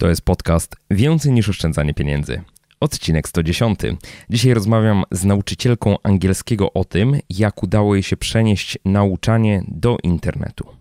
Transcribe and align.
To 0.00 0.08
jest 0.08 0.22
podcast 0.22 0.76
Więcej 0.90 1.32
niż 1.32 1.48
oszczędzanie 1.48 1.94
pieniędzy. 1.94 2.42
Odcinek 2.80 3.28
110. 3.28 3.80
Dzisiaj 4.30 4.54
rozmawiam 4.54 5.04
z 5.10 5.24
nauczycielką 5.24 5.96
angielskiego 6.02 6.72
o 6.72 6.84
tym, 6.84 7.18
jak 7.30 7.62
udało 7.62 7.94
jej 7.94 8.02
się 8.02 8.16
przenieść 8.16 8.78
nauczanie 8.84 9.62
do 9.68 9.96
internetu. 10.02 10.77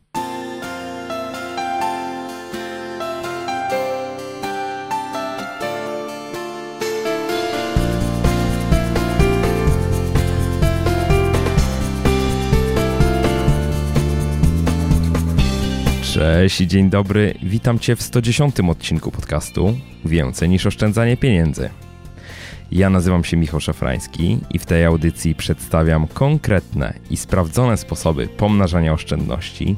Cześć 16.18 16.62
i 16.62 16.68
dzień 16.68 16.90
dobry. 16.90 17.34
Witam 17.44 17.80
Cię 17.80 17.95
w 17.95 18.02
110 18.02 18.55
odcinku 18.59 19.12
podcastu 19.12 19.77
Więcej 20.05 20.49
niż 20.49 20.66
oszczędzanie 20.66 21.17
pieniędzy. 21.17 21.70
Ja 22.71 22.89
nazywam 22.89 23.23
się 23.23 23.38
Michał 23.38 23.59
Szafrański 23.59 24.39
i 24.52 24.59
w 24.59 24.66
tej 24.66 24.85
audycji 24.85 25.35
przedstawiam 25.35 26.08
konkretne 26.08 26.94
i 27.09 27.17
sprawdzone 27.17 27.77
sposoby 27.77 28.27
pomnażania 28.27 28.94
oszczędności. 28.94 29.75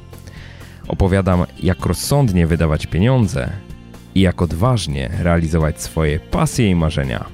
Opowiadam, 0.87 1.45
jak 1.63 1.85
rozsądnie 1.85 2.47
wydawać 2.47 2.87
pieniądze 2.87 3.49
i 4.15 4.21
jak 4.21 4.41
odważnie 4.41 5.09
realizować 5.19 5.81
swoje 5.81 6.19
pasje 6.19 6.69
i 6.69 6.75
marzenia. 6.75 7.25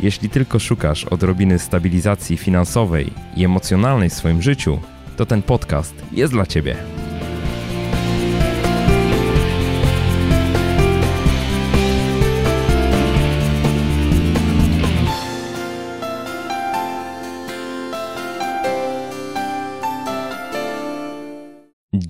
Jeśli 0.00 0.30
tylko 0.30 0.58
szukasz 0.58 1.04
odrobiny 1.04 1.58
stabilizacji 1.58 2.36
finansowej 2.36 3.10
i 3.36 3.44
emocjonalnej 3.44 4.10
w 4.10 4.14
swoim 4.14 4.42
życiu, 4.42 4.78
to 5.16 5.26
ten 5.26 5.42
podcast 5.42 5.94
jest 6.12 6.32
dla 6.32 6.46
Ciebie. 6.46 7.05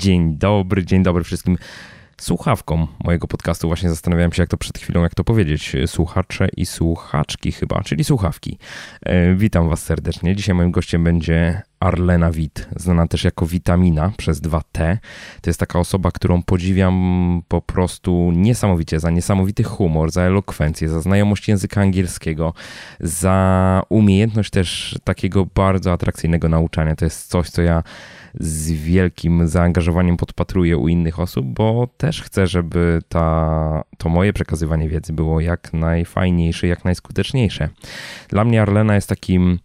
Dzień 0.07 0.37
dobry, 0.37 0.85
dzień 0.85 1.03
dobry 1.03 1.25
wszystkim 1.25 1.59
słuchawkom 2.21 2.87
mojego 3.05 3.27
podcastu. 3.27 3.69
Właśnie 3.69 3.91
zastanawiałem 3.91 4.33
się, 4.33 4.43
jak 4.43 4.51
to 4.51 4.57
przed 4.57 4.79
chwilą, 4.79 5.03
jak 5.03 5.15
to 5.15 5.25
powiedzieć. 5.25 5.77
Słuchacze 5.87 6.49
i 6.57 6.67
słuchaczki 6.67 7.53
chyba, 7.53 7.83
czyli 7.83 8.05
słuchawki. 8.05 8.59
E, 9.03 9.34
witam 9.34 9.69
Was 9.69 9.83
serdecznie. 9.83 10.37
Dzisiaj 10.37 10.55
moim 10.55 10.71
gościem 10.71 11.05
będzie 11.05 11.62
Arlena 11.81 12.31
Wit, 12.31 12.69
znana 12.77 13.07
też 13.07 13.25
jako 13.25 13.47
Witamina 13.47 14.12
przez 14.17 14.43
2T. 14.43 14.97
To 15.41 15.51
jest 15.51 15.61
taka 15.61 15.79
osoba, 15.79 16.11
którą 16.11 16.43
podziwiam 16.43 17.43
po 17.49 17.62
prostu 17.62 18.33
niesamowicie 18.34 19.01
za 19.01 19.11
niesamowity 19.11 19.62
humor, 19.62 20.11
za 20.11 20.23
elokwencję, 20.23 20.89
za 20.89 21.01
znajomość 21.01 21.49
języka 21.49 21.81
angielskiego, 21.81 22.55
za 23.01 23.83
umiejętność 23.89 24.51
też 24.51 24.99
takiego 25.05 25.47
bardzo 25.55 25.93
atrakcyjnego 25.93 26.49
nauczania. 26.49 26.97
To 26.97 27.05
jest 27.05 27.31
coś, 27.31 27.51
co 27.51 27.62
ja 27.62 27.83
z 28.41 28.70
wielkim 28.70 29.48
zaangażowaniem 29.48 30.17
podpatruję 30.17 30.79
u 30.79 30.89
innych 30.89 31.20
osób, 31.20 31.47
bo 31.47 31.89
też 31.97 32.23
chcę, 32.23 32.47
żeby 32.47 33.03
ta, 33.09 33.84
to 33.98 34.09
moje 34.09 34.33
przekazywanie 34.33 34.89
wiedzy 34.89 35.12
było 35.12 35.41
jak 35.41 35.73
najfajniejsze, 35.73 36.67
jak 36.67 36.84
najskuteczniejsze. 36.84 37.69
Dla 38.28 38.45
mnie 38.45 38.62
Arlena 38.62 38.95
jest 38.95 39.09
takim 39.09 39.59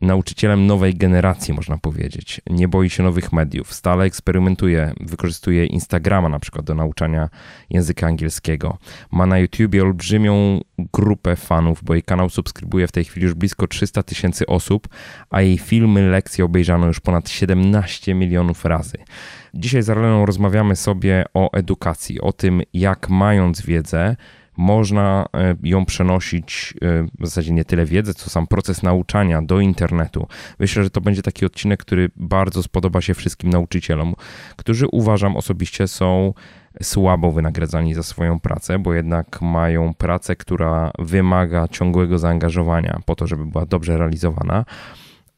nauczycielem 0.00 0.66
nowej 0.66 0.94
generacji, 0.94 1.54
można 1.54 1.78
powiedzieć. 1.78 2.40
Nie 2.50 2.68
boi 2.68 2.90
się 2.90 3.02
nowych 3.02 3.32
mediów, 3.32 3.74
stale 3.74 4.04
eksperymentuje, 4.04 4.92
wykorzystuje 5.00 5.66
Instagrama 5.66 6.28
na 6.28 6.38
przykład 6.38 6.66
do 6.66 6.74
nauczania 6.74 7.28
języka 7.70 8.06
angielskiego. 8.06 8.78
Ma 9.10 9.26
na 9.26 9.38
YouTubie 9.38 9.82
olbrzymią 9.82 10.60
grupę 10.92 11.36
fanów, 11.36 11.84
bo 11.84 11.94
jej 11.94 12.02
kanał 12.02 12.30
subskrybuje 12.30 12.86
w 12.86 12.92
tej 12.92 13.04
chwili 13.04 13.24
już 13.24 13.34
blisko 13.34 13.66
300 13.66 14.02
tysięcy 14.02 14.46
osób, 14.46 14.88
a 15.30 15.42
jej 15.42 15.58
filmy, 15.58 16.10
lekcje 16.10 16.44
obejrzano 16.44 16.86
już 16.86 17.00
ponad 17.00 17.30
17 17.30 18.14
milionów 18.14 18.64
razy. 18.64 18.98
Dzisiaj 19.54 19.82
z 19.82 19.90
Arleną 19.90 20.26
rozmawiamy 20.26 20.76
sobie 20.76 21.24
o 21.34 21.52
edukacji, 21.52 22.20
o 22.20 22.32
tym, 22.32 22.62
jak 22.72 23.08
mając 23.08 23.62
wiedzę, 23.62 24.16
można 24.56 25.26
e, 25.34 25.56
ją 25.62 25.84
przenosić, 25.84 26.74
e, 26.82 27.02
w 27.02 27.26
zasadzie 27.26 27.52
nie 27.52 27.64
tyle 27.64 27.84
wiedzę, 27.84 28.14
co 28.14 28.30
sam 28.30 28.46
proces 28.46 28.82
nauczania 28.82 29.42
do 29.42 29.60
internetu. 29.60 30.26
Myślę, 30.58 30.82
że 30.82 30.90
to 30.90 31.00
będzie 31.00 31.22
taki 31.22 31.46
odcinek, 31.46 31.80
który 31.80 32.10
bardzo 32.16 32.62
spodoba 32.62 33.00
się 33.00 33.14
wszystkim 33.14 33.50
nauczycielom, 33.50 34.14
którzy 34.56 34.86
uważam 34.86 35.36
osobiście 35.36 35.88
są 35.88 36.34
słabo 36.82 37.30
wynagradzani 37.30 37.94
za 37.94 38.02
swoją 38.02 38.40
pracę, 38.40 38.78
bo 38.78 38.94
jednak 38.94 39.42
mają 39.42 39.94
pracę, 39.94 40.36
która 40.36 40.90
wymaga 40.98 41.68
ciągłego 41.68 42.18
zaangażowania 42.18 43.00
po 43.06 43.14
to, 43.14 43.26
żeby 43.26 43.46
była 43.46 43.66
dobrze 43.66 43.98
realizowana, 43.98 44.64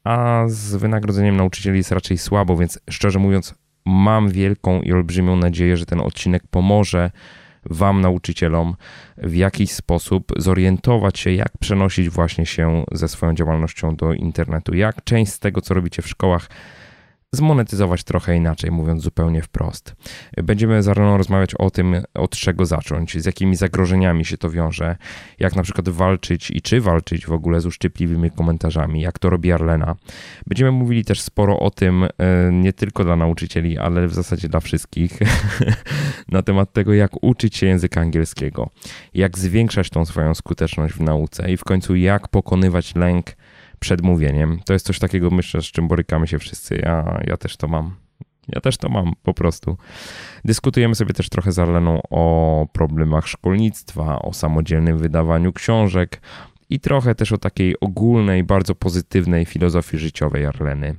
a 0.03 0.43
z 0.47 0.75
wynagrodzeniem 0.75 1.37
nauczycieli 1.37 1.77
jest 1.77 1.91
raczej 1.91 2.17
słabo, 2.17 2.57
więc 2.57 2.79
szczerze 2.89 3.19
mówiąc, 3.19 3.55
mam 3.85 4.29
wielką 4.29 4.81
i 4.81 4.93
olbrzymią 4.93 5.35
nadzieję, 5.35 5.77
że 5.77 5.85
ten 5.85 6.01
odcinek 6.01 6.43
pomoże 6.47 7.11
Wam, 7.69 8.01
nauczycielom, 8.01 8.75
w 9.17 9.35
jakiś 9.35 9.71
sposób 9.71 10.31
zorientować 10.37 11.19
się, 11.19 11.31
jak 11.31 11.57
przenosić 11.57 12.09
właśnie 12.09 12.45
się 12.45 12.83
ze 12.91 13.07
swoją 13.07 13.33
działalnością 13.33 13.95
do 13.95 14.13
internetu, 14.13 14.75
jak 14.75 15.03
część 15.03 15.31
z 15.31 15.39
tego, 15.39 15.61
co 15.61 15.73
robicie 15.73 16.01
w 16.01 16.07
szkołach, 16.07 16.49
zmonetyzować 17.35 18.03
trochę 18.03 18.35
inaczej, 18.35 18.71
mówiąc 18.71 19.03
zupełnie 19.03 19.41
wprost. 19.41 19.95
Będziemy 20.43 20.83
z 20.83 20.87
rozmawiać 20.87 21.55
o 21.55 21.69
tym, 21.69 21.95
od 22.13 22.31
czego 22.31 22.65
zacząć, 22.65 23.21
z 23.21 23.25
jakimi 23.25 23.55
zagrożeniami 23.55 24.25
się 24.25 24.37
to 24.37 24.49
wiąże, 24.49 24.95
jak 25.39 25.55
na 25.55 25.63
przykład 25.63 25.89
walczyć 25.89 26.51
i 26.51 26.61
czy 26.61 26.81
walczyć 26.81 27.25
w 27.25 27.31
ogóle 27.31 27.61
z 27.61 27.65
uszczypliwymi 27.65 28.31
komentarzami, 28.31 29.01
jak 29.01 29.19
to 29.19 29.29
robi 29.29 29.51
Arlena. 29.51 29.95
Będziemy 30.47 30.71
mówili 30.71 31.05
też 31.05 31.21
sporo 31.21 31.59
o 31.59 31.71
tym, 31.71 32.03
e, 32.03 32.09
nie 32.51 32.73
tylko 32.73 33.03
dla 33.03 33.15
nauczycieli, 33.15 33.77
ale 33.77 34.07
w 34.07 34.13
zasadzie 34.13 34.49
dla 34.49 34.59
wszystkich, 34.59 35.19
na 36.29 36.41
temat 36.41 36.73
tego, 36.73 36.93
jak 36.93 37.23
uczyć 37.23 37.57
się 37.57 37.65
języka 37.67 38.01
angielskiego, 38.01 38.69
jak 39.13 39.37
zwiększać 39.37 39.89
tą 39.89 40.05
swoją 40.05 40.35
skuteczność 40.35 40.93
w 40.93 41.01
nauce 41.01 41.51
i 41.51 41.57
w 41.57 41.63
końcu 41.63 41.95
jak 41.95 42.27
pokonywać 42.27 42.95
lęk 42.95 43.25
przed 43.79 44.01
mówieniem. 44.01 44.59
To 44.65 44.73
jest 44.73 44.85
coś 44.85 44.99
takiego, 44.99 45.29
myślę, 45.29 45.61
z 45.61 45.65
czym 45.65 45.87
borykamy 45.87 46.27
się 46.27 46.39
wszyscy. 46.39 46.75
Ja, 46.83 47.21
ja 47.27 47.37
też 47.37 47.57
to 47.57 47.67
mam. 47.67 47.95
Ja 48.47 48.61
też 48.61 48.77
to 48.77 48.89
mam 48.89 49.13
po 49.23 49.33
prostu. 49.33 49.77
Dyskutujemy 50.45 50.95
sobie 50.95 51.13
też 51.13 51.29
trochę 51.29 51.51
z 51.51 51.59
Arleną 51.59 52.01
o 52.09 52.67
problemach 52.73 53.27
szkolnictwa, 53.27 54.19
o 54.19 54.33
samodzielnym 54.33 54.97
wydawaniu 54.97 55.53
książek 55.53 56.21
i 56.69 56.79
trochę 56.79 57.15
też 57.15 57.31
o 57.31 57.37
takiej 57.37 57.79
ogólnej, 57.79 58.43
bardzo 58.43 58.75
pozytywnej 58.75 59.45
filozofii 59.45 59.97
życiowej 59.97 60.45
Arleny. 60.45 60.95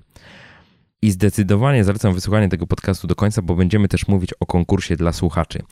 I 1.02 1.10
zdecydowanie 1.10 1.84
zalecam 1.84 2.14
wysłuchanie 2.14 2.48
tego 2.48 2.66
podcastu 2.66 3.06
do 3.06 3.14
końca, 3.14 3.42
bo 3.42 3.54
będziemy 3.54 3.88
też 3.88 4.08
mówić 4.08 4.32
o 4.40 4.46
konkursie 4.46 4.96
dla 4.96 5.12
słuchaczy. 5.12 5.62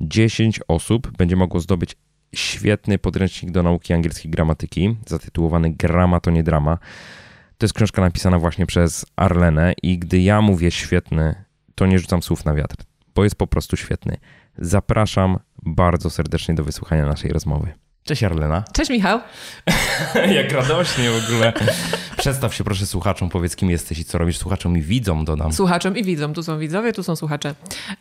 10 0.00 0.60
osób 0.68 1.16
będzie 1.16 1.36
mogło 1.36 1.60
zdobyć 1.60 1.96
świetny 2.36 2.98
podręcznik 2.98 3.52
do 3.52 3.62
nauki 3.62 3.92
angielskiej 3.92 4.30
gramatyki, 4.30 4.96
zatytułowany 5.06 5.70
Grama 5.70 6.20
to 6.20 6.30
nie 6.30 6.42
drama. 6.42 6.78
To 7.58 7.64
jest 7.64 7.74
książka 7.74 8.02
napisana 8.02 8.38
właśnie 8.38 8.66
przez 8.66 9.06
Arlenę 9.16 9.72
i 9.82 9.98
gdy 9.98 10.20
ja 10.20 10.40
mówię 10.40 10.70
świetny, 10.70 11.34
to 11.74 11.86
nie 11.86 11.98
rzucam 11.98 12.22
słów 12.22 12.44
na 12.44 12.54
wiatr, 12.54 12.76
bo 13.14 13.24
jest 13.24 13.36
po 13.36 13.46
prostu 13.46 13.76
świetny. 13.76 14.16
Zapraszam 14.58 15.38
bardzo 15.62 16.10
serdecznie 16.10 16.54
do 16.54 16.64
wysłuchania 16.64 17.06
naszej 17.06 17.30
rozmowy. 17.30 17.72
Cześć 18.04 18.24
Arlena. 18.24 18.64
Cześć 18.72 18.90
Michał. 18.90 19.20
Jak 20.36 20.52
radośnie 20.52 21.10
w 21.10 21.24
ogóle. 21.24 21.52
Przedstaw 22.16 22.54
się 22.54 22.64
proszę 22.64 22.86
słuchaczom, 22.86 23.30
powiedz 23.30 23.56
kim 23.56 23.70
jesteś 23.70 23.98
i 23.98 24.04
co 24.04 24.18
robisz 24.18 24.38
słuchaczom 24.38 24.78
i 24.78 24.82
widzom 24.82 25.24
dodam. 25.24 25.52
Słuchaczom 25.52 25.96
i 25.96 26.04
widzom, 26.04 26.34
tu 26.34 26.42
są 26.42 26.58
widzowie, 26.58 26.92
tu 26.92 27.02
są 27.02 27.16
słuchacze. 27.16 27.54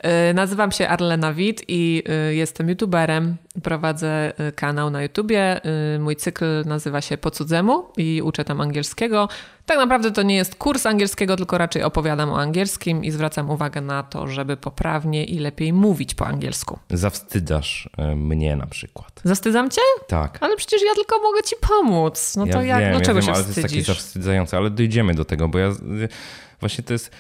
Yy, 0.04 0.34
nazywam 0.34 0.72
się 0.72 0.88
Arlena 0.88 1.34
Wit 1.34 1.64
i 1.68 2.04
yy, 2.28 2.36
jestem 2.36 2.70
youtuberem. 2.70 3.36
Prowadzę 3.64 4.34
yy, 4.40 4.52
kanał 4.52 4.90
na 4.90 5.04
YouTubie. 5.04 5.62
Mój 6.00 6.16
cykl 6.16 6.46
nazywa 6.66 7.02
się 7.02 7.18
Po 7.18 7.32
cudzemu 7.32 7.86
i 7.98 8.22
uczę 8.22 8.46
tam 8.46 8.62
angielskiego. 8.62 9.30
Tak 9.66 9.78
naprawdę 9.78 10.12
to 10.12 10.24
nie 10.24 10.36
jest 10.36 10.56
kurs 10.56 10.86
angielskiego, 10.86 11.36
tylko 11.36 11.58
raczej 11.58 11.84
opowiadam 11.84 12.30
o 12.30 12.40
angielskim 12.40 13.04
i 13.04 13.12
zwracam 13.12 13.50
uwagę 13.50 13.82
na 13.82 14.04
to, 14.04 14.28
żeby 14.28 14.58
poprawnie 14.58 15.26
i 15.26 15.40
lepiej 15.40 15.74
mówić 15.74 16.16
po 16.16 16.28
angielsku. 16.28 16.80
Zawstydzasz 16.90 17.90
mnie 18.16 18.56
na 18.56 18.68
przykład. 18.68 19.22
Zawstydzam 19.24 19.70
cię? 19.70 19.82
Tak. 20.08 20.38
Ale 20.42 20.58
przecież 20.58 20.82
ja 20.82 20.96
tylko 20.96 21.20
mogę 21.20 21.44
ci 21.44 21.56
pomóc. 21.62 22.36
No 22.36 22.48
to 22.48 22.62
ja 22.62 22.62
jak, 22.62 22.80
wiem, 22.80 22.92
dlaczego 22.92 23.20
ja 23.20 23.26
wiem, 23.26 23.36
się 23.36 23.42
ale 23.42 23.44
wstydzisz? 23.44 23.72
to 23.72 23.76
jest 23.76 23.88
takie 23.88 24.02
zawstydzające, 24.02 24.58
ale 24.58 24.70
dojdziemy 24.70 25.14
do 25.14 25.26
tego, 25.26 25.48
bo 25.48 25.60
ja 25.60 25.72
właśnie 26.60 26.84
to 26.84 26.94
jest... 26.94 27.12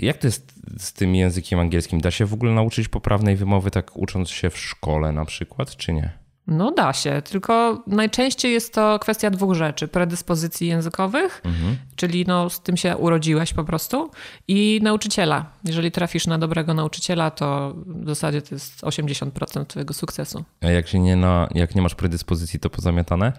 Jak 0.00 0.18
to 0.18 0.26
jest 0.26 0.52
z 0.78 0.92
tym 0.92 1.14
językiem 1.14 1.60
angielskim? 1.60 2.00
Da 2.00 2.10
się 2.10 2.26
w 2.26 2.34
ogóle 2.34 2.52
nauczyć 2.52 2.88
poprawnej 2.88 3.36
wymowy 3.36 3.70
tak 3.70 3.96
ucząc 3.96 4.30
się 4.30 4.50
w 4.50 4.58
szkole 4.58 5.12
na 5.12 5.24
przykład, 5.24 5.76
czy 5.76 5.92
nie? 5.92 6.17
No 6.48 6.70
da 6.70 6.92
się, 6.92 7.22
tylko 7.22 7.82
najczęściej 7.86 8.52
jest 8.52 8.74
to 8.74 8.98
kwestia 8.98 9.30
dwóch 9.30 9.54
rzeczy. 9.54 9.88
Predyspozycji 9.88 10.68
językowych, 10.68 11.42
mhm. 11.44 11.76
czyli 11.96 12.24
no, 12.26 12.50
z 12.50 12.60
tym 12.60 12.76
się 12.76 12.96
urodziłeś 12.96 13.54
po 13.54 13.64
prostu 13.64 14.10
i 14.48 14.80
nauczyciela. 14.82 15.44
Jeżeli 15.64 15.92
trafisz 15.92 16.26
na 16.26 16.38
dobrego 16.38 16.74
nauczyciela, 16.74 17.30
to 17.30 17.74
w 17.86 18.08
zasadzie 18.08 18.42
to 18.42 18.54
jest 18.54 18.82
80% 18.82 19.66
twojego 19.66 19.94
sukcesu. 19.94 20.44
A 20.60 20.66
jak, 20.66 20.88
się 20.88 20.98
nie 20.98 21.16
na, 21.16 21.48
jak 21.54 21.74
nie 21.74 21.82
masz 21.82 21.94
predyspozycji, 21.94 22.60
to 22.60 22.70
pozamiatane? 22.70 23.32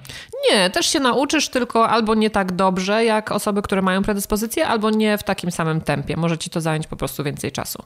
Nie, 0.52 0.70
też 0.70 0.86
się 0.86 1.00
nauczysz, 1.00 1.50
tylko 1.50 1.90
albo 1.90 2.16
nie 2.16 2.30
tak 2.30 2.52
dobrze 2.52 3.06
jak 3.06 3.32
osoby, 3.32 3.62
które 3.62 3.82
mają 3.82 4.04
predyspozycję, 4.04 4.68
albo 4.68 4.90
nie 4.90 5.18
w 5.18 5.24
takim 5.24 5.52
samym 5.52 5.82
tempie. 5.82 6.18
Może 6.18 6.38
ci 6.38 6.50
to 6.50 6.62
zająć 6.62 6.88
po 6.88 6.96
prostu 6.96 7.24
więcej 7.24 7.52
czasu. 7.52 7.84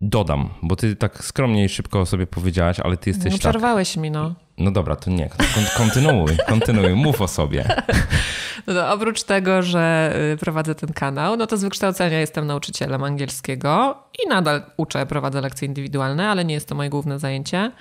Dodam, 0.00 0.50
bo 0.62 0.76
ty 0.76 0.96
tak 0.96 1.24
skromnie 1.24 1.64
i 1.64 1.68
szybko 1.68 2.06
sobie 2.06 2.26
powiedziałaś, 2.26 2.80
ale 2.80 2.96
ty 2.96 3.10
jesteś. 3.10 3.32
No, 3.32 3.38
tak... 3.38 3.40
przerwałeś 3.40 3.96
mi, 3.96 4.10
no. 4.10 4.34
No 4.58 4.70
dobra, 4.70 4.96
to 4.96 5.10
nie, 5.10 5.30
kontynuuj, 5.76 6.36
kontynuuj, 6.48 6.94
mów 6.94 7.20
o 7.20 7.28
sobie. 7.28 7.64
No 8.66 8.74
to 8.74 8.92
oprócz 8.92 9.22
tego, 9.22 9.62
że 9.62 10.14
y, 10.32 10.36
prowadzę 10.36 10.74
ten 10.74 10.92
kanał, 10.92 11.36
no 11.36 11.46
to 11.46 11.56
z 11.56 11.62
wykształcenia 11.64 12.20
jestem 12.20 12.46
nauczycielem 12.46 13.04
angielskiego 13.04 13.98
i 14.24 14.28
nadal 14.28 14.62
uczę, 14.76 15.06
prowadzę 15.06 15.40
lekcje 15.40 15.68
indywidualne, 15.68 16.28
ale 16.28 16.44
nie 16.44 16.54
jest 16.54 16.68
to 16.68 16.74
moje 16.74 16.90
główne 16.90 17.18
zajęcie. 17.18 17.72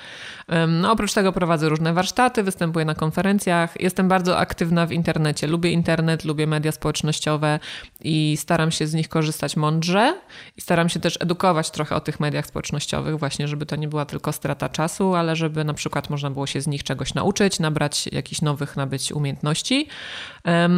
No, 0.68 0.92
oprócz 0.92 1.14
tego 1.14 1.32
prowadzę 1.32 1.70
różne 1.70 1.94
warsztaty, 1.94 2.44
występuję 2.44 2.86
na 2.86 2.96
konferencjach, 2.96 3.82
jestem 3.82 4.08
bardzo 4.08 4.38
aktywna 4.38 4.86
w 4.86 4.92
internecie. 4.92 5.48
Lubię 5.48 5.72
internet, 5.72 6.26
lubię 6.26 6.48
media 6.48 6.72
społecznościowe 6.72 7.60
i 8.02 8.38
staram 8.38 8.72
się 8.72 8.88
z 8.88 8.94
nich 8.94 9.10
korzystać 9.10 9.58
mądrze 9.58 10.18
i 10.58 10.62
staram 10.62 10.90
się 10.90 11.00
też 11.00 11.18
edukować 11.22 11.72
trochę 11.72 11.96
o 11.96 12.00
tych 12.00 12.20
mediach 12.20 12.46
społecznościowych, 12.46 13.20
właśnie, 13.20 13.48
żeby 13.48 13.66
to 13.66 13.76
nie 13.76 13.88
była 13.88 14.06
tylko 14.06 14.32
strata 14.32 14.70
czasu, 14.70 15.16
ale 15.16 15.36
żeby 15.36 15.64
na 15.64 15.74
przykład 15.74 16.10
można 16.10 16.32
było 16.32 16.48
się 16.48 16.62
z 16.62 16.67
nich 16.68 16.84
czegoś 16.84 17.14
nauczyć, 17.14 17.60
nabrać 17.60 18.10
jakichś 18.12 18.42
nowych 18.42 18.76
nabyć 18.76 19.12
umiejętności. 19.12 19.88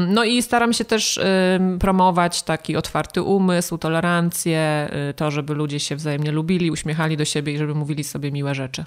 No 0.08 0.24
i 0.24 0.42
staram 0.42 0.74
się 0.74 0.86
też 0.86 1.20
promować 1.80 2.44
taki 2.44 2.76
otwarty 2.76 3.22
umysł, 3.22 3.78
tolerancję, 3.78 4.90
y, 5.10 5.14
to, 5.14 5.32
żeby 5.32 5.54
ludzie 5.54 5.80
się 5.80 5.96
wzajemnie 5.96 6.32
lubili, 6.32 6.72
uśmiechali 6.72 7.18
do 7.18 7.26
siebie 7.26 7.54
i 7.54 7.58
żeby 7.58 7.76
mówili 7.76 8.04
sobie 8.04 8.32
miłe 8.32 8.56
rzeczy 8.56 8.86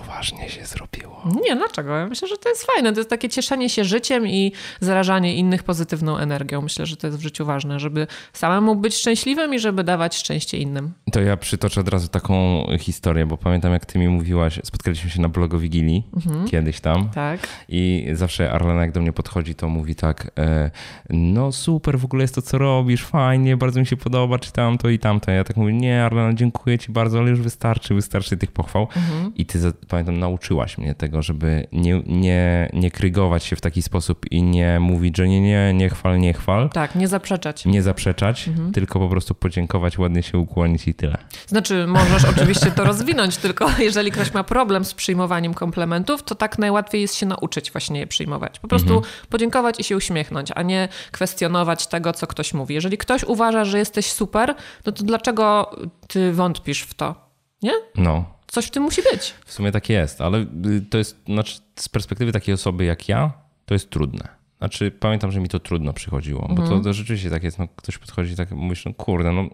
poważnie 0.00 0.48
się 0.48 0.66
zrobiło. 0.66 1.22
Nie, 1.44 1.56
dlaczego? 1.56 1.96
Ja 1.96 2.06
myślę, 2.06 2.28
że 2.28 2.36
to 2.36 2.48
jest 2.48 2.64
fajne. 2.64 2.92
To 2.92 3.00
jest 3.00 3.10
takie 3.10 3.28
cieszenie 3.28 3.70
się 3.70 3.84
życiem 3.84 4.26
i 4.26 4.52
zarażanie 4.80 5.34
innych 5.34 5.62
pozytywną 5.62 6.18
energią. 6.18 6.62
Myślę, 6.62 6.86
że 6.86 6.96
to 6.96 7.06
jest 7.06 7.18
w 7.18 7.22
życiu 7.22 7.44
ważne, 7.44 7.80
żeby 7.80 8.06
samemu 8.32 8.76
być 8.76 8.94
szczęśliwym 8.94 9.54
i 9.54 9.58
żeby 9.58 9.84
dawać 9.84 10.16
szczęście 10.16 10.58
innym. 10.58 10.92
To 11.12 11.20
ja 11.20 11.36
przytoczę 11.36 11.80
od 11.80 11.88
razu 11.88 12.08
taką 12.08 12.64
historię, 12.78 13.26
bo 13.26 13.36
pamiętam 13.36 13.72
jak 13.72 13.86
ty 13.86 13.98
mi 13.98 14.08
mówiłaś, 14.08 14.60
spotkaliśmy 14.64 15.10
się 15.10 15.20
na 15.20 15.28
blogu 15.28 15.58
Wigilii 15.58 16.06
mhm. 16.16 16.48
kiedyś 16.48 16.80
tam. 16.80 17.10
Tak. 17.10 17.40
I 17.68 18.06
zawsze 18.12 18.52
Arlena 18.52 18.80
jak 18.80 18.92
do 18.92 19.00
mnie 19.00 19.12
podchodzi, 19.12 19.54
to 19.54 19.68
mówi 19.68 19.94
tak, 19.94 20.30
e, 20.38 20.70
no 21.10 21.52
super, 21.52 21.98
w 21.98 22.04
ogóle 22.04 22.22
jest 22.24 22.34
to, 22.34 22.42
co 22.42 22.58
robisz, 22.58 23.04
fajnie, 23.04 23.56
bardzo 23.56 23.80
mi 23.80 23.86
się 23.86 23.96
podoba, 23.96 24.38
czy 24.38 24.52
tamto 24.52 24.88
i 24.88 24.98
tamto. 24.98 25.30
Ja 25.30 25.44
tak 25.44 25.56
mówię, 25.56 25.72
nie 25.72 26.04
Arlena, 26.04 26.34
dziękuję 26.34 26.78
ci 26.78 26.92
bardzo, 26.92 27.18
ale 27.18 27.30
już 27.30 27.40
wystarczy, 27.40 27.94
wystarczy 27.94 28.36
tych 28.36 28.52
pochwał. 28.52 28.82
Mhm. 28.96 29.32
I 29.34 29.46
ty 29.46 29.58
pamiętam, 29.90 30.18
nauczyłaś 30.18 30.78
mnie 30.78 30.94
tego, 30.94 31.22
żeby 31.22 31.66
nie, 31.72 32.02
nie, 32.06 32.70
nie 32.72 32.90
krygować 32.90 33.44
się 33.44 33.56
w 33.56 33.60
taki 33.60 33.82
sposób 33.82 34.32
i 34.32 34.42
nie 34.42 34.80
mówić, 34.80 35.16
że 35.16 35.28
nie, 35.28 35.40
nie, 35.40 35.74
nie 35.74 35.88
chwal, 35.88 36.18
nie 36.18 36.32
chwal. 36.32 36.70
Tak, 36.70 36.94
nie 36.94 37.08
zaprzeczać. 37.08 37.64
Nie 37.64 37.82
zaprzeczać, 37.82 38.48
mhm. 38.48 38.72
tylko 38.72 38.98
po 38.98 39.08
prostu 39.08 39.34
podziękować, 39.34 39.98
ładnie 39.98 40.22
się 40.22 40.38
ukłonić 40.38 40.88
i 40.88 40.94
tyle. 40.94 41.16
Znaczy, 41.46 41.86
możesz 41.86 42.24
oczywiście 42.24 42.70
to 42.70 42.84
rozwinąć, 42.84 43.36
tylko 43.44 43.70
jeżeli 43.78 44.10
ktoś 44.10 44.34
ma 44.34 44.44
problem 44.44 44.84
z 44.84 44.94
przyjmowaniem 44.94 45.54
komplementów, 45.54 46.22
to 46.22 46.34
tak 46.34 46.58
najłatwiej 46.58 47.02
jest 47.02 47.14
się 47.14 47.26
nauczyć 47.26 47.72
właśnie 47.72 48.00
je 48.00 48.06
przyjmować. 48.06 48.58
Po 48.58 48.68
prostu 48.68 48.94
mhm. 48.94 49.12
podziękować 49.28 49.80
i 49.80 49.84
się 49.84 49.96
uśmiechnąć, 49.96 50.48
a 50.54 50.62
nie 50.62 50.88
kwestionować 51.10 51.86
tego, 51.86 52.12
co 52.12 52.26
ktoś 52.26 52.54
mówi. 52.54 52.74
Jeżeli 52.74 52.98
ktoś 52.98 53.24
uważa, 53.24 53.64
że 53.64 53.78
jesteś 53.78 54.12
super, 54.12 54.54
no 54.86 54.92
to 54.92 55.04
dlaczego 55.04 55.70
ty 56.08 56.32
wątpisz 56.32 56.82
w 56.82 56.94
to? 56.94 57.30
Nie? 57.62 57.72
No. 57.96 58.39
Coś 58.50 58.66
w 58.66 58.70
tym 58.70 58.82
musi 58.82 59.02
być. 59.12 59.34
W 59.44 59.52
sumie 59.52 59.72
tak 59.72 59.88
jest, 59.88 60.20
ale 60.20 60.38
y, 60.66 60.82
to 60.90 60.98
jest, 60.98 61.16
znaczy 61.26 61.60
z 61.76 61.88
perspektywy 61.88 62.32
takiej 62.32 62.54
osoby 62.54 62.84
jak 62.84 63.08
ja, 63.08 63.32
to 63.66 63.74
jest 63.74 63.90
trudne. 63.90 64.28
Znaczy 64.58 64.90
pamiętam, 64.90 65.32
że 65.32 65.40
mi 65.40 65.48
to 65.48 65.60
trudno 65.60 65.92
przychodziło, 65.92 66.48
bo 66.48 66.56
to, 66.56 66.62
mhm. 66.62 66.82
to 66.82 66.92
rzeczywiście 66.92 67.30
tak 67.30 67.42
jest, 67.42 67.58
no 67.58 67.68
ktoś 67.76 67.98
podchodzi 67.98 68.32
i 68.32 68.36
tak 68.36 68.50
mówisz, 68.50 68.84
no 68.84 68.94
kurde, 68.94 69.32
no 69.32 69.48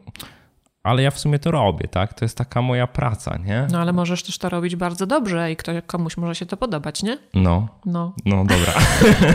ale 0.86 1.02
ja 1.02 1.10
w 1.10 1.18
sumie 1.18 1.38
to 1.38 1.50
robię, 1.50 1.88
tak? 1.88 2.14
To 2.14 2.24
jest 2.24 2.38
taka 2.38 2.62
moja 2.62 2.86
praca, 2.86 3.38
nie? 3.44 3.66
No 3.72 3.80
ale 3.80 3.92
możesz 3.92 4.22
też 4.22 4.38
to 4.38 4.48
robić 4.48 4.76
bardzo 4.76 5.06
dobrze 5.06 5.52
i 5.52 5.56
ktoś, 5.56 5.76
komuś 5.86 6.16
może 6.16 6.34
się 6.34 6.46
to 6.46 6.56
podobać, 6.56 7.02
nie? 7.02 7.18
No. 7.34 7.68
No, 7.86 8.14
no 8.24 8.44
dobra. 8.44 8.72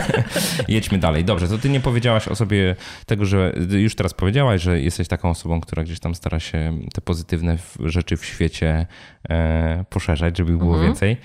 Jedźmy 0.68 0.98
dalej. 0.98 1.24
Dobrze, 1.24 1.48
to 1.48 1.58
ty 1.58 1.68
nie 1.68 1.80
powiedziałaś 1.80 2.28
o 2.28 2.34
sobie 2.34 2.76
tego, 3.06 3.24
że 3.24 3.52
już 3.70 3.94
teraz 3.94 4.14
powiedziałaś, 4.14 4.62
że 4.62 4.80
jesteś 4.80 5.08
taką 5.08 5.30
osobą, 5.30 5.60
która 5.60 5.84
gdzieś 5.84 6.00
tam 6.00 6.14
stara 6.14 6.40
się 6.40 6.78
te 6.94 7.00
pozytywne 7.00 7.56
rzeczy 7.80 8.16
w 8.16 8.24
świecie 8.24 8.86
e, 9.28 9.84
poszerzać, 9.90 10.38
żeby 10.38 10.56
było 10.56 10.74
mhm. 10.74 10.86
więcej, 10.86 11.16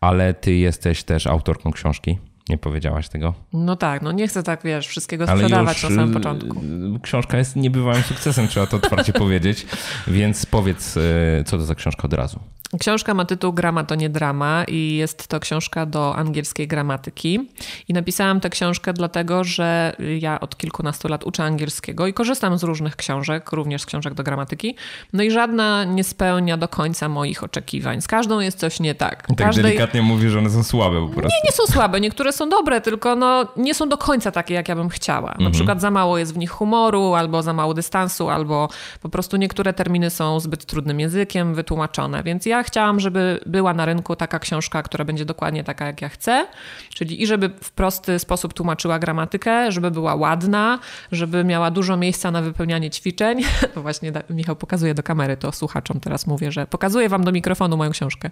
ale 0.00 0.34
ty 0.34 0.54
jesteś 0.54 1.04
też 1.04 1.26
autorką 1.26 1.72
książki. 1.72 2.18
Nie 2.48 2.58
powiedziałaś 2.58 3.08
tego. 3.08 3.34
No 3.52 3.76
tak, 3.76 4.02
no 4.02 4.12
nie 4.12 4.28
chcę 4.28 4.42
tak, 4.42 4.62
wiesz, 4.64 4.86
wszystkiego 4.86 5.26
sprzedawać 5.26 5.82
na 5.82 5.88
samym 5.88 6.10
y, 6.10 6.14
początku. 6.14 6.62
Książka 7.02 7.38
jest 7.38 7.56
niebywałym 7.56 8.02
sukcesem, 8.02 8.48
trzeba 8.48 8.66
to 8.66 8.76
otwarcie 8.76 9.12
powiedzieć, 9.24 9.66
więc 10.06 10.46
powiedz, 10.46 10.96
y, 10.96 11.44
co 11.46 11.58
to 11.58 11.64
za 11.64 11.74
książka 11.74 12.02
od 12.02 12.12
razu. 12.12 12.40
Książka 12.80 13.14
ma 13.14 13.24
tytuł 13.24 13.52
Grama 13.52 13.84
to 13.84 13.94
nie 13.94 14.10
drama 14.10 14.64
i 14.68 14.96
jest 14.96 15.28
to 15.28 15.40
książka 15.40 15.86
do 15.86 16.16
angielskiej 16.16 16.68
gramatyki. 16.68 17.48
I 17.88 17.92
napisałam 17.92 18.40
tę 18.40 18.50
książkę 18.50 18.92
dlatego, 18.92 19.44
że 19.44 19.96
ja 20.18 20.40
od 20.40 20.56
kilkunastu 20.56 21.08
lat 21.08 21.24
uczę 21.24 21.44
angielskiego 21.44 22.06
i 22.06 22.12
korzystam 22.12 22.58
z 22.58 22.62
różnych 22.62 22.96
książek, 22.96 23.52
również 23.52 23.82
z 23.82 23.86
książek 23.86 24.14
do 24.14 24.22
gramatyki. 24.22 24.76
No 25.12 25.22
i 25.22 25.30
żadna 25.30 25.84
nie 25.84 26.04
spełnia 26.04 26.56
do 26.56 26.68
końca 26.68 27.08
moich 27.08 27.44
oczekiwań. 27.44 28.00
Z 28.00 28.06
każdą 28.06 28.40
jest 28.40 28.58
coś 28.58 28.80
nie 28.80 28.94
tak. 28.94 29.26
Tak 29.26 29.36
Każdej... 29.36 29.64
delikatnie 29.64 30.02
mówisz, 30.02 30.32
że 30.32 30.38
one 30.38 30.50
są 30.50 30.62
słabe 30.62 31.00
po 31.00 31.12
prostu. 31.12 31.28
Nie, 31.28 31.50
nie 31.50 31.52
są 31.52 31.72
słabe. 31.72 32.00
Niektóre 32.00 32.32
są 32.32 32.48
dobre, 32.48 32.80
tylko 32.80 33.16
no, 33.16 33.46
nie 33.56 33.74
są 33.74 33.88
do 33.88 33.98
końca 33.98 34.30
takie, 34.30 34.54
jak 34.54 34.68
ja 34.68 34.76
bym 34.76 34.88
chciała. 34.88 35.28
Na 35.28 35.32
mhm. 35.32 35.52
przykład 35.52 35.80
za 35.80 35.90
mało 35.90 36.18
jest 36.18 36.34
w 36.34 36.38
nich 36.38 36.50
humoru, 36.50 37.14
albo 37.14 37.42
za 37.42 37.52
mało 37.52 37.74
dystansu, 37.74 38.28
albo 38.28 38.68
po 39.02 39.08
prostu 39.08 39.36
niektóre 39.36 39.72
terminy 39.72 40.10
są 40.10 40.40
zbyt 40.40 40.66
trudnym 40.66 41.00
językiem 41.00 41.54
wytłumaczone. 41.54 42.22
Więc 42.22 42.46
ja 42.46 42.61
chciałam, 42.62 43.00
żeby 43.00 43.40
była 43.46 43.74
na 43.74 43.84
rynku 43.84 44.16
taka 44.16 44.38
książka, 44.38 44.82
która 44.82 45.04
będzie 45.04 45.24
dokładnie 45.24 45.64
taka, 45.64 45.86
jak 45.86 46.02
ja 46.02 46.08
chcę, 46.08 46.46
czyli 46.94 47.22
i 47.22 47.26
żeby 47.26 47.48
w 47.48 47.72
prosty 47.72 48.18
sposób 48.18 48.54
tłumaczyła 48.54 48.98
gramatykę, 48.98 49.72
żeby 49.72 49.90
była 49.90 50.14
ładna, 50.14 50.78
żeby 51.12 51.44
miała 51.44 51.70
dużo 51.70 51.96
miejsca 51.96 52.30
na 52.30 52.42
wypełnianie 52.42 52.90
ćwiczeń. 52.90 53.42
Właśnie 53.76 54.12
Michał 54.30 54.56
pokazuje 54.56 54.94
do 54.94 55.02
kamery, 55.02 55.36
to 55.36 55.52
słuchaczom 55.52 56.00
teraz 56.00 56.26
mówię, 56.26 56.52
że 56.52 56.66
pokazuję 56.66 57.08
wam 57.08 57.24
do 57.24 57.32
mikrofonu 57.32 57.76
moją 57.76 57.90
książkę. 57.90 58.30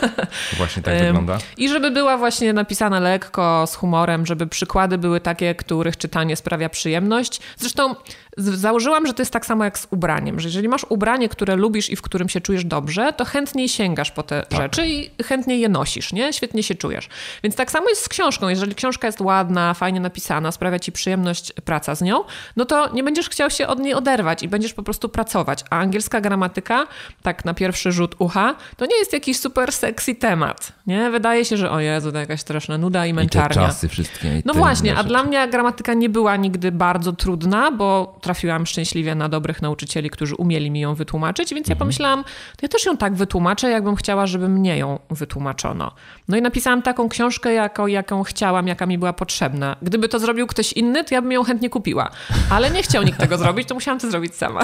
Właśnie 0.58 0.82
tak 0.82 0.98
wygląda. 0.98 1.38
I 1.56 1.68
żeby 1.68 1.90
była 1.90 2.18
właśnie 2.18 2.52
napisana 2.52 3.00
lekko, 3.00 3.66
z 3.66 3.74
humorem, 3.74 4.26
żeby 4.26 4.46
przykłady 4.46 4.98
były 4.98 5.20
takie, 5.20 5.54
których 5.54 5.96
czytanie 5.96 6.36
sprawia 6.36 6.68
przyjemność. 6.68 7.40
Zresztą 7.56 7.94
założyłam, 8.36 9.06
że 9.06 9.14
to 9.14 9.22
jest 9.22 9.32
tak 9.32 9.46
samo 9.46 9.64
jak 9.64 9.78
z 9.78 9.86
ubraniem, 9.90 10.40
że 10.40 10.48
jeżeli 10.48 10.68
masz 10.68 10.86
ubranie, 10.88 11.28
które 11.28 11.56
lubisz 11.56 11.90
i 11.90 11.96
w 11.96 12.02
którym 12.02 12.28
się 12.28 12.40
czujesz 12.40 12.64
dobrze, 12.64 13.12
to 13.12 13.24
chętniej 13.24 13.68
sięgasz 13.68 14.10
po 14.10 14.22
te 14.22 14.42
tak. 14.42 14.62
rzeczy 14.62 14.86
i 14.86 15.10
chętnie 15.22 15.58
je 15.58 15.68
nosisz, 15.68 16.12
nie? 16.12 16.32
Świetnie 16.32 16.62
się 16.62 16.74
czujesz. 16.74 17.08
Więc 17.42 17.56
tak 17.56 17.70
samo 17.70 17.88
jest 17.88 18.04
z 18.04 18.08
książką. 18.08 18.48
Jeżeli 18.48 18.74
książka 18.74 19.08
jest 19.08 19.20
ładna, 19.20 19.74
fajnie 19.74 20.00
napisana, 20.00 20.52
sprawia 20.52 20.78
ci 20.78 20.92
przyjemność 20.92 21.52
praca 21.52 21.94
z 21.94 22.02
nią, 22.02 22.24
no 22.56 22.64
to 22.64 22.94
nie 22.94 23.04
będziesz 23.04 23.28
chciał 23.28 23.50
się 23.50 23.66
od 23.66 23.78
niej 23.78 23.94
oderwać 23.94 24.42
i 24.42 24.48
będziesz 24.48 24.74
po 24.74 24.82
prostu 24.82 25.08
pracować. 25.08 25.64
A 25.70 25.78
angielska 25.78 26.20
gramatyka, 26.20 26.86
tak 27.22 27.44
na 27.44 27.54
pierwszy 27.54 27.92
rzut 27.92 28.14
ucha, 28.18 28.54
to 28.76 28.86
nie 28.86 28.96
jest 28.96 29.12
jakiś 29.12 29.38
super 29.38 29.72
sexy 29.72 30.14
temat, 30.14 30.72
nie? 30.86 31.10
Wydaje 31.10 31.44
się, 31.44 31.56
że 31.56 31.70
o 31.70 31.80
Jezu, 31.80 32.12
to 32.12 32.18
jakaś 32.18 32.40
straszna 32.40 32.78
nuda 32.78 33.06
i 33.06 33.14
męczarnia. 33.14 33.62
I 33.62 33.66
te 33.66 33.72
czasy 33.72 33.88
wszystkie. 33.88 34.38
I 34.38 34.42
no 34.44 34.54
właśnie, 34.54 34.96
a 34.96 35.04
dla 35.04 35.22
mnie 35.22 35.48
gramatyka 35.48 35.94
nie 35.94 36.08
była 36.08 36.36
nigdy 36.36 36.72
bardzo 36.72 37.12
trudna, 37.12 37.72
bo 37.72 38.18
trafiłam 38.22 38.66
szczęśliwie 38.66 39.14
na 39.14 39.28
dobrych 39.28 39.62
nauczycieli, 39.62 40.10
którzy 40.10 40.34
umieli 40.34 40.70
mi 40.70 40.80
ją 40.80 40.94
wytłumaczyć, 40.94 41.54
więc 41.54 41.68
ja 41.68 41.72
mhm. 41.72 41.78
pomyślałam, 41.78 42.24
ja 42.62 42.68
też 42.68 42.84
ją 42.86 42.96
tak 42.96 43.14
wytłumaczę, 43.14 43.70
jakbym 43.70 43.96
chciała, 43.96 44.26
żeby 44.26 44.48
mnie 44.48 44.78
ją 44.78 44.98
wytłumaczono. 45.10 45.92
No 46.28 46.36
i 46.36 46.42
napisałam 46.42 46.82
taką 46.82 47.08
książkę, 47.08 47.52
jako, 47.52 47.88
jaką 47.88 48.22
chciałam, 48.22 48.68
jaka 48.68 48.86
mi 48.86 48.98
była 48.98 49.12
potrzebna. 49.12 49.76
Gdyby 49.82 50.08
to 50.08 50.18
zrobił 50.18 50.46
ktoś 50.46 50.72
inny, 50.72 51.04
to 51.04 51.14
ja 51.14 51.22
bym 51.22 51.32
ją 51.32 51.44
chętnie 51.44 51.70
kupiła. 51.70 52.10
Ale 52.50 52.70
nie 52.70 52.82
chciał 52.82 53.02
nikt 53.02 53.18
tego 53.18 53.38
zrobić, 53.38 53.68
to 53.68 53.74
musiałam 53.74 54.00
to 54.00 54.10
zrobić 54.10 54.34
sama. 54.34 54.60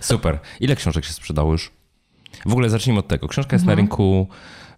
Super. 0.00 0.38
Ile 0.60 0.76
książek 0.76 1.04
się 1.04 1.12
sprzedało 1.12 1.52
już? 1.52 1.70
W 2.46 2.52
ogóle 2.52 2.70
zacznijmy 2.70 3.00
od 3.00 3.08
tego. 3.08 3.28
Książka 3.28 3.56
jest 3.56 3.62
mhm. 3.62 3.76
na 3.78 3.82
rynku 3.82 4.28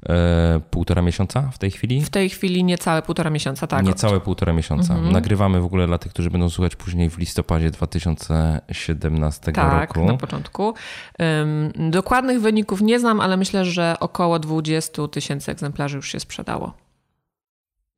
e, 0.08 0.60
półtora 0.70 1.02
miesiąca 1.02 1.50
w 1.52 1.58
tej 1.58 1.70
chwili? 1.70 2.02
W 2.02 2.10
tej 2.10 2.28
chwili 2.28 2.64
niecałe 2.64 3.02
półtora 3.02 3.30
miesiąca, 3.30 3.66
tak. 3.66 3.86
Niecałe 3.86 4.20
półtora 4.20 4.52
miesiąca. 4.52 4.94
Mhm. 4.94 5.12
Nagrywamy 5.12 5.60
w 5.60 5.64
ogóle 5.64 5.86
dla 5.86 5.98
tych, 5.98 6.12
którzy 6.12 6.30
będą 6.30 6.50
słuchać 6.50 6.76
później 6.76 7.10
w 7.10 7.18
listopadzie 7.18 7.70
2017 7.70 9.52
tak, 9.52 9.80
roku. 9.80 9.94
Tak, 9.94 10.12
na 10.12 10.16
początku. 10.16 10.75
Um, 11.18 11.72
dokładnych 11.90 12.40
wyników 12.40 12.80
nie 12.80 13.00
znam, 13.00 13.20
ale 13.20 13.36
myślę, 13.36 13.64
że 13.64 13.96
około 14.00 14.38
20 14.38 15.08
tysięcy 15.08 15.52
egzemplarzy 15.52 15.96
już 15.96 16.12
się 16.12 16.20
sprzedało. 16.20 16.72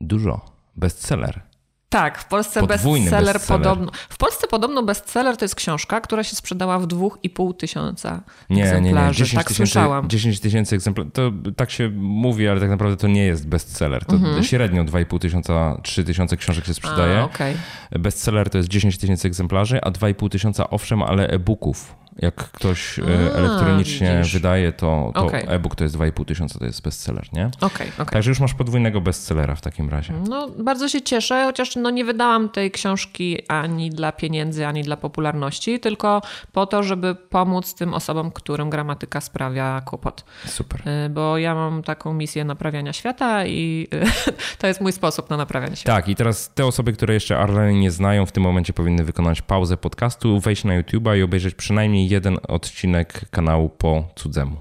Dużo. 0.00 0.40
Bestseller. 0.76 1.47
Tak, 1.88 2.18
w 2.18 2.24
Polsce 2.24 2.66
bestseller, 2.66 3.00
bestseller 3.00 3.40
podobno. 3.40 3.92
W 4.08 4.16
Polsce 4.16 4.46
podobno 4.46 4.82
bestseller 4.82 5.36
to 5.36 5.44
jest 5.44 5.54
książka, 5.54 6.00
która 6.00 6.24
się 6.24 6.36
sprzedała 6.36 6.78
w 6.78 6.86
2,5 6.86 7.56
tysiąca 7.56 8.22
nie, 8.50 8.64
egzemplarzy. 8.64 9.04
Nie, 9.04 9.06
nie. 9.06 9.14
10 9.14 9.44
tak 9.44 9.52
słyszałam. 9.52 10.08
10 10.08 10.40
tysięcy 10.40 10.74
egzemplarzy. 10.74 11.10
To 11.10 11.32
tak 11.56 11.70
się 11.70 11.88
mówi, 11.96 12.48
ale 12.48 12.60
tak 12.60 12.70
naprawdę 12.70 12.96
to 12.96 13.08
nie 13.08 13.24
jest 13.24 13.48
bestseller. 13.48 14.04
To 14.04 14.16
mhm. 14.16 14.44
średnio 14.44 14.84
2,5 14.84 15.18
tysiąca, 15.18 15.80
3 15.82 16.04
tysiące 16.04 16.36
książek 16.36 16.66
się 16.66 16.74
sprzedaje. 16.74 17.18
A, 17.18 17.24
okay. 17.24 17.54
Bestseller 17.92 18.50
to 18.50 18.58
jest 18.58 18.68
10 18.68 18.98
tysięcy 18.98 19.28
egzemplarzy, 19.28 19.80
a 19.82 19.90
2,5 19.90 20.28
tysiąca 20.28 20.70
owszem, 20.70 21.02
ale 21.02 21.28
e-booków 21.28 21.94
jak 22.18 22.34
ktoś 22.34 22.98
e, 22.98 23.02
a, 23.02 23.36
elektronicznie 23.38 24.16
widzisz. 24.16 24.32
wydaje, 24.32 24.72
to, 24.72 25.12
to 25.14 25.26
okay. 25.26 25.48
e-book 25.48 25.74
to 25.74 25.84
jest 25.84 25.96
2,5 25.96 26.24
tysiąca, 26.24 26.58
to 26.58 26.64
jest 26.64 26.82
bestseller, 26.82 27.32
nie? 27.32 27.50
Okay, 27.60 27.88
okay. 27.94 28.06
Także 28.06 28.30
już 28.30 28.40
masz 28.40 28.54
podwójnego 28.54 29.00
bestsellera 29.00 29.54
w 29.54 29.60
takim 29.60 29.90
razie. 29.90 30.12
No, 30.28 30.48
bardzo 30.48 30.88
się 30.88 31.02
cieszę, 31.02 31.44
chociaż 31.44 31.76
no, 31.76 31.90
nie 31.90 32.04
wydałam 32.04 32.48
tej 32.48 32.70
książki 32.70 33.38
ani 33.48 33.90
dla 33.90 34.12
pieniędzy, 34.12 34.66
ani 34.66 34.82
dla 34.82 34.96
popularności, 34.96 35.80
tylko 35.80 36.22
po 36.52 36.66
to, 36.66 36.82
żeby 36.82 37.14
pomóc 37.14 37.74
tym 37.74 37.94
osobom, 37.94 38.30
którym 38.30 38.70
gramatyka 38.70 39.20
sprawia 39.20 39.82
kłopot. 39.84 40.24
Super. 40.46 40.88
E, 40.88 41.08
bo 41.08 41.38
ja 41.38 41.54
mam 41.54 41.82
taką 41.82 42.14
misję 42.14 42.44
naprawiania 42.44 42.92
świata 42.92 43.46
i 43.46 43.88
to 44.58 44.66
jest 44.66 44.80
mój 44.80 44.92
sposób 44.92 45.30
na 45.30 45.36
naprawianie 45.36 45.76
świata. 45.76 45.96
Tak, 45.96 46.08
i 46.08 46.14
teraz 46.14 46.54
te 46.54 46.66
osoby, 46.66 46.92
które 46.92 47.14
jeszcze 47.14 47.38
Arleny 47.38 47.74
nie 47.74 47.90
znają, 47.90 48.26
w 48.26 48.32
tym 48.32 48.42
momencie 48.42 48.72
powinny 48.72 49.04
wykonać 49.04 49.42
pauzę 49.42 49.76
podcastu, 49.76 50.40
wejść 50.40 50.64
na 50.64 50.82
YouTube'a 50.82 51.18
i 51.18 51.22
obejrzeć 51.22 51.54
przynajmniej 51.54 52.07
jeden 52.10 52.36
odcinek 52.48 53.20
kanału 53.30 53.68
po 53.68 54.04
cudzemu. 54.16 54.56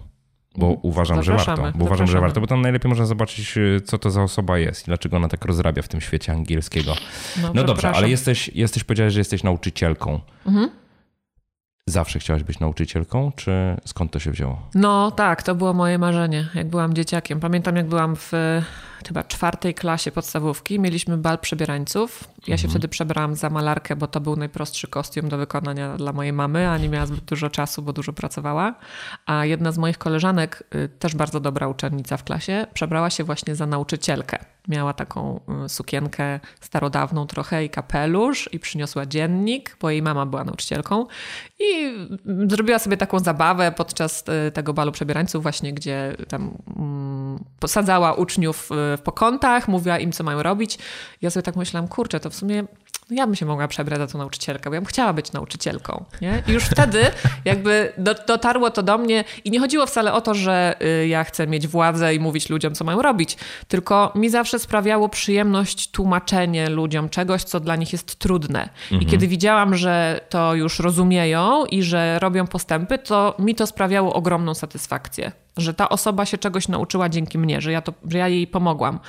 Bo 0.58 0.66
mhm. 0.66 0.80
uważam, 0.84 1.24
że 1.24 1.32
warto. 1.32 1.52
Bo 1.52 1.56
zapraszamy. 1.56 1.84
uważam, 1.84 2.08
że 2.08 2.20
warto, 2.20 2.42
bo 2.42 2.48
tam 2.48 2.62
najlepiej 2.62 2.90
można 2.90 3.06
zobaczyć, 3.06 3.58
y, 3.58 3.82
co 3.86 3.98
to 3.98 4.12
za 4.12 4.24
osoba 4.24 4.58
jest 4.58 4.82
i 4.82 4.86
dlaczego 4.86 5.18
ona 5.18 5.28
tak 5.28 5.46
rozrabia 5.46 5.82
w 5.82 5.88
tym 5.88 6.02
świecie 6.02 6.32
angielskiego. 6.32 6.96
No, 7.42 7.52
no 7.54 7.64
dobrze, 7.64 7.92
ale 7.92 8.10
jesteś, 8.10 8.48
jesteś, 8.56 8.84
powiedziałeś, 8.84 9.14
że 9.14 9.20
jesteś 9.20 9.44
nauczycielką. 9.44 10.20
Mhm. 10.46 10.70
Zawsze 11.90 12.20
chciałaś 12.20 12.44
być 12.44 12.60
nauczycielką, 12.60 13.32
czy 13.36 13.52
skąd 13.86 14.12
to 14.12 14.20
się 14.20 14.32
wzięło? 14.32 14.70
No 14.76 15.12
tak, 15.12 15.44
to 15.44 15.56
było 15.56 15.74
moje 15.74 15.98
marzenie, 15.98 16.48
jak 16.56 16.68
byłam 16.68 16.94
dzieciakiem. 16.94 17.40
Pamiętam, 17.40 17.76
jak 17.76 17.88
byłam 17.88 18.16
w 18.16 18.32
chyba 19.08 19.24
czwartej 19.24 19.74
klasie 19.74 20.12
podstawówki, 20.12 20.80
mieliśmy 20.80 21.18
bal 21.18 21.40
przebierańców. 21.40 22.24
Ja 22.24 22.54
mhm. 22.54 22.58
się 22.58 22.68
wtedy 22.68 22.88
przebrałam 22.88 23.36
za 23.36 23.50
malarkę, 23.50 23.96
bo 23.96 24.08
to 24.08 24.22
był 24.22 24.36
najprostszy 24.36 24.88
kostium 24.88 25.30
do 25.30 25.38
wykonania 25.38 25.98
dla 25.98 26.14
mojej 26.14 26.34
mamy, 26.34 26.70
a 26.70 26.78
nie 26.78 26.90
miała 26.90 27.06
zbyt 27.06 27.24
dużo 27.24 27.50
czasu, 27.50 27.82
bo 27.82 27.94
dużo 27.94 28.14
pracowała. 28.14 28.76
A 29.26 29.46
jedna 29.46 29.72
z 29.72 29.78
moich 29.78 29.98
koleżanek, 29.98 30.64
y, 30.76 30.90
też 30.90 31.16
bardzo 31.16 31.40
dobra 31.40 31.68
uczennica 31.68 32.18
w 32.18 32.24
klasie, 32.24 32.68
przebrała 32.74 33.10
się 33.10 33.24
właśnie 33.24 33.56
za 33.56 33.66
nauczycielkę. 33.66 34.38
Miała 34.68 34.94
taką 34.94 35.40
y, 35.66 35.70
sukienkę 35.70 36.40
starodawną 36.62 37.28
trochę 37.28 37.66
i 37.66 37.70
kapelusz 37.70 38.50
i 38.54 38.60
przyniosła 38.60 39.06
dziennik, 39.06 39.78
bo 39.82 39.90
jej 39.90 40.02
mama 40.02 40.26
była 40.26 40.44
nauczycielką 40.44 41.06
i 41.60 41.94
zrobiła 42.50 42.80
sobie 42.80 42.98
taką 42.98 43.20
zabawę 43.20 43.72
podczas 43.72 44.24
y, 44.48 44.52
tego 44.52 44.74
balu 44.74 44.92
przebierańców 44.92 45.44
właśnie, 45.44 45.74
gdzie 45.74 46.16
tam 46.28 46.58
mm, 46.78 47.44
posadzała 47.60 48.14
uczniów 48.14 48.70
w 48.98 49.02
pokątach, 49.02 49.68
mówiła 49.68 50.00
im, 50.00 50.12
co 50.12 50.24
mają 50.24 50.44
robić. 50.44 50.78
Ja 51.22 51.30
sobie 51.30 51.44
tak 51.44 51.56
myślałam, 51.56 51.88
kurczę, 51.88 52.20
to 52.20 52.30
w 52.30 52.36
sumie 52.36 52.64
no 53.10 53.16
ja 53.16 53.26
bym 53.26 53.36
się 53.36 53.46
mogła 53.46 53.68
przebrać 53.68 54.00
za 54.00 54.08
tą 54.08 54.18
nauczycielkę, 54.18 54.70
bo 54.70 54.74
ja 54.74 54.82
bym 54.82 54.86
chciała 54.86 55.14
być 55.14 55.32
nauczycielką. 55.32 56.06
Nie? 56.22 56.44
I 56.48 56.52
już 56.52 56.64
wtedy 56.64 57.02
jakby 57.46 57.94
dotarło 58.28 58.72
to 58.72 58.84
do 58.84 58.98
mnie 58.98 59.24
i 59.46 59.52
nie 59.52 59.60
chodziło 59.60 59.86
wcale 59.86 60.14
o 60.14 60.22
to, 60.22 60.34
że 60.34 60.76
y, 61.02 61.08
ja 61.08 61.24
chcę 61.24 61.48
mieć 61.48 61.68
władzę 61.68 62.16
i 62.16 62.20
mówić 62.20 62.50
ludziom, 62.50 62.76
co 62.76 62.84
mają 62.84 63.02
robić, 63.02 63.38
tylko 63.68 64.12
mi 64.16 64.30
zawsze 64.30 64.60
sprawiało 64.60 65.10
przyjemność 65.10 65.92
tłumaczenie 65.92 66.70
ludziom 66.70 67.10
czegoś, 67.10 67.44
co 67.44 67.60
dla 67.60 67.76
nich 67.76 67.94
jest 67.94 68.16
trudne. 68.16 68.70
Mhm. 68.84 69.02
I 69.02 69.06
kiedy 69.06 69.28
widziałam, 69.28 69.76
że 69.76 70.22
to 70.30 70.56
już 70.56 70.80
rozumieją 70.80 71.66
i 71.66 71.84
że 71.84 72.20
robią 72.20 72.48
postępy, 72.48 72.98
to 72.98 73.36
mi 73.40 73.56
to 73.56 73.68
sprawiało 73.68 74.14
ogromną 74.14 74.54
satysfakcję 74.54 75.32
że 75.58 75.74
ta 75.74 75.90
osoba 75.90 76.26
się 76.26 76.38
czegoś 76.38 76.68
nauczyła 76.68 77.10
dzięki 77.10 77.38
mnie, 77.38 77.62
że 77.62 77.72
ja, 77.72 77.82
to, 77.82 77.94
że 78.10 78.18
ja 78.18 78.28
jej 78.28 78.48
pomogłam. 78.48 79.00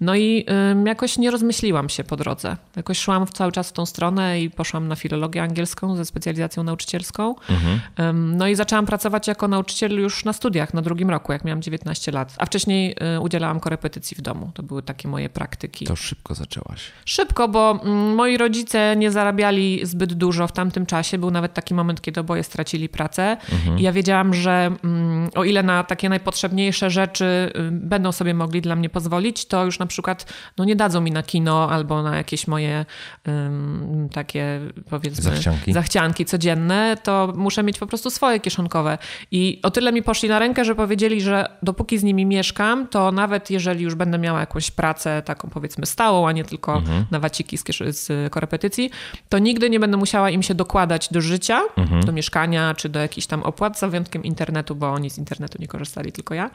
No 0.00 0.14
i 0.14 0.46
y, 0.84 0.88
jakoś 0.88 1.18
nie 1.18 1.30
rozmyśliłam 1.30 1.88
się 1.88 2.04
po 2.04 2.16
drodze. 2.16 2.56
Jakoś 2.76 2.98
szłam 2.98 3.26
cały 3.26 3.52
czas 3.52 3.68
w 3.68 3.72
tą 3.72 3.86
stronę 3.86 4.40
i 4.40 4.50
poszłam 4.50 4.88
na 4.88 4.96
filologię 4.96 5.42
angielską 5.42 5.96
ze 5.96 6.04
specjalizacją 6.04 6.62
nauczycielską. 6.62 7.34
Mhm. 7.50 7.80
Ym, 8.00 8.36
no 8.36 8.48
i 8.48 8.54
zaczęłam 8.54 8.86
pracować 8.86 9.28
jako 9.28 9.48
nauczyciel 9.48 10.00
już 10.00 10.24
na 10.24 10.32
studiach, 10.32 10.74
na 10.74 10.82
drugim 10.82 11.10
roku, 11.10 11.32
jak 11.32 11.44
miałam 11.44 11.62
19 11.62 12.12
lat. 12.12 12.34
A 12.38 12.46
wcześniej 12.46 12.96
y, 13.16 13.20
udzielałam 13.20 13.60
korepetycji 13.60 14.16
w 14.16 14.20
domu. 14.20 14.50
To 14.54 14.62
były 14.62 14.82
takie 14.82 15.08
moje 15.08 15.28
praktyki. 15.28 15.84
To 15.84 15.96
szybko 15.96 16.34
zaczęłaś. 16.34 16.92
Szybko, 17.04 17.48
bo 17.48 17.80
y, 17.84 17.88
moi 18.14 18.36
rodzice 18.36 18.96
nie 18.96 19.10
zarabiali 19.10 19.86
zbyt 19.86 20.14
dużo 20.14 20.46
w 20.46 20.52
tamtym 20.52 20.86
czasie. 20.86 21.18
Był 21.18 21.30
nawet 21.30 21.54
taki 21.54 21.74
moment, 21.74 22.00
kiedy 22.00 22.20
oboje 22.20 22.42
stracili 22.42 22.88
pracę. 22.88 23.36
Mhm. 23.52 23.78
I 23.78 23.82
ja 23.82 23.92
wiedziałam, 23.92 24.34
że 24.34 24.70
mm, 24.84 25.30
o 25.34 25.44
ile 25.44 25.62
na 25.62 25.84
takie 25.86 26.08
najpotrzebniejsze 26.08 26.90
rzeczy 26.90 27.52
y, 27.56 27.70
będą 27.72 28.12
sobie 28.12 28.34
mogli 28.34 28.60
dla 28.60 28.76
mnie 28.76 28.88
pozwolić, 28.88 29.46
to 29.46 29.64
już 29.64 29.78
na 29.78 29.86
przykład 29.86 30.32
no 30.58 30.64
nie 30.64 30.76
dadzą 30.76 31.00
mi 31.00 31.10
na 31.10 31.22
kino 31.22 31.70
albo 31.70 32.02
na 32.02 32.16
jakieś 32.16 32.48
moje 32.48 32.84
um, 33.26 34.08
takie 34.12 34.60
powiedzmy 34.90 35.22
zachcianki. 35.22 35.72
zachcianki 35.72 36.24
codzienne, 36.24 36.96
to 37.02 37.32
muszę 37.36 37.62
mieć 37.62 37.78
po 37.78 37.86
prostu 37.86 38.10
swoje 38.10 38.40
kieszonkowe. 38.40 38.98
I 39.30 39.60
o 39.62 39.70
tyle 39.70 39.92
mi 39.92 40.02
poszli 40.02 40.28
na 40.28 40.38
rękę, 40.38 40.64
że 40.64 40.74
powiedzieli, 40.74 41.20
że 41.20 41.48
dopóki 41.62 41.98
z 41.98 42.02
nimi 42.02 42.26
mieszkam, 42.26 42.88
to 42.88 43.12
nawet 43.12 43.50
jeżeli 43.50 43.84
już 43.84 43.94
będę 43.94 44.18
miała 44.18 44.40
jakąś 44.40 44.70
pracę 44.70 45.22
taką 45.22 45.48
powiedzmy 45.50 45.86
stałą, 45.86 46.28
a 46.28 46.32
nie 46.32 46.44
tylko 46.44 46.76
mhm. 46.76 47.04
na 47.10 47.20
waciki 47.20 47.58
z, 47.58 47.64
z 47.90 48.32
korepetycji, 48.32 48.90
to 49.28 49.38
nigdy 49.38 49.70
nie 49.70 49.80
będę 49.80 49.96
musiała 49.96 50.30
im 50.30 50.42
się 50.42 50.54
dokładać 50.54 51.08
do 51.10 51.20
życia, 51.20 51.62
mhm. 51.76 52.04
do 52.04 52.12
mieszkania 52.12 52.74
czy 52.74 52.88
do 52.88 53.00
jakichś 53.00 53.26
tam 53.26 53.42
opłat, 53.42 53.78
za 53.78 53.88
wyjątkiem 53.88 54.24
internetu, 54.24 54.74
bo 54.74 54.92
oni 54.92 55.10
z 55.10 55.18
internetu 55.18 55.58
nie 55.60 55.68
korzystali 55.76 56.12
tylko 56.12 56.34
ja. 56.34 56.50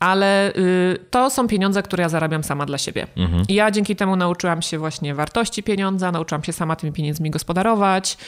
Ale 0.00 0.52
y, 0.56 0.98
to 1.10 1.30
są 1.30 1.48
pieniądze, 1.48 1.82
które 1.82 2.02
ja 2.02 2.08
zarabiam 2.08 2.44
sama 2.44 2.66
dla 2.66 2.78
siebie. 2.78 3.06
Mhm. 3.16 3.44
I 3.48 3.54
ja 3.54 3.70
dzięki 3.70 3.96
temu 3.96 4.16
nauczyłam 4.16 4.62
się 4.62 4.78
właśnie 4.78 5.14
wartości 5.14 5.62
pieniądza, 5.62 6.12
nauczyłam 6.12 6.44
się 6.44 6.52
sama 6.52 6.76
tymi 6.76 6.92
pieniędzmi 6.92 7.30
gospodarować 7.30 8.18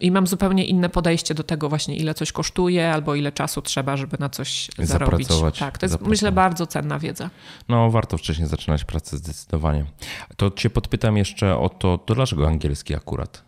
i 0.00 0.10
mam 0.10 0.26
zupełnie 0.26 0.64
inne 0.64 0.88
podejście 0.88 1.34
do 1.34 1.42
tego 1.42 1.68
właśnie, 1.68 1.96
ile 1.96 2.14
coś 2.14 2.32
kosztuje 2.32 2.92
albo 2.92 3.14
ile 3.14 3.32
czasu 3.32 3.62
trzeba, 3.62 3.96
żeby 3.96 4.16
na 4.20 4.28
coś 4.28 4.70
zarobić. 4.78 5.28
Tak, 5.58 5.78
to 5.78 5.86
jest 5.86 6.00
myślę 6.00 6.32
bardzo 6.32 6.66
cenna 6.66 6.98
wiedza. 6.98 7.30
No, 7.68 7.90
warto 7.90 8.18
wcześniej 8.18 8.48
zaczynać 8.48 8.84
pracę 8.84 9.16
zdecydowanie. 9.16 9.84
To 10.36 10.50
cię 10.50 10.70
podpytam 10.70 11.16
jeszcze 11.16 11.58
o 11.58 11.68
to, 11.68 11.98
to 11.98 12.14
dlaczego 12.14 12.48
angielski 12.48 12.94
akurat? 12.94 13.44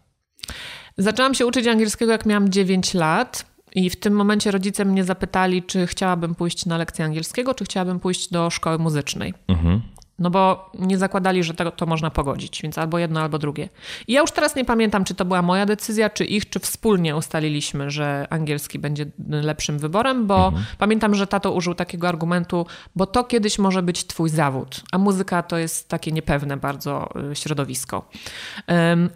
Zaczęłam 0.99 1.35
się 1.35 1.47
uczyć 1.47 1.67
angielskiego, 1.67 2.13
jak 2.13 2.27
miałam 2.27 2.49
9 2.49 2.95
lat. 2.95 3.54
I 3.75 3.91
w 3.91 3.97
tym 3.97 4.15
momencie 4.15 4.51
rodzice 4.51 4.85
mnie 4.85 5.05
zapytali, 5.05 5.63
czy 5.63 5.87
chciałabym 5.87 6.35
pójść 6.35 6.67
na 6.67 6.79
lekcję 6.79 7.05
angielskiego, 7.05 7.55
czy 7.55 7.65
chciałabym 7.65 8.01
pójść 8.01 8.31
do 8.31 8.51
szkoły 8.51 8.79
muzycznej. 8.79 9.35
Mhm. 9.49 9.83
No 10.19 10.31
bo 10.31 10.71
nie 10.79 10.99
zakładali, 10.99 11.45
że 11.45 11.55
to, 11.55 11.71
to, 11.71 11.87
można 11.87 12.11
pogodzić, 12.11 12.63
więc 12.63 12.79
albo 12.79 12.99
jedno, 12.99 13.21
albo 13.21 13.39
drugie. 13.39 13.69
I 14.09 14.13
ja 14.13 14.21
już 14.21 14.31
teraz 14.31 14.57
nie 14.57 14.65
pamiętam, 14.65 15.05
czy 15.05 15.15
to 15.15 15.25
była 15.25 15.43
moja 15.43 15.67
decyzja, 15.67 16.11
czy 16.11 16.25
ich, 16.25 16.51
czy 16.51 16.61
wspólnie 16.61 17.17
ustaliliśmy, 17.17 17.91
że 17.91 18.27
angielski 18.31 18.79
będzie 18.79 19.07
lepszym 19.29 19.79
wyborem, 19.79 20.27
bo 20.27 20.47
mhm. 20.47 20.65
pamiętam, 20.79 21.15
że 21.15 21.27
tato 21.27 21.53
użył 21.53 21.75
takiego 21.75 22.09
argumentu, 22.09 22.67
bo 22.97 23.07
to 23.07 23.25
kiedyś 23.25 23.59
może 23.59 23.83
być 23.83 24.07
twój 24.07 24.29
zawód, 24.29 24.81
a 24.93 24.99
muzyka 24.99 25.43
to 25.43 25.59
jest 25.59 25.89
takie 25.89 26.13
niepewne 26.13 26.57
bardzo 26.57 27.09
y, 27.33 27.37
środowisko. 27.37 28.09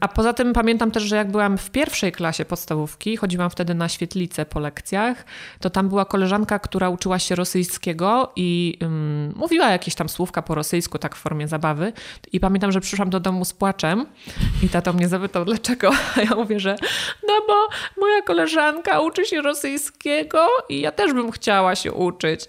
A 0.00 0.09
poza 0.09 0.33
tym 0.33 0.52
pamiętam 0.52 0.90
też, 0.90 1.02
że 1.02 1.17
jak 1.17 1.31
byłam 1.31 1.59
w 1.59 1.71
pierwszej 1.71 2.12
klasie 2.12 2.45
podstawówki, 2.45 3.17
chodziłam 3.17 3.50
wtedy 3.50 3.75
na 3.75 3.88
świetlicę 3.88 4.47
po 4.47 4.61
lekcjach, 4.61 5.25
to 5.61 5.71
tam 5.71 5.88
była 5.88 6.05
koleżanka, 6.05 6.59
która 6.59 6.88
uczyła 6.88 7.19
się 7.19 7.35
rosyjskiego 7.35 8.33
i 8.37 8.78
um, 8.81 9.33
mówiła 9.37 9.69
jakieś 9.71 9.95
tam 9.95 10.09
słówka 10.09 10.43
po 10.43 10.55
rosyjsku, 10.55 10.88
rosyjsku, 10.88 10.99
tak 10.99 11.16
w 11.16 11.18
formie 11.18 11.49
zabawy. 11.49 11.92
I 12.33 12.40
pamiętam, 12.40 12.73
że 12.73 12.80
przyszłam 12.80 13.11
do 13.11 13.21
domu 13.21 13.45
z 13.45 13.52
płaczem 13.52 14.07
i 14.62 14.68
tato 14.68 14.92
mnie 14.92 15.09
zapytał, 15.09 15.45
dlaczego? 15.45 15.90
A 16.16 16.21
ja 16.21 16.35
mówię, 16.35 16.61
że 16.61 16.76
no 17.28 17.35
bo 17.47 17.68
moja 18.00 18.23
koleżanka 18.23 19.00
uczy 19.00 19.26
się 19.26 19.42
rosyjskiego 19.42 20.47
i 20.68 20.80
ja 20.80 20.92
też 20.92 21.12
bym 21.12 21.30
chciała 21.30 21.75
się 21.75 21.92
uczyć. 21.92 22.45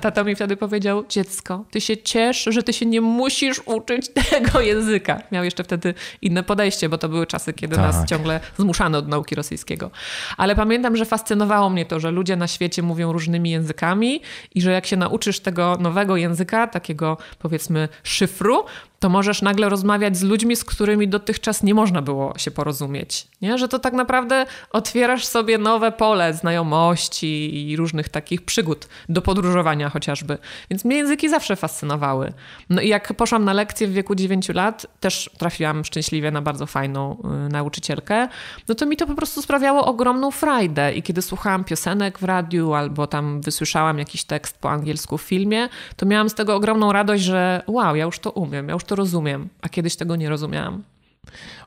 tata 0.00 0.24
mi 0.24 0.34
wtedy 0.34 0.56
powiedział, 0.56 1.04
dziecko, 1.08 1.64
ty 1.70 1.80
się 1.80 1.96
ciesz, 1.96 2.48
że 2.50 2.62
ty 2.62 2.72
się 2.72 2.86
nie 2.86 3.00
musisz 3.00 3.60
uczyć 3.66 4.08
tego 4.30 4.60
języka. 4.60 5.22
Miał 5.32 5.44
jeszcze 5.44 5.64
wtedy 5.64 5.94
inne 6.22 6.42
podejście, 6.42 6.88
bo 6.88 6.98
to 6.98 7.08
były 7.08 7.26
czasy, 7.26 7.52
kiedy 7.52 7.76
tak. 7.76 7.84
nas 7.84 8.06
ciągle 8.06 8.40
zmuszano 8.58 8.98
od 8.98 9.08
nauki 9.08 9.34
rosyjskiego. 9.34 9.90
Ale 10.36 10.54
pamiętam, 10.54 10.96
że 10.96 11.04
fascynowało 11.04 11.70
mnie 11.70 11.86
to, 11.86 12.00
że 12.00 12.10
ludzie 12.10 12.36
na 12.36 12.46
świecie 12.46 12.82
mówią 12.82 13.12
różnymi 13.12 13.50
językami 13.50 14.22
i 14.54 14.60
że 14.60 14.72
jak 14.72 14.86
się 14.86 14.96
nauczysz 14.96 15.40
tego 15.40 15.76
nowego 15.80 16.16
języka, 16.16 16.66
takiego 16.66 17.16
powiedzmy 17.38 17.77
szyfru, 18.04 18.64
to 18.98 19.08
możesz 19.08 19.42
nagle 19.42 19.68
rozmawiać 19.68 20.16
z 20.16 20.22
ludźmi, 20.22 20.56
z 20.56 20.64
którymi 20.64 21.08
dotychczas 21.08 21.62
nie 21.62 21.74
można 21.74 22.02
było 22.02 22.38
się 22.38 22.50
porozumieć. 22.50 23.28
Nie? 23.42 23.58
Że 23.58 23.68
to 23.68 23.78
tak 23.78 23.92
naprawdę 23.92 24.46
otwierasz 24.70 25.26
sobie 25.26 25.58
nowe 25.58 25.92
pole 25.92 26.34
znajomości 26.34 27.68
i 27.70 27.76
różnych 27.76 28.08
takich 28.08 28.42
przygód 28.42 28.88
do 29.08 29.22
podróżowania 29.22 29.90
chociażby. 29.90 30.38
Więc 30.70 30.84
mnie 30.84 30.96
języki 30.96 31.28
zawsze 31.28 31.56
fascynowały. 31.56 32.32
No 32.70 32.82
i 32.82 32.88
jak 32.88 33.14
poszłam 33.14 33.44
na 33.44 33.52
lekcję 33.52 33.88
w 33.88 33.92
wieku 33.92 34.14
9 34.14 34.48
lat, 34.48 34.86
też 35.00 35.30
trafiłam 35.38 35.84
szczęśliwie 35.84 36.30
na 36.30 36.42
bardzo 36.42 36.66
fajną 36.66 37.22
y, 37.46 37.52
nauczycielkę, 37.52 38.28
no 38.68 38.74
to 38.74 38.86
mi 38.86 38.96
to 38.96 39.06
po 39.06 39.14
prostu 39.14 39.42
sprawiało 39.42 39.86
ogromną 39.86 40.30
frajdę. 40.30 40.94
I 40.94 41.02
kiedy 41.02 41.22
słuchałam 41.22 41.64
piosenek 41.64 42.18
w 42.18 42.24
radiu 42.24 42.74
albo 42.74 43.06
tam 43.06 43.40
wysłyszałam 43.40 43.98
jakiś 43.98 44.24
tekst 44.24 44.58
po 44.58 44.70
angielsku 44.70 45.18
w 45.18 45.22
filmie, 45.22 45.68
to 45.96 46.06
miałam 46.06 46.30
z 46.30 46.34
tego 46.34 46.54
ogromną 46.54 46.92
radość, 46.92 47.22
że 47.22 47.62
wow, 47.66 47.96
ja 47.96 48.04
już 48.04 48.18
to 48.18 48.30
umiem, 48.30 48.68
ja 48.68 48.74
już 48.74 48.84
to 48.88 48.94
rozumiem, 48.94 49.48
a 49.62 49.68
kiedyś 49.68 49.96
tego 49.96 50.16
nie 50.16 50.28
rozumiałam. 50.28 50.82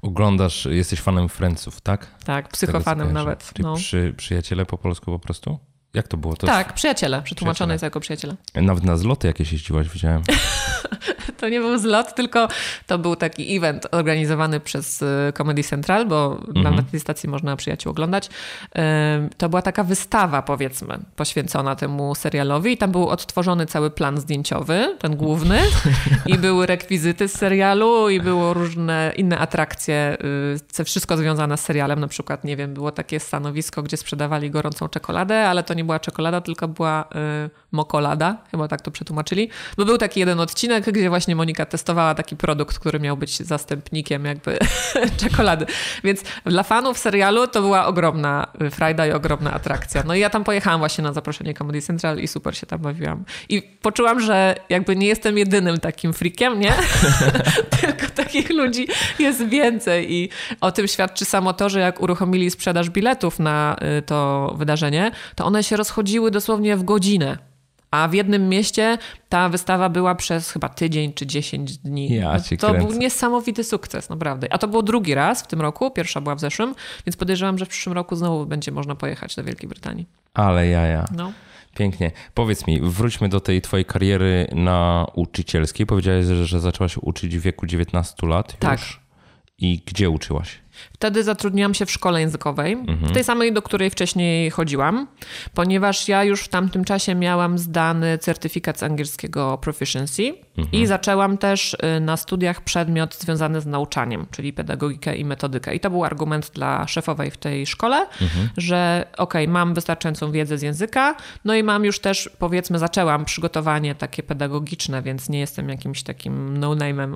Oglądasz, 0.01 0.65
jesteś 0.65 0.99
fanem 0.99 1.29
Friendsów, 1.29 1.81
tak? 1.81 2.07
Tak, 2.25 2.49
psychofanem 2.49 3.13
nawet. 3.13 3.51
Czyli 3.53 3.63
no. 3.63 3.75
przy, 3.75 4.13
przyjaciele 4.17 4.65
po 4.65 4.77
polsku 4.77 5.05
po 5.05 5.19
prostu? 5.19 5.59
Jak 5.93 6.07
to 6.07 6.17
było? 6.17 6.35
To 6.35 6.47
tak, 6.47 6.73
przyjaciele. 6.73 7.21
Przetłumaczone 7.21 7.73
jest 7.73 7.83
jako 7.83 7.99
przyjaciele. 7.99 8.35
Nawet 8.55 8.83
na 8.83 8.97
zloty 8.97 9.27
jakieś 9.27 9.51
jeździłaś, 9.51 9.89
widziałem. 9.89 10.21
to 11.41 11.49
nie 11.49 11.59
był 11.59 11.77
zlot, 11.77 12.15
tylko 12.15 12.47
to 12.87 12.97
był 12.97 13.15
taki 13.15 13.57
event 13.57 13.87
organizowany 13.91 14.59
przez 14.59 15.01
y, 15.01 15.05
Comedy 15.37 15.63
Central, 15.63 16.05
bo 16.05 16.37
mhm. 16.55 16.75
na 16.75 16.83
tej 16.83 16.99
stacji 16.99 17.29
można 17.29 17.55
przyjaciół 17.55 17.91
oglądać. 17.91 18.29
To 19.37 19.49
była 19.49 19.61
taka 19.61 19.83
wystawa, 19.83 20.41
powiedzmy, 20.41 20.97
poświęcona 21.15 21.75
temu 21.75 22.15
serialowi 22.15 22.71
i 22.71 22.77
tam 22.77 22.91
był 22.91 23.09
odtworzony 23.09 23.65
cały 23.65 23.89
plan 23.89 24.17
zdjęciowy, 24.17 24.97
ten 24.99 25.15
główny 25.15 25.59
i 26.25 26.37
były 26.37 26.65
rekwizyty 26.65 27.27
z 27.27 27.37
serialu 27.37 28.09
i 28.09 28.19
było 28.19 28.53
różne 28.53 29.13
inne 29.15 29.37
atrakcje, 29.37 30.17
y, 30.79 30.83
wszystko 30.83 31.17
związane 31.17 31.57
z 31.57 31.61
serialem, 31.61 31.99
na 31.99 32.07
przykład, 32.07 32.43
nie 32.43 32.57
wiem, 32.57 32.73
było 32.73 32.91
takie 32.91 33.19
stanowisko, 33.19 33.83
gdzie 33.83 33.97
sprzedawali 33.97 34.51
gorącą 34.51 34.89
czekoladę, 34.89 35.47
ale 35.47 35.63
to 35.63 35.73
nie 35.73 35.80
była 35.83 35.99
czekolada, 35.99 36.41
tylko 36.41 36.67
była 36.67 37.03
y, 37.45 37.49
mokolada, 37.71 38.37
chyba 38.51 38.67
tak 38.67 38.81
to 38.81 38.91
przetłumaczyli, 38.91 39.49
bo 39.77 39.85
był 39.85 39.97
taki 39.97 40.19
jeden 40.19 40.39
odcinek, 40.39 40.91
gdzie 40.91 41.09
właśnie 41.09 41.35
Monika 41.35 41.65
testowała 41.65 42.15
taki 42.15 42.35
produkt, 42.35 42.79
który 42.79 42.99
miał 42.99 43.17
być 43.17 43.37
zastępnikiem 43.37 44.25
jakby 44.25 44.59
czekolady. 45.21 45.65
Więc 46.03 46.23
dla 46.45 46.63
fanów 46.63 46.97
serialu 46.97 47.47
to 47.47 47.61
była 47.61 47.85
ogromna 47.85 48.47
frajda 48.71 49.07
i 49.07 49.11
ogromna 49.11 49.53
atrakcja. 49.53 50.03
No 50.05 50.15
i 50.15 50.19
ja 50.19 50.29
tam 50.29 50.43
pojechałam 50.43 50.79
właśnie 50.79 51.03
na 51.03 51.13
zaproszenie 51.13 51.53
Comedy 51.53 51.81
Central 51.81 52.19
i 52.19 52.27
super 52.27 52.57
się 52.57 52.67
tam 52.67 52.79
bawiłam. 52.79 53.23
I 53.49 53.61
poczułam, 53.61 54.19
że 54.19 54.55
jakby 54.69 54.95
nie 54.95 55.07
jestem 55.07 55.37
jedynym 55.37 55.79
takim 55.79 56.13
freakiem, 56.13 56.59
nie? 56.59 56.73
Tylko 57.81 58.07
takich 58.15 58.49
ludzi 58.49 58.87
jest 59.19 59.45
więcej 59.45 60.13
i 60.13 60.29
o 60.61 60.71
tym 60.71 60.87
świadczy 60.87 61.25
samo 61.25 61.53
to, 61.53 61.69
że 61.69 61.79
jak 61.79 62.01
uruchomili 62.01 62.51
sprzedaż 62.51 62.89
biletów 62.89 63.39
na 63.39 63.75
y, 63.99 64.01
to 64.01 64.53
wydarzenie, 64.57 65.11
to 65.35 65.45
one 65.45 65.63
się 65.63 65.70
rozchodziły 65.77 66.31
dosłownie 66.31 66.77
w 66.77 66.83
godzinę. 66.83 67.37
A 67.91 68.07
w 68.07 68.13
jednym 68.13 68.49
mieście 68.49 68.97
ta 69.29 69.49
wystawa 69.49 69.89
była 69.89 70.15
przez 70.15 70.51
chyba 70.51 70.69
tydzień 70.69 71.13
czy 71.13 71.27
10 71.27 71.77
dni. 71.77 72.13
Ja 72.15 72.33
no, 72.33 72.57
to 72.57 72.67
kręcę. 72.67 72.87
był 72.87 72.97
niesamowity 72.97 73.63
sukces, 73.63 74.09
naprawdę. 74.09 74.53
A 74.53 74.57
to 74.57 74.67
było 74.67 74.83
drugi 74.83 75.15
raz 75.15 75.41
w 75.41 75.47
tym 75.47 75.61
roku, 75.61 75.91
pierwsza 75.91 76.21
była 76.21 76.35
w 76.35 76.39
zeszłym, 76.39 76.75
więc 77.05 77.17
podejrzewam, 77.17 77.57
że 77.57 77.65
w 77.65 77.69
przyszłym 77.69 77.95
roku 77.95 78.15
znowu 78.15 78.45
będzie 78.45 78.71
można 78.71 78.95
pojechać 78.95 79.35
do 79.35 79.43
Wielkiej 79.43 79.69
Brytanii. 79.69 80.05
Ale 80.33 80.67
ja, 80.67 80.85
ja. 80.85 81.05
No. 81.15 81.31
Pięknie. 81.77 82.11
Powiedz 82.33 82.67
mi, 82.67 82.81
wróćmy 82.81 83.29
do 83.29 83.39
tej 83.39 83.61
twojej 83.61 83.85
kariery 83.85 84.47
nauczycielskiej. 84.51 85.85
Powiedziałeś, 85.85 86.25
że, 86.25 86.59
zaczęłaś 86.59 86.97
uczyć 86.97 87.37
w 87.37 87.41
wieku 87.41 87.65
19 87.65 88.27
lat 88.27 88.57
tak. 88.59 88.79
już. 88.79 89.01
I 89.57 89.81
gdzie 89.85 90.09
uczyłaś? 90.09 90.59
Wtedy 90.93 91.23
zatrudniłam 91.23 91.73
się 91.73 91.85
w 91.85 91.91
szkole 91.91 92.21
językowej, 92.21 92.73
mhm. 92.73 92.99
w 92.99 93.11
tej 93.11 93.23
samej, 93.23 93.53
do 93.53 93.61
której 93.61 93.89
wcześniej 93.89 94.51
chodziłam, 94.51 95.07
ponieważ 95.53 96.07
ja 96.07 96.23
już 96.23 96.41
w 96.41 96.47
tamtym 96.47 96.83
czasie 96.83 97.15
miałam 97.15 97.57
zdany 97.57 98.17
certyfikat 98.17 98.79
z 98.79 98.83
angielskiego 98.83 99.57
proficiency 99.57 100.33
mhm. 100.57 100.83
i 100.83 100.87
zaczęłam 100.87 101.37
też 101.37 101.73
y, 101.73 101.99
na 101.99 102.17
studiach 102.17 102.61
przedmiot 102.61 103.15
związany 103.15 103.61
z 103.61 103.65
nauczaniem, 103.65 104.25
czyli 104.31 104.53
pedagogikę 104.53 105.15
i 105.15 105.25
metodykę. 105.25 105.75
I 105.75 105.79
to 105.79 105.89
był 105.89 106.05
argument 106.05 106.51
dla 106.53 106.87
szefowej 106.87 107.31
w 107.31 107.37
tej 107.37 107.65
szkole, 107.65 108.07
mhm. 108.21 108.49
że 108.57 109.05
okej, 109.17 109.43
okay, 109.43 109.53
mam 109.53 109.73
wystarczającą 109.73 110.31
wiedzę 110.31 110.57
z 110.57 110.61
języka, 110.61 111.15
no 111.45 111.55
i 111.55 111.63
mam 111.63 111.85
już 111.85 111.99
też, 111.99 112.29
powiedzmy, 112.39 112.79
zaczęłam 112.79 113.25
przygotowanie 113.25 113.95
takie 113.95 114.23
pedagogiczne, 114.23 115.01
więc 115.01 115.29
nie 115.29 115.39
jestem 115.39 115.69
jakimś 115.69 116.03
takim 116.03 116.57
no-name'em. 116.57 117.15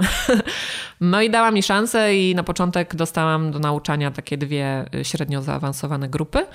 no 1.01 1.21
i 1.21 1.29
dała 1.29 1.51
mi 1.51 1.63
szansę 1.63 2.15
i 2.15 2.35
na 2.35 2.43
początek 2.43 2.95
dostałam 2.95 3.51
do 3.55 3.59
nauczania 3.59 4.11
takie 4.11 4.37
dwie 4.37 4.85
y, 4.95 5.05
średnio 5.05 5.41
zaawansowane 5.41 6.09
grupy. 6.09 6.45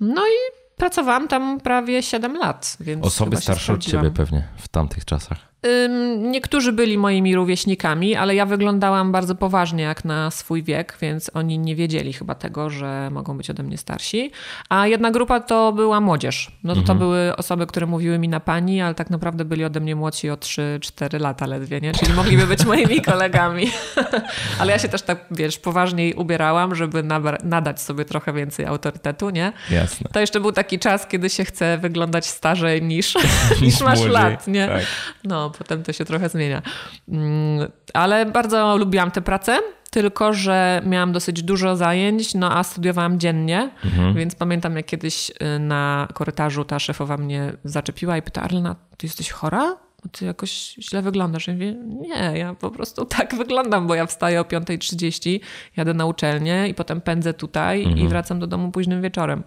No 0.00 0.26
i 0.26 0.36
pracowałam 0.76 1.28
tam 1.28 1.60
prawie 1.60 2.02
7 2.02 2.36
lat. 2.36 2.76
Więc 2.80 3.04
Osoby 3.06 3.36
starsze 3.36 3.72
od 3.72 3.80
ciebie 3.80 4.10
pewnie 4.10 4.48
w 4.56 4.68
tamtych 4.68 5.04
czasach. 5.04 5.38
Niektórzy 6.18 6.72
byli 6.72 6.98
moimi 6.98 7.34
rówieśnikami, 7.34 8.16
ale 8.16 8.34
ja 8.34 8.46
wyglądałam 8.46 9.12
bardzo 9.12 9.34
poważnie 9.34 9.84
jak 9.84 10.04
na 10.04 10.30
swój 10.30 10.62
wiek, 10.62 10.98
więc 11.00 11.30
oni 11.34 11.58
nie 11.58 11.76
wiedzieli 11.76 12.12
chyba 12.12 12.34
tego, 12.34 12.70
że 12.70 13.10
mogą 13.10 13.36
być 13.36 13.50
ode 13.50 13.62
mnie 13.62 13.78
starsi. 13.78 14.30
A 14.68 14.86
jedna 14.86 15.10
grupa 15.10 15.40
to 15.40 15.72
była 15.72 16.00
młodzież. 16.00 16.50
No 16.64 16.74
to, 16.74 16.80
mhm. 16.80 16.98
to 16.98 17.04
były 17.04 17.36
osoby, 17.36 17.66
które 17.66 17.86
mówiły 17.86 18.18
mi 18.18 18.28
na 18.28 18.40
pani, 18.40 18.80
ale 18.80 18.94
tak 18.94 19.10
naprawdę 19.10 19.44
byli 19.44 19.64
ode 19.64 19.80
mnie 19.80 19.96
młodsi 19.96 20.30
o 20.30 20.34
3-4 20.34 21.20
lata 21.20 21.46
ledwie, 21.46 21.80
nie? 21.80 21.92
Czyli 21.92 22.12
mogliby 22.12 22.46
być 22.46 22.64
moimi 22.70 23.00
kolegami. 23.00 23.70
ale 24.60 24.72
ja 24.72 24.78
się 24.78 24.88
też 24.88 25.02
tak, 25.02 25.24
wiesz, 25.30 25.58
poważniej 25.58 26.14
ubierałam, 26.14 26.74
żeby 26.74 27.02
nadać 27.44 27.80
sobie 27.80 28.04
trochę 28.04 28.32
więcej 28.32 28.66
autorytetu, 28.66 29.30
nie? 29.30 29.52
Jasne. 29.70 30.10
To 30.12 30.20
jeszcze 30.20 30.40
był 30.40 30.52
taki 30.52 30.78
czas, 30.78 31.06
kiedy 31.06 31.30
się 31.30 31.44
chce 31.44 31.78
wyglądać 31.78 32.26
starzej 32.26 32.82
niż, 32.82 33.14
niż 33.62 33.80
masz 33.80 34.04
lat, 34.04 34.46
nie? 34.46 34.66
Tak. 34.66 34.82
No, 35.24 35.45
potem 35.50 35.82
to 35.82 35.92
się 35.92 36.04
trochę 36.04 36.28
zmienia. 36.28 36.62
Mm, 37.08 37.70
ale 37.94 38.26
bardzo 38.26 38.76
lubiłam 38.76 39.10
tę 39.10 39.22
pracę 39.22 39.58
tylko 39.90 40.32
że 40.32 40.82
miałam 40.86 41.12
dosyć 41.12 41.42
dużo 41.42 41.76
zajęć, 41.76 42.34
no 42.34 42.58
a 42.58 42.62
studiowałam 42.62 43.20
dziennie, 43.20 43.70
mhm. 43.84 44.14
więc 44.14 44.34
pamiętam 44.34 44.76
jak 44.76 44.86
kiedyś 44.86 45.30
y, 45.30 45.58
na 45.58 46.08
korytarzu 46.14 46.64
ta 46.64 46.78
szefowa 46.78 47.16
mnie 47.16 47.52
zaczepiła 47.64 48.16
i 48.16 48.22
pyta, 48.22 48.42
Arlena, 48.42 48.76
ty 48.96 49.06
jesteś 49.06 49.30
chora? 49.30 49.76
Ty 50.12 50.24
jakoś 50.24 50.74
źle 50.78 51.02
wyglądasz. 51.02 51.46
Ja 51.46 51.52
mówię, 51.52 51.74
nie, 51.86 52.38
ja 52.38 52.54
po 52.54 52.70
prostu 52.70 53.04
tak 53.04 53.34
wyglądam, 53.34 53.86
bo 53.86 53.94
ja 53.94 54.06
wstaję 54.06 54.40
o 54.40 54.44
5.30, 54.44 55.40
jadę 55.76 55.94
na 55.94 56.06
uczelnię 56.06 56.68
i 56.68 56.74
potem 56.74 57.00
pędzę 57.00 57.34
tutaj 57.34 57.82
mhm. 57.82 57.98
i 57.98 58.08
wracam 58.08 58.38
do 58.38 58.46
domu 58.46 58.70
późnym 58.70 59.02
wieczorem. 59.02 59.42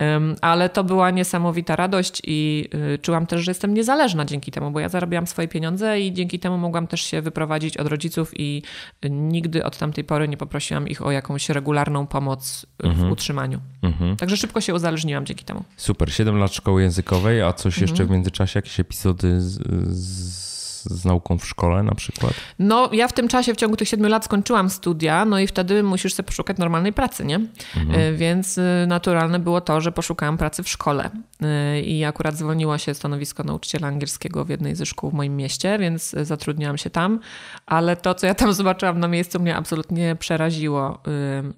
Um, 0.00 0.36
ale 0.40 0.68
to 0.68 0.84
była 0.84 1.10
niesamowita 1.10 1.76
radość 1.76 2.22
i 2.24 2.68
y, 2.94 2.98
czułam 2.98 3.26
też, 3.26 3.40
że 3.40 3.50
jestem 3.50 3.74
niezależna 3.74 4.24
dzięki 4.24 4.50
temu, 4.50 4.70
bo 4.70 4.80
ja 4.80 4.88
zarabiałam 4.88 5.26
swoje 5.26 5.48
pieniądze 5.48 6.00
i 6.00 6.12
dzięki 6.12 6.38
temu 6.38 6.58
mogłam 6.58 6.86
też 6.86 7.00
się 7.00 7.22
wyprowadzić 7.22 7.76
od 7.76 7.86
rodziców 7.86 8.30
i 8.40 8.62
y, 9.04 9.10
nigdy 9.10 9.64
od 9.64 9.78
tamtej 9.78 10.04
pory 10.04 10.28
nie 10.28 10.36
poprosiłam 10.36 10.88
ich 10.88 11.06
o 11.06 11.10
jakąś 11.10 11.48
regularną 11.48 12.06
pomoc 12.06 12.66
mhm. 12.82 13.08
w 13.08 13.12
utrzymaniu. 13.12 13.60
Mhm. 13.82 14.16
Także 14.16 14.36
szybko 14.36 14.60
się 14.60 14.74
uzależniłam 14.74 15.26
dzięki 15.26 15.44
temu. 15.44 15.64
Super, 15.76 16.12
7 16.12 16.38
lat 16.38 16.54
szkoły 16.54 16.82
językowej, 16.82 17.42
a 17.42 17.52
coś 17.52 17.78
jeszcze 17.78 18.02
mhm. 18.02 18.08
w 18.08 18.12
międzyczasie, 18.12 18.58
jakieś 18.58 18.80
epizody 18.80 19.40
z, 19.40 19.60
z 19.94 20.53
z 20.84 21.04
nauką 21.04 21.38
w 21.38 21.46
szkole 21.46 21.82
na 21.82 21.94
przykład? 21.94 22.34
No, 22.58 22.88
ja 22.92 23.08
w 23.08 23.12
tym 23.12 23.28
czasie, 23.28 23.54
w 23.54 23.56
ciągu 23.56 23.76
tych 23.76 23.88
siedmiu 23.88 24.08
lat 24.08 24.24
skończyłam 24.24 24.70
studia, 24.70 25.24
no 25.24 25.38
i 25.38 25.46
wtedy 25.46 25.82
musisz 25.82 26.14
sobie 26.14 26.26
poszukać 26.26 26.58
normalnej 26.58 26.92
pracy, 26.92 27.24
nie? 27.24 27.36
Mhm. 27.76 28.00
E, 28.00 28.12
więc 28.12 28.58
e, 28.58 28.84
naturalne 28.88 29.38
było 29.38 29.60
to, 29.60 29.80
że 29.80 29.92
poszukałam 29.92 30.38
pracy 30.38 30.62
w 30.62 30.68
szkole. 30.68 31.10
E, 31.42 31.80
I 31.80 32.04
akurat 32.04 32.36
zwolniło 32.36 32.78
się 32.78 32.94
stanowisko 32.94 33.44
nauczyciela 33.44 33.88
angielskiego 33.88 34.44
w 34.44 34.48
jednej 34.48 34.76
ze 34.76 34.86
szkół 34.86 35.10
w 35.10 35.14
moim 35.14 35.36
mieście, 35.36 35.78
więc 35.78 36.14
zatrudniłam 36.22 36.78
się 36.78 36.90
tam. 36.90 37.20
Ale 37.66 37.96
to, 37.96 38.14
co 38.14 38.26
ja 38.26 38.34
tam 38.34 38.52
zobaczyłam 38.62 39.00
na 39.00 39.08
miejscu, 39.08 39.40
mnie 39.40 39.56
absolutnie 39.56 40.16
przeraziło. 40.16 41.02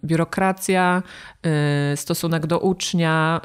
Biurokracja, 0.04 1.02
stosunek 1.96 2.46
do 2.46 2.58
ucznia, 2.58 3.40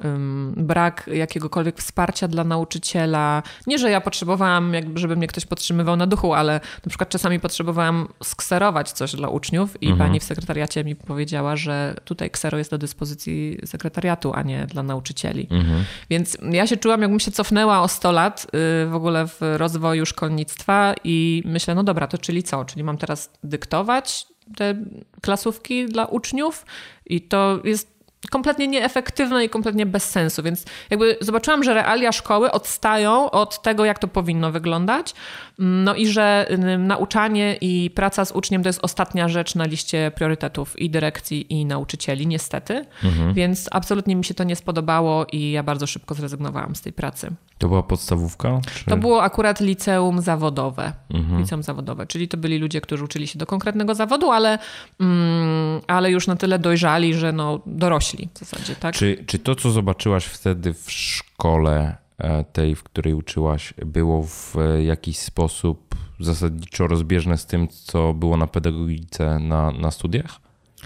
brak 0.57 1.09
jakiegokolwiek 1.13 1.77
wsparcia 1.77 2.27
dla 2.27 2.43
nauczyciela. 2.43 3.43
Nie, 3.67 3.77
że 3.77 3.91
ja 3.91 4.01
potrzebowałam, 4.01 4.73
żeby 4.95 5.15
mnie 5.15 5.27
ktoś 5.27 5.45
podtrzymał 5.45 5.70
utrzymywał 5.71 5.95
na 5.97 6.07
duchu, 6.07 6.33
ale 6.33 6.59
na 6.85 6.89
przykład 6.89 7.09
czasami 7.09 7.39
potrzebowałam 7.39 8.07
skserować 8.23 8.91
coś 8.91 9.15
dla 9.15 9.29
uczniów 9.29 9.83
i 9.83 9.87
Mhm. 9.87 10.07
pani 10.07 10.19
w 10.19 10.23
sekretariacie 10.23 10.83
mi 10.83 10.95
powiedziała, 10.95 11.55
że 11.55 11.95
tutaj 12.05 12.29
ksero 12.29 12.57
jest 12.57 12.71
do 12.71 12.77
dyspozycji 12.77 13.57
sekretariatu, 13.65 14.31
a 14.33 14.41
nie 14.41 14.65
dla 14.65 14.83
nauczycieli. 14.83 15.47
Mhm. 15.51 15.83
Więc 16.09 16.37
ja 16.51 16.67
się 16.67 16.77
czułam, 16.77 17.01
jakbym 17.01 17.19
się 17.19 17.31
cofnęła 17.31 17.81
o 17.81 17.87
100 17.87 18.11
lat 18.11 18.47
y, 18.85 18.89
w 18.89 18.95
ogóle 18.95 19.27
w 19.27 19.37
rozwoju 19.41 20.05
szkolnictwa 20.05 20.93
i 21.03 21.43
myślę, 21.45 21.75
no 21.75 21.83
dobra, 21.83 22.07
to 22.07 22.17
czyli 22.17 22.43
co? 22.43 22.65
Czyli 22.65 22.83
mam 22.83 22.97
teraz 22.97 23.29
dyktować 23.43 24.27
te 24.57 24.75
klasówki 25.21 25.85
dla 25.85 26.05
uczniów 26.05 26.65
i 27.05 27.21
to 27.21 27.59
jest 27.63 28.00
kompletnie 28.29 28.67
nieefektywne 28.67 29.45
i 29.45 29.49
kompletnie 29.49 29.85
bez 29.85 30.09
sensu. 30.09 30.43
Więc 30.43 30.65
jakby 30.89 31.17
zobaczyłam, 31.21 31.63
że 31.63 31.73
realia 31.73 32.11
szkoły 32.11 32.51
odstają 32.51 33.31
od 33.31 33.61
tego, 33.61 33.85
jak 33.85 33.99
to 33.99 34.07
powinno 34.07 34.51
wyglądać. 34.51 35.13
No 35.59 35.95
i 35.95 36.07
że 36.07 36.47
nauczanie 36.79 37.57
i 37.61 37.89
praca 37.95 38.25
z 38.25 38.31
uczniem 38.31 38.63
to 38.63 38.69
jest 38.69 38.79
ostatnia 38.83 39.29
rzecz 39.29 39.55
na 39.55 39.65
liście 39.65 40.11
priorytetów 40.15 40.79
i 40.79 40.89
dyrekcji, 40.89 41.53
i 41.53 41.65
nauczycieli, 41.65 42.27
niestety. 42.27 42.85
Więc 43.33 43.69
absolutnie 43.71 44.15
mi 44.15 44.25
się 44.25 44.33
to 44.33 44.43
nie 44.43 44.55
spodobało 44.55 45.25
i 45.31 45.51
ja 45.51 45.63
bardzo 45.63 45.87
szybko 45.87 46.15
zrezygnowałam 46.15 46.75
z 46.75 46.81
tej 46.81 46.93
pracy. 46.93 47.31
To 47.57 47.67
była 47.67 47.83
podstawówka? 47.83 48.59
Czy... 48.73 48.85
To 48.85 48.97
było 48.97 49.23
akurat 49.23 49.59
liceum 49.59 50.21
zawodowe. 50.21 50.93
Liceum 51.39 51.63
zawodowe, 51.63 52.07
czyli 52.07 52.27
to 52.27 52.37
byli 52.37 52.57
ludzie, 52.57 52.81
którzy 52.81 53.03
uczyli 53.03 53.27
się 53.27 53.39
do 53.39 53.45
konkretnego 53.45 53.95
zawodu, 53.95 54.31
ale, 54.31 54.59
mm, 54.99 55.81
ale 55.87 56.11
już 56.11 56.27
na 56.27 56.35
tyle 56.35 56.59
dojrzali, 56.59 57.13
że 57.13 57.31
no, 57.31 57.59
dorośli 57.65 58.10
w 58.33 58.39
zasadzie, 58.39 58.75
tak? 58.75 58.95
Czy, 58.95 59.23
czy 59.27 59.39
to, 59.39 59.55
co 59.55 59.71
zobaczyłaś 59.71 60.25
wtedy 60.25 60.73
w 60.73 60.91
szkole 60.91 61.95
e, 62.17 62.43
tej, 62.43 62.75
w 62.75 62.83
której 62.83 63.13
uczyłaś, 63.13 63.73
było 63.85 64.23
w 64.23 64.55
e, 64.57 64.83
jakiś 64.83 65.17
sposób 65.17 65.95
zasadniczo 66.19 66.87
rozbieżne 66.87 67.37
z 67.37 67.45
tym, 67.45 67.67
co 67.67 68.13
było 68.13 68.37
na 68.37 68.47
pedagogice 68.47 69.39
na, 69.39 69.71
na 69.71 69.91
studiach? 69.91 70.39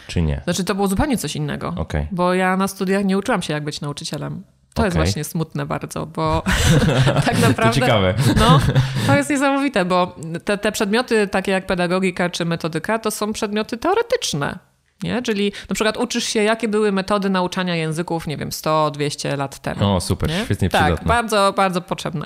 Czy 0.08 0.22
nie? 0.22 0.42
Znaczy, 0.44 0.64
to 0.64 0.76
było 0.76 0.88
zupełnie 0.88 1.18
coś 1.18 1.36
innego. 1.36 1.74
Okej. 1.78 2.08
Bo 2.12 2.34
ja 2.34 2.58
na 2.58 2.68
studiach 2.68 3.06
nie 3.06 3.18
uczyłam 3.18 3.42
się, 3.42 3.54
jak 3.54 3.64
być 3.64 3.82
nauczycielem. 3.82 4.44
To 4.74 4.86
jest 4.86 4.96
Okej. 4.96 5.06
właśnie 5.06 5.24
smutne 5.24 5.66
bardzo, 5.66 6.06
bo 6.06 6.44
tak 7.26 7.36
To 7.36 7.48
naprawdę. 7.48 7.82
ciekawe. 7.82 8.14
No, 8.36 8.60
to 9.08 9.18
jest 9.18 9.30
niesamowite, 9.30 9.86
bo 9.86 10.16
te, 10.46 10.58
te 10.58 10.72
przedmioty, 10.72 11.28
takie 11.28 11.52
jak 11.52 11.66
pedagogika 11.66 12.30
czy 12.30 12.46
metodyka, 12.46 13.00
to 13.00 13.12
są 13.12 13.34
przedmioty 13.34 13.78
teoretyczne. 13.78 14.60
Nie? 15.06 15.22
Czyli 15.22 15.52
na 15.70 15.76
przykład 15.76 15.98
uczysz 15.98 16.24
się, 16.24 16.44
jakie 16.44 16.68
były 16.68 16.92
metody 16.92 17.30
nauczania 17.30 17.76
języków, 17.76 18.28
nie 18.28 18.38
wiem, 18.38 18.50
100-200 18.50 19.38
lat 19.38 19.60
temu. 19.60 19.96
O, 19.96 20.02
super, 20.02 20.30
Nie? 20.30 20.46
świetnie 20.46 20.70
tak, 20.70 20.84
przydatne. 20.84 21.08
bardzo, 21.08 21.54
bardzo 21.58 21.82
potrzebne. 21.82 22.26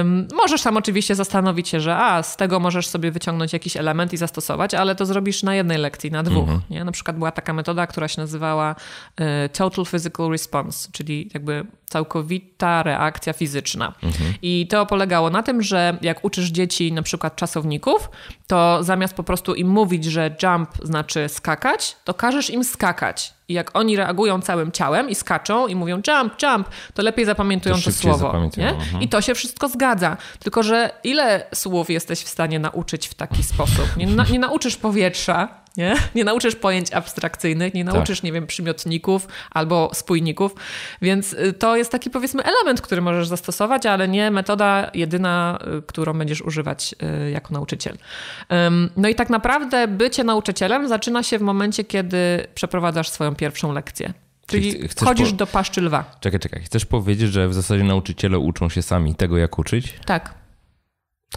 Ym, 0.00 0.28
możesz 0.34 0.62
tam 0.62 0.76
oczywiście 0.76 1.14
zastanowić 1.14 1.68
się, 1.68 1.80
że 1.80 1.96
a, 1.96 2.22
z 2.22 2.36
tego 2.36 2.60
możesz 2.60 2.86
sobie 2.86 3.10
wyciągnąć 3.10 3.52
jakiś 3.52 3.76
element 3.76 4.12
i 4.12 4.16
zastosować, 4.16 4.74
ale 4.74 4.94
to 4.94 5.06
zrobisz 5.06 5.42
na 5.42 5.54
jednej 5.54 5.78
lekcji, 5.78 6.10
na 6.10 6.22
dwóch. 6.22 6.42
Mhm. 6.42 6.60
Nie? 6.70 6.84
Na 6.84 6.92
przykład 6.92 7.16
była 7.16 7.30
taka 7.30 7.52
metoda, 7.52 7.86
która 7.86 8.08
się 8.08 8.20
nazywała 8.20 8.74
y, 9.20 9.48
Total 9.48 9.84
Physical 9.84 10.30
Response, 10.30 10.88
czyli 10.92 11.30
jakby 11.34 11.66
całkowita 11.88 12.82
reakcja 12.82 13.32
fizyczna. 13.32 13.92
Mhm. 14.02 14.34
I 14.42 14.66
to 14.70 14.86
polegało 14.86 15.30
na 15.30 15.42
tym, 15.42 15.62
że 15.62 15.98
jak 16.02 16.24
uczysz 16.24 16.48
dzieci 16.48 16.92
na 16.92 17.02
przykład 17.02 17.36
czasowników, 17.36 18.10
to 18.46 18.78
zamiast 18.82 19.14
po 19.14 19.22
prostu 19.22 19.54
im 19.54 19.68
mówić, 19.68 20.04
że 20.04 20.36
jump 20.42 20.70
znaczy 20.82 21.28
skakać, 21.28 21.96
to 22.04 22.14
każesz 22.14 22.50
im 22.50 22.64
skakać. 22.64 23.34
I 23.48 23.54
jak 23.54 23.76
oni 23.76 23.96
reagują 23.96 24.40
całym 24.40 24.72
ciałem 24.72 25.10
i 25.10 25.14
skaczą 25.14 25.66
i 25.66 25.74
mówią 25.74 25.96
jump, 26.08 26.42
jump, 26.42 26.68
to 26.94 27.02
lepiej 27.02 27.24
zapamiętują 27.24 27.74
To 27.74 27.82
to, 27.82 27.92
słowo. 27.92 28.18
zapamiętują, 28.18 28.68
mhm. 28.68 29.02
I 29.02 29.08
to 29.08 29.20
się 29.20 29.34
wszystko 29.34 29.68
zgadza. 29.68 30.16
Tylko, 30.38 30.62
że 30.62 30.90
ile 31.04 31.46
słów 31.54 31.90
jesteś 31.90 32.20
w 32.20 32.28
stanie 32.28 32.58
nauczyć 32.58 33.08
w 33.08 33.14
taki 33.14 33.42
sposób? 33.42 33.96
Nie, 33.96 34.06
na, 34.06 34.24
nie 34.24 34.38
nauczysz 34.38 34.76
powietrza, 34.76 35.48
nie? 35.78 35.94
nie 36.14 36.24
nauczysz 36.24 36.56
pojęć 36.56 36.92
abstrakcyjnych, 36.92 37.74
nie 37.74 37.84
nauczysz, 37.84 38.22
nie 38.22 38.32
wiem, 38.32 38.46
przymiotników 38.46 39.28
albo 39.50 39.90
spójników, 39.94 40.54
więc 41.02 41.32
y, 41.32 41.52
to 41.52 41.76
jest 41.76 41.92
taki 41.92 42.10
powiedzmy 42.10 42.42
element, 42.44 42.80
który 42.80 43.00
możesz 43.00 43.28
zastosować, 43.28 43.86
ale 43.86 44.08
nie 44.08 44.30
metoda 44.30 44.90
jedyna, 44.94 45.58
y, 45.78 45.82
którą 45.82 46.18
będziesz 46.18 46.42
używać 46.42 46.94
y, 47.26 47.30
jako 47.30 47.54
nauczyciel. 47.54 47.96
No 48.96 49.08
i 49.08 49.14
tak 49.14 49.30
naprawdę 49.30 49.88
bycie 49.88 50.24
nauczycielem 50.24 50.88
zaczyna 50.88 51.22
się 51.22 51.38
w 51.38 51.42
momencie, 51.42 51.84
kiedy 51.84 52.46
przeprowadzasz 52.54 53.08
swoją 53.08 53.34
pierwą 53.34 53.72
lekcję. 53.72 54.12
Czyli 54.46 54.88
wchodzisz 54.88 55.30
po- 55.30 55.36
do 55.36 55.46
paszczy 55.46 55.80
lwa. 55.80 56.16
Czekaj, 56.20 56.40
czekaj. 56.40 56.62
Chcesz 56.62 56.86
powiedzieć, 56.86 57.32
że 57.32 57.48
w 57.48 57.54
zasadzie 57.54 57.84
nauczyciele 57.84 58.38
uczą 58.38 58.68
się 58.68 58.82
sami 58.82 59.14
tego, 59.14 59.38
jak 59.38 59.58
uczyć? 59.58 59.94
Tak, 60.06 60.34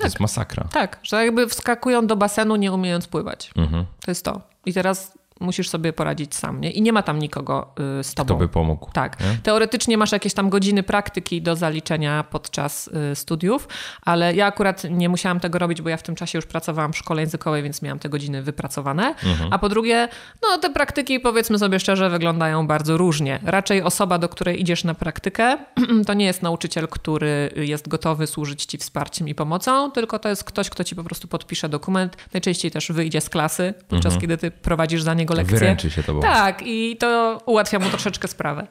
To 0.02 0.08
jest 0.08 0.20
masakra. 0.20 0.68
tak, 0.72 1.00
że 1.04 1.26
jakby 1.26 1.48
wskakują 1.48 2.08
do 2.08 2.16
basenu 2.16 2.56
nie 2.56 2.72
umiejąc 2.72 3.08
pływać. 3.08 3.52
Mhm. 3.58 3.86
To 4.06 4.12
jest 4.12 4.26
to. 4.26 4.42
I 4.66 4.74
teraz 4.74 5.18
musisz 5.42 5.70
sobie 5.70 5.94
poradzić 5.94 6.36
sam, 6.36 6.62
nie? 6.62 6.72
I 6.72 6.82
nie 6.82 6.94
ma 6.94 7.04
tam 7.04 7.20
nikogo 7.20 7.74
y, 8.00 8.04
z 8.04 8.14
tobą. 8.14 8.26
Kto 8.26 8.36
by 8.36 8.48
pomógł? 8.48 8.92
Tak. 8.94 9.20
Nie? 9.20 9.38
Teoretycznie 9.44 9.98
masz 9.98 10.12
jakieś 10.12 10.34
tam 10.34 10.50
godziny 10.50 10.84
praktyki 10.84 11.42
do 11.42 11.56
zaliczenia 11.56 12.24
podczas 12.24 12.90
y, 13.12 13.16
studiów, 13.16 13.68
ale 14.02 14.36
ja 14.36 14.46
akurat 14.46 14.84
nie 14.90 15.10
musiałam 15.10 15.40
tego 15.40 15.60
robić, 15.60 15.82
bo 15.82 15.90
ja 15.90 15.98
w 15.98 16.04
tym 16.04 16.16
czasie 16.16 16.38
już 16.38 16.46
pracowałam 16.46 16.94
w 16.94 16.98
szkole 16.98 17.22
językowej, 17.22 17.64
więc 17.64 17.82
miałam 17.82 18.00
te 18.00 18.10
godziny 18.10 18.42
wypracowane. 18.42 19.08
Mhm. 19.08 19.54
A 19.54 19.60
po 19.60 19.70
drugie, 19.70 20.08
no 20.42 20.58
te 20.58 20.70
praktyki, 20.70 21.20
powiedzmy 21.20 21.60
sobie 21.60 21.80
szczerze, 21.80 22.10
wyglądają 22.10 22.68
bardzo 22.68 22.98
różnie. 22.98 23.40
Raczej 23.44 23.82
osoba, 23.82 24.18
do 24.18 24.30
której 24.30 24.62
idziesz 24.62 24.84
na 24.84 24.94
praktykę, 24.94 25.58
to 26.08 26.14
nie 26.14 26.26
jest 26.26 26.42
nauczyciel, 26.42 26.88
który 26.88 27.52
jest 27.56 27.88
gotowy 27.88 28.28
służyć 28.28 28.66
ci 28.66 28.78
wsparciem 28.78 29.28
i 29.28 29.36
pomocą, 29.36 29.92
tylko 29.92 30.20
to 30.20 30.30
jest 30.30 30.44
ktoś, 30.44 30.70
kto 30.70 30.84
ci 30.84 30.96
po 30.96 31.04
prostu 31.04 31.28
podpisze 31.28 31.70
dokument. 31.70 32.18
Najczęściej 32.34 32.72
też 32.72 32.92
wyjdzie 32.92 33.22
z 33.22 33.30
klasy, 33.30 33.74
podczas 33.88 34.18
kiedy 34.18 34.38
ty 34.38 34.52
prowadzisz 34.52 35.02
za 35.02 35.14
niego 35.14 35.31
lekcję. 35.34 35.60
Wyręczy 35.60 35.90
się 35.90 36.04
to 36.04 36.12
było. 36.12 36.22
Tak, 36.24 36.62
i 36.66 36.98
to 36.98 37.42
ułatwia 37.46 37.80
mu 37.80 37.90
troszeczkę 37.90 38.28
sprawę. 38.28 38.68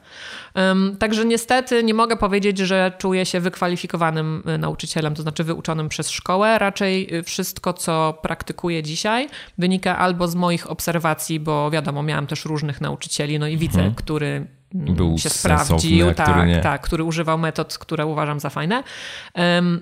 Ym, 0.71 0.97
także 0.99 1.25
niestety 1.25 1.83
nie 1.83 1.93
mogę 1.93 2.17
powiedzieć, 2.17 2.57
że 2.57 2.91
czuję 2.97 3.25
się 3.25 3.39
wykwalifikowanym 3.39 4.43
y, 4.55 4.57
nauczycielem, 4.57 5.15
to 5.15 5.21
znaczy 5.21 5.43
wyuczonym 5.43 5.89
przez 5.89 6.09
szkołę. 6.09 6.59
Raczej 6.59 7.15
y, 7.15 7.23
wszystko, 7.23 7.73
co 7.73 8.19
praktykuję 8.21 8.83
dzisiaj, 8.83 9.29
wynika 9.57 9.97
albo 9.97 10.27
z 10.27 10.35
moich 10.35 10.71
obserwacji, 10.71 11.39
bo 11.39 11.71
wiadomo, 11.71 12.03
miałam 12.03 12.27
też 12.27 12.45
różnych 12.45 12.81
nauczycieli, 12.81 13.39
no 13.39 13.47
i 13.47 13.57
widzę, 13.57 13.91
który 13.95 14.27
Mhm. 14.27 14.60
Był 14.73 15.17
się 15.17 15.29
sprawdził, 15.29 16.13
tak, 16.13 16.47
nie. 16.47 16.59
tak, 16.59 16.81
który 16.81 17.03
używał 17.03 17.37
metod, 17.37 17.77
które 17.77 18.05
uważam 18.05 18.39
za 18.39 18.49
fajne. 18.49 18.83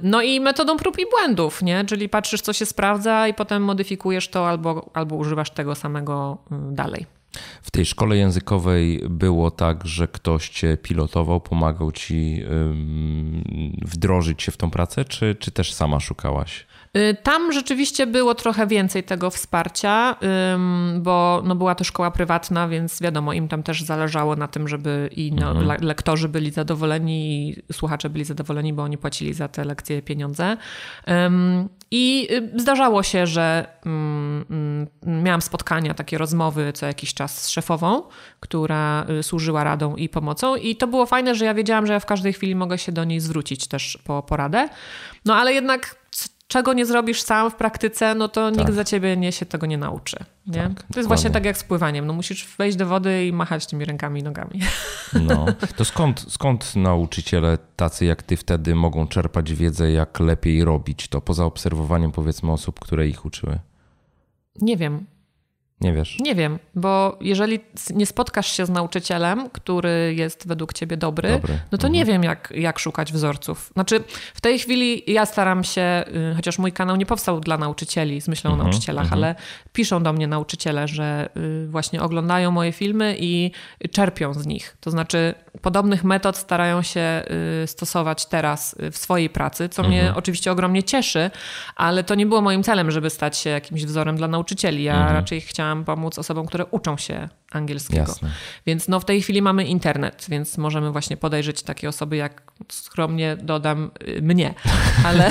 No 0.04 0.22
i 0.22 0.40
metodą 0.40 0.78
prób 0.78 1.00
i 1.00 1.06
błędów, 1.12 1.62
nie? 1.62 1.86
Czyli 1.86 2.10
patrzysz, 2.10 2.42
co 2.42 2.54
się 2.54 2.66
sprawdza 2.66 3.28
i 3.28 3.34
potem 3.34 3.64
modyfikujesz 3.64 4.28
to 4.28 4.50
albo, 4.50 4.90
albo 4.94 5.16
używasz 5.16 5.52
tego 5.52 5.76
samego 5.76 6.38
y, 6.52 6.56
dalej. 6.76 7.06
W 7.62 7.72
tej 7.72 7.86
szkole 7.86 8.18
językowej 8.18 9.04
było 9.10 9.52
tak, 9.52 9.88
że 9.88 10.08
ktoś 10.08 10.50
cię 10.50 10.78
pilotował, 10.78 11.42
pomagał 11.42 11.92
ci 11.92 12.44
wdrożyć 13.86 14.44
się 14.44 14.52
w 14.52 14.58
tą 14.58 14.72
pracę, 14.72 15.06
czy, 15.06 15.36
czy 15.40 15.52
też 15.52 15.74
sama 15.74 16.00
szukałaś? 16.00 16.66
Y, 16.98 17.18
Tam 17.24 17.52
rzeczywiście 17.52 18.08
było 18.08 18.36
trochę 18.36 18.68
więcej 18.68 19.04
tego 19.04 19.30
wsparcia, 19.30 20.16
bo 21.00 21.42
no 21.46 21.56
była 21.56 21.76
to 21.76 21.84
szkoła 21.84 22.12
prywatna, 22.12 22.68
więc 22.68 23.02
wiadomo, 23.02 23.34
im 23.34 23.48
tam 23.48 23.64
też 23.64 23.84
zależało 23.84 24.36
na 24.36 24.48
tym, 24.48 24.68
żeby 24.68 25.10
i 25.16 25.32
no, 25.32 25.54
le- 25.54 25.78
lektorzy 25.82 26.30
byli 26.30 26.52
zadowoleni, 26.52 27.50
i 27.50 27.74
słuchacze 27.74 28.10
byli 28.10 28.26
zadowoleni, 28.26 28.74
bo 28.74 28.84
oni 28.84 28.98
płacili 28.98 29.34
za 29.34 29.48
te 29.48 29.66
lekcje 29.66 30.02
pieniądze. 30.02 30.58
I 31.92 32.28
y, 32.56 32.60
zdarzało 32.62 33.04
się, 33.04 33.28
że 33.28 33.68
miałam 35.06 35.42
spotkania, 35.42 35.94
takie 35.94 36.18
rozmowy 36.18 36.74
co 36.74 36.86
jakiś 36.86 37.14
czas 37.14 37.42
z 37.42 37.50
szefową, 37.50 38.04
która 38.40 39.06
y, 39.20 39.24
służyła 39.24 39.64
radą 39.64 39.96
i 39.96 40.10
pomocą. 40.10 40.56
I 40.56 40.76
to 40.76 40.88
było 40.88 41.06
fajne, 41.06 41.36
że 41.36 41.46
ja 41.46 41.54
wiedziałam, 41.54 41.86
że 41.86 41.94
ja 41.94 42.00
w 42.00 42.06
każdej 42.06 42.34
chwili 42.34 42.56
mogę 42.56 42.78
się 42.78 42.92
do 42.92 43.04
niej 43.04 43.20
zwrócić 43.20 43.68
też 43.68 43.98
po 44.04 44.24
poradę. 44.24 44.70
No 45.26 45.36
ale 45.36 45.54
jednak 45.54 45.99
czego 46.50 46.74
nie 46.74 46.86
zrobisz 46.86 47.22
sam 47.22 47.52
w 47.52 47.56
praktyce, 47.56 48.16
no 48.16 48.28
to 48.28 48.50
nikt 48.50 48.66
Tak. 48.66 48.74
za 48.74 48.84
ciebie 48.84 49.18
nie 49.18 49.32
się 49.32 49.46
tego 49.46 49.66
nie 49.68 49.78
nauczy. 49.78 50.18
Nie? 50.48 50.54
Tak, 50.54 50.62
to 50.64 50.70
jest 50.70 50.88
dokładnie. 50.88 51.08
właśnie 51.08 51.30
tak 51.30 51.46
jak 51.46 51.58
z 51.58 51.64
pływaniem. 51.64 52.08
No 52.08 52.14
musisz 52.14 52.48
wejść 52.58 52.78
do 52.78 52.86
wody 52.86 53.26
i 53.26 53.34
machać 53.34 53.66
tymi 53.68 53.86
rękami 53.86 54.20
i 54.20 54.24
nogami. 54.24 54.60
No. 55.28 55.46
To 55.76 55.86
skąd, 55.86 56.26
skąd 56.30 56.76
nauczyciele 56.76 57.58
tacy 57.76 58.06
jak 58.06 58.24
ty 58.24 58.38
wtedy 58.38 58.76
mogą 58.76 59.08
czerpać 59.08 59.54
wiedzę, 59.54 59.92
jak 59.92 60.20
lepiej 60.20 60.64
robić 60.64 61.08
to, 61.08 61.22
poza 61.22 61.46
obserwowaniem 61.46 62.12
powiedzmy 62.12 62.52
osób, 62.52 62.80
które 62.80 63.08
ich 63.08 63.26
uczyły? 63.26 63.60
Nie 64.62 64.78
wiem. 64.78 65.06
Nie 65.82 65.94
wiesz. 65.94 66.18
Nie 66.20 66.36
wiem, 66.36 66.60
bo 66.76 67.18
jeżeli 67.22 67.60
nie 67.96 68.06
spotkasz 68.06 68.52
się 68.52 68.66
z 68.66 68.70
nauczycielem, 68.70 69.50
który 69.50 70.14
jest 70.18 70.48
według 70.48 70.74
ciebie 70.74 70.98
dobry, 70.98 71.30
Dobry. 71.30 71.60
no 71.72 71.78
to 71.78 71.88
nie 71.88 72.06
wiem, 72.06 72.24
jak, 72.24 72.54
jak 72.56 72.80
szukać 72.80 73.14
wzorców. 73.14 73.72
Znaczy, 73.74 74.04
w 74.34 74.42
tej 74.42 74.60
chwili 74.60 75.04
ja 75.08 75.26
staram 75.26 75.64
się, 75.64 76.04
y, 76.32 76.36
chociaż 76.36 76.60
mój 76.60 76.72
kanał 76.72 76.96
nie 76.96 77.06
powstał 77.06 77.40
dla 77.40 77.58
nauczycieli, 77.58 78.22
z 78.22 78.28
myślą 78.28 78.52
o 78.54 78.56
nauczycielach, 78.56 79.14
ale 79.14 79.36
piszą 79.74 80.04
do 80.04 80.14
mnie 80.14 80.28
nauczyciele, 80.28 80.88
że 80.88 81.30
y, 81.38 81.68
właśnie 81.68 82.02
oglądają 82.02 82.52
moje 82.52 82.72
filmy 82.72 83.16
i 83.20 83.52
czerpią 83.92 84.34
z 84.34 84.46
nich. 84.46 84.78
To 84.80 84.92
znaczy, 84.92 85.34
podobnych 85.62 86.04
metod 86.04 86.38
starają 86.38 86.82
się 86.82 87.24
y, 87.64 87.68
stosować 87.68 88.26
teraz 88.26 88.76
w 88.92 88.98
swojej 88.98 89.30
pracy, 89.30 89.70
co 89.70 89.84
mnie 89.84 90.14
oczywiście 90.16 90.52
ogromnie 90.52 90.84
cieszy, 90.84 91.32
ale 91.76 92.04
to 92.04 92.16
nie 92.16 92.26
było 92.26 92.42
moim 92.42 92.64
celem, 92.64 92.92
żeby 92.92 93.10
stać 93.10 93.38
się 93.38 93.50
jakimś 93.50 93.86
wzorem 93.86 94.18
dla 94.18 94.28
nauczycieli. 94.28 94.84
Ja 94.84 95.14
raczej 95.14 95.42
chciałam 95.42 95.69
pomóc 95.76 96.20
osobom, 96.20 96.46
które 96.46 96.66
uczą 96.66 96.98
się 96.98 97.30
angielskiego. 97.52 98.02
Jasne. 98.02 98.30
Więc 98.66 98.88
no 98.88 99.00
w 99.00 99.06
tej 99.06 99.22
chwili 99.22 99.42
mamy 99.42 99.66
internet, 99.66 100.26
więc 100.30 100.58
możemy 100.58 100.92
właśnie 100.92 101.18
podejrzeć 101.18 101.64
takie 101.64 101.90
osoby, 101.90 102.16
jak 102.16 102.52
skromnie 102.72 103.38
dodam 103.42 103.92
y, 104.08 104.22
mnie, 104.22 104.54
ale 105.06 105.30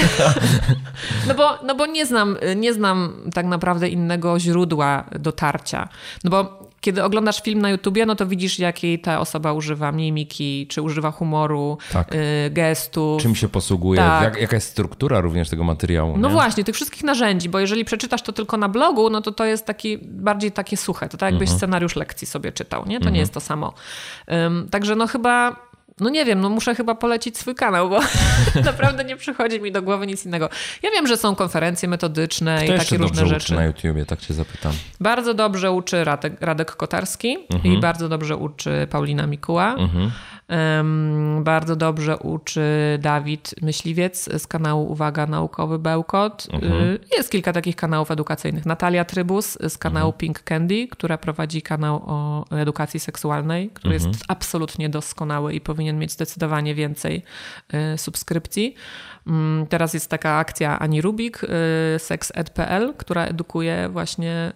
no 1.28 1.34
bo, 1.34 1.58
no 1.66 1.74
bo 1.74 1.86
nie 1.86 2.06
znam, 2.06 2.36
nie 2.56 2.72
znam 2.72 3.30
tak 3.34 3.46
naprawdę 3.46 3.88
innego 3.88 4.40
źródła 4.40 5.04
dotarcia. 5.18 5.88
No 6.24 6.30
bo 6.30 6.67
kiedy 6.80 7.04
oglądasz 7.04 7.42
film 7.42 7.60
na 7.60 7.70
YouTubie, 7.70 8.06
no 8.06 8.14
to 8.14 8.26
widzisz, 8.26 8.58
jakiej 8.58 8.98
ta 9.00 9.20
osoba 9.20 9.52
używa 9.52 9.92
mimiki, 9.92 10.66
czy 10.66 10.82
używa 10.82 11.10
humoru, 11.10 11.78
Tak. 11.92 12.14
y, 12.14 12.50
gestów. 12.50 13.22
Czym 13.22 13.34
się 13.34 13.48
posługuje? 13.48 14.00
Tak. 14.00 14.22
Jak, 14.24 14.40
jaka 14.40 14.56
jest 14.56 14.68
struktura 14.68 15.20
również 15.20 15.48
tego 15.48 15.64
materiału? 15.64 16.16
No 16.18 16.28
nie? 16.28 16.34
właśnie, 16.34 16.64
tych 16.64 16.74
wszystkich 16.74 17.04
narzędzi, 17.04 17.48
bo 17.48 17.58
jeżeli 17.58 17.84
przeczytasz 17.84 18.22
to 18.22 18.32
tylko 18.32 18.56
na 18.56 18.68
blogu, 18.68 19.10
no 19.10 19.20
to 19.20 19.32
to 19.32 19.44
jest 19.44 19.66
taki 19.66 19.98
bardziej 20.02 20.52
takie 20.52 20.76
suche. 20.76 21.08
To 21.08 21.16
tak 21.18 21.30
jakbyś 21.30 21.48
Mhm. 21.48 21.58
scenariusz 21.58 21.96
lekcji 21.96 22.26
sobie 22.26 22.52
czytał, 22.52 22.86
nie? 22.86 23.00
To 23.00 23.10
nie 23.10 23.18
jest 23.20 23.34
to 23.34 23.40
samo. 23.40 23.72
Ym, 24.46 24.68
także 24.70 24.96
no 24.96 25.06
chyba, 25.06 25.56
no 26.00 26.10
nie 26.10 26.24
wiem, 26.24 26.40
no 26.40 26.48
muszę 26.50 26.74
chyba 26.74 26.94
polecić 26.94 27.38
swój 27.38 27.54
kanał, 27.54 27.90
bo 27.90 28.00
naprawdę 28.64 29.04
nie 29.04 29.16
przychodzi 29.16 29.60
mi 29.60 29.72
do 29.72 29.82
głowy 29.82 30.06
nic 30.06 30.26
innego. 30.26 30.48
Ja 30.82 30.90
wiem, 30.90 31.06
że 31.06 31.16
są 31.16 31.34
konferencje 31.34 31.88
metodyczne 31.88 32.56
Kto 32.64 32.74
i 32.74 32.78
takie 32.78 32.98
dobrze 32.98 33.22
różne 33.22 33.22
uczy 33.22 33.40
rzeczy. 33.40 33.54
na 33.54 33.64
YouTubie, 33.64 34.06
tak 34.06 34.20
cię 34.20 34.34
zapytam. 34.34 34.72
Bardzo 35.00 35.34
dobrze 35.34 35.72
uczy 35.72 36.04
Radek, 36.04 36.32
Radek 36.40 36.76
Kotarski 36.76 37.36
i 37.64 37.78
bardzo 37.80 38.08
dobrze 38.08 38.36
uczy 38.36 38.86
Paulina 38.90 39.26
Mikuła. 39.26 39.74
Em, 39.74 40.10
bardzo 41.40 41.76
dobrze 41.76 42.16
uczy 42.16 42.62
Dawid 43.00 43.54
Myśliwiec 43.62 44.28
z 44.42 44.46
kanału 44.46 44.92
Uwaga 44.92 45.26
Naukowy 45.26 45.78
Bełkot. 45.78 46.48
Y, 46.62 46.98
Jest 47.16 47.30
kilka 47.30 47.52
takich 47.52 47.76
kanałów 47.76 48.10
edukacyjnych. 48.10 48.66
Natalia 48.66 49.04
Trybus 49.04 49.58
z 49.68 49.78
kanału 49.78 50.12
Pink 50.12 50.42
Candy, 50.42 50.88
która 50.90 51.18
prowadzi 51.18 51.62
kanał 51.62 52.02
o 52.06 52.44
edukacji 52.50 53.00
seksualnej, 53.00 53.70
który 53.70 53.94
jest 53.94 54.08
absolutnie 54.28 54.88
doskonały 54.88 55.54
i 55.54 55.60
powinien 55.60 55.98
mieć 55.98 56.12
zdecydowanie 56.12 56.74
więcej 56.74 57.22
y, 57.94 57.98
subskrypcji. 57.98 58.74
Mm, 59.28 59.66
Teraz 59.66 59.94
jest 59.94 60.10
taka 60.10 60.36
akcja 60.36 60.78
Ani 60.78 61.02
Rubik, 61.02 61.44
y, 61.44 61.98
sexed.pl, 61.98 62.94
która 62.96 63.24
edukuje 63.24 63.88
właśnie 63.88 64.52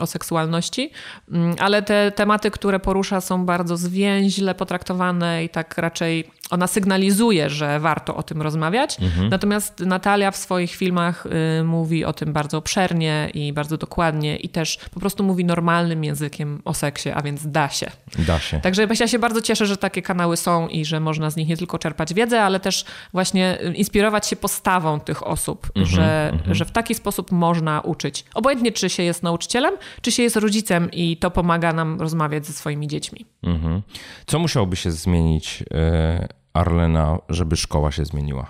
o 0.00 0.06
seksualności, 0.06 0.90
Mm, 1.30 1.56
ale 1.58 1.82
te 1.82 2.12
tematy, 2.12 2.50
które 2.50 2.80
porusza 2.80 3.20
są 3.20 3.46
bardzo 3.46 3.76
zwięźle 3.76 4.54
potraktowane 4.54 5.44
i 5.44 5.48
tak 5.48 5.78
raczej 5.78 6.30
ona 6.50 6.66
sygnalizuje, 6.66 7.50
że 7.50 7.80
warto 7.80 8.16
o 8.16 8.22
tym 8.22 8.42
rozmawiać. 8.42 8.96
Natomiast 9.30 9.80
Natalia 9.80 10.30
w 10.30 10.36
swoich 10.36 10.74
filmach 10.74 11.26
y, 11.60 11.64
mówi 11.64 12.04
o 12.04 12.12
tym 12.12 12.32
bardzo 12.32 12.58
obszernie 12.58 13.30
i 13.34 13.52
bardzo 13.52 13.76
dokładnie 13.76 14.36
i 14.36 14.48
też 14.48 14.78
po 14.94 15.00
prostu 15.00 15.24
mówi 15.24 15.44
normalnym 15.44 16.04
językiem 16.04 16.62
o 16.64 16.74
seksie, 16.74 17.10
a 17.10 17.22
więc 17.22 17.50
da 17.50 17.68
się. 17.68 17.90
Da 18.18 18.38
się. 18.38 18.60
Także 18.60 18.86
ja 19.00 19.08
się 19.08 19.18
bardzo 19.18 19.40
cieszę, 19.42 19.66
że 19.66 19.76
takie 19.76 20.02
kanały 20.02 20.36
są 20.36 20.68
i 20.68 20.84
że 20.84 21.00
można 21.00 21.30
z 21.30 21.36
nich 21.36 21.48
nie 21.48 21.56
tylko 21.56 21.78
czerpać 21.78 22.14
wiedzę, 22.14 22.42
ale 22.42 22.60
też 22.60 22.84
właśnie 23.12 23.58
y, 23.62 23.74
inspirować 23.74 24.28
się 24.28 24.36
postawą 24.36 25.00
tych 25.00 25.26
osób, 25.26 25.70
że, 25.76 26.38
że 26.50 26.64
w 26.64 26.70
taki 26.70 26.94
sposób 26.94 27.32
można 27.32 27.80
uczyć. 27.80 28.24
Obojętnie, 28.34 28.72
czy 28.72 28.90
się 28.90 29.02
jest 29.02 29.22
nauczycielem, 29.22 29.74
czy 30.02 30.12
się 30.12 30.22
jest 30.22 30.36
rodzicem 30.36 30.90
i 30.92 31.16
to 31.16 31.30
pomaga 31.30 31.72
nam 31.72 32.00
rozmawiać 32.00 32.46
ze 32.46 32.52
swoimi 32.52 32.88
dziećmi. 32.88 33.26
Mhm. 33.42 33.82
Co 34.26 34.38
musiałoby 34.38 34.76
się 34.76 34.90
zmienić, 34.90 35.64
e, 35.74 36.28
Arlena, 36.54 37.18
żeby 37.28 37.56
szkoła 37.56 37.92
się 37.92 38.04
zmieniła? 38.04 38.46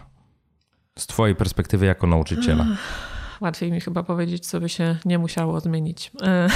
Z 0.98 1.06
twojej 1.06 1.36
perspektywy 1.36 1.86
jako 1.86 2.06
nauczyciela. 2.06 2.66
Łatwiej 3.40 3.72
mi 3.72 3.80
chyba 3.80 4.02
powiedzieć, 4.02 4.46
co 4.46 4.60
by 4.60 4.68
się 4.68 4.96
nie 5.04 5.18
musiało 5.18 5.60
zmienić. 5.60 6.10
E, 6.22 6.48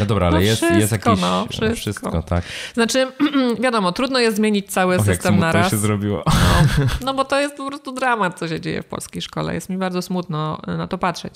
No 0.00 0.06
dobra, 0.06 0.26
ale 0.26 0.36
No 0.36 0.40
jest, 0.40 0.62
jest 0.62 0.74
wszystko, 0.76 1.10
jakiś... 1.10 1.22
no, 1.22 1.46
wszystko. 1.50 1.76
wszystko 1.76 2.22
tak. 2.22 2.44
Znaczy, 2.74 3.12
wiadomo, 3.64 3.92
trudno 3.92 4.18
jest 4.18 4.36
zmienić 4.36 4.72
cały 4.72 4.96
Och, 4.96 5.04
system 5.04 5.38
na 5.38 5.52
raz. 5.52 5.70
się 5.70 5.76
zrobiło. 5.76 6.22
No, 6.26 6.86
no 7.06 7.14
bo 7.14 7.24
to 7.24 7.40
jest 7.40 7.56
po 7.56 7.66
prostu 7.66 7.92
dramat, 7.92 8.38
co 8.38 8.48
się 8.48 8.60
dzieje 8.60 8.82
w 8.82 8.86
polskiej 8.86 9.22
szkole. 9.22 9.54
Jest 9.54 9.68
mi 9.68 9.76
bardzo 9.78 10.02
smutno 10.02 10.58
na 10.66 10.86
to 10.88 10.98
patrzeć. 10.98 11.34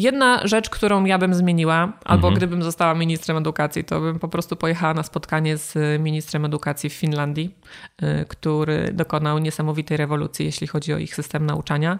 Jedna 0.00 0.46
rzecz, 0.46 0.70
którą 0.70 1.04
ja 1.04 1.18
bym 1.18 1.34
zmieniła, 1.34 1.92
albo 2.04 2.30
gdybym 2.30 2.62
została 2.62 2.94
ministrem 2.94 3.36
edukacji, 3.36 3.84
to 3.84 4.00
bym 4.00 4.18
po 4.18 4.28
prostu 4.28 4.56
pojechała 4.56 4.94
na 4.94 5.02
spotkanie 5.02 5.56
z 5.56 6.00
ministrem 6.02 6.44
edukacji 6.44 6.90
w 6.90 6.92
Finlandii, 6.92 7.54
y, 8.02 8.24
który 8.28 8.92
dokonał 8.92 9.38
niesamowitej 9.38 9.96
rewolucji, 9.96 10.46
jeśli 10.46 10.66
chodzi 10.66 10.94
o 10.94 10.98
ich 10.98 11.14
system 11.14 11.46
nauczania. 11.46 11.98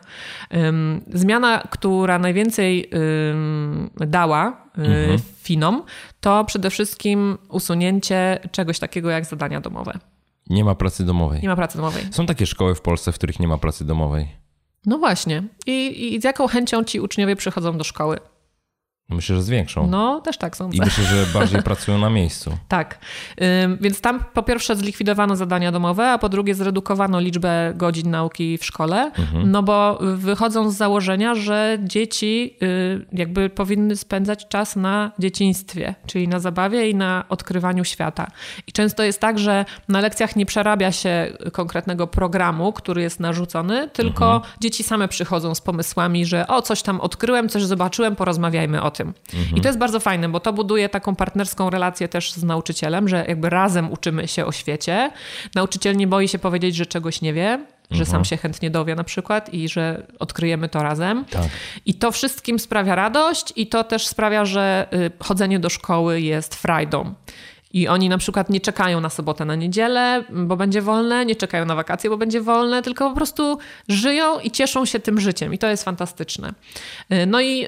Zmiana, 1.15 1.63
która 1.71 2.19
najwięcej 2.19 2.91
dała 3.97 4.67
y, 4.79 5.19
Finom, 5.43 5.83
to 6.21 6.45
przede 6.45 6.71
wszystkim 6.71 7.39
usunięcie 7.49 8.39
czegoś 8.53 8.79
takiego 8.79 9.11
jak 9.11 9.25
zadania 9.25 9.61
domowe. 9.61 9.99
Nie 10.51 10.65
ma 10.65 10.75
pracy 10.75 11.05
domowej. 11.05 11.43
Nie 11.43 11.49
ma 11.49 11.57
pracy 11.57 11.77
domowej. 11.77 12.03
Są 12.11 12.27
takie 12.27 12.47
szkoły 12.47 12.75
w 12.75 12.81
Polsce, 12.81 13.13
w 13.13 13.15
których 13.15 13.41
nie 13.41 13.49
ma 13.49 13.59
pracy 13.59 13.85
domowej. 13.85 14.40
No 14.87 14.99
właśnie. 14.99 15.43
I, 15.67 16.15
I 16.15 16.21
z 16.21 16.25
jaką 16.25 16.47
chęcią 16.47 16.85
ci 16.85 17.01
uczniowie 17.01 17.37
przychodzą 17.37 17.79
do 17.79 17.85
szkoły? 17.85 18.19
Myślę, 19.11 19.37
że 19.37 19.43
zwiększą. 19.43 19.87
No, 19.87 20.21
też 20.21 20.39
tak 20.39 20.57
sądzę. 20.57 20.77
I 20.77 20.81
myślę, 20.81 21.05
że 21.05 21.27
bardziej 21.35 21.63
pracują 21.63 21.99
na 21.99 22.11
miejscu. 22.11 22.51
Tak. 22.69 22.99
Więc 23.81 24.01
tam 24.01 24.25
po 24.35 24.43
pierwsze 24.43 24.77
zlikwidowano 24.77 25.37
zadania 25.37 25.73
domowe, 25.73 26.11
a 26.11 26.19
po 26.19 26.29
drugie 26.29 26.55
zredukowano 26.55 27.21
liczbę 27.21 27.73
godzin 27.77 28.11
nauki 28.11 28.59
w 28.59 28.65
szkole, 28.65 29.11
no 29.45 29.63
bo 29.63 29.99
wychodzą 30.01 30.71
z 30.71 30.77
założenia, 30.77 31.35
że 31.35 31.79
dzieci 31.85 32.57
y, 32.63 33.07
jakby 33.13 33.51
powinny 33.51 33.97
spędzać 33.97 34.49
czas 34.49 34.77
na 34.77 35.13
dzieciństwie, 35.19 35.95
czyli 36.07 36.29
na 36.29 36.41
zabawie 36.41 36.91
i 36.91 36.95
na 36.95 37.25
odkrywaniu 37.29 37.85
świata. 37.85 38.31
I 38.67 38.73
często 38.73 39.03
jest 39.03 39.21
tak, 39.21 39.39
że 39.39 39.65
na 39.89 40.01
lekcjach 40.01 40.37
nie 40.37 40.47
przerabia 40.47 40.93
się 40.93 41.33
konkretnego 41.53 42.07
programu, 42.07 42.73
który 42.73 43.03
jest 43.03 43.21
narzucony, 43.21 43.89
tylko 43.89 44.43
dzieci 44.61 44.83
same 44.83 45.09
przychodzą 45.09 45.55
z 45.55 45.61
pomysłami, 45.61 46.27
że 46.27 46.47
o, 46.47 46.63
coś 46.63 46.83
tam 46.83 47.01
odkryłem, 47.01 47.49
coś 47.49 47.63
zobaczyłem, 47.63 48.17
porozmawiajmy 48.17 48.83
o 48.83 48.91
tym. 48.91 49.00
I 49.57 49.61
to 49.61 49.69
jest 49.69 49.79
bardzo 49.79 50.01
fajne, 50.01 50.29
bo 50.29 50.41
to 50.41 50.53
buduje 50.53 50.89
taką 50.89 51.15
partnerską 51.15 51.71
relację 51.71 52.09
też 52.09 52.33
z 52.33 52.45
nauczycielem, 52.45 53.09
że 53.09 53.25
jakby 53.29 53.51
razem 53.51 53.93
uczymy 53.93 54.29
się 54.29 54.47
o 54.47 54.53
świecie. 54.53 55.11
Nauczyciel 55.55 55.97
nie 55.97 56.07
boi 56.07 56.29
się 56.29 56.39
powiedzieć, 56.39 56.77
że 56.77 56.87
czegoś 56.87 57.21
nie 57.21 57.33
wie, 57.33 57.67
że 57.91 58.07
sam 58.07 58.25
się 58.25 58.37
chętnie 58.37 58.71
dowie 58.71 58.95
na 58.95 59.05
przykład 59.05 59.55
i 59.55 59.69
że 59.69 60.07
odkryjemy 60.19 60.69
to 60.69 60.83
razem. 60.83 61.25
Tak. 61.25 61.49
I 61.87 61.95
to 61.95 62.13
wszystkim 62.13 62.59
sprawia 62.59 62.95
radość 62.95 63.53
i 63.57 63.67
to 63.67 63.85
też 63.85 64.07
sprawia, 64.07 64.45
że 64.45 64.87
y, 64.93 65.11
chodzenie 65.25 65.59
do 65.59 65.69
szkoły 65.69 66.21
jest 66.21 66.55
frajdą. 66.55 67.15
I 67.73 67.89
oni 67.89 68.09
na 68.09 68.19
przykład 68.19 68.51
nie 68.51 68.61
czekają 68.61 69.01
na 69.01 69.11
sobotę, 69.11 69.45
na 69.45 69.55
niedzielę, 69.55 70.25
bo 70.31 70.57
będzie 70.57 70.83
wolne, 70.83 71.27
nie 71.27 71.37
czekają 71.37 71.65
na 71.65 71.75
wakacje, 71.75 72.11
bo 72.11 72.17
będzie 72.17 72.41
wolne, 72.41 72.83
tylko 72.83 73.11
po 73.11 73.17
prostu 73.17 73.59
żyją 73.89 74.41
i 74.41 74.51
cieszą 74.51 74.85
się 74.85 75.01
tym 75.01 75.21
życiem. 75.21 75.55
I 75.55 75.59
to 75.59 75.67
jest 75.67 75.85
fantastyczne. 75.85 76.53
Y, 77.13 77.27
No 77.27 77.41
i 77.41 77.67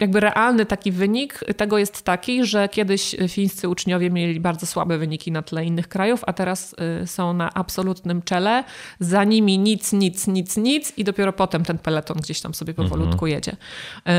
jakby 0.00 0.20
realny 0.20 0.66
taki 0.66 0.92
wynik 0.92 1.40
tego 1.56 1.78
jest 1.78 2.02
taki, 2.02 2.44
że 2.44 2.68
kiedyś 2.68 3.16
fińscy 3.28 3.68
uczniowie 3.68 4.10
mieli 4.10 4.40
bardzo 4.40 4.66
słabe 4.66 4.98
wyniki 4.98 5.32
na 5.32 5.42
tle 5.42 5.64
innych 5.64 5.88
krajów, 5.88 6.20
a 6.26 6.32
teraz 6.32 6.76
y, 7.02 7.06
są 7.06 7.32
na 7.32 7.54
absolutnym 7.54 8.22
czele. 8.22 8.64
Za 9.00 9.24
nimi 9.24 9.58
nic, 9.58 9.92
nic, 9.92 10.26
nic, 10.26 10.56
nic 10.56 10.92
i 10.96 11.04
dopiero 11.04 11.32
potem 11.32 11.64
ten 11.64 11.78
peleton 11.78 12.16
gdzieś 12.16 12.40
tam 12.40 12.54
sobie 12.54 12.74
powolutku 12.74 13.26
jedzie. 13.26 13.56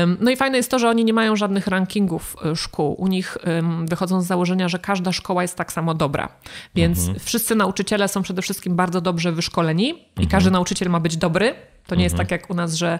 Ym, 0.02 0.16
No 0.20 0.30
i 0.30 0.36
fajne 0.36 0.56
jest 0.56 0.70
to, 0.70 0.78
że 0.78 0.88
oni 0.88 1.04
nie 1.04 1.12
mają 1.12 1.36
żadnych 1.36 1.66
rankingów 1.66 2.36
y, 2.52 2.56
szkół. 2.56 2.94
U 2.98 3.06
nich 3.06 3.38
wychodzą 3.84 4.22
z 4.22 4.26
założenia, 4.26 4.68
że 4.68 4.78
każda 4.78 5.12
szkoła 5.12 5.19
jest 5.42 5.56
tak 5.56 5.72
samo 5.72 5.94
dobra. 5.94 6.28
Więc 6.74 7.10
wszyscy 7.20 7.54
nauczyciele 7.54 8.08
są 8.08 8.22
przede 8.22 8.42
wszystkim 8.42 8.76
bardzo 8.76 9.00
dobrze 9.00 9.32
wyszkoleni 9.32 10.04
i 10.20 10.26
każdy 10.26 10.50
nauczyciel 10.50 10.90
ma 10.90 11.00
być 11.00 11.16
dobry. 11.16 11.54
To 11.86 11.94
nie 11.94 12.04
jest 12.04 12.16
tak 12.16 12.30
jak 12.30 12.50
u 12.50 12.54
nas, 12.54 12.74
że 12.74 12.98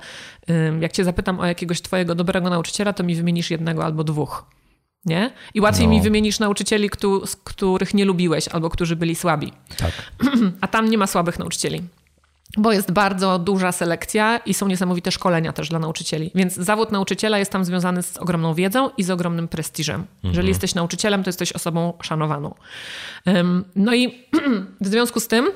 jak 0.80 0.92
cię 0.92 1.04
zapytam 1.04 1.40
o 1.40 1.46
jakiegoś 1.46 1.80
twojego 1.82 2.14
dobrego 2.14 2.50
nauczyciela, 2.50 2.92
to 2.92 3.02
mi 3.04 3.14
wymienisz 3.14 3.50
jednego 3.50 3.84
albo 3.84 4.04
dwóch. 4.04 4.44
Nie? 5.04 5.30
I 5.54 5.60
łatwiej 5.60 5.86
No. 5.86 5.92
mi 5.92 6.00
wymienisz 6.02 6.38
nauczycieli, 6.38 6.90
których 7.44 7.94
nie 7.94 8.04
lubiłeś 8.04 8.48
albo 8.48 8.70
którzy 8.70 8.96
byli 8.96 9.14
słabi. 9.16 9.52
Tak. 9.76 9.92
A 10.60 10.68
tam 10.68 10.90
nie 10.90 10.98
ma 10.98 11.06
słabych 11.06 11.38
nauczycieli. 11.38 11.82
Bo 12.56 12.72
jest 12.72 12.92
bardzo 12.92 13.38
duża 13.38 13.72
selekcja 13.72 14.38
i 14.38 14.54
są 14.54 14.68
niesamowite 14.68 15.10
szkolenia 15.10 15.52
też 15.52 15.68
dla 15.68 15.78
nauczycieli. 15.78 16.30
Więc 16.34 16.54
zawód 16.54 16.92
nauczyciela 16.92 17.38
jest 17.38 17.52
tam 17.52 17.64
związany 17.64 18.02
z 18.02 18.16
ogromną 18.16 18.54
wiedzą 18.54 18.90
i 18.96 19.02
z 19.02 19.10
ogromnym 19.10 19.48
prestiżem. 19.48 20.06
Jeżeli 20.22 20.30
mhm. 20.30 20.48
jesteś 20.48 20.74
nauczycielem, 20.74 21.22
to 21.22 21.28
jesteś 21.28 21.52
osobą 21.52 21.92
szanowaną. 22.02 22.54
No 23.76 23.94
i 23.94 24.18
w 24.80 24.86
związku 24.86 25.20
z 25.20 25.28
tym 25.28 25.46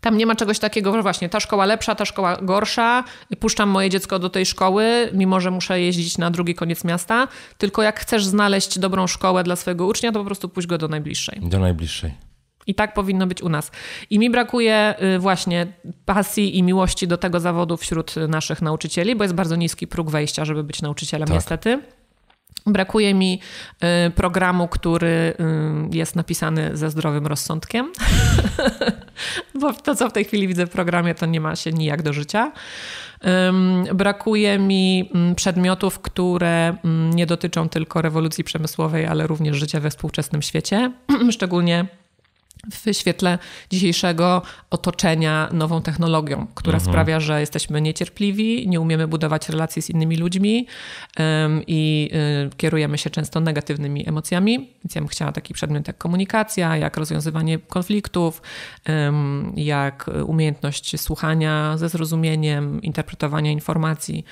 tam 0.00 0.16
nie 0.16 0.26
ma 0.26 0.36
czegoś 0.36 0.58
takiego, 0.58 0.92
że 0.92 1.02
właśnie 1.02 1.28
ta 1.28 1.40
szkoła 1.40 1.66
lepsza, 1.66 1.94
ta 1.94 2.04
szkoła 2.04 2.36
gorsza, 2.42 3.04
puszczam 3.40 3.68
moje 3.68 3.90
dziecko 3.90 4.18
do 4.18 4.30
tej 4.30 4.46
szkoły, 4.46 5.10
mimo 5.12 5.40
że 5.40 5.50
muszę 5.50 5.80
jeździć 5.80 6.18
na 6.18 6.30
drugi 6.30 6.54
koniec 6.54 6.84
miasta. 6.84 7.28
Tylko 7.58 7.82
jak 7.82 8.00
chcesz 8.00 8.24
znaleźć 8.24 8.78
dobrą 8.78 9.06
szkołę 9.06 9.44
dla 9.44 9.56
swojego 9.56 9.86
ucznia, 9.86 10.12
to 10.12 10.18
po 10.18 10.24
prostu 10.24 10.48
pójdź 10.48 10.66
go 10.66 10.78
do 10.78 10.88
najbliższej. 10.88 11.40
Do 11.42 11.58
najbliższej. 11.58 12.14
I 12.66 12.74
tak 12.74 12.94
powinno 12.94 13.26
być 13.26 13.42
u 13.42 13.48
nas. 13.48 13.70
I 14.10 14.18
mi 14.18 14.30
brakuje 14.30 14.94
y, 15.16 15.18
właśnie 15.18 15.66
pasji 16.04 16.58
i 16.58 16.62
miłości 16.62 17.08
do 17.08 17.16
tego 17.16 17.40
zawodu 17.40 17.76
wśród 17.76 18.14
naszych 18.28 18.62
nauczycieli, 18.62 19.16
bo 19.16 19.24
jest 19.24 19.34
bardzo 19.34 19.56
niski 19.56 19.86
próg 19.86 20.10
wejścia, 20.10 20.44
żeby 20.44 20.64
być 20.64 20.82
nauczycielem, 20.82 21.28
tak. 21.28 21.34
niestety. 21.34 21.80
Brakuje 22.66 23.14
mi 23.14 23.40
y, 24.06 24.10
programu, 24.10 24.68
który 24.68 25.06
y, 25.92 25.96
jest 25.96 26.16
napisany 26.16 26.76
ze 26.76 26.90
zdrowym 26.90 27.26
rozsądkiem, 27.26 27.92
bo 29.60 29.72
to, 29.72 29.94
co 29.94 30.08
w 30.08 30.12
tej 30.12 30.24
chwili 30.24 30.48
widzę 30.48 30.66
w 30.66 30.70
programie, 30.70 31.14
to 31.14 31.26
nie 31.26 31.40
ma 31.40 31.56
się 31.56 31.72
nijak 31.72 32.02
do 32.02 32.12
życia. 32.12 32.52
Brakuje 33.94 34.58
mi 34.58 35.10
mm, 35.14 35.34
przedmiotów, 35.34 35.98
które 35.98 36.76
mm, 36.84 37.10
nie 37.10 37.26
dotyczą 37.26 37.68
tylko 37.68 38.02
rewolucji 38.02 38.44
przemysłowej, 38.44 39.06
ale 39.06 39.26
również 39.26 39.56
życia 39.56 39.80
we 39.80 39.90
współczesnym 39.90 40.42
świecie, 40.42 40.92
szczególnie 41.30 41.86
w 42.70 42.96
świetle 42.96 43.38
dzisiejszego 43.70 44.42
otoczenia 44.70 45.48
nową 45.52 45.82
technologią, 45.82 46.46
która 46.54 46.76
mhm. 46.76 46.92
sprawia, 46.92 47.20
że 47.20 47.40
jesteśmy 47.40 47.80
niecierpliwi, 47.80 48.68
nie 48.68 48.80
umiemy 48.80 49.08
budować 49.08 49.48
relacji 49.48 49.82
z 49.82 49.90
innymi 49.90 50.16
ludźmi 50.16 50.66
um, 51.18 51.62
i 51.66 52.10
y, 52.46 52.56
kierujemy 52.56 52.98
się 52.98 53.10
często 53.10 53.40
negatywnymi 53.40 54.08
emocjami. 54.08 54.58
Więc 54.84 54.94
ja 54.94 55.00
bym 55.00 55.08
chciała 55.08 55.32
taki 55.32 55.54
przedmiot 55.54 55.88
jak 55.88 55.98
komunikacja, 55.98 56.76
jak 56.76 56.96
rozwiązywanie 56.96 57.58
konfliktów, 57.58 58.42
um, 58.88 59.52
jak 59.56 60.10
umiejętność 60.26 61.00
słuchania 61.00 61.76
ze 61.76 61.88
zrozumieniem, 61.88 62.82
interpretowania 62.82 63.50
informacji, 63.50 64.24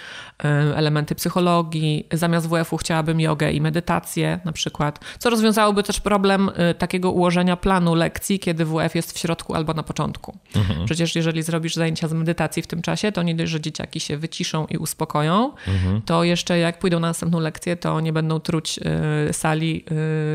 um, 0.45 0.73
elementy 0.77 1.15
psychologii. 1.15 2.07
Zamiast 2.13 2.49
WF-u 2.49 2.77
chciałabym 2.77 3.21
jogę 3.21 3.53
i 3.53 3.61
medytację 3.61 4.41
na 4.45 4.53
przykład, 4.53 5.01
co 5.19 5.31
rozwiązałoby 5.31 5.83
też 5.83 6.01
problem 6.01 6.49
y, 6.71 6.75
takiego 6.75 7.11
ułożenia 7.11 7.57
planu 7.57 7.95
lekcji 7.95 8.22
lekcji, 8.23 8.39
kiedy 8.39 8.65
WF 8.65 8.95
jest 8.95 9.13
w 9.13 9.19
środku 9.19 9.55
albo 9.55 9.75
na 9.75 9.83
początku. 9.83 10.37
Mhm. 10.57 10.87
Przecież 10.87 11.17
jeżeli 11.17 11.43
zrobisz 11.43 11.75
zajęcia 11.75 12.09
z 12.09 12.13
medytacji 12.13 12.63
w 12.63 12.67
tym 12.67 12.83
czasie, 12.83 13.13
to 13.13 13.23
nie 13.23 13.35
dość, 13.35 13.53
że 13.53 13.61
dzieciaki 13.61 14.01
się 14.01 14.17
wyciszą 14.17 14.67
i 14.67 14.77
uspokoją, 14.77 15.53
mhm. 15.69 16.03
to 16.03 16.25
jeszcze 16.25 16.59
jak 16.59 16.79
pójdą 16.79 17.01
na 17.01 17.09
następną 17.09 17.41
lekcję, 17.41 17.77
to 17.77 18.01
nie 18.01 18.13
będą 18.13 18.41
truć 18.41 18.79
y, 19.29 19.33
sali 19.33 19.85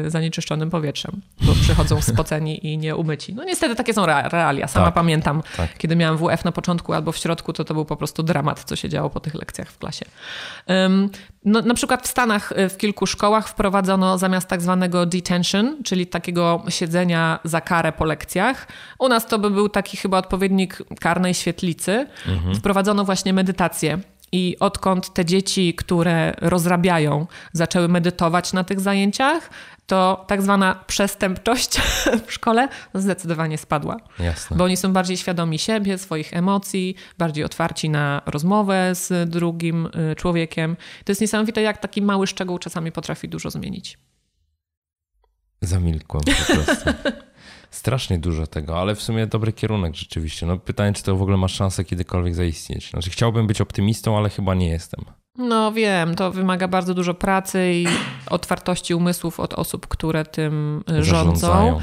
y, 0.06 0.10
zanieczyszczonym 0.10 0.70
powietrzem, 0.70 1.22
bo 1.42 1.54
przychodzą 1.54 2.02
spoceni 2.14 2.68
i 2.68 2.78
nieumyci. 2.78 3.34
No 3.34 3.44
niestety 3.44 3.76
takie 3.76 3.94
są 3.94 4.06
realia. 4.06 4.68
Sama 4.68 4.86
tak, 4.86 4.96
pamiętam, 4.96 5.44
tak. 5.58 5.78
kiedy 5.78 5.96
miałam 5.96 6.18
WF 6.18 6.46
na 6.46 6.52
początku 6.52 6.94
albo 6.94 7.12
w 7.12 7.18
środku, 7.18 7.54
to 7.54 7.64
to 7.64 7.74
był 7.74 7.86
po 7.86 7.96
prostu 7.96 8.24
dramat, 8.24 8.64
co 8.64 8.76
się 8.76 8.90
działo 8.90 9.10
po 9.10 9.20
tych 9.20 9.36
lekcjach 9.36 9.72
w 9.72 9.78
klasie. 9.78 10.06
Um, 10.68 11.10
no, 11.48 11.62
na 11.62 11.74
przykład 11.74 12.04
w 12.04 12.08
Stanach 12.08 12.52
y, 12.52 12.70
w 12.70 12.78
kilku 12.78 13.06
szkołach 13.06 13.50
wprowadzono 13.50 14.18
zamiast 14.18 14.48
tak 14.48 14.62
zwanego 14.62 15.06
detention, 15.06 15.84
czyli 15.84 16.08
takiego 16.08 16.64
siedzenia 16.70 17.40
za 17.44 17.62
karę 17.62 17.92
po 17.92 18.06
lekcjach. 18.06 18.68
U 19.00 19.08
nas 19.08 19.28
to 19.28 19.40
by 19.40 19.50
był 19.50 19.70
taki 19.70 19.98
chyba 19.98 20.18
odpowiednik 20.18 20.78
karnej 21.00 21.34
świetlicy. 21.34 22.08
Mhm. 22.28 22.56
Wprowadzono 22.56 23.06
właśnie 23.06 23.34
medytację. 23.34 24.00
I 24.32 24.56
odkąd 24.60 25.14
te 25.14 25.26
dzieci, 25.26 25.74
które 25.74 26.34
rozrabiają, 26.42 27.28
zaczęły 27.54 27.88
medytować 27.88 28.54
na 28.54 28.64
tych 28.64 28.80
zajęciach, 28.80 29.50
to 29.88 30.26
tak 30.28 30.42
zwana 30.42 30.84
przestępczość 30.88 31.78
w 32.28 32.34
szkole 32.34 32.68
zdecydowanie 32.94 33.58
spadła. 33.58 33.98
Jasne. 34.20 34.58
Bo 34.58 34.64
oni 34.64 34.78
są 34.78 34.94
bardziej 34.94 35.18
świadomi 35.18 35.60
siebie, 35.60 35.98
swoich 35.98 36.34
emocji, 36.34 36.96
bardziej 37.18 37.44
otwarci 37.44 37.90
na 37.90 38.22
rozmowę 38.26 38.96
z 38.96 39.30
drugim 39.30 39.86
y, 40.12 40.16
człowiekiem. 40.16 40.78
To 41.06 41.12
jest 41.12 41.22
niesamowite, 41.22 41.62
jak 41.62 41.78
taki 41.78 42.02
mały 42.02 42.28
szczegół 42.28 42.60
czasami 42.60 42.92
potrafi 42.92 43.30
dużo 43.30 43.50
zmienić. 43.50 43.98
Zamilkłem 45.62 46.24
po 46.24 46.54
prostu. 46.54 46.90
Strasznie 47.72 48.20
dużo 48.20 48.48
tego, 48.48 48.80
ale 48.80 48.96
w 48.96 49.02
sumie 49.02 49.28
dobry 49.28 49.54
kierunek 49.54 49.96
rzeczywiście. 49.96 50.46
No 50.46 50.58
pytanie, 50.58 50.94
czy 50.94 51.04
to 51.04 51.16
w 51.16 51.22
ogóle 51.22 51.38
ma 51.38 51.48
szansę 51.48 51.84
kiedykolwiek 51.84 52.36
zaistnieć. 52.36 52.90
Znaczy 52.90 53.10
chciałbym 53.10 53.48
być 53.48 53.62
optymistą, 53.62 54.18
ale 54.18 54.30
chyba 54.30 54.54
nie 54.54 54.70
jestem. 54.70 55.06
No 55.38 55.72
wiem, 55.72 56.16
to 56.16 56.32
wymaga 56.32 56.68
bardzo 56.68 56.94
dużo 56.94 57.14
pracy 57.14 57.72
i 57.74 57.88
otwartości 58.30 58.94
umysłów 58.94 59.40
od 59.40 59.54
osób, 59.54 59.88
które 59.88 60.26
tym 60.26 60.84
y, 60.92 61.04
rządzą. 61.04 61.80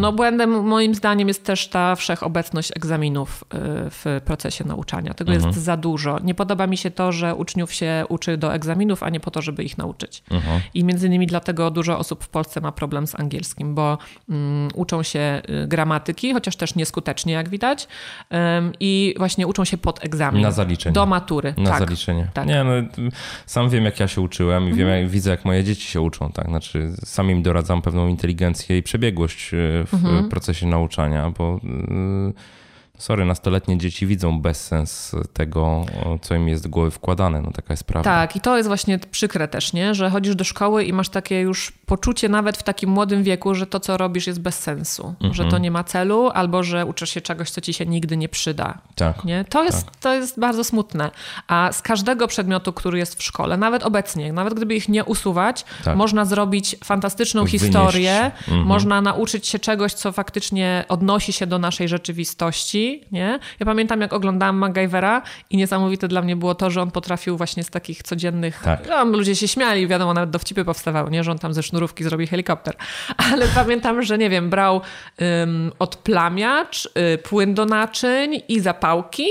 No 0.00 0.12
błędem 0.12 0.64
moim 0.64 0.94
zdaniem 0.94 1.28
jest 1.28 1.44
też 1.44 1.68
ta 1.68 1.94
wszechobecność 1.94 2.72
egzaminów 2.76 3.44
y, 3.44 3.56
w 3.90 4.20
procesie 4.24 4.64
nauczania. 4.64 5.14
Tego 5.14 5.32
mhm. 5.32 5.50
jest 5.50 5.64
za 5.64 5.76
dużo. 5.76 6.18
Nie 6.18 6.34
podoba 6.34 6.66
mi 6.66 6.76
się 6.76 6.90
to, 6.90 7.12
że 7.12 7.34
uczniów 7.34 7.74
się 7.74 8.04
uczy 8.08 8.36
do 8.36 8.54
egzaminów, 8.54 9.02
a 9.02 9.10
nie 9.10 9.20
po 9.20 9.30
to, 9.30 9.42
żeby 9.42 9.64
ich 9.64 9.78
nauczyć. 9.78 10.22
Mhm. 10.30 10.60
I 10.74 10.84
między 10.84 11.06
innymi 11.06 11.26
dlatego 11.26 11.70
dużo 11.70 11.98
osób 11.98 12.24
w 12.24 12.28
Polsce 12.28 12.60
ma 12.60 12.72
problem 12.72 13.06
z 13.06 13.20
angielskim, 13.20 13.74
bo 13.74 13.98
um, 14.28 14.68
uczą 14.74 15.02
się 15.02 15.42
y, 15.64 15.66
gramatyki, 15.66 16.32
chociaż 16.32 16.56
też 16.56 16.74
nieskutecznie, 16.74 17.32
jak 17.32 17.48
widać, 17.48 17.88
um, 18.30 18.72
i 18.80 19.14
właśnie 19.18 19.46
uczą 19.46 19.64
się 19.64 19.78
pod 19.78 20.04
egzamin. 20.04 20.42
Na 20.42 20.50
zaliczenie. 20.50 20.92
Do 20.92 21.06
matury. 21.06 21.54
Na 21.56 21.70
tak. 21.70 21.78
zaliczenie. 21.78 22.28
Tak. 22.34 22.46
Nie, 22.64 22.82
no, 22.98 23.10
sam 23.46 23.70
wiem, 23.70 23.84
jak 23.84 24.00
ja 24.00 24.08
się 24.08 24.20
uczyłem 24.20 24.64
i 24.64 24.70
mhm. 24.70 24.88
wiem, 24.88 25.02
jak, 25.02 25.10
widzę, 25.10 25.30
jak 25.30 25.44
moje 25.44 25.64
dzieci 25.64 25.86
się 25.86 26.00
uczą. 26.00 26.32
Tak? 26.32 26.46
Znaczy, 26.46 26.92
sam 27.04 27.30
im 27.30 27.42
doradzam 27.42 27.82
pewną 27.82 28.08
inteligencję 28.08 28.78
i 28.78 28.82
przebiegłość 28.82 29.54
e, 29.54 29.56
w 29.86 29.94
mhm. 29.94 30.28
procesie 30.28 30.66
nauczania, 30.66 31.30
bo 31.38 31.60
e, 31.64 32.61
sorry, 33.02 33.24
nastoletnie 33.24 33.78
dzieci 33.78 34.06
widzą 34.06 34.40
bezsens 34.40 35.16
tego, 35.32 35.86
co 36.22 36.34
im 36.34 36.48
jest 36.48 36.62
do 36.62 36.68
głowy 36.68 36.90
wkładane. 36.90 37.42
No 37.42 37.50
taka 37.50 37.72
jest 37.72 37.84
prawda. 37.84 38.10
Tak, 38.10 38.36
i 38.36 38.40
to 38.40 38.56
jest 38.56 38.68
właśnie 38.68 38.98
przykre 38.98 39.48
też, 39.48 39.72
nie? 39.72 39.94
że 39.94 40.10
chodzisz 40.10 40.34
do 40.34 40.44
szkoły 40.44 40.84
i 40.84 40.92
masz 40.92 41.08
takie 41.08 41.40
już 41.40 41.72
poczucie 41.86 42.28
nawet 42.28 42.56
w 42.56 42.62
takim 42.62 42.90
młodym 42.90 43.22
wieku, 43.22 43.54
że 43.54 43.66
to, 43.66 43.80
co 43.80 43.96
robisz 43.96 44.26
jest 44.26 44.40
bez 44.40 44.58
sensu, 44.58 45.08
mhm. 45.08 45.34
że 45.34 45.44
to 45.44 45.58
nie 45.58 45.70
ma 45.70 45.84
celu, 45.84 46.30
albo 46.34 46.62
że 46.62 46.86
uczysz 46.86 47.10
się 47.10 47.20
czegoś, 47.20 47.50
co 47.50 47.60
ci 47.60 47.72
się 47.72 47.86
nigdy 47.86 48.16
nie 48.16 48.28
przyda. 48.28 48.78
Tak. 48.94 49.24
Nie? 49.24 49.44
To, 49.44 49.64
jest, 49.64 49.84
tak. 49.84 49.96
to 49.96 50.14
jest 50.14 50.40
bardzo 50.40 50.64
smutne. 50.64 51.10
A 51.48 51.72
z 51.72 51.82
każdego 51.82 52.28
przedmiotu, 52.28 52.72
który 52.72 52.98
jest 52.98 53.18
w 53.18 53.22
szkole, 53.22 53.56
nawet 53.56 53.82
obecnie, 53.82 54.32
nawet 54.32 54.54
gdyby 54.54 54.74
ich 54.74 54.88
nie 54.88 55.04
usuwać, 55.04 55.64
tak. 55.84 55.96
można 55.96 56.24
zrobić 56.24 56.76
fantastyczną 56.84 57.44
Wynieść. 57.44 57.64
historię, 57.64 58.24
mhm. 58.24 58.62
można 58.62 59.00
nauczyć 59.00 59.46
się 59.46 59.58
czegoś, 59.58 59.92
co 59.92 60.12
faktycznie 60.12 60.84
odnosi 60.88 61.32
się 61.32 61.46
do 61.46 61.58
naszej 61.58 61.88
rzeczywistości 61.88 62.91
nie? 63.12 63.38
Ja 63.60 63.66
pamiętam, 63.66 64.00
jak 64.00 64.12
oglądałam 64.12 64.56
MacGyvera 64.56 65.22
i 65.50 65.56
niesamowite 65.56 66.08
dla 66.08 66.22
mnie 66.22 66.36
było 66.36 66.54
to, 66.54 66.70
że 66.70 66.82
on 66.82 66.90
potrafił 66.90 67.36
właśnie 67.36 67.64
z 67.64 67.70
takich 67.70 68.02
codziennych... 68.02 68.60
Tak. 68.64 68.88
No, 68.88 69.04
ludzie 69.04 69.36
się 69.36 69.48
śmiali, 69.48 69.86
wiadomo, 69.88 70.14
nawet 70.14 70.30
dowcipy 70.30 70.64
powstawały, 70.64 71.10
nie? 71.10 71.24
Że 71.24 71.32
on 71.32 71.38
tam 71.38 71.54
ze 71.54 71.62
sznurówki 71.62 72.04
zrobi 72.04 72.26
helikopter. 72.26 72.76
Ale 73.32 73.46
pamiętam, 73.54 74.02
że 74.02 74.18
nie 74.18 74.30
wiem, 74.30 74.50
brał 74.50 74.80
um, 75.20 75.72
odplamiacz, 75.78 76.86
y, 77.14 77.18
płyn 77.18 77.54
do 77.54 77.64
naczyń 77.64 78.42
i 78.48 78.60
zapałki 78.60 79.26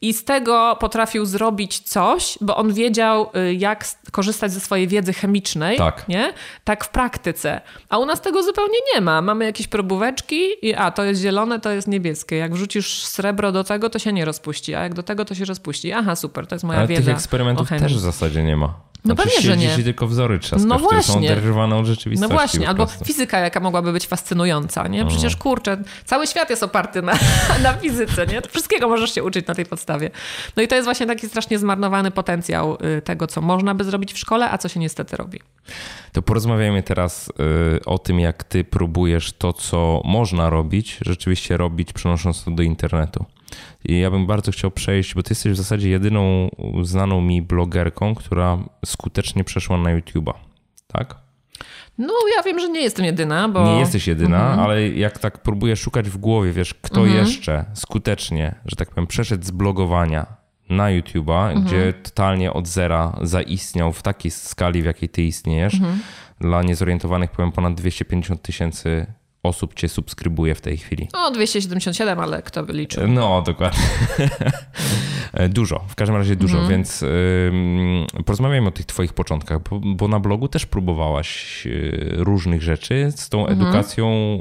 i 0.00 0.12
z 0.12 0.24
tego 0.24 0.76
potrafił 0.80 1.26
zrobić 1.26 1.78
coś, 1.78 2.38
bo 2.40 2.56
on 2.56 2.74
wiedział, 2.74 3.30
y, 3.36 3.54
jak 3.54 3.84
korzystać 4.12 4.52
ze 4.52 4.60
swojej 4.60 4.88
wiedzy 4.88 5.12
chemicznej, 5.12 5.78
tak. 5.78 6.08
nie? 6.08 6.32
Tak 6.64 6.84
w 6.84 6.88
praktyce. 6.88 7.60
A 7.88 7.98
u 7.98 8.06
nas 8.06 8.20
tego 8.20 8.42
zupełnie 8.42 8.78
nie 8.94 9.00
ma. 9.00 9.22
Mamy 9.22 9.44
jakieś 9.44 9.68
probóweczki 9.68 10.40
i 10.62 10.74
a, 10.74 10.90
to 10.90 11.04
jest 11.04 11.20
zielone, 11.20 11.60
to 11.60 11.70
jest 11.70 11.88
niebieskie. 11.88 12.36
Jak 12.36 12.54
wrzucisz 12.54 12.93
srebro 13.02 13.52
do 13.52 13.64
tego, 13.64 13.90
to 13.90 13.98
się 13.98 14.12
nie 14.12 14.24
rozpuści, 14.24 14.74
a 14.74 14.82
jak 14.82 14.94
do 14.94 15.02
tego, 15.02 15.24
to 15.24 15.34
się 15.34 15.44
rozpuści. 15.44 15.92
Aha, 15.92 16.16
super, 16.16 16.46
to 16.46 16.54
jest 16.54 16.64
moja 16.64 16.78
Ale 16.78 16.88
wiedza. 16.88 17.02
tych 17.02 17.14
eksperymentów 17.14 17.68
też 17.68 17.94
w 17.96 18.00
zasadzie 18.00 18.42
nie 18.42 18.56
ma. 18.56 18.74
No 19.04 19.14
znaczy, 19.14 19.30
pewnie, 19.30 19.50
że 19.50 19.56
nie. 19.56 19.80
i 19.80 19.84
tylko 19.84 20.06
wzory 20.06 20.38
trzaskasz, 20.38 20.68
no 20.68 20.78
właśnie. 20.78 21.14
są 21.14 21.18
oderwane 21.18 21.76
od 21.76 21.86
rzeczywistości. 21.86 22.32
No 22.32 22.38
właśnie, 22.38 22.68
albo 22.68 22.86
fizyka, 22.86 23.38
jaka 23.38 23.60
mogłaby 23.60 23.92
być 23.92 24.06
fascynująca, 24.06 24.88
nie? 24.88 25.06
Przecież 25.06 25.36
kurczę, 25.36 25.82
cały 26.04 26.26
świat 26.26 26.50
jest 26.50 26.62
oparty 26.62 27.02
na, 27.02 27.12
na 27.62 27.72
fizyce, 27.74 28.26
nie? 28.26 28.42
Wszystkiego 28.50 28.88
możesz 28.88 29.14
się 29.14 29.22
uczyć 29.22 29.46
na 29.46 29.54
tej 29.54 29.66
podstawie. 29.66 30.10
No 30.56 30.62
i 30.62 30.68
to 30.68 30.74
jest 30.74 30.84
właśnie 30.86 31.06
taki 31.06 31.28
strasznie 31.28 31.58
zmarnowany 31.58 32.10
potencjał 32.10 32.78
y, 32.98 33.02
tego, 33.02 33.26
co 33.26 33.40
można 33.40 33.74
by 33.74 33.84
zrobić 33.84 34.12
w 34.12 34.18
szkole, 34.18 34.50
a 34.50 34.58
co 34.58 34.68
się 34.68 34.80
niestety 34.80 35.16
robi. 35.16 35.40
To 36.12 36.22
porozmawiajmy 36.22 36.82
teraz 36.82 37.28
y, 37.76 37.84
o 37.84 37.98
tym, 37.98 38.20
jak 38.20 38.44
ty 38.44 38.64
próbujesz 38.64 39.32
to, 39.32 39.52
co 39.52 40.02
można 40.04 40.50
robić, 40.50 40.98
rzeczywiście 41.00 41.56
robić, 41.56 41.92
przenosząc 41.92 42.44
to 42.44 42.50
do 42.50 42.62
internetu. 42.62 43.24
I 43.84 44.00
ja 44.00 44.10
bym 44.10 44.26
bardzo 44.26 44.52
chciał 44.52 44.70
przejść, 44.70 45.14
bo 45.14 45.22
ty 45.22 45.30
jesteś 45.30 45.52
w 45.52 45.56
zasadzie 45.56 45.90
jedyną 45.90 46.50
znaną 46.82 47.20
mi 47.20 47.42
blogerką, 47.42 48.14
która 48.14 48.58
skutecznie 48.86 49.44
przeszła 49.44 49.76
na 49.76 50.00
YouTube'a, 50.00 50.32
tak? 50.86 51.24
No, 51.98 52.14
ja 52.36 52.42
wiem, 52.42 52.60
że 52.60 52.68
nie 52.68 52.80
jestem 52.80 53.04
jedyna, 53.04 53.48
bo... 53.48 53.64
Nie 53.64 53.80
jesteś 53.80 54.06
jedyna, 54.06 54.40
mhm. 54.40 54.60
ale 54.60 54.88
jak 54.88 55.18
tak 55.18 55.42
próbuję 55.42 55.76
szukać 55.76 56.10
w 56.10 56.16
głowie, 56.16 56.52
wiesz, 56.52 56.74
kto 56.74 57.00
mhm. 57.00 57.18
jeszcze 57.18 57.64
skutecznie, 57.74 58.54
że 58.66 58.76
tak 58.76 58.90
powiem, 58.90 59.06
przeszedł 59.06 59.44
z 59.44 59.50
blogowania 59.50 60.26
na 60.70 60.84
YouTube'a, 60.84 61.46
mhm. 61.46 61.64
gdzie 61.64 61.92
totalnie 61.92 62.52
od 62.52 62.68
zera 62.68 63.18
zaistniał 63.22 63.92
w 63.92 64.02
takiej 64.02 64.30
skali, 64.30 64.82
w 64.82 64.84
jakiej 64.84 65.08
ty 65.08 65.22
istniejesz. 65.22 65.74
Mhm. 65.74 66.00
Dla 66.40 66.62
niezorientowanych 66.62 67.30
powiem 67.30 67.52
ponad 67.52 67.74
250 67.74 68.42
tysięcy 68.42 69.06
osób 69.46 69.74
cię 69.74 69.88
subskrybuje 69.88 70.54
w 70.54 70.60
tej 70.60 70.76
chwili? 70.76 71.08
No, 71.12 71.30
277, 71.30 72.20
ale 72.20 72.42
kto 72.42 72.62
by 72.62 72.72
liczył? 72.72 73.08
No, 73.08 73.42
dokładnie. 73.42 73.80
dużo, 75.48 75.84
w 75.88 75.94
każdym 75.94 76.16
razie 76.16 76.36
dużo, 76.36 76.58
mm. 76.58 76.70
więc 76.70 77.02
y, 77.02 77.52
porozmawiajmy 78.24 78.68
o 78.68 78.70
tych 78.70 78.86
twoich 78.86 79.12
początkach, 79.12 79.58
bo, 79.70 79.80
bo, 79.84 80.08
na 80.08 80.20
blogu 80.20 80.48
też 80.48 80.66
próbowałaś 80.66 81.62
y, 81.66 82.14
różnych 82.16 82.62
rzeczy 82.62 83.12
z 83.16 83.28
tą 83.28 83.46
mm. 83.46 83.62
edukacją 83.62 84.38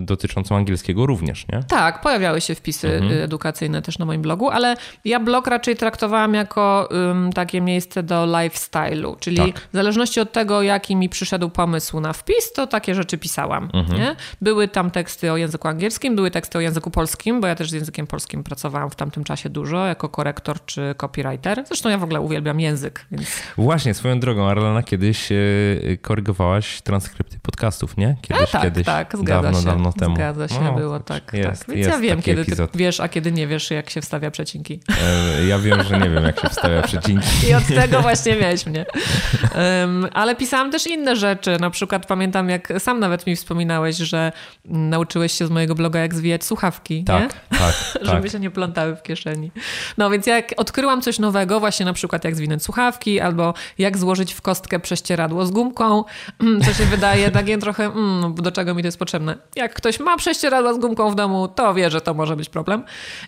y, 0.00 0.04
dotyczącą 0.04 0.56
angielskiego 0.56 1.06
również, 1.06 1.48
nie? 1.48 1.62
Tak, 1.68 2.00
pojawiały 2.00 2.40
się 2.40 2.54
wpisy 2.54 2.96
mm. 2.96 3.22
edukacyjne 3.22 3.82
też 3.82 3.98
na 3.98 4.04
moim 4.04 4.22
blogu, 4.22 4.50
ale 4.50 4.76
ja 5.04 5.20
blog 5.20 5.46
raczej 5.46 5.76
traktowałam 5.76 6.34
jako 6.34 6.88
takie 7.34 7.60
miejsce 7.60 8.02
do 8.02 8.26
lifestyle'u, 8.26 9.16
czyli 9.20 9.36
tak. 9.36 9.68
w 9.72 9.76
zależności 9.76 10.20
od 10.20 10.32
tego, 10.32 10.62
jaki 10.62 10.96
mi 10.96 11.08
przyszedł 11.08 11.48
pomysł 11.48 12.00
na 12.00 12.12
wpis, 12.12 12.52
to 12.52 12.66
takie 12.66 12.94
rzeczy 12.94 13.18
pisałam, 13.18 13.68
-hmm. 13.68 13.98
nie? 13.98 14.16
Były 14.40 14.68
tam 14.68 14.90
teksty 14.90 15.32
o 15.32 15.36
języku 15.36 15.68
angielskim, 15.68 16.16
były 16.16 16.30
teksty 16.30 16.58
o 16.58 16.60
języku 16.60 16.90
polskim, 16.90 17.40
bo 17.40 17.46
ja 17.46 17.54
też 17.54 17.70
z 17.70 17.72
językiem 17.72 18.06
polskim 18.06 18.44
pracowałam 18.44 18.90
w 18.90 18.94
tamtym 18.94 19.24
czasie 19.24 19.48
dużo 19.48 19.86
jako 19.86 20.08
korektor 20.08 20.64
czy 20.64 20.94
copywriter. 20.96 21.64
Zresztą 21.66 21.88
ja 21.88 21.98
w 21.98 22.04
ogóle 22.04 22.20
uwielbiam 22.20 22.60
język. 22.60 23.06
Więc... 23.10 23.28
Właśnie, 23.56 23.94
swoją 23.94 24.20
drogą, 24.20 24.48
Arlena, 24.48 24.82
kiedyś 24.82 25.32
e, 25.32 25.36
korygowałaś 26.02 26.82
transkrypty 26.82 27.38
podcastów, 27.42 27.96
nie? 27.96 28.16
Kiedyś, 28.22 28.42
e, 28.42 28.52
tak, 28.52 28.62
kiedyś. 28.62 28.86
Tak, 28.86 29.16
zgadza 29.18 29.42
dawno, 29.42 29.60
się. 29.60 29.66
Dawno 29.66 29.92
temu. 29.92 30.14
Zgadza 30.16 30.48
się, 30.48 30.60
no, 30.64 30.72
było 30.72 31.00
tak. 31.00 31.32
Jest, 31.32 31.66
tak. 31.66 31.76
Więc 31.76 31.86
ja 31.86 31.98
wiem, 31.98 32.22
kiedy 32.22 32.40
epizod. 32.40 32.72
ty 32.72 32.78
wiesz, 32.78 33.00
a 33.00 33.08
kiedy 33.08 33.32
nie 33.32 33.46
wiesz, 33.46 33.70
jak 33.70 33.90
się 33.90 34.00
wstawia 34.00 34.30
przecinki. 34.30 34.80
E, 35.02 35.44
ja 35.46 35.58
wiem, 35.58 35.82
że 35.82 35.98
nie 35.98 36.10
wiem, 36.10 36.24
jak 36.24 36.40
się 36.40 36.48
wstawia 36.48 36.82
przecinki. 36.82 37.48
I 37.48 37.54
od 37.54 37.66
tego 37.66 38.02
właśnie 38.02 38.36
miałeś 38.36 38.66
mnie. 38.66 38.86
Um, 39.54 40.06
ale 40.12 40.36
pisałam 40.36 40.70
też 40.70 40.86
inne 40.86 41.16
rzeczy. 41.16 41.56
Na 41.60 41.70
przykład 41.70 42.06
pamiętam, 42.06 42.48
jak 42.48 42.72
sam 42.78 43.00
nawet 43.00 43.26
mi 43.26 43.36
wspominałeś, 43.36 43.96
że 43.96 44.23
nauczyłeś 44.64 45.32
się 45.32 45.46
z 45.46 45.50
mojego 45.50 45.74
bloga, 45.74 46.00
jak 46.00 46.14
zwijać 46.14 46.44
słuchawki, 46.44 47.04
tak, 47.04 47.22
nie? 47.22 47.58
Tak, 47.58 47.74
Żeby 48.02 48.22
tak. 48.22 48.30
się 48.30 48.40
nie 48.40 48.50
plątały 48.50 48.96
w 48.96 49.02
kieszeni. 49.02 49.50
No 49.98 50.10
więc 50.10 50.26
jak 50.26 50.54
odkryłam 50.56 51.02
coś 51.02 51.18
nowego, 51.18 51.60
właśnie 51.60 51.86
na 51.86 51.92
przykład 51.92 52.24
jak 52.24 52.36
zwinąć 52.36 52.62
słuchawki, 52.62 53.20
albo 53.20 53.54
jak 53.78 53.98
złożyć 53.98 54.34
w 54.34 54.42
kostkę 54.42 54.80
prześcieradło 54.80 55.46
z 55.46 55.50
gumką, 55.50 56.04
co 56.64 56.74
się 56.74 56.84
wydaje 56.84 57.30
takie 57.30 57.58
trochę, 57.64 57.84
mm, 57.84 58.34
do 58.34 58.52
czego 58.52 58.74
mi 58.74 58.82
to 58.82 58.88
jest 58.88 58.98
potrzebne. 58.98 59.36
Jak 59.56 59.74
ktoś 59.74 60.00
ma 60.00 60.16
prześcieradło 60.16 60.74
z 60.74 60.78
gumką 60.78 61.10
w 61.10 61.14
domu, 61.14 61.48
to 61.48 61.74
wie, 61.74 61.90
że 61.90 62.00
to 62.00 62.14
może 62.14 62.36
być 62.36 62.48
problem. 62.48 62.84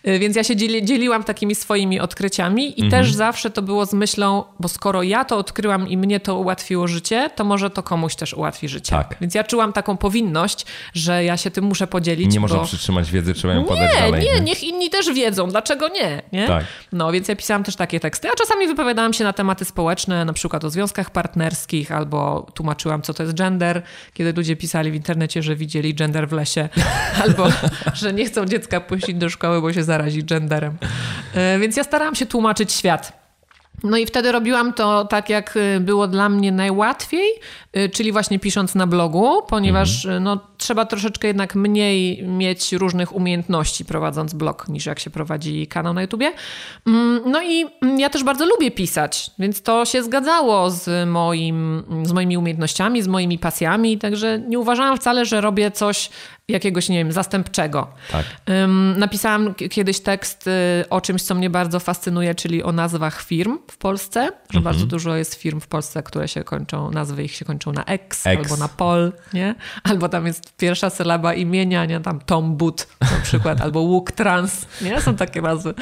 Y, 0.09 0.19
więc 0.19 0.37
ja 0.37 0.45
się 0.45 0.57
dzieli, 0.57 0.85
dzieliłam 0.85 1.25
takimi 1.25 1.55
swoimi 1.55 2.01
odkryciami 2.01 2.81
i 2.81 2.85
mhm. 2.85 2.91
też 2.91 3.13
zawsze 3.13 3.51
to 3.51 3.63
było 3.63 3.87
z 3.87 3.93
myślą, 3.93 4.45
bo 4.61 4.69
skoro 4.69 5.03
ja 5.03 5.25
to 5.25 5.39
odkryłam 5.39 5.89
i 5.89 5.97
mnie 5.97 6.21
to 6.21 6.39
ułatwiło 6.39 6.89
życie, 6.89 7.31
to 7.35 7.45
może 7.45 7.71
to 7.71 7.83
komuś 7.83 8.15
też 8.17 8.35
ułatwi 8.35 8.69
życie. 8.69 8.97
Tak. 8.97 9.17
Więc 9.21 9.35
ja 9.35 9.45
czułam 9.45 9.73
taką 9.73 9.97
powinność, 9.97 10.67
że 10.95 11.25
ja 11.25 11.37
się 11.37 11.51
tym 11.51 11.65
muszę 11.65 11.87
podzielić. 11.87 12.35
Nie 12.35 12.41
można 12.41 12.65
przytrzymać 12.65 13.11
wiedzy, 13.11 13.35
trzeba 13.35 13.55
ją 13.55 13.65
podać 13.65 13.95
nie, 13.95 14.01
dalej. 14.01 14.25
Nie, 14.25 14.35
nie, 14.35 14.41
niech 14.41 14.65
inni 14.65 14.91
też 14.91 15.13
wiedzą, 15.13 15.49
dlaczego 15.49 15.89
nie, 15.89 16.23
nie? 16.33 16.47
Tak. 16.47 16.65
No 16.93 17.13
więc 17.13 17.29
ja 17.29 17.37
pisałam 17.37 17.65
też 17.65 17.77
takie 17.77 18.01
teksty, 18.01 18.29
a 18.29 18.35
czasami 18.35 18.67
wypowiadałam 18.67 19.13
się 19.13 19.25
na 19.25 19.33
tematy 19.33 19.65
społeczne, 19.65 20.25
na 20.25 20.33
przykład 20.33 20.65
o 20.65 20.71
związkach 20.71 21.11
partnerskich, 21.11 21.93
albo 21.93 22.47
tłumaczyłam, 22.55 23.03
co 23.03 23.15
to 23.15 23.23
jest 23.23 23.35
gender, 23.35 23.83
kiedy 24.15 24.33
ludzie 24.33 24.57
pisali 24.57 24.91
w 24.91 24.95
internecie, 24.95 25.43
że 25.43 25.57
widzieli 25.57 25.95
gender 25.95 26.29
w 26.29 26.33
lesie, 26.33 26.69
albo 27.25 27.49
że 27.95 28.13
nie 28.13 28.27
chcą 28.27 28.47
dziecka 28.47 28.81
puścić 28.81 29.17
do 29.17 29.31
szkoły, 29.31 29.61
bo 29.61 29.73
się 29.73 29.85
zarazi 29.85 30.25
genderem. 30.25 30.77
E, 31.35 31.59
więc 31.59 31.77
ja 31.77 31.85
starałam 31.85 32.15
się 32.15 32.27
tłumaczyć 32.27 32.73
świat. 32.73 33.27
No 33.83 33.97
i 33.97 34.07
wtedy 34.07 34.33
robiłam 34.33 34.73
to 34.73 35.05
tak, 35.05 35.29
jak 35.29 35.57
y, 35.57 35.81
było 35.81 36.09
dla 36.09 36.29
mnie 36.29 36.53
najłatwiej, 36.53 37.29
y, 37.77 37.89
czyli 37.89 38.13
właśnie 38.13 38.39
pisząc 38.39 38.75
na 38.75 38.87
blogu, 38.87 39.43
ponieważ 39.49 40.05
mhm. 40.05 40.17
Y, 40.17 40.21
no, 40.25 40.41
trzeba 40.59 40.87
troszeczkę 40.87 41.29
jednak 41.29 41.55
mniej 41.55 42.23
mieć 42.23 42.73
różnych 42.73 43.15
umiejętności 43.15 43.85
prowadząc 43.85 44.35
blog, 44.35 44.69
niż 44.69 44.87
jak 44.87 45.01
się 45.01 45.11
prowadzi 45.11 45.67
kanał 45.67 45.95
na 45.95 46.03
YouTubie. 46.03 46.33
Mm, 46.87 47.21
no 47.27 47.43
i 47.43 47.67
mm, 47.83 48.01
ja 48.01 48.11
też 48.11 48.25
bardzo 48.25 48.47
lubię 48.47 48.71
pisać, 48.71 49.31
więc 49.39 49.63
to 49.63 49.85
się 49.85 50.03
zgadzało 50.03 50.71
z, 50.71 51.09
moim, 51.09 51.83
z 52.03 52.13
moimi 52.13 52.37
umiejętnościami, 52.37 53.03
z 53.03 53.09
moimi 53.09 53.39
pasjami, 53.39 53.99
także 53.99 54.39
nie 54.39 54.59
uważałam 54.59 54.97
wcale, 54.97 55.25
że 55.25 55.41
robię 55.41 55.71
coś 55.71 56.11
jakiegoś, 56.49 56.89
nie 56.89 56.99
wiem, 56.99 57.13
zastępczego. 57.13 57.89
Tak. 58.11 58.25
napisałam 58.97 59.55
kiedyś 59.55 60.01
tekst 60.01 60.49
o 60.91 61.01
czymś, 61.01 61.23
co 61.23 61.35
mnie 61.35 61.51
bardzo 61.51 61.81
fascynuje, 61.81 62.35
czyli 62.35 62.63
o 62.63 62.73
nazwach 62.73 63.23
firm 63.23 63.59
w 63.71 63.77
Polsce, 63.77 64.21
że 64.25 64.59
mhm. 64.59 64.65
bardzo 64.65 64.87
dużo 64.87 65.17
jest 65.17 65.35
firm 65.35 65.61
w 65.61 65.67
Polsce, 65.67 66.03
które 66.03 66.29
się 66.29 66.45
kończą, 66.45 66.91
nazwy 66.91 67.25
ich 67.25 67.35
się 67.35 67.45
kończą 67.45 67.73
na 67.73 67.85
X, 67.85 68.27
X. 68.27 68.27
albo 68.27 68.57
na 68.57 68.69
Pol, 68.69 69.13
nie? 69.33 69.55
Albo 69.83 70.09
tam 70.09 70.27
jest 70.27 70.46
pierwsza 70.57 70.91
sylaba 70.91 71.35
imienia, 71.35 71.85
nie? 71.85 72.01
Tam 72.01 72.21
Tom 72.21 72.57
But 72.57 72.87
na 73.01 73.21
przykład, 73.23 73.61
albo 73.61 73.81
Łuk 73.81 74.13
Trans, 74.13 74.67
nie? 74.83 75.01
Są 75.01 75.17
takie 75.17 75.43
nazwy. 75.43 75.75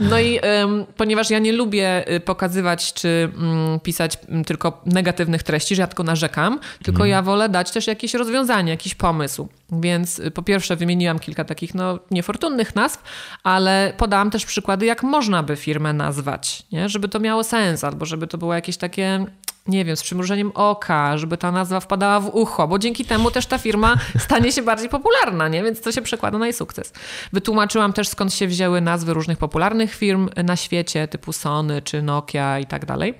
No 0.00 0.20
i 0.20 0.40
um, 0.62 0.86
ponieważ 0.96 1.30
ja 1.30 1.38
nie 1.38 1.52
lubię 1.52 2.12
y, 2.12 2.20
pokazywać 2.20 2.92
czy 2.92 3.32
um, 3.36 3.80
pisać 3.80 4.18
um, 4.28 4.44
tylko 4.44 4.82
negatywnych 4.86 5.42
treści, 5.42 5.76
rzadko 5.76 6.02
narzekam, 6.02 6.60
tylko 6.82 6.96
mhm. 6.96 7.10
ja 7.10 7.22
wolę 7.22 7.48
dać 7.48 7.70
też 7.70 7.86
jakieś 7.86 8.14
rozwiązanie, 8.14 8.70
jakiś 8.70 8.94
pomysł. 8.94 9.48
Więc 9.72 10.18
y, 10.18 10.30
po 10.30 10.42
pierwsze 10.42 10.76
wymieniłam 10.76 11.18
kilka 11.18 11.44
takich 11.44 11.74
no, 11.74 11.98
niefortunnych 12.10 12.74
nazw, 12.74 13.02
ale 13.42 13.92
podałam 13.96 14.30
też 14.30 14.46
przykłady, 14.46 14.86
jak 14.86 15.02
można 15.02 15.42
by 15.42 15.56
firmę 15.56 15.92
nazwać, 15.92 16.62
nie? 16.72 16.88
żeby 16.88 17.08
to 17.08 17.20
miało 17.20 17.44
sens, 17.44 17.84
albo 17.84 18.06
żeby 18.06 18.26
to 18.26 18.38
było 18.38 18.54
jakieś 18.54 18.76
takie 18.76 19.26
nie 19.70 19.84
wiem, 19.84 19.96
z 19.96 20.02
przymrużeniem 20.02 20.52
oka, 20.54 21.18
żeby 21.18 21.36
ta 21.36 21.52
nazwa 21.52 21.80
wpadała 21.80 22.20
w 22.20 22.34
ucho, 22.34 22.68
bo 22.68 22.78
dzięki 22.78 23.04
temu 23.04 23.30
też 23.30 23.46
ta 23.46 23.58
firma 23.58 23.96
stanie 24.26 24.52
się 24.52 24.62
bardziej 24.62 24.88
popularna, 24.88 25.48
nie? 25.48 25.62
więc 25.62 25.80
to 25.80 25.92
się 25.92 26.02
przekłada 26.02 26.38
na 26.38 26.46
jej 26.46 26.52
sukces. 26.52 26.92
Wytłumaczyłam 27.32 27.92
też 27.92 28.08
skąd 28.08 28.34
się 28.34 28.46
wzięły 28.46 28.80
nazwy 28.80 29.14
różnych 29.14 29.38
popularnych 29.38 29.94
firm 29.94 30.28
na 30.44 30.56
świecie, 30.56 31.08
typu 31.08 31.32
Sony 31.32 31.82
czy 31.82 32.02
Nokia 32.02 32.58
i 32.58 32.66
tak 32.66 32.86
dalej. 32.86 33.14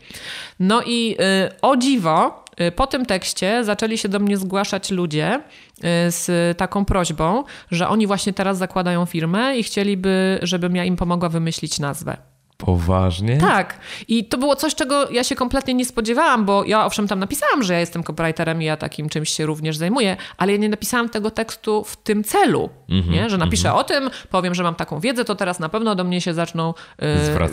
No 0.60 0.82
i 0.82 1.08
yy, 1.08 1.16
o 1.62 1.76
dziwo, 1.76 2.44
y, 2.60 2.72
po 2.72 2.86
tym 2.86 3.06
tekście 3.06 3.64
zaczęli 3.64 3.98
się 3.98 4.08
do 4.08 4.18
mnie 4.18 4.36
zgłaszać 4.36 4.90
ludzie 4.90 5.40
y, 5.78 5.80
z 6.10 6.58
taką 6.58 6.84
prośbą, 6.84 7.44
że 7.70 7.88
oni 7.88 8.06
właśnie 8.06 8.32
teraz 8.32 8.58
zakładają 8.58 9.06
firmę 9.06 9.56
i 9.56 9.62
chcieliby, 9.62 10.38
żebym 10.42 10.76
ja 10.76 10.84
im 10.84 10.96
pomogła 10.96 11.28
wymyślić 11.28 11.78
nazwę. 11.78 12.30
Poważnie? 12.60 13.38
Tak. 13.38 13.78
I 14.08 14.24
to 14.24 14.38
było 14.38 14.56
coś, 14.56 14.74
czego 14.74 15.10
ja 15.10 15.24
się 15.24 15.36
kompletnie 15.36 15.74
nie 15.74 15.84
spodziewałam, 15.84 16.44
bo 16.44 16.64
ja 16.64 16.86
owszem 16.86 17.08
tam 17.08 17.18
napisałam, 17.18 17.62
że 17.62 17.72
ja 17.72 17.80
jestem 17.80 18.02
copywriterem 18.02 18.62
i 18.62 18.64
ja 18.64 18.76
takim 18.76 19.08
czymś 19.08 19.30
się 19.30 19.46
również 19.46 19.76
zajmuję, 19.76 20.16
ale 20.36 20.52
ja 20.52 20.58
nie 20.58 20.68
napisałam 20.68 21.08
tego 21.08 21.30
tekstu 21.30 21.84
w 21.84 21.96
tym 21.96 22.24
celu, 22.24 22.70
mm 22.88 23.02
-hmm, 23.02 23.10
nie? 23.10 23.30
że 23.30 23.38
napiszę 23.38 23.68
mm 23.68 23.78
-hmm. 23.78 23.80
o 23.80 23.84
tym, 23.84 24.10
powiem, 24.30 24.54
że 24.54 24.62
mam 24.62 24.74
taką 24.74 25.00
wiedzę, 25.00 25.24
to 25.24 25.34
teraz 25.34 25.60
na 25.60 25.68
pewno 25.68 25.94
do 25.94 26.04
mnie 26.04 26.20
się 26.20 26.34
zaczną 26.34 26.74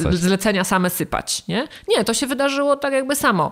yy, 0.05 0.17
zlecenia 0.17 0.63
same 0.63 0.89
sypać. 0.89 1.47
Nie? 1.47 1.67
nie, 1.87 2.03
to 2.03 2.13
się 2.13 2.27
wydarzyło 2.27 2.75
tak 2.75 2.93
jakby 2.93 3.15
samo. 3.15 3.51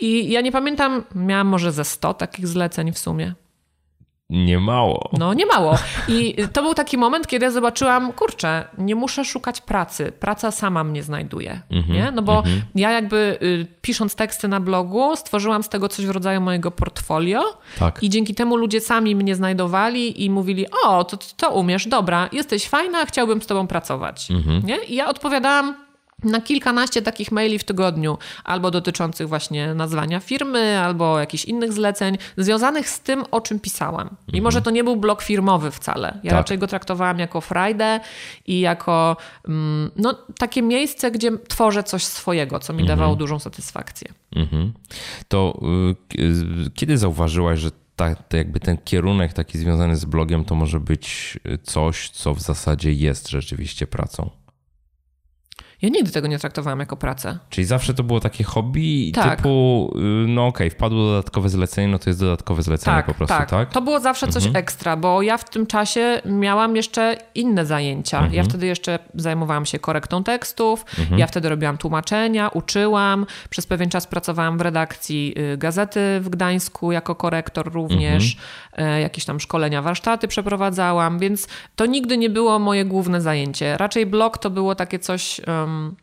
I 0.00 0.30
ja 0.30 0.40
nie 0.40 0.52
pamiętam, 0.52 1.04
miałam 1.14 1.46
może 1.46 1.72
ze 1.72 1.84
100 1.84 2.14
takich 2.14 2.46
zleceń 2.46 2.92
w 2.92 2.98
sumie. 2.98 3.34
Nie 4.30 4.58
mało. 4.58 5.10
No, 5.12 5.34
nie 5.34 5.46
mało. 5.46 5.78
I 6.08 6.36
to 6.52 6.62
był 6.62 6.74
taki 6.74 6.98
moment, 6.98 7.26
kiedy 7.26 7.44
ja 7.44 7.50
zobaczyłam, 7.50 8.12
kurczę, 8.12 8.68
nie 8.78 8.94
muszę 8.94 9.24
szukać 9.24 9.60
pracy. 9.60 10.12
Praca 10.20 10.50
sama 10.50 10.84
mnie 10.84 11.02
znajduje. 11.02 11.60
Mm 11.70 11.84
-hmm, 11.84 11.90
nie? 11.90 12.12
No 12.14 12.22
bo 12.22 12.32
mm 12.32 12.58
-hmm. 12.58 12.62
ja 12.74 12.90
jakby 12.90 13.38
y, 13.42 13.66
pisząc 13.82 14.14
teksty 14.14 14.48
na 14.48 14.60
blogu, 14.60 15.16
stworzyłam 15.16 15.62
z 15.62 15.68
tego 15.68 15.88
coś 15.88 16.06
w 16.06 16.10
rodzaju 16.10 16.40
mojego 16.40 16.70
portfolio. 16.70 17.42
Tak. 17.78 18.02
I 18.02 18.10
dzięki 18.10 18.34
temu 18.34 18.56
ludzie 18.56 18.80
sami 18.80 19.16
mnie 19.16 19.34
znajdowali 19.34 20.24
i 20.24 20.30
mówili: 20.30 20.66
O, 20.84 21.04
to, 21.04 21.18
to 21.36 21.50
umiesz, 21.50 21.88
dobra, 21.88 22.28
jesteś 22.32 22.68
fajna, 22.68 23.06
chciałbym 23.06 23.42
z 23.42 23.46
tobą 23.46 23.66
pracować. 23.66 24.30
Mm 24.30 24.42
-hmm. 24.42 24.64
nie? 24.64 24.84
I 24.84 24.94
ja 24.94 25.08
odpowiadałam 25.08 25.85
na 26.26 26.40
kilkanaście 26.40 27.02
takich 27.02 27.32
maili 27.32 27.58
w 27.58 27.64
tygodniu, 27.64 28.18
albo 28.44 28.70
dotyczących 28.70 29.28
właśnie 29.28 29.74
nazwania 29.74 30.20
firmy, 30.20 30.78
albo 30.78 31.18
jakichś 31.18 31.44
innych 31.44 31.72
zleceń, 31.72 32.18
związanych 32.36 32.88
z 32.88 33.00
tym, 33.00 33.24
o 33.30 33.40
czym 33.40 33.60
pisałam. 33.60 34.16
Mimo, 34.32 34.48
mhm. 34.48 34.52
że 34.52 34.62
to 34.62 34.70
nie 34.70 34.84
był 34.84 34.96
blog 34.96 35.22
firmowy 35.22 35.70
wcale. 35.70 36.20
Ja 36.22 36.30
tak. 36.30 36.38
raczej 36.38 36.58
go 36.58 36.66
traktowałam 36.66 37.18
jako 37.18 37.40
Friday 37.40 38.00
i 38.46 38.60
jako 38.60 39.16
mm, 39.48 39.90
no, 39.96 40.14
takie 40.38 40.62
miejsce, 40.62 41.10
gdzie 41.10 41.30
tworzę 41.48 41.82
coś 41.82 42.04
swojego, 42.04 42.58
co 42.58 42.72
mi 42.72 42.80
mhm. 42.80 42.98
dawało 42.98 43.16
dużą 43.16 43.38
satysfakcję. 43.38 44.08
Mhm. 44.36 44.72
To 45.28 45.60
y, 46.18 46.70
kiedy 46.74 46.98
zauważyłaś, 46.98 47.58
że 47.60 47.70
ta, 47.96 48.14
to 48.14 48.36
jakby 48.36 48.60
ten 48.60 48.76
kierunek 48.76 49.32
taki 49.32 49.58
związany 49.58 49.96
z 49.96 50.04
blogiem 50.04 50.44
to 50.44 50.54
może 50.54 50.80
być 50.80 51.38
coś, 51.62 52.10
co 52.10 52.34
w 52.34 52.40
zasadzie 52.40 52.92
jest 52.92 53.28
rzeczywiście 53.28 53.86
pracą? 53.86 54.30
Ja 55.86 55.90
nigdy 55.92 56.12
tego 56.12 56.28
nie 56.28 56.38
traktowałam 56.38 56.80
jako 56.80 56.96
pracę. 56.96 57.38
Czyli 57.50 57.64
zawsze 57.64 57.94
to 57.94 58.02
było 58.02 58.20
takie 58.20 58.44
hobby 58.44 59.12
Tak. 59.14 59.36
typu, 59.36 59.92
y, 59.96 60.28
no 60.28 60.46
okej, 60.46 60.70
wpadło 60.70 61.06
dodatkowe 61.06 61.48
zlecenie, 61.48 61.88
no 61.88 61.98
to 61.98 62.10
jest 62.10 62.20
dodatkowe 62.20 62.62
zlecenie 62.62 63.02
po 63.06 63.14
prostu, 63.14 63.36
tak? 63.50 63.70
To 63.70 63.82
było 63.82 64.00
zawsze 64.00 64.28
coś 64.28 64.48
ekstra, 64.54 64.96
bo 64.96 65.22
ja 65.22 65.36
w 65.38 65.50
tym 65.50 65.66
czasie 65.66 66.20
miałam 66.24 66.76
jeszcze 66.76 67.16
inne 67.34 67.66
zajęcia. 67.66 68.28
Ja 68.32 68.44
wtedy 68.44 68.66
jeszcze 68.66 68.98
zajmowałam 69.14 69.66
się 69.66 69.78
korektą 69.78 70.24
tekstów, 70.24 70.84
ja 71.16 71.26
wtedy 71.26 71.48
robiłam 71.48 71.78
tłumaczenia, 71.78 72.48
uczyłam. 72.48 73.26
Przez 73.50 73.66
pewien 73.66 73.90
czas 73.90 74.06
pracowałam 74.06 74.58
w 74.58 74.60
redakcji 74.60 75.34
y, 75.52 75.56
gazety 75.56 76.00
w 76.20 76.28
Gdańsku 76.28 76.92
jako 76.92 77.14
korektor 77.14 77.72
również. 77.72 78.36
E, 78.76 79.00
Jakieś 79.00 79.24
tam 79.24 79.40
szkolenia, 79.40 79.82
warsztaty 79.82 80.28
przeprowadzałam, 80.28 81.18
więc 81.18 81.48
to 81.76 81.86
nigdy 81.86 82.18
nie 82.18 82.30
było 82.30 82.58
moje 82.58 82.84
główne 82.84 83.20
zajęcie. 83.20 83.76
Raczej 83.76 84.06
blog 84.06 84.38
to 84.38 84.50
było 84.50 84.74
takie 84.74 84.98
coś, 84.98 85.40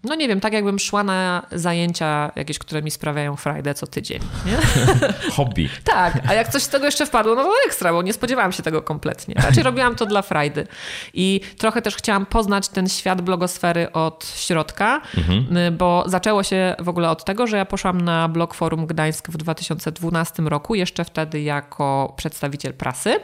no 0.03 0.15
nie 0.15 0.27
wiem, 0.27 0.39
tak 0.39 0.53
jakbym 0.53 0.79
szła 0.79 1.03
na 1.03 1.45
zajęcia 1.51 2.31
jakieś, 2.35 2.59
które 2.59 2.81
mi 2.81 2.91
sprawiają 2.91 3.35
frajdę 3.35 3.73
co 3.73 3.87
tydzień. 3.87 4.19
Nie? 4.45 4.57
Hobby. 5.35 5.69
Tak, 5.83 6.19
a 6.27 6.33
jak 6.33 6.47
coś 6.49 6.63
z 6.63 6.69
tego 6.69 6.85
jeszcze 6.85 7.05
wpadło, 7.05 7.35
no 7.35 7.43
to 7.43 7.51
ekstra, 7.67 7.93
bo 7.93 8.01
nie 8.01 8.13
spodziewałam 8.13 8.51
się 8.51 8.63
tego 8.63 8.81
kompletnie. 8.81 9.35
Raczej 9.37 9.63
robiłam 9.63 9.95
to 9.95 10.05
dla 10.05 10.21
frajdy. 10.21 10.67
I 11.13 11.41
trochę 11.57 11.81
też 11.81 11.95
chciałam 11.95 12.25
poznać 12.25 12.67
ten 12.69 12.89
świat 12.89 13.21
blogosfery 13.21 13.91
od 13.91 14.33
środka, 14.35 15.01
y, 15.67 15.71
bo 15.71 16.03
zaczęło 16.07 16.43
się 16.43 16.75
w 16.79 16.89
ogóle 16.89 17.09
od 17.09 17.25
tego, 17.25 17.47
że 17.47 17.57
ja 17.57 17.65
poszłam 17.65 18.01
na 18.01 18.27
blog 18.27 18.53
Forum 18.53 18.85
Gdańsk 18.85 19.29
w 19.29 19.37
2012 19.37 20.43
roku, 20.43 20.75
jeszcze 20.75 21.05
wtedy 21.05 21.41
jako 21.41 22.13
przedstawiciel 22.17 22.62
prasy, 22.71 23.19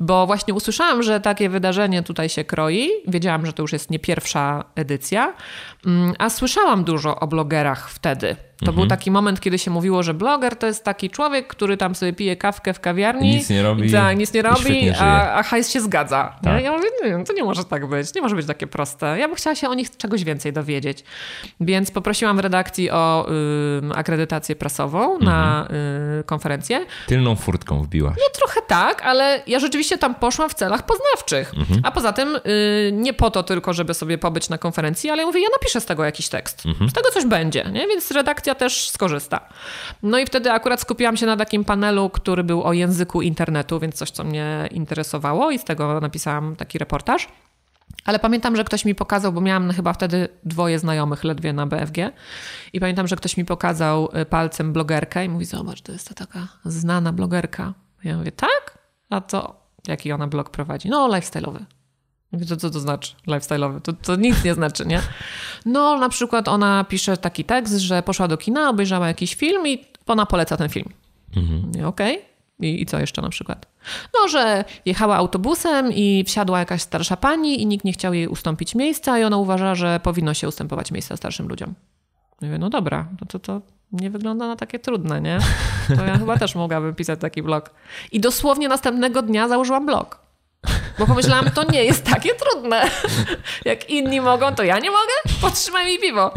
bo 0.00 0.26
właśnie 0.26 0.54
usłyszałam, 0.54 1.02
że 1.02 1.20
takie 1.20 1.48
wydarzenie 1.48 2.02
tutaj 2.02 2.28
się 2.28 2.44
kroi. 2.44 2.90
Wiedziałam, 3.08 3.46
że 3.46 3.52
to 3.52 3.62
już 3.62 3.72
jest 3.72 3.90
nie 3.90 3.98
pierwsza 3.98 4.64
edycja, 4.74 5.34
mm, 5.86 6.14
a 6.18 6.30
słyszałam 6.30 6.84
dużo 6.84 7.20
o 7.20 7.26
blogerach 7.26 7.90
wtedy. 7.90 8.36
To 8.58 8.72
był 8.72 8.86
taki 8.86 9.10
moment, 9.10 9.40
kiedy 9.40 9.58
się 9.58 9.70
mówiło, 9.70 10.02
że 10.02 10.14
bloger 10.14 10.56
to 10.56 10.66
jest 10.66 10.84
taki 10.84 11.10
człowiek, 11.10 11.46
który 11.46 11.76
tam 11.76 11.94
sobie 11.94 12.12
pije 12.12 12.36
kawkę 12.36 12.74
w 12.74 12.80
kawiarni. 12.80 13.30
Nic 13.30 13.50
nie 13.50 13.62
robi 13.62 13.92
nic 14.16 14.32
nie 14.32 14.42
robi, 14.42 14.90
a, 15.00 15.34
a 15.34 15.42
hajs 15.42 15.70
się 15.70 15.80
zgadza. 15.80 16.36
Tak. 16.42 16.64
Ja 16.64 16.72
mówię, 16.72 16.88
nie, 17.04 17.24
to 17.24 17.32
nie 17.32 17.44
może 17.44 17.64
tak 17.64 17.86
być, 17.86 18.14
nie 18.14 18.22
może 18.22 18.36
być 18.36 18.46
takie 18.46 18.66
proste. 18.66 19.18
Ja 19.18 19.28
bym 19.28 19.36
chciała 19.36 19.56
się 19.56 19.68
o 19.68 19.74
nich 19.74 19.96
czegoś 19.96 20.24
więcej 20.24 20.52
dowiedzieć. 20.52 21.04
Więc 21.60 21.90
poprosiłam 21.90 22.36
w 22.36 22.40
redakcji 22.40 22.90
o 22.90 23.26
ym, 23.78 23.92
akredytację 23.92 24.56
prasową 24.56 25.18
na 25.18 25.68
y, 26.20 26.24
konferencję. 26.24 26.86
Tylną 27.06 27.36
furtką 27.36 27.82
wbiłaś. 27.82 28.16
No 28.18 28.24
trochę 28.34 28.60
tak, 28.66 29.02
ale 29.02 29.42
ja 29.46 29.58
rzeczywiście 29.58 29.98
tam 29.98 30.14
poszłam 30.14 30.50
w 30.50 30.54
celach 30.54 30.86
poznawczych. 30.86 31.52
A 31.82 31.90
poza 31.90 32.12
tym 32.12 32.36
y, 32.36 32.90
nie 32.92 33.14
po 33.14 33.30
to 33.30 33.42
tylko, 33.42 33.72
żeby 33.72 33.94
sobie 33.94 34.18
pobyć 34.18 34.48
na 34.48 34.58
konferencji, 34.58 35.10
ale 35.10 35.22
ja 35.22 35.26
mówię, 35.26 35.40
ja 35.40 35.48
napiszę 35.52 35.80
z 35.80 35.86
tego 35.86 36.04
jakiś 36.04 36.28
tekst. 36.28 36.62
Z 36.88 36.92
tego 36.92 37.10
coś 37.10 37.24
będzie, 37.24 37.64
nie? 37.72 37.86
więc 37.86 38.10
redakcja 38.10 38.43
też 38.54 38.90
skorzysta. 38.90 39.48
No 40.02 40.18
i 40.18 40.26
wtedy 40.26 40.52
akurat 40.52 40.80
skupiłam 40.80 41.16
się 41.16 41.26
na 41.26 41.36
takim 41.36 41.64
panelu, 41.64 42.10
który 42.10 42.44
był 42.44 42.62
o 42.62 42.72
języku 42.72 43.22
internetu, 43.22 43.80
więc 43.80 43.94
coś, 43.94 44.10
co 44.10 44.24
mnie 44.24 44.68
interesowało 44.70 45.50
i 45.50 45.58
z 45.58 45.64
tego 45.64 46.00
napisałam 46.00 46.56
taki 46.56 46.78
reportaż. 46.78 47.28
Ale 48.04 48.18
pamiętam, 48.18 48.56
że 48.56 48.64
ktoś 48.64 48.84
mi 48.84 48.94
pokazał, 48.94 49.32
bo 49.32 49.40
miałam 49.40 49.70
chyba 49.70 49.92
wtedy 49.92 50.28
dwoje 50.44 50.78
znajomych 50.78 51.24
ledwie 51.24 51.52
na 51.52 51.66
BFG. 51.66 51.96
I 52.72 52.80
pamiętam, 52.80 53.08
że 53.08 53.16
ktoś 53.16 53.36
mi 53.36 53.44
pokazał 53.44 54.08
y, 54.20 54.26
palcem 54.26 54.72
blogerkę 54.72 55.24
i 55.24 55.28
mówi: 55.28 55.44
Zobacz, 55.44 55.80
to 55.80 55.92
jest 55.92 56.08
to 56.08 56.14
taka 56.14 56.48
znana 56.64 57.12
blogerka. 57.12 57.74
Ja 58.04 58.16
mówię: 58.16 58.32
Tak? 58.32 58.78
A 59.10 59.20
to 59.20 59.64
jaki 59.88 60.12
ona 60.12 60.26
blog 60.26 60.50
prowadzi? 60.50 60.88
No, 60.88 61.08
lifestyle'owy. 61.08 61.64
Mówię, 62.34 62.56
co 62.56 62.70
to 62.70 62.80
znaczy 62.80 63.14
lifestyle'owy? 63.26 63.80
To, 63.80 63.92
to 63.92 64.16
nic 64.16 64.44
nie 64.44 64.54
znaczy, 64.54 64.86
nie? 64.86 65.00
No, 65.66 65.98
na 65.98 66.08
przykład 66.08 66.48
ona 66.48 66.84
pisze 66.84 67.16
taki 67.16 67.44
tekst, 67.44 67.74
że 67.74 68.02
poszła 68.02 68.28
do 68.28 68.36
kina, 68.36 68.70
obejrzała 68.70 69.08
jakiś 69.08 69.34
film 69.34 69.66
i 69.66 69.84
ona 70.06 70.26
poleca 70.26 70.56
ten 70.56 70.68
film. 70.68 70.88
Mhm. 71.36 71.86
Okej. 71.86 72.22
I, 72.60 72.82
I 72.82 72.86
co 72.86 72.98
jeszcze 73.00 73.22
na 73.22 73.28
przykład? 73.28 73.66
No, 74.14 74.28
że 74.28 74.64
jechała 74.84 75.16
autobusem 75.16 75.92
i 75.92 76.24
wsiadła 76.26 76.58
jakaś 76.58 76.82
starsza 76.82 77.16
pani 77.16 77.62
i 77.62 77.66
nikt 77.66 77.84
nie 77.84 77.92
chciał 77.92 78.14
jej 78.14 78.28
ustąpić 78.28 78.74
miejsca 78.74 79.18
i 79.18 79.24
ona 79.24 79.36
uważa, 79.36 79.74
że 79.74 80.00
powinno 80.00 80.34
się 80.34 80.48
ustępować 80.48 80.92
miejsca 80.92 81.16
starszym 81.16 81.48
ludziom. 81.48 81.74
Mówię, 82.40 82.58
no 82.58 82.70
dobra, 82.70 83.08
no 83.20 83.26
to 83.26 83.38
to 83.38 83.60
nie 83.92 84.10
wygląda 84.10 84.48
na 84.48 84.56
takie 84.56 84.78
trudne, 84.78 85.20
nie? 85.20 85.38
To 85.96 86.04
ja 86.04 86.18
chyba 86.18 86.38
też 86.38 86.54
mogłabym 86.54 86.94
pisać 86.94 87.20
taki 87.20 87.42
blog. 87.42 87.70
I 88.12 88.20
dosłownie 88.20 88.68
następnego 88.68 89.22
dnia 89.22 89.48
założyłam 89.48 89.86
blog. 89.86 90.23
Bo 90.98 91.06
pomyślałam, 91.06 91.50
to 91.50 91.72
nie 91.72 91.84
jest 91.84 92.04
takie 92.04 92.30
trudne. 92.34 92.90
Jak 93.64 93.90
inni 93.90 94.20
mogą, 94.20 94.54
to 94.54 94.62
ja 94.62 94.78
nie 94.78 94.90
mogę? 94.90 95.36
Podtrzymaj 95.40 95.86
mi 95.86 95.98
piwo. 95.98 96.32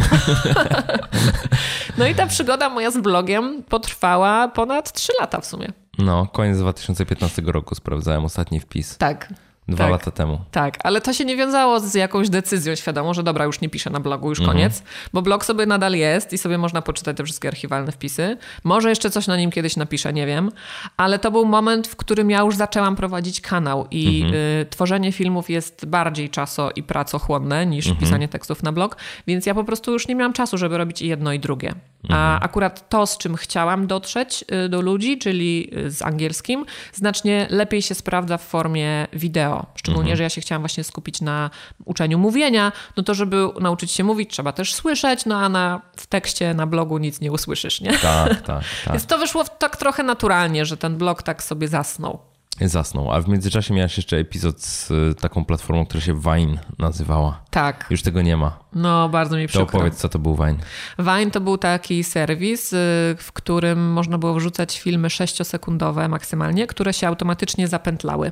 No 1.98 2.08
i 2.08 2.16
ta 2.16 2.28
przygoda 2.28 2.70
moja 2.70 2.92
z 2.92 2.98
blogiem 2.98 3.64
potrwała 3.64 4.48
ponad 4.48 4.92
3 4.92 5.12
lata 5.20 5.42
w 5.42 5.46
sumie. 5.46 5.68
No, 5.98 6.28
koniec 6.28 6.58
2015 6.58 7.42
roku 7.46 7.76
sprawdzałem 7.76 8.26
ostatni 8.26 8.60
wpis. 8.60 8.98
Tak. 8.98 9.34
Dwa 9.68 9.84
tak. 9.84 9.92
lata 9.92 10.12
temu. 10.12 10.40
Tak, 10.52 10.78
ale 10.84 11.02
to 11.02 11.14
się 11.14 11.26
nie 11.26 11.38
wiązało 11.38 11.80
z 11.80 11.94
jakąś 11.94 12.30
decyzją 12.30 12.76
świadomą, 12.76 13.14
że 13.14 13.24
dobra, 13.24 13.46
już 13.46 13.62
nie 13.62 13.70
piszę 13.70 13.90
na 13.90 14.00
blogu, 14.00 14.30
już 14.30 14.42
koniec, 14.42 14.84
bo 15.14 15.22
blog 15.22 15.46
sobie 15.46 15.66
nadal 15.66 15.94
jest 15.94 16.34
i 16.34 16.38
sobie 16.38 16.58
można 16.58 16.82
poczytać 16.82 17.18
te 17.18 17.24
wszystkie 17.24 17.48
archiwalne 17.48 17.92
wpisy. 17.92 18.38
Może 18.64 18.90
jeszcze 18.90 19.10
coś 19.10 19.28
na 19.28 19.38
nim 19.38 19.52
kiedyś 19.52 19.76
napiszę, 19.76 20.14
nie 20.14 20.26
wiem, 20.26 20.52
ale 20.98 21.20
to 21.20 21.32
był 21.32 21.46
moment, 21.46 21.88
w 21.88 21.96
którym 21.96 22.30
ja 22.30 22.42
już 22.42 22.56
zaczęłam 22.56 22.96
prowadzić 22.96 23.42
kanał 23.42 23.88
i 23.92 24.26
y, 24.62 24.66
tworzenie 24.66 25.12
filmów 25.12 25.50
jest 25.50 25.86
bardziej 25.86 26.30
czaso 26.30 26.72
i 26.76 26.84
pracochłonne 26.84 27.66
niż 27.66 27.94
pisanie 28.00 28.28
tekstów 28.28 28.64
na 28.64 28.72
blog, 28.72 28.98
więc 29.28 29.46
ja 29.46 29.56
po 29.56 29.64
prostu 29.64 29.92
już 29.92 30.08
nie 30.08 30.16
miałam 30.16 30.34
czasu, 30.34 30.58
żeby 30.58 30.78
robić 30.78 31.02
i 31.02 31.08
jedno 31.08 31.34
i 31.34 31.40
drugie. 31.40 31.74
A 32.10 32.40
akurat 32.40 32.90
to, 32.90 33.08
z 33.08 33.18
czym 33.18 33.36
chciałam 33.36 33.88
dotrzeć 33.88 34.46
y, 34.66 34.70
do 34.70 34.82
ludzi, 34.82 35.18
czyli 35.18 35.70
y, 35.78 35.92
z 35.92 36.02
angielskim, 36.02 36.66
znacznie 36.94 37.48
lepiej 37.50 37.82
się 37.82 37.96
sprawdza 37.96 38.38
w 38.38 38.44
formie 38.44 39.08
wideo. 39.14 39.57
Szczególnie, 39.76 40.18
że 40.18 40.24
ja 40.24 40.30
się 40.30 40.42
chciałam 40.42 40.62
właśnie 40.62 40.84
skupić 40.84 41.22
na 41.22 41.50
uczeniu 41.86 42.20
mówienia, 42.20 42.72
no 42.98 43.04
to 43.04 43.14
żeby 43.14 43.50
nauczyć 43.60 43.92
się 43.92 44.04
mówić, 44.04 44.32
trzeba 44.32 44.52
też 44.52 44.74
słyszeć, 44.74 45.26
no 45.26 45.38
a 45.40 45.50
na, 45.50 45.82
w 45.96 46.08
tekście, 46.08 46.54
na 46.54 46.68
blogu 46.68 46.98
nic 46.98 47.22
nie 47.22 47.32
usłyszysz, 47.32 47.82
nie? 47.82 47.98
Tak, 47.98 48.42
tak, 48.42 48.64
tak. 48.86 48.94
Więc 48.94 49.06
to 49.06 49.18
wyszło 49.18 49.44
tak 49.44 49.78
trochę 49.78 50.04
naturalnie, 50.04 50.66
że 50.66 50.78
ten 50.78 50.98
blog 50.98 51.24
tak 51.24 51.44
sobie 51.44 51.68
zasnął. 51.68 52.20
Zasnął. 52.62 53.12
A 53.12 53.22
w 53.22 53.28
międzyczasie 53.28 53.74
miałeś 53.74 53.98
jeszcze 53.98 54.18
epizod 54.18 54.62
z 54.62 54.92
y, 54.92 55.16
taką 55.22 55.46
platformą, 55.46 55.86
która 55.86 56.02
się 56.02 56.14
Vine 56.22 56.58
nazywała. 56.80 57.42
Tak, 57.50 57.86
Już 57.90 58.02
tego 58.02 58.22
nie 58.22 58.38
ma. 58.38 58.60
no 58.76 59.10
bardzo 59.10 59.38
mi 59.38 59.44
To 59.44 59.48
przykro. 59.50 59.64
opowiedz, 59.80 59.96
co 59.96 60.10
to 60.10 60.20
był 60.20 60.36
Vine. 60.36 60.58
Vine 61.00 61.32
to 61.32 61.42
był 61.42 61.58
taki 61.58 62.04
serwis, 62.04 62.74
y, 62.74 62.76
w 63.20 63.32
którym 63.34 63.92
można 63.92 64.18
było 64.18 64.34
wrzucać 64.34 64.80
filmy 64.80 65.08
6-sekundowe 65.08 66.10
maksymalnie, 66.10 66.68
które 66.68 66.94
się 66.94 67.08
automatycznie 67.08 67.68
zapętlały. 67.68 68.32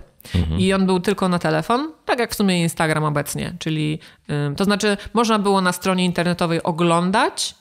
I 0.57 0.73
on 0.73 0.85
był 0.85 0.99
tylko 0.99 1.29
na 1.29 1.39
telefon, 1.39 1.91
tak 2.05 2.19
jak 2.19 2.31
w 2.31 2.35
sumie 2.35 2.61
Instagram 2.61 3.03
obecnie. 3.03 3.53
Czyli 3.59 3.99
to 4.57 4.63
znaczy, 4.63 4.97
można 5.13 5.39
było 5.39 5.61
na 5.61 5.71
stronie 5.71 6.05
internetowej 6.05 6.63
oglądać 6.63 7.55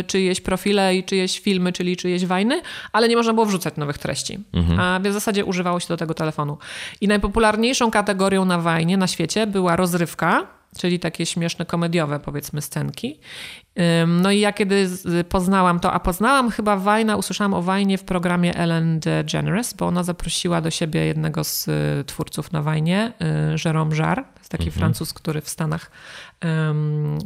y, 0.00 0.04
czyjeś 0.04 0.40
profile 0.40 0.96
i 0.96 1.04
czyjeś 1.04 1.40
filmy, 1.40 1.72
czyli 1.72 1.96
czyjeś 1.96 2.26
wajny, 2.26 2.62
ale 2.92 3.08
nie 3.08 3.16
można 3.16 3.32
było 3.32 3.46
wrzucać 3.46 3.76
nowych 3.76 3.98
treści. 3.98 4.38
A 4.78 5.00
w 5.02 5.12
zasadzie 5.12 5.44
używało 5.44 5.80
się 5.80 5.88
do 5.88 5.96
tego 5.96 6.14
telefonu. 6.14 6.58
I 7.00 7.08
najpopularniejszą 7.08 7.90
kategorią 7.90 8.44
na 8.44 8.58
Wajnie 8.58 8.96
na 8.96 9.06
świecie 9.06 9.46
była 9.46 9.76
rozrywka, 9.76 10.46
czyli 10.78 10.98
takie 10.98 11.26
śmieszne, 11.26 11.66
komediowe, 11.66 12.20
powiedzmy, 12.20 12.62
scenki. 12.62 13.20
No 14.06 14.30
i 14.30 14.40
ja 14.40 14.52
kiedy 14.52 14.88
poznałam 15.28 15.80
to, 15.80 15.92
a 15.92 16.00
poznałam 16.00 16.50
chyba 16.50 16.76
Wajna, 16.76 17.16
usłyszałam 17.16 17.54
o 17.54 17.62
Wajnie 17.62 17.98
w 17.98 18.04
programie 18.04 18.56
Ellen 18.56 19.00
DeGeneres, 19.00 19.74
bo 19.74 19.86
ona 19.86 20.02
zaprosiła 20.02 20.60
do 20.60 20.70
siebie 20.70 21.06
jednego 21.06 21.44
z 21.44 21.68
y, 21.68 22.04
twórców 22.04 22.52
na 22.52 22.62
Wajnie, 22.62 23.12
y, 23.52 23.56
Jérôme 23.56 23.94
Jarre, 23.98 24.22
to 24.22 24.38
jest 24.38 24.50
taki 24.50 24.70
Francuz, 24.70 25.12
który 25.12 25.40
w 25.40 25.48
Stanach 25.48 25.90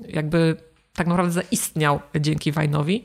jakby 0.09 0.57
tak 0.95 1.07
naprawdę 1.07 1.33
zaistniał 1.33 2.01
dzięki 2.21 2.53
Wajnowi. 2.53 3.05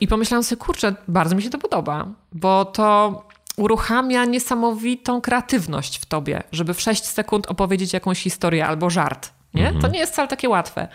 I 0.00 0.08
pomyślałam 0.08 0.44
sobie, 0.44 0.60
kurczę, 0.60 0.94
bardzo 1.08 1.36
mi 1.36 1.42
się 1.42 1.50
to 1.50 1.58
podoba, 1.58 2.06
bo 2.32 2.64
to 2.64 3.22
uruchamia 3.62 4.24
niesamowitą 4.24 5.20
kreatywność 5.20 5.98
w 5.98 6.06
tobie, 6.06 6.42
żeby 6.52 6.74
w 6.74 6.80
6 6.80 7.04
sekund 7.04 7.46
opowiedzieć 7.46 7.92
jakąś 7.92 8.22
historię 8.22 8.66
albo 8.66 8.90
żart. 8.90 9.32
Nie? 9.54 9.72
To 9.80 9.88
nie 9.88 9.98
jest 9.98 10.12
wcale 10.12 10.28
takie 10.28 10.48
łatwe. 10.48 10.88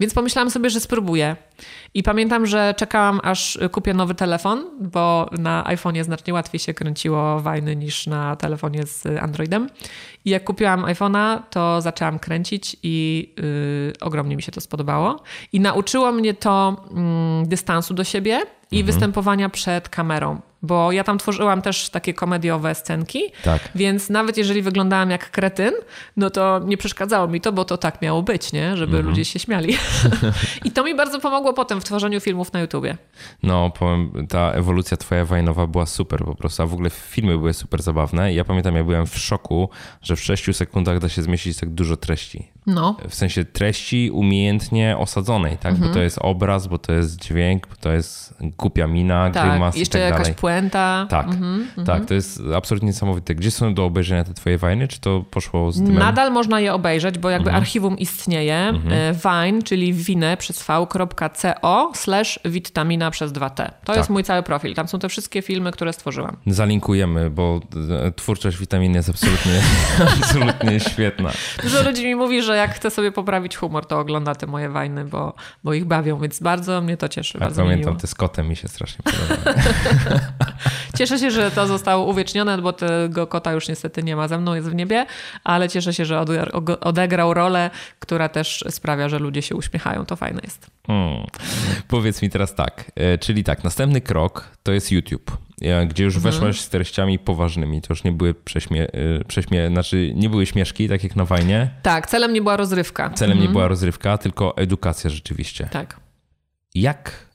Więc 0.00 0.14
pomyślałam 0.14 0.50
sobie, 0.50 0.70
że 0.70 0.80
spróbuję. 0.80 1.36
I 1.94 2.02
pamiętam, 2.02 2.46
że 2.46 2.74
czekałam, 2.76 3.20
aż 3.22 3.58
kupię 3.72 3.94
nowy 3.94 4.14
telefon, 4.14 4.64
bo 4.80 5.30
na 5.38 5.64
iPhone'ie 5.64 6.04
znacznie 6.04 6.34
łatwiej 6.34 6.58
się 6.60 6.74
kręciło 6.74 7.40
wajny 7.40 7.76
niż 7.76 8.06
na 8.06 8.36
telefonie 8.36 8.86
z 8.86 9.06
Androidem. 9.06 9.70
I 10.24 10.30
jak 10.30 10.44
kupiłam 10.44 10.82
iPhone'a, 10.82 11.42
to 11.50 11.80
zaczęłam 11.80 12.18
kręcić 12.18 12.76
i 12.82 13.28
yy, 13.36 13.92
ogromnie 14.00 14.36
mi 14.36 14.42
się 14.42 14.52
to 14.52 14.60
spodobało. 14.60 15.22
I 15.52 15.60
nauczyło 15.60 16.12
mnie 16.12 16.34
to 16.34 16.76
mm, 16.90 17.48
dystansu 17.48 17.94
do 17.94 18.04
siebie 18.04 18.40
i 18.70 18.84
występowania 18.84 19.48
przed 19.48 19.88
kamerą. 19.88 20.40
Bo 20.66 20.92
ja 20.92 21.04
tam 21.04 21.18
tworzyłam 21.18 21.62
też 21.62 21.90
takie 21.90 22.14
komediowe 22.14 22.74
scenki, 22.74 23.20
Tak. 23.44 23.68
więc 23.74 24.10
nawet 24.10 24.36
jeżeli 24.36 24.62
wyglądałam 24.62 25.10
jak 25.10 25.30
kretyn, 25.30 25.72
no 26.16 26.30
to 26.30 26.60
nie 26.64 26.76
przeszkadzało 26.76 27.28
mi 27.28 27.40
to, 27.40 27.52
bo 27.52 27.64
to 27.64 27.78
tak 27.78 28.02
miało 28.02 28.22
być, 28.22 28.52
nie? 28.52 28.76
Żeby 28.76 28.96
Mhm. 28.96 29.06
ludzie 29.08 29.24
się 29.24 29.38
śmiali. 29.38 29.76
I 30.64 30.70
to 30.70 30.84
mi 30.84 30.94
bardzo 30.94 31.20
pomogło 31.20 31.52
potem 31.52 31.80
w 31.80 31.84
tworzeniu 31.84 32.20
filmów 32.20 32.52
na 32.52 32.60
YouTubie. 32.60 32.96
No, 33.42 33.70
powiem, 33.70 34.26
ta 34.28 34.52
ewolucja 34.52 34.96
twoja 34.96 35.24
wajnowa 35.24 35.66
była 35.66 35.86
super 35.86 36.24
po 36.24 36.34
prostu, 36.34 36.62
a 36.62 36.66
w 36.66 36.72
ogóle 36.74 36.90
filmy 36.90 37.38
były 37.38 37.54
super 37.54 37.82
zabawne. 37.82 38.34
Ja 38.34 38.44
pamiętam, 38.44 38.76
ja 38.76 38.84
byłem 38.84 39.06
w 39.06 39.18
szoku, 39.18 39.70
że 40.02 40.16
w 40.16 40.20
6 40.20 40.56
sekundach 40.56 40.98
da 40.98 41.08
się 41.08 41.22
zmieścić 41.22 41.56
tak 41.58 41.70
dużo 41.70 41.96
treści. 41.96 42.48
No. 42.66 42.96
W 43.08 43.14
sensie 43.14 43.44
treści 43.44 44.10
umiejętnie 44.12 44.96
osadzonej, 44.98 45.58
tak? 45.58 45.72
Mhm. 45.72 45.88
Bo 45.90 45.94
to 45.94 46.00
jest 46.02 46.18
obraz, 46.22 46.66
bo 46.66 46.78
to 46.78 46.92
jest 46.92 47.20
dźwięk, 47.22 47.66
bo 47.66 47.76
to 47.80 47.92
jest 47.92 48.34
głupia 48.58 48.86
mina, 48.86 49.30
Tak, 49.30 49.50
grymas 49.50 49.76
jeszcze 49.76 49.98
i 49.98 50.02
tak 50.02 50.10
jakaś 50.10 50.22
dalej. 50.26 50.34
puenta. 50.40 51.06
Tak, 51.10 51.26
Mhm, 51.26 51.66
tak, 51.86 52.04
to 52.04 52.14
jest 52.14 52.40
absolutnie 52.56 52.86
niesamowite. 52.86 53.34
Gdzie 53.34 53.50
są 53.50 53.74
do 53.74 53.84
obejrzenia 53.84 54.24
te 54.24 54.34
twoje 54.34 54.58
wajny? 54.58 54.88
Czy 54.88 55.00
to 55.00 55.24
poszło 55.30 55.72
z 55.72 55.82
dymem? 55.82 55.98
Nadal 55.98 56.32
można 56.32 56.60
je 56.60 56.74
obejrzeć, 56.74 57.18
bo 57.18 57.30
jakby 57.30 57.48
Mhm. 57.50 57.62
archiwum 57.62 57.98
istnieje. 57.98 58.54
E, 58.90 59.12
Vine, 59.12 59.62
czyli 59.62 59.94
wine 59.94 60.36
przez 60.36 60.62
v.co 60.62 61.90
slash 61.94 62.38
witamina 62.44 63.10
przez 63.10 63.32
2t. 63.32 63.54
To 63.56 63.72
Tak. 63.84 63.96
jest 63.96 64.10
mój 64.10 64.24
cały 64.24 64.42
profil. 64.42 64.74
Tam 64.74 64.88
są 64.88 64.98
te 64.98 65.08
wszystkie 65.08 65.42
filmy, 65.42 65.72
które 65.72 65.92
stworzyłam. 65.92 66.36
Zalinkujemy, 66.46 67.30
bo 67.30 67.60
e, 68.06 68.12
twórczość 68.12 68.58
witaminy 68.58 68.96
jest 68.96 69.08
absolutnie, 69.10 69.52
absolutnie 70.20 70.80
świetna. 70.80 71.30
Dużo 71.62 71.82
ludzi 71.82 72.06
mi 72.06 72.14
mówi, 72.14 72.42
że 72.42 72.55
jak 72.56 72.74
chce 72.74 72.90
sobie 72.90 73.12
poprawić 73.12 73.56
humor, 73.56 73.86
to 73.86 73.98
ogląda 73.98 74.34
te 74.34 74.46
moje 74.46 74.68
wajny, 74.68 75.04
bo, 75.04 75.34
bo 75.64 75.74
ich 75.74 75.84
bawią, 75.84 76.18
więc 76.18 76.40
bardzo 76.40 76.80
mnie 76.80 76.96
to 76.96 77.08
cieszy. 77.08 77.38
A 77.38 77.40
Bardzo 77.40 77.62
mi 77.62 77.68
pamiętam, 77.68 77.90
miło. 77.92 78.00
te 78.00 78.06
z 78.06 78.14
kotem 78.14 78.48
mi 78.48 78.56
się 78.56 78.68
strasznie 78.68 79.04
podobały. 79.04 79.58
Cieszę 80.98 81.18
się, 81.18 81.30
że 81.30 81.50
to 81.50 81.66
zostało 81.66 82.06
uwiecznione, 82.06 82.58
bo 82.58 82.72
tego 82.72 83.26
kota 83.26 83.52
już 83.52 83.68
niestety 83.68 84.02
nie 84.02 84.16
ma 84.16 84.28
ze 84.28 84.38
mną, 84.38 84.54
jest 84.54 84.68
w 84.68 84.74
niebie, 84.74 85.06
ale 85.44 85.68
cieszę 85.68 85.94
się, 85.94 86.04
że 86.04 86.20
ode- 86.20 86.78
odegrał 86.80 87.34
rolę, 87.34 87.70
która 87.98 88.28
też 88.28 88.64
sprawia, 88.70 89.08
że 89.08 89.18
ludzie 89.18 89.42
się 89.42 89.54
uśmiechają. 89.56 90.06
To 90.06 90.16
fajne 90.16 90.40
jest. 90.44 90.66
Hmm. 90.86 91.24
Powiedz 91.88 92.22
mi 92.22 92.30
teraz 92.30 92.54
tak, 92.54 92.84
e, 92.96 93.18
czyli 93.18 93.44
tak, 93.44 93.64
następny 93.64 94.00
krok 94.00 94.48
to 94.62 94.72
jest 94.72 94.92
YouTube, 94.92 95.36
gdzie 95.88 96.04
już 96.04 96.16
Mhm. 96.16 96.32
weszłaś 96.34 96.60
z 96.60 96.68
treściami 96.68 97.18
poważnymi, 97.18 97.82
to 97.82 97.86
już 97.90 98.04
nie 98.04 98.12
były 98.12 98.34
prześmie, 98.34 98.82
e, 98.92 99.24
prześmie, 99.24 99.68
znaczy 99.68 100.12
nie 100.14 100.30
były 100.30 100.46
śmieszki, 100.46 100.88
tak 100.88 101.04
jak 101.04 101.16
na 101.16 101.24
Wajnie. 101.24 101.70
Tak, 101.82 102.06
celem 102.06 102.32
nie 102.32 102.42
była 102.42 102.56
rozrywka. 102.56 103.10
Celem 103.10 103.40
nie 103.40 103.48
była 103.48 103.68
rozrywka, 103.68 104.18
tylko 104.18 104.56
edukacja 104.56 105.10
rzeczywiście. 105.10 105.68
Tak. 105.72 106.00
Jak, 106.74 107.26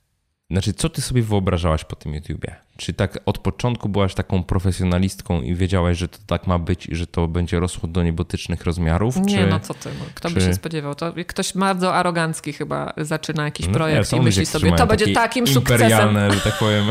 znaczy 0.52 0.74
co 0.74 0.90
ty 0.90 1.02
sobie 1.02 1.22
wyobrażałaś 1.22 1.84
po 1.86 1.96
tym 1.96 2.14
YouTubie? 2.14 2.56
Czy 2.82 2.94
tak 2.94 3.20
od 3.26 3.38
początku 3.38 3.90
byłaś 3.90 4.14
taką 4.14 4.44
profesjonalistką 4.44 5.42
i 5.42 5.56
wiedziałaś, 5.56 5.98
że 5.98 6.08
to 6.08 6.18
tak 6.28 6.48
ma 6.48 6.60
być 6.60 6.86
i 6.86 6.96
że 6.96 7.08
to 7.08 7.28
będzie 7.28 7.60
rosło 7.60 7.90
do 7.90 8.04
niebotycznych 8.04 8.64
rozmiarów? 8.64 9.16
Nie, 9.18 9.38
czy... 9.38 9.48
no 9.48 9.60
co 9.60 9.74
ty, 9.74 9.90
no, 10.00 10.06
kto 10.16 10.30
by 10.30 10.36
czy- 10.40 10.46
się 10.46 10.54
spodziewał? 10.54 10.96
To 10.96 11.14
ktoś 11.28 11.54
bardzo 11.54 11.94
arogancki 11.96 12.54
chyba 12.54 12.94
zaczyna 12.98 13.44
jakiś 13.46 13.68
No 13.68 13.74
projekt 13.74 14.10
są 14.10 14.18
i 14.18 14.22
myśli 14.22 14.46
sobie, 14.46 14.72
to 14.72 14.88
będzie 14.88 15.14
takim 15.14 15.48
sukcesem. 15.48 15.88
Imperialne, 15.88 16.32
że 16.34 16.42
tak 16.42 16.58
powiem, 16.60 16.86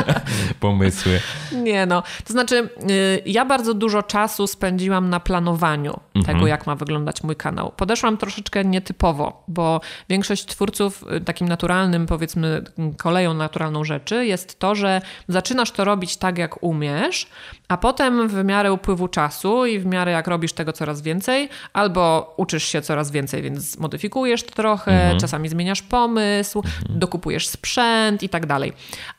pomysły. 0.60 1.20
Nie 1.52 1.86
no, 1.86 2.02
to 2.24 2.32
znaczy 2.32 2.68
y, 2.90 3.22
ja 3.26 3.44
bardzo 3.44 3.74
dużo 3.74 4.02
czasu 4.02 4.46
spędziłam 4.46 5.10
na 5.10 5.20
planowaniu 5.20 6.00
Mhm. 6.14 6.36
tego, 6.36 6.46
jak 6.46 6.66
ma 6.66 6.74
wyglądać 6.74 7.22
mój 7.22 7.36
kanał. 7.36 7.72
Podeszłam 7.76 8.16
troszeczkę 8.16 8.64
nietypowo, 8.64 9.44
bo 9.48 9.80
większość 10.08 10.46
twórców 10.46 11.04
y, 11.16 11.20
takim 11.20 11.48
naturalnym, 11.48 12.06
powiedzmy 12.06 12.64
koleją 12.98 13.34
naturalną 13.34 13.84
rzeczy 13.84 14.26
jest 14.26 14.58
to, 14.58 14.74
że 14.74 15.00
zaczynasz 15.28 15.70
to 15.70 15.84
robić 15.84 16.16
tak, 16.16 16.38
jak 16.38 16.62
umiesz, 16.62 17.26
a 17.68 17.76
potem 17.76 18.28
w 18.28 18.44
miarę 18.44 18.72
upływu 18.72 19.08
czasu 19.08 19.66
i 19.66 19.78
w 19.78 19.86
miarę 19.86 20.12
jak 20.12 20.26
robisz 20.26 20.52
tego 20.52 20.72
coraz 20.72 21.02
więcej, 21.02 21.48
albo 21.72 22.34
uczysz 22.36 22.64
się 22.64 22.82
coraz 22.82 23.10
więcej, 23.10 23.42
więc 23.42 23.78
modyfikujesz 23.78 24.42
to 24.42 24.54
trochę, 24.54 25.16
czasami 25.20 25.48
zmieniasz 25.48 25.82
pomysł, 25.82 26.62
dokupujesz 26.88 27.48
sprzęt 27.48 28.22
i 28.22 28.28
tak 28.28 28.46
dalej. 28.46 28.72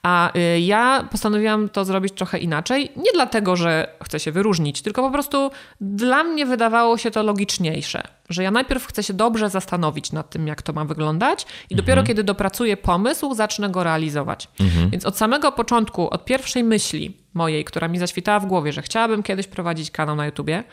A 0.03 0.37
y, 0.37 0.59
ja 0.59 1.07
postanowiłam 1.11 1.69
to 1.69 1.85
zrobić 1.85 2.13
trochę 2.13 2.37
inaczej, 2.37 2.91
nie 2.95 3.11
dlatego, 3.13 3.55
że 3.55 3.87
chcę 4.03 4.19
się 4.19 4.31
wyróżnić, 4.31 4.81
tylko 4.81 5.01
po 5.01 5.11
prostu 5.11 5.51
dla 5.81 6.23
mnie 6.23 6.45
wydawało 6.45 6.97
się 6.97 7.11
to 7.11 7.23
logiczniejsze, 7.23 8.03
że 8.33 8.43
ja 8.43 8.51
najpierw 8.51 8.85
chcę 8.87 9.03
się 9.03 9.13
dobrze 9.13 9.49
zastanowić 9.49 10.11
nad 10.11 10.29
tym, 10.29 10.47
jak 10.47 10.61
to 10.61 10.73
ma 10.73 10.85
wyglądać 10.85 11.45
i 11.69 11.75
dopiero 11.75 12.03
kiedy 12.03 12.23
dopracuję 12.23 12.77
pomysł, 12.77 13.33
zacznę 13.33 13.69
go 13.69 13.83
realizować. 13.83 14.47
Więc 14.91 15.05
od 15.05 15.17
samego 15.17 15.51
początku, 15.51 16.09
od 16.13 16.25
pierwszej 16.25 16.63
myśli 16.63 17.17
mojej, 17.33 17.65
która 17.65 17.87
mi 17.87 17.99
zaświtała 17.99 18.39
w 18.39 18.45
głowie, 18.45 18.73
że 18.73 18.81
chciałabym 18.81 19.23
kiedyś 19.23 19.47
prowadzić 19.47 19.91
kanał 19.91 20.15
na 20.15 20.25
YouTubie, 20.25 20.63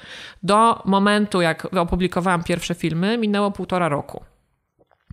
do 0.43 0.83
momentu, 0.85 1.41
jak 1.41 1.67
opublikowałam 1.79 2.45
pierwsze 2.45 2.75
filmy, 2.75 3.19
minęło 3.19 3.51
półtora 3.51 3.89
roku. 3.89 4.25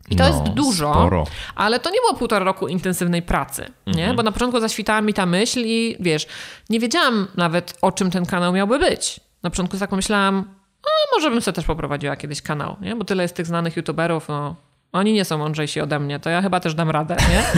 I 0.09 0.15
to 0.15 0.23
No, 0.23 0.29
jest 0.29 0.53
dużo, 0.53 0.91
sporo. 0.93 1.23
ale 1.55 1.79
to 1.79 1.89
nie 1.89 1.99
było 2.01 2.13
półtora 2.13 2.45
roku 2.45 2.67
intensywnej 2.67 3.21
pracy, 3.21 3.65
nie? 3.87 4.13
Bo 4.13 4.23
na 4.23 4.31
początku 4.31 4.59
zaświtała 4.59 5.01
mi 5.01 5.13
ta 5.13 5.25
myśl 5.25 5.59
i 5.65 5.95
wiesz, 5.99 6.27
nie 6.69 6.79
wiedziałam 6.79 7.27
nawet 7.35 7.77
o 7.81 7.91
czym 7.91 8.11
ten 8.11 8.25
kanał 8.25 8.53
miałby 8.53 8.79
być. 8.79 9.19
Na 9.43 9.49
początku 9.49 9.77
tak 9.77 9.89
pomyślałam, 9.89 10.43
a 10.83 11.15
może 11.15 11.29
bym 11.29 11.41
sobie 11.41 11.55
też 11.55 11.65
poprowadziła 11.65 12.15
kiedyś 12.15 12.41
kanał, 12.41 12.77
nie? 12.81 12.95
Bo 12.95 13.05
tyle 13.05 13.23
jest 13.23 13.35
tych 13.35 13.45
znanych 13.45 13.77
youtuberów, 13.77 14.27
no 14.27 14.55
oni 14.91 15.13
nie 15.13 15.25
są 15.25 15.37
mądrzejsi 15.37 15.81
ode 15.81 15.99
mnie, 15.99 16.19
to 16.19 16.29
ja 16.29 16.41
chyba 16.41 16.59
też 16.59 16.75
dam 16.75 16.89
radę, 16.89 17.15
nie? 17.29 17.43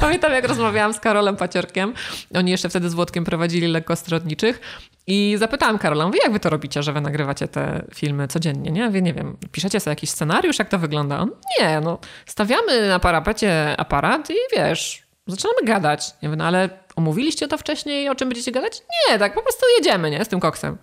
Pamiętam, 0.00 0.32
jak 0.32 0.48
rozmawiałam 0.48 0.94
z 0.94 1.00
Karolem 1.00 1.36
Paciorkiem. 1.36 1.94
Oni 2.34 2.50
jeszcze 2.50 2.68
wtedy 2.68 2.90
z 2.90 2.94
Włodkiem 2.94 3.24
prowadzili 3.24 3.68
lekkostronniczych. 3.68 4.60
I 5.06 5.34
zapytałam 5.38 5.78
Karola, 5.78 6.06
mówię, 6.06 6.18
jak 6.22 6.32
wy 6.32 6.40
to 6.40 6.50
robicie, 6.50 6.82
że 6.82 6.92
wy 6.92 7.00
nagrywacie 7.00 7.48
te 7.48 7.84
filmy 7.94 8.28
codziennie, 8.28 8.70
nie? 8.70 8.90
Wie, 8.90 9.02
nie 9.02 9.14
wiem, 9.14 9.36
piszecie 9.52 9.80
sobie 9.80 9.92
jakiś 9.92 10.10
scenariusz, 10.10 10.58
jak 10.58 10.68
to 10.68 10.78
wygląda? 10.78 11.18
On, 11.18 11.30
nie, 11.60 11.80
no, 11.80 11.98
stawiamy 12.26 12.88
na 12.88 12.98
parapecie 12.98 13.74
aparat 13.80 14.30
i 14.30 14.34
wiesz, 14.56 15.03
zaczynamy 15.26 15.62
gadać. 15.64 16.06
Ja 16.22 16.28
mówię, 16.28 16.36
no 16.36 16.44
ale 16.44 16.68
omówiliście 16.96 17.48
to 17.48 17.58
wcześniej, 17.58 18.08
o 18.08 18.14
czym 18.14 18.28
będziecie 18.28 18.52
gadać? 18.52 18.82
Nie, 19.10 19.18
tak 19.18 19.34
po 19.34 19.42
prostu 19.42 19.66
jedziemy, 19.78 20.10
nie? 20.10 20.24
Z 20.24 20.28
tym 20.28 20.40
koksem. 20.40 20.78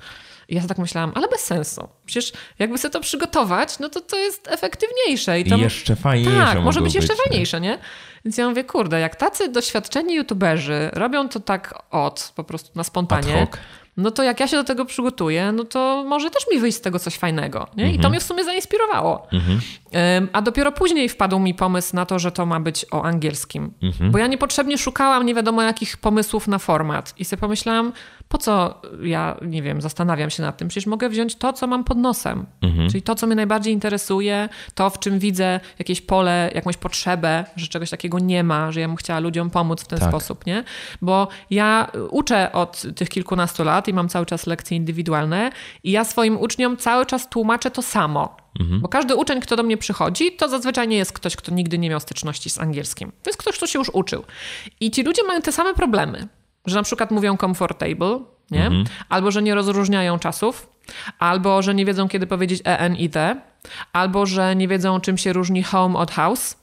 I 0.48 0.56
ja 0.56 0.62
tak 0.68 0.78
myślałam, 0.78 1.12
ale 1.16 1.28
bez 1.28 1.42
sensu. 1.42 1.90
Przecież 2.06 2.32
jakby 2.60 2.78
sobie 2.78 2.92
to 2.92 3.00
przygotować, 3.00 3.80
no 3.80 3.90
to 3.90 4.02
to 4.02 4.18
jest 4.18 4.48
efektywniejsze. 4.48 5.40
I, 5.40 5.50
to... 5.50 5.56
I 5.56 5.62
jeszcze 5.62 5.96
fajniejsze 5.96 6.40
Tak, 6.40 6.64
może 6.64 6.82
być 6.82 6.96
jeszcze 6.96 7.14
nie? 7.14 7.20
fajniejsze, 7.24 7.62
nie? 7.62 7.78
Więc 8.26 8.38
ja 8.38 8.50
mówię, 8.50 8.64
kurde, 8.64 9.00
jak 9.00 9.16
tacy 9.16 9.50
doświadczeni 9.50 10.16
youtuberzy 10.16 10.90
robią 10.94 11.30
to 11.30 11.40
tak 11.40 11.74
od, 11.92 12.34
po 12.36 12.44
prostu 12.44 12.72
na 12.76 12.82
Ad 12.82 12.88
spontanie, 12.88 13.34
hoc. 13.34 13.60
No 14.02 14.12
to 14.12 14.24
jak 14.24 14.40
ja 14.40 14.48
się 14.48 14.58
do 14.58 14.64
tego 14.64 14.86
przygotuję, 14.86 15.52
no 15.52 15.64
to 15.64 16.04
może 16.08 16.30
też 16.32 16.44
mi 16.54 16.60
wyjść 16.60 16.78
z 16.78 16.82
tego 16.82 17.00
coś 17.00 17.16
fajnego. 17.16 17.68
Nie? 17.78 17.84
I 17.84 17.90
to 17.92 17.96
Mhm. 17.96 18.12
mnie 18.12 18.20
w 18.20 18.24
sumie 18.24 18.44
zainspirowało. 18.44 19.28
Ym, 20.18 20.30
A 20.34 20.42
dopiero 20.42 20.72
później 20.72 21.10
wpadł 21.10 21.40
mi 21.40 21.54
pomysł 21.54 21.96
na 21.96 22.06
to, 22.06 22.20
że 22.20 22.32
to 22.32 22.46
ma 22.46 22.60
być 22.60 22.86
o 22.92 23.04
angielskim. 23.04 23.74
Mhm. 23.84 24.12
Bo 24.12 24.18
ja 24.18 24.28
niepotrzebnie 24.28 24.78
szukałam 24.78 25.26
nie 25.26 25.36
wiadomo 25.36 25.62
jakich 25.62 25.98
pomysłów 25.98 26.48
na 26.48 26.60
format. 26.60 27.14
I 27.18 27.26
sobie 27.26 27.40
pomyślałam, 27.42 27.94
po 28.32 28.38
co 28.38 28.82
ja, 29.04 29.38
nie 29.42 29.62
wiem, 29.62 29.82
zastanawiam 29.82 30.30
się 30.30 30.44
nad 30.44 30.58
tym. 30.58 30.68
Przecież 30.68 30.88
mogę 30.88 31.10
wziąć 31.10 31.36
to, 31.36 31.54
co 31.54 31.68
mam 31.68 31.84
pod 31.84 31.98
nosem. 31.98 32.46
Mhm. 32.62 32.90
Czyli 32.90 33.02
to, 33.02 33.16
co 33.16 33.28
mnie 33.28 33.36
najbardziej 33.36 33.74
interesuje, 33.74 34.50
to, 34.76 34.90
w 34.90 35.00
czym 35.00 35.20
widzę 35.20 35.60
jakieś 35.80 36.02
pole, 36.02 36.52
jakąś 36.56 36.78
potrzebę, 36.78 37.46
że 37.56 37.68
czegoś 37.68 37.90
takiego 37.90 38.20
nie 38.20 38.44
ma, 38.44 38.72
że 38.72 38.80
ja 38.80 38.88
bym 38.88 38.96
chciała 38.98 39.20
ludziom 39.20 39.50
pomóc 39.50 39.82
w 39.84 39.88
ten 39.88 40.00
Tak. 40.00 40.10
sposób, 40.10 40.46
nie? 40.46 40.64
Bo 41.02 41.28
ja 41.50 41.92
uczę 42.10 42.52
od 42.52 42.84
tych 42.96 43.10
kilkunastu 43.10 43.64
lat 43.64 43.88
i 43.88 43.94
mam 43.94 44.10
cały 44.10 44.26
czas 44.26 44.48
lekcje 44.48 44.78
indywidualne 44.78 45.52
i 45.84 45.92
ja 45.92 46.04
swoim 46.06 46.38
uczniom 46.38 46.78
cały 46.78 47.06
czas 47.06 47.30
tłumaczę 47.30 47.72
to 47.72 47.82
samo. 47.82 48.38
Bo 48.82 48.88
każdy 48.88 49.16
uczeń, 49.16 49.42
kto 49.42 49.56
do 49.56 49.64
mnie 49.64 49.78
przychodzi, 49.78 50.32
to 50.32 50.50
zazwyczaj 50.50 50.88
nie 50.88 50.98
jest 50.98 51.14
ktoś, 51.14 51.36
kto 51.36 51.54
nigdy 51.54 51.78
nie 51.78 51.90
miał 51.90 52.00
styczności 52.00 52.50
z 52.50 52.60
angielskim. 52.60 53.12
To 53.24 53.30
jest 53.30 53.40
ktoś, 53.40 53.58
kto 53.58 53.68
się 53.68 53.80
już 53.80 53.90
uczył. 53.90 54.24
I 54.80 54.92
ci 54.92 55.04
ludzie 55.04 55.24
mają 55.24 55.42
te 55.42 55.52
same 55.52 55.74
problemy, 55.74 56.28
że 56.66 56.76
na 56.76 56.84
przykład 56.84 57.12
mówią 57.12 57.38
comfortable, 57.38 58.20
nie? 58.52 58.70
albo 59.10 59.32
że 59.32 59.42
nie 59.42 59.56
rozróżniają 59.56 60.20
czasów, 60.20 60.70
albo 61.20 61.62
że 61.62 61.76
nie 61.76 61.86
wiedzą, 61.86 62.08
kiedy 62.08 62.28
powiedzieć 62.28 62.62
en 62.64 62.96
i 62.96 63.10
the, 63.10 63.36
albo 63.94 64.26
że 64.26 64.56
nie 64.56 64.68
wiedzą, 64.68 65.00
czym 65.00 65.18
się 65.18 65.34
różni 65.34 65.64
home 65.64 66.00
od 66.00 66.12
house, 66.12 66.58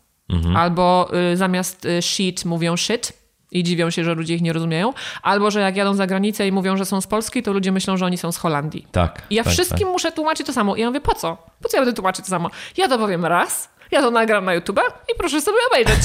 albo 0.56 1.10
y, 1.32 1.36
zamiast 1.36 1.84
y, 1.84 2.02
shit 2.02 2.44
mówią 2.44 2.76
shit 2.76 3.12
i 3.50 3.62
dziwią 3.62 3.90
się, 3.90 4.04
że 4.04 4.14
ludzie 4.14 4.34
ich 4.34 4.42
nie 4.42 4.52
rozumieją, 4.52 4.92
albo 5.22 5.50
że 5.50 5.60
jak 5.60 5.76
jadą 5.76 5.94
za 5.94 6.06
granicę 6.06 6.48
i 6.48 6.52
mówią, 6.52 6.76
że 6.76 6.84
są 6.84 7.00
z 7.00 7.06
Polski, 7.06 7.42
to 7.42 7.52
ludzie 7.52 7.72
myślą, 7.72 7.96
że 7.96 8.06
oni 8.06 8.18
są 8.18 8.32
z 8.32 8.36
Holandii. 8.36 8.86
Tak. 8.92 9.22
I 9.30 9.34
ja 9.34 9.44
tak, 9.44 9.52
wszystkim 9.52 9.88
muszę 9.88 10.12
tłumaczyć 10.12 10.46
to 10.46 10.52
samo. 10.52 10.76
I 10.76 10.80
ja 10.80 10.86
mówię, 10.86 11.00
po 11.00 11.14
co? 11.14 11.36
Po 11.62 11.68
co 11.68 11.76
ja 11.76 11.80
będę 11.82 11.96
tłumaczyć 11.96 12.24
to 12.24 12.30
samo? 12.30 12.50
Ja 12.76 12.88
to 12.88 12.98
powiem 12.98 13.26
raz 13.26 13.70
ja 13.90 14.00
to 14.02 14.10
nagram 14.10 14.44
na 14.44 14.54
YouTube 14.54 14.80
i 15.12 15.18
proszę 15.18 15.40
sobie 15.40 15.58
obejrzeć. 15.70 16.02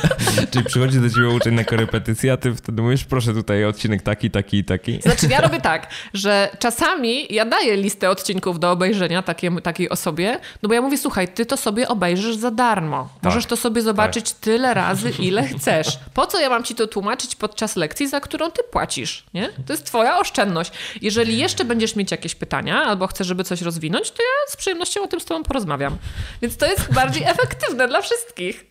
Czyli 0.50 0.64
przychodzi 0.64 1.00
do 1.00 1.10
ciebie 1.10 1.28
uczeń 1.28 1.54
na 1.54 1.64
korepetycję, 1.64 2.32
a 2.32 2.36
ty 2.36 2.54
wtedy 2.54 2.82
mówisz, 2.82 3.04
proszę 3.04 3.34
tutaj 3.34 3.64
odcinek 3.64 4.02
taki, 4.02 4.30
taki 4.30 4.58
i 4.58 4.64
taki. 4.64 5.02
Znaczy 5.02 5.26
ja 5.30 5.40
robię 5.46 5.60
tak, 5.60 5.86
że 6.14 6.50
czasami 6.58 7.34
ja 7.34 7.44
daję 7.44 7.76
listę 7.76 8.10
odcinków 8.10 8.60
do 8.60 8.70
obejrzenia 8.70 9.22
takiej, 9.22 9.50
takiej 9.62 9.90
osobie, 9.90 10.38
no 10.62 10.68
bo 10.68 10.74
ja 10.74 10.82
mówię, 10.82 10.98
słuchaj, 10.98 11.28
ty 11.28 11.46
to 11.46 11.56
sobie 11.56 11.88
obejrzysz 11.88 12.36
za 12.36 12.50
darmo. 12.50 13.08
Możesz 13.22 13.44
Tak, 13.44 13.50
to 13.50 13.56
sobie 13.56 13.82
zobaczyć 13.82 14.32
tyle 14.32 14.74
razy, 14.74 15.10
ile 15.28 15.48
chcesz. 15.48 15.98
Po 16.14 16.26
co 16.26 16.40
ja 16.40 16.50
mam 16.50 16.64
ci 16.64 16.74
to 16.74 16.86
tłumaczyć 16.86 17.36
podczas 17.36 17.76
lekcji, 17.76 18.08
za 18.08 18.20
którą 18.20 18.50
ty 18.50 18.62
płacisz, 18.70 19.24
nie? 19.34 19.48
To 19.66 19.72
jest 19.72 19.86
twoja 19.86 20.18
oszczędność. 20.18 20.72
Jeżeli 21.02 21.38
jeszcze 21.38 21.64
będziesz 21.64 21.96
mieć 21.96 22.10
jakieś 22.10 22.34
pytania 22.34 22.82
albo 22.84 23.06
chcesz, 23.06 23.26
żeby 23.26 23.44
coś 23.44 23.62
rozwinąć, 23.62 24.10
to 24.10 24.22
ja 24.22 24.52
z 24.52 24.56
przyjemnością 24.56 25.02
o 25.02 25.06
tym 25.06 25.20
z 25.20 25.24
tobą 25.24 25.42
porozmawiam. 25.42 25.96
Więc 26.42 26.56
to 26.56 26.66
jest 26.66 26.92
bardziej 26.92 27.25
efektywne 27.26 27.88
dla 27.88 28.00
wszystkich. 28.00 28.66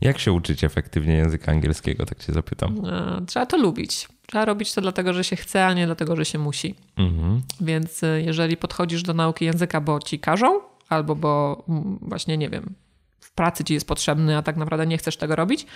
Jak 0.00 0.18
się 0.18 0.32
uczyć 0.32 0.64
efektywnie 0.64 1.14
języka 1.14 1.52
angielskiego, 1.52 2.06
tak 2.06 2.18
cię 2.24 2.32
zapytam. 2.32 2.84
E, 2.86 3.26
Trzeba 3.26 3.46
to 3.46 3.56
lubić. 3.56 4.08
Trzeba 4.26 4.44
robić 4.44 4.74
to 4.74 4.80
dlatego, 4.80 5.12
że 5.12 5.24
się 5.24 5.36
chce, 5.36 5.66
a 5.66 5.72
nie 5.72 5.86
dlatego, 5.86 6.16
że 6.16 6.24
się 6.24 6.38
musi. 6.38 6.74
Mhm. 6.96 7.42
Więc 7.60 8.02
y, 8.02 8.22
jeżeli 8.26 8.56
podchodzisz 8.56 9.02
do 9.02 9.14
nauki 9.14 9.44
języka, 9.44 9.80
bo 9.80 9.98
ci 10.00 10.18
każą, 10.18 10.60
albo 10.88 11.14
bo 11.14 11.64
mm, 11.68 11.98
właśnie, 12.02 12.36
nie 12.38 12.48
wiem, 12.48 12.74
w 13.20 13.32
pracy 13.32 13.64
ci 13.64 13.74
jest 13.74 13.88
potrzebny, 13.88 14.36
a 14.36 14.42
tak 14.42 14.56
naprawdę 14.56 14.86
nie 14.86 14.98
chcesz 14.98 15.16
tego 15.16 15.36
robić, 15.36 15.66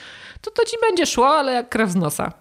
to 0.40 0.50
to 0.50 0.64
ci 0.64 0.76
będzie 0.82 1.07
szło, 1.07 1.28
ale 1.28 1.53
jak 1.53 1.68
krew 1.68 1.90
z 1.90 1.96
nosa. 1.96 2.32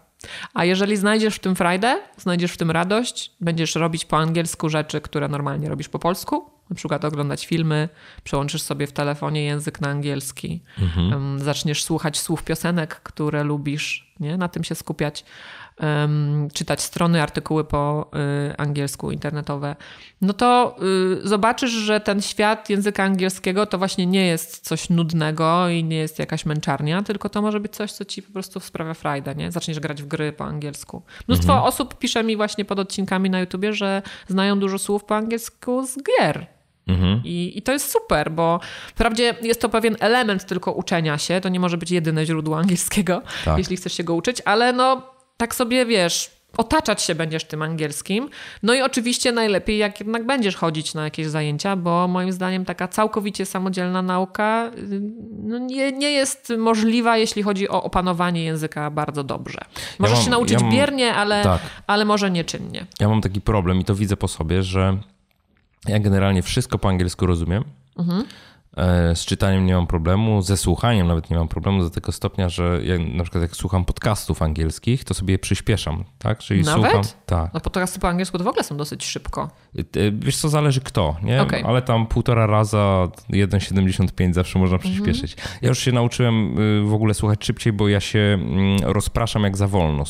A 0.53 0.66
jeżeli 0.66 0.97
znajdziesz 0.97 1.36
w 1.36 1.39
tym 1.39 1.55
frajdę, 1.55 2.01
znajdziesz 2.18 2.51
w 2.51 2.57
tym 2.57 2.72
radość, 2.72 3.32
będziesz 3.39 3.76
robić 3.76 4.05
po 4.05 4.18
angielsku 4.18 4.70
rzeczy, 4.70 5.01
które 5.01 5.28
normalnie 5.28 5.70
robisz 5.70 5.89
po 5.89 5.99
polsku, 5.99 6.51
na 6.72 6.76
przykład 6.76 7.05
oglądać 7.05 7.45
filmy, 7.45 7.89
przełączysz 8.24 8.61
sobie 8.61 8.88
w 8.88 8.91
telefonie 8.91 9.43
język 9.43 9.82
na 9.82 9.89
angielski, 9.89 10.61
em, 10.97 11.39
zaczniesz 11.39 11.84
słuchać 11.84 12.19
słów 12.19 12.43
piosenek, 12.43 12.95
które 13.03 13.43
lubisz, 13.43 14.13
nie? 14.19 14.38
na 14.38 14.47
tym 14.47 14.63
się 14.63 14.76
skupiać, 14.76 15.26
czytać 16.53 16.82
strony, 16.82 17.22
artykuły 17.22 17.63
po 17.63 18.11
y, 18.51 18.57
angielsku 18.57 19.11
internetowe, 19.11 19.76
no 20.22 20.34
to 20.34 20.76
y, 21.24 21.28
zobaczysz, 21.28 21.72
że 21.72 21.99
ten 21.99 22.22
świat 22.22 22.69
języka 22.69 23.03
angielskiego 23.03 23.65
to 23.65 23.78
właśnie 23.78 24.05
nie 24.05 24.28
jest 24.28 24.67
coś 24.67 24.89
nudnego 24.89 25.69
i 25.69 25.84
nie 25.84 25.97
jest 25.97 26.19
jakaś 26.19 26.45
męczarnia, 26.45 27.03
tylko 27.03 27.30
to 27.30 27.41
może 27.41 27.59
być 27.59 27.76
coś, 27.76 27.91
co 27.91 28.05
ci 28.05 28.22
po 28.22 28.34
prostu 28.34 28.59
sprawia 28.59 28.93
frajdę, 28.93 29.36
nie? 29.36 29.51
Zaczniesz 29.51 29.80
grać 29.80 30.03
w 30.03 30.07
gry 30.07 30.34
po 30.34 30.45
angielsku. 30.45 31.03
Mnóstwo 31.28 31.65
osób 31.65 31.97
pisze 31.97 32.24
mi 32.24 32.38
właśnie 32.38 32.65
pod 32.65 32.80
odcinkami 32.80 33.30
na 33.30 33.39
YouTubie, 33.39 33.74
że 33.74 34.01
znają 34.28 34.59
dużo 34.59 34.80
słów 34.80 35.03
po 35.03 35.15
angielsku 35.15 35.88
z 35.88 35.97
gier. 36.03 36.47
Mhm. 36.88 37.21
I, 37.25 37.53
I 37.55 37.61
to 37.61 37.71
jest 37.71 37.91
super, 37.91 38.32
bo 38.32 38.59
wprawdzie 38.95 39.36
jest 39.41 39.61
to 39.61 39.69
pewien 39.69 39.95
element 39.99 40.45
tylko 40.45 40.71
uczenia 40.71 41.17
się, 41.17 41.41
to 41.41 41.49
nie 41.49 41.59
może 41.59 41.77
być 41.77 41.91
jedyne 41.91 42.25
źródło 42.25 42.57
angielskiego, 42.59 43.21
Tak. 43.45 43.57
jeśli 43.57 43.77
chcesz 43.77 43.93
się 43.93 44.03
go 44.03 44.15
uczyć, 44.15 44.41
ale 44.45 44.73
no 44.73 45.01
tak 45.38 45.55
sobie 45.55 45.86
wiesz, 45.86 46.32
otaczać 46.57 47.01
się 47.03 47.15
będziesz 47.15 47.43
tym 47.43 47.61
angielskim. 47.61 48.29
No 48.63 48.73
i 48.73 48.82
oczywiście 48.82 49.32
najlepiej, 49.32 49.77
jak 49.77 49.99
jednak 49.99 50.25
będziesz 50.25 50.55
chodzić 50.55 50.93
na 50.93 51.03
jakieś 51.03 51.27
zajęcia, 51.27 51.75
bo 51.75 52.07
moim 52.07 52.32
zdaniem 52.32 52.65
taka 52.65 52.88
całkowicie 52.88 53.45
samodzielna 53.45 54.01
nauka 54.01 54.71
y, 54.77 55.01
no 55.43 55.57
nie, 55.57 55.91
nie 55.91 56.11
jest 56.11 56.53
możliwa, 56.57 57.17
jeśli 57.17 57.43
chodzi 57.43 57.69
o 57.69 57.84
opanowanie 57.84 58.43
języka 58.43 58.89
bardzo 58.91 59.23
dobrze. 59.23 59.59
Możesz 59.99 60.15
mam- 60.17 60.25
się 60.25 60.32
nauczyć 60.32 60.51
ja 60.53 60.59
mam- 60.59 60.71
biernie, 60.71 61.13
ale, 61.13 61.43
Tak. 61.43 61.61
ale 61.88 62.05
może 62.05 62.32
nieczynnie. 62.32 62.86
Ja 62.99 63.09
mam 63.09 63.21
taki 63.21 63.41
problem 63.41 63.79
i 63.82 63.86
to 63.86 63.95
widzę 63.95 64.17
po 64.17 64.27
sobie, 64.27 64.63
że 64.63 64.97
ja 65.88 65.99
generalnie 65.99 66.41
wszystko 66.41 66.77
po 66.79 66.89
angielsku 66.89 67.25
rozumiem. 67.25 67.63
E, 67.99 68.23
Z 69.15 69.26
czytaniem 69.26 69.65
nie 69.65 69.74
mam 69.76 69.88
problemu, 69.88 70.41
ze 70.41 70.57
słuchaniem 70.57 71.07
nawet 71.07 71.30
nie 71.30 71.38
mam 71.38 71.47
problemu 71.47 71.84
do 71.84 71.89
tego 71.89 72.11
stopnia, 72.11 72.49
że 72.49 72.80
ja, 72.84 72.99
na 72.99 73.24
przykład 73.24 73.41
jak 73.41 73.55
słucham 73.55 73.86
podcastów 73.86 74.41
angielskich, 74.41 75.03
to 75.03 75.13
sobie 75.13 75.34
je 75.34 75.39
przyspieszam, 75.39 76.03
tak? 76.17 76.39
Czyli 76.39 76.61
Nawet? 76.63 76.91
słucham. 76.91 77.03
Tak. 77.26 77.53
No 77.53 77.59
podcasty 77.59 77.99
po 77.99 78.09
angielsku 78.09 78.38
to 78.38 78.43
w 78.43 78.47
ogóle 78.47 78.63
są 78.63 78.78
dosyć 78.78 79.05
szybko. 79.05 79.49
E, 79.78 80.11
Wiesz 80.11 80.38
co, 80.38 80.49
zależy 80.49 80.82
kto, 80.82 81.15
nie? 81.24 81.41
Okej. 81.41 81.63
Ale 81.63 81.82
tam 81.82 82.07
półtora 82.07 82.45
raza, 82.47 83.07
1,75 83.30 84.34
zawsze 84.34 84.59
można 84.59 84.78
przyspieszyć. 84.78 85.36
Ja 85.61 85.69
już 85.69 85.80
się 85.80 85.91
nauczyłem 85.91 86.59
y, 86.59 86.84
w 86.86 86.93
ogóle 86.93 87.13
słuchać 87.13 87.45
szybciej, 87.45 87.74
bo 87.74 87.88
ja 87.88 87.99
się 87.99 88.19
mm, 88.19 88.78
rozpraszam 88.84 89.43
jak 89.43 89.57
za 89.57 89.67
wolno 89.67 90.03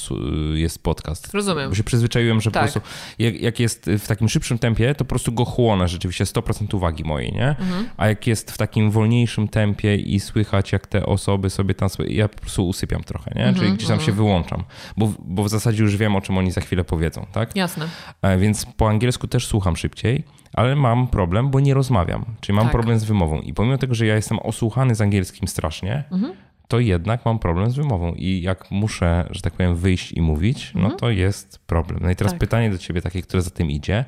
y, 0.53 0.59
jest 0.59 0.83
podcast. 0.83 1.33
Rozumiem. 1.33 1.69
Bo 1.69 1.75
się 1.75 1.83
przyzwyczaiłem, 1.83 2.41
że 2.41 2.51
Tak. 2.51 2.63
po 2.63 2.71
prostu 2.71 2.89
jak, 3.19 3.41
jak 3.41 3.59
jest 3.59 3.89
w 3.99 4.07
takim 4.07 4.29
szybszym 4.29 4.57
tempie, 4.57 4.95
to 4.95 5.05
po 5.05 5.09
prostu 5.09 5.31
go 5.31 5.45
chłonę 5.45 5.87
rzeczywiście 5.87 6.23
100% 6.23 6.75
uwagi 6.75 7.03
mojej, 7.03 7.33
nie? 7.33 7.47
Mhm. 7.49 7.89
A 7.97 8.07
jak 8.07 8.27
jest 8.27 8.50
w 8.51 8.57
takim 8.57 8.91
wolniejszym 8.91 9.47
tempie 9.47 9.95
i 9.95 10.19
słychać, 10.19 10.71
jak 10.71 10.87
te 10.87 11.05
osoby 11.05 11.49
sobie 11.49 11.75
tam, 11.75 11.89
ja 12.07 12.27
po 12.27 12.37
prostu 12.41 12.67
usypiam 12.67 13.03
trochę, 13.03 13.31
nie? 13.35 13.41
Mhm, 13.45 13.55
Czyli 13.55 13.73
gdzieś 13.77 13.87
tam 13.87 13.99
się 13.99 14.11
wyłączam, 14.11 14.63
bo, 14.97 15.13
bo 15.25 15.43
w 15.43 15.49
zasadzie 15.49 15.83
już 15.83 15.97
wiem, 15.97 16.15
o 16.15 16.21
czym 16.21 16.37
oni 16.37 16.51
za 16.51 16.61
chwilę 16.61 16.83
powiedzą, 16.83 17.25
tak? 17.31 17.55
Jasne. 17.55 17.85
E, 18.21 18.37
Więc 18.37 18.65
po 18.65 18.89
angielsku 18.89 19.27
też 19.27 19.47
słucham 19.47 19.77
szybciej, 19.77 20.23
ale 20.53 20.75
mam 20.75 21.07
problem, 21.07 21.49
bo 21.49 21.59
nie 21.59 21.73
rozmawiam. 21.73 22.25
Czyli 22.41 22.55
mam 22.55 22.65
Tak. 22.65 22.71
problem 22.71 22.99
z 22.99 23.03
wymową. 23.03 23.39
I 23.41 23.53
pomimo 23.53 23.77
tego, 23.77 23.95
że 23.95 24.05
ja 24.05 24.15
jestem 24.15 24.39
osłuchany 24.39 24.95
z 24.95 25.01
angielskim 25.01 25.47
strasznie, 25.47 26.03
Mhm. 26.11 26.33
to 26.67 26.79
jednak 26.79 27.25
mam 27.25 27.39
problem 27.39 27.71
z 27.71 27.75
wymową. 27.75 28.13
I 28.13 28.41
jak 28.41 28.71
muszę, 28.71 29.27
że 29.31 29.41
tak 29.41 29.53
powiem, 29.53 29.75
wyjść 29.75 30.11
i 30.11 30.21
mówić, 30.21 30.71
no 30.75 30.91
to 30.91 31.09
jest 31.09 31.59
problem. 31.67 31.99
No 32.03 32.09
i 32.11 32.15
teraz 32.15 32.33
Tak. 32.33 32.39
pytanie 32.39 32.69
do 32.69 32.77
ciebie, 32.77 33.01
takie, 33.01 33.21
które 33.21 33.41
za 33.41 33.49
tym 33.49 33.71
idzie, 33.71 34.05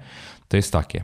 to 0.47 0.57
jest 0.57 0.71
takie. 0.73 1.03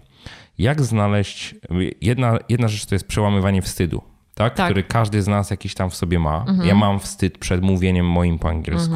Jak 0.60 0.82
znaleźć. 0.82 1.56
Jedna, 2.02 2.40
jedna 2.50 2.68
rzecz 2.68 2.86
to 2.86 2.96
jest 2.96 3.08
przełamywanie 3.08 3.62
wstydu. 3.62 4.02
Tak? 4.40 4.54
Tak. 4.56 4.66
Który 4.68 4.84
każdy 4.84 5.22
z 5.22 5.28
nas 5.28 5.50
jakiś 5.52 5.74
tam 5.74 5.90
w 5.90 5.96
sobie 5.96 6.20
ma. 6.20 6.46
Ja 6.64 6.76
mam 6.76 7.00
wstyd 7.00 7.38
przed 7.38 7.62
mówieniem 7.62 8.06
moim 8.10 8.40
po 8.40 8.50
angielsku. 8.50 8.96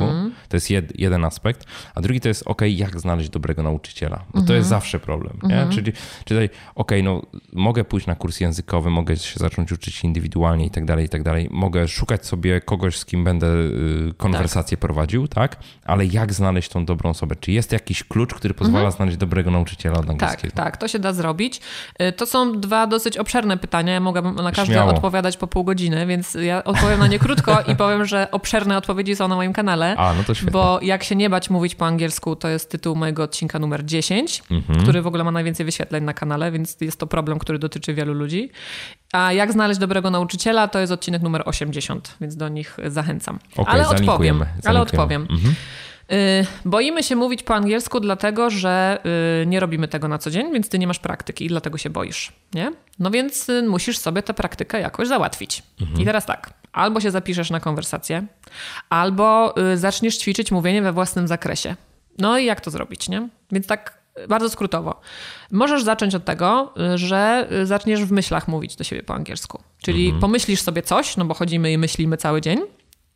To 0.49 0.57
jest 0.57 0.69
jed, 0.69 0.99
jeden 0.99 1.25
aspekt. 1.25 1.65
A 1.95 2.01
drugi 2.01 2.19
to 2.21 2.27
jest, 2.27 2.43
ok, 2.47 2.61
jak 2.67 2.99
znaleźć 2.99 3.29
dobrego 3.29 3.63
nauczyciela? 3.63 4.23
Bo 4.33 4.41
to 4.41 4.53
jest 4.53 4.69
zawsze 4.69 4.99
problem. 4.99 5.39
Nie? 5.43 5.67
Czyli, 5.71 5.91
czyli 6.25 6.49
ok, 6.75 6.91
no 7.03 7.21
mogę 7.53 7.83
pójść 7.83 8.07
na 8.07 8.15
kurs 8.15 8.39
językowy, 8.39 8.89
mogę 8.89 9.17
się 9.17 9.39
zacząć 9.39 9.71
uczyć 9.71 10.03
indywidualnie 10.03 10.65
i 10.65 10.69
tak 10.71 10.85
dalej, 10.85 11.05
i 11.05 11.09
tak 11.09 11.23
dalej. 11.23 11.47
Mogę 11.51 11.87
szukać 11.87 12.25
sobie 12.25 12.61
kogoś, 12.61 12.97
z 12.97 13.05
kim 13.05 13.23
będę 13.23 13.47
y, 13.47 14.13
konwersację 14.17 14.77
prowadził, 14.77 15.27
tak? 15.27 15.57
Ale 15.85 16.05
jak 16.05 16.33
znaleźć 16.33 16.69
tą 16.69 16.85
dobrą 16.85 17.09
osobę? 17.09 17.35
Czy 17.35 17.51
jest 17.51 17.71
jakiś 17.71 18.03
klucz, 18.03 18.33
który 18.33 18.53
pozwala 18.53 18.91
znaleźć 18.91 19.17
dobrego 19.17 19.51
nauczyciela 19.51 19.95
od 19.97 20.01
Tak, 20.07 20.09
angielskiego? 20.11 20.53
tak, 20.55 20.77
to 20.77 20.87
się 20.87 20.99
da 20.99 21.13
zrobić. 21.13 21.61
Y, 22.01 22.11
To 22.11 22.25
są 22.25 22.59
dwa 22.61 22.87
dosyć 22.87 23.17
obszerne 23.17 23.57
pytania. 23.57 23.93
Ja 23.93 23.99
mogłabym 23.99 24.35
na 24.35 24.51
każde 24.51 24.73
Śmiało. 24.73 24.91
odpowiadać 24.91 25.32
po 25.37 25.47
pół 25.47 25.63
godziny, 25.63 26.05
więc 26.05 26.33
ja 26.33 26.63
odpowiem 26.63 26.99
na 26.99 27.07
nie 27.07 27.19
krótko 27.19 27.61
i 27.71 27.75
powiem, 27.75 28.05
że 28.05 28.31
obszerne 28.31 28.77
odpowiedzi 28.77 29.15
są 29.15 29.27
na 29.27 29.35
moim 29.35 29.53
kanale. 29.53 29.95
A, 29.97 30.13
no 30.13 30.23
to 30.23 30.33
świetnie. 30.33 30.51
Bo 30.51 30.79
jak 30.81 31.03
się 31.03 31.15
nie 31.15 31.29
bać 31.29 31.49
mówić 31.49 31.75
po 31.75 31.85
angielsku, 31.85 32.35
to 32.35 32.47
jest 32.47 32.69
tytuł 32.71 32.95
mojego 32.95 33.23
odcinka 33.23 33.59
numer 33.59 33.85
10, 33.85 34.43
Mhm. 34.51 34.81
który 34.81 35.01
w 35.01 35.07
ogóle 35.07 35.23
ma 35.23 35.31
najwięcej 35.31 35.65
wyświetleń 35.65 36.03
na 36.03 36.13
kanale, 36.13 36.51
więc 36.51 36.77
jest 36.81 36.99
to 36.99 37.07
problem, 37.07 37.39
który 37.39 37.59
dotyczy 37.59 37.93
wielu 37.93 38.13
ludzi. 38.13 38.51
A 39.13 39.33
jak 39.33 39.51
znaleźć 39.51 39.79
dobrego 39.79 40.09
nauczyciela, 40.09 40.67
to 40.67 40.79
jest 40.79 40.91
odcinek 40.91 41.21
numer 41.21 41.41
80, 41.45 42.15
więc 42.21 42.35
do 42.35 42.49
nich 42.49 42.77
zachęcam. 42.87 43.39
Okej, 43.57 43.73
ale 43.73 43.87
odpowiem, 43.89 44.45
ale 44.65 44.81
odpowiem. 44.81 45.27
Mhm. 45.31 45.55
Y, 46.11 46.45
Boimy 46.65 47.03
się 47.03 47.15
mówić 47.15 47.43
po 47.43 47.55
angielsku, 47.55 47.99
dlatego 47.99 48.49
że 48.49 48.99
y, 49.41 49.45
nie 49.45 49.59
robimy 49.59 49.87
tego 49.87 50.07
na 50.07 50.17
co 50.17 50.31
dzień, 50.31 50.53
więc 50.53 50.69
ty 50.69 50.79
nie 50.79 50.87
masz 50.87 50.99
praktyki 50.99 51.45
i 51.45 51.47
dlatego 51.47 51.77
się 51.77 51.89
boisz, 51.89 52.33
nie? 52.53 52.71
No 52.99 53.11
więc 53.11 53.49
y, 53.49 53.63
musisz 53.63 53.97
sobie 53.97 54.23
tę 54.23 54.33
praktykę 54.33 54.79
jakoś 54.81 55.07
załatwić. 55.07 55.63
I 56.01 56.05
teraz 56.05 56.25
tak, 56.25 56.53
albo 56.71 56.99
się 56.99 57.11
zapiszesz 57.11 57.49
na 57.49 57.59
konwersację, 57.59 58.25
albo 58.89 59.55
zaczniesz 59.75 60.17
ćwiczyć 60.17 60.51
mówienie 60.51 60.81
we 60.81 60.93
własnym 60.93 61.27
zakresie. 61.27 61.75
No 62.17 62.37
i 62.37 62.45
jak 62.45 62.61
to 62.61 62.71
zrobić, 62.71 63.09
nie? 63.09 63.29
Więc 63.51 63.67
tak 63.67 63.97
bardzo 64.29 64.49
skrótowo. 64.49 65.01
Możesz 65.51 65.83
zacząć 65.83 66.15
od 66.15 66.25
tego, 66.25 66.73
że 66.95 67.47
zaczniesz 67.63 68.03
w 68.03 68.11
myślach 68.11 68.47
mówić 68.47 68.75
do 68.75 68.83
siebie 68.83 69.03
po 69.03 69.13
angielsku. 69.13 69.59
Czyli 69.81 70.13
pomyślisz 70.21 70.61
sobie 70.61 70.81
coś, 70.81 71.17
no 71.17 71.25
bo 71.25 71.33
chodzimy 71.33 71.71
i 71.71 71.77
myślimy 71.77 72.17
cały 72.17 72.41
dzień, 72.41 72.59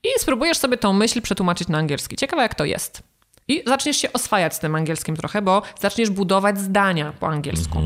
i 0.03 0.07
spróbujesz 0.19 0.57
sobie 0.57 0.77
tą 0.77 0.93
myśl 0.93 1.21
przetłumaczyć 1.21 1.67
na 1.67 1.77
angielski. 1.77 2.15
Ciekawe, 2.15 2.41
jak 2.41 2.55
to 2.55 2.65
jest. 2.65 3.03
I 3.49 3.63
zaczniesz 3.67 3.97
się 3.97 4.13
oswajać 4.13 4.55
z 4.55 4.59
tym 4.59 4.75
angielskim 4.75 5.15
trochę, 5.15 5.41
bo 5.41 5.61
zaczniesz 5.79 6.09
budować 6.09 6.59
zdania 6.59 7.13
po 7.19 7.27
angielsku. 7.27 7.81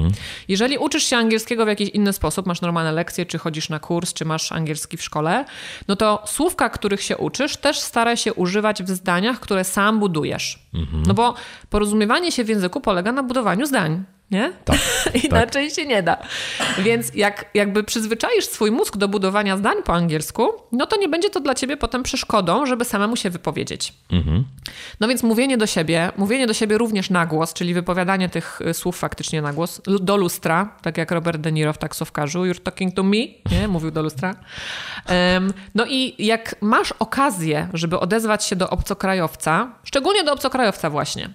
Jeżeli 0.48 0.78
uczysz 0.78 1.04
się 1.04 1.18
angielskiego 1.18 1.66
w 1.66 1.68
jakiś 1.68 1.90
inny 1.90 2.14
sposób, 2.14 2.46
masz 2.46 2.62
normalne 2.62 2.92
lekcje, 2.92 3.26
czy 3.26 3.38
chodzisz 3.38 3.70
na 3.70 3.80
kurs, 3.80 4.14
czy 4.14 4.26
masz 4.26 4.52
angielski 4.52 4.98
w 4.98 5.04
szkole, 5.04 5.46
no 5.88 5.96
to 5.96 6.24
słówka, 6.26 6.70
których 6.70 7.02
się 7.02 7.18
uczysz, 7.18 7.58
też 7.58 7.80
staraj 7.80 8.18
się 8.18 8.34
używać 8.34 8.84
w 8.84 8.90
zdaniach, 8.90 9.40
które 9.40 9.64
sam 9.64 10.00
budujesz. 10.00 10.60
No 11.08 11.14
bo 11.14 11.34
porozumiewanie 11.70 12.32
się 12.32 12.44
w 12.44 12.50
języku 12.50 12.82
polega 12.82 13.12
na 13.12 13.24
budowaniu 13.24 13.66
zdań. 13.66 14.04
Nie? 14.32 14.54
Tak, 14.66 14.78
Inaczej 15.24 15.72
się 15.72 15.86
nie 15.86 16.04
da. 16.04 16.18
Więc 16.78 17.16
jak 17.16 17.46
jakby 17.54 17.84
przyzwyczaisz 17.84 18.46
swój 18.46 18.72
mózg 18.72 18.98
do 18.98 19.08
budowania 19.08 19.58
zdań 19.58 19.76
po 19.86 19.94
angielsku, 19.94 20.50
no 20.72 20.86
to 20.86 20.98
nie 20.98 21.10
będzie 21.10 21.30
to 21.30 21.40
dla 21.40 21.56
ciebie 21.56 21.78
potem 21.78 22.04
przeszkodą, 22.04 22.66
żeby 22.66 22.86
samemu 22.86 23.16
się 23.16 23.30
wypowiedzieć. 23.30 23.94
Mhm. 24.12 24.44
No 25.00 25.08
więc 25.08 25.24
mówienie 25.24 25.58
do 25.58 25.68
siebie, 25.68 26.12
mówienie 26.18 26.48
do 26.48 26.54
siebie 26.54 26.78
również 26.78 27.10
na 27.10 27.26
głos, 27.26 27.54
czyli 27.54 27.74
wypowiadanie 27.74 28.30
tych 28.30 28.62
y, 28.62 28.74
słów 28.74 28.98
faktycznie 28.98 29.42
na 29.42 29.54
głos, 29.54 29.82
do 30.02 30.18
lustra, 30.18 30.76
tak 30.82 30.98
jak 30.98 31.12
Robert 31.12 31.42
De 31.42 31.52
Niro 31.52 31.74
w 31.74 31.78
taksówkarzu, 31.78 32.40
you're 32.40 32.60
talking 32.60 32.96
to 32.96 33.04
me, 33.04 33.18
nie? 33.52 33.68
Mówił 33.68 33.92
do 33.92 34.02
lustra. 34.02 34.36
Em, 35.06 35.54
no 35.76 35.86
i 35.86 36.26
jak 36.26 36.56
masz 36.62 36.92
okazję, 36.92 37.68
żeby 37.74 38.00
odezwać 38.00 38.46
się 38.46 38.56
do 38.56 38.70
obcokrajowca, 38.70 39.72
szczególnie 39.84 40.24
do 40.24 40.34
obcokrajowca 40.34 40.90
właśnie, 40.90 41.30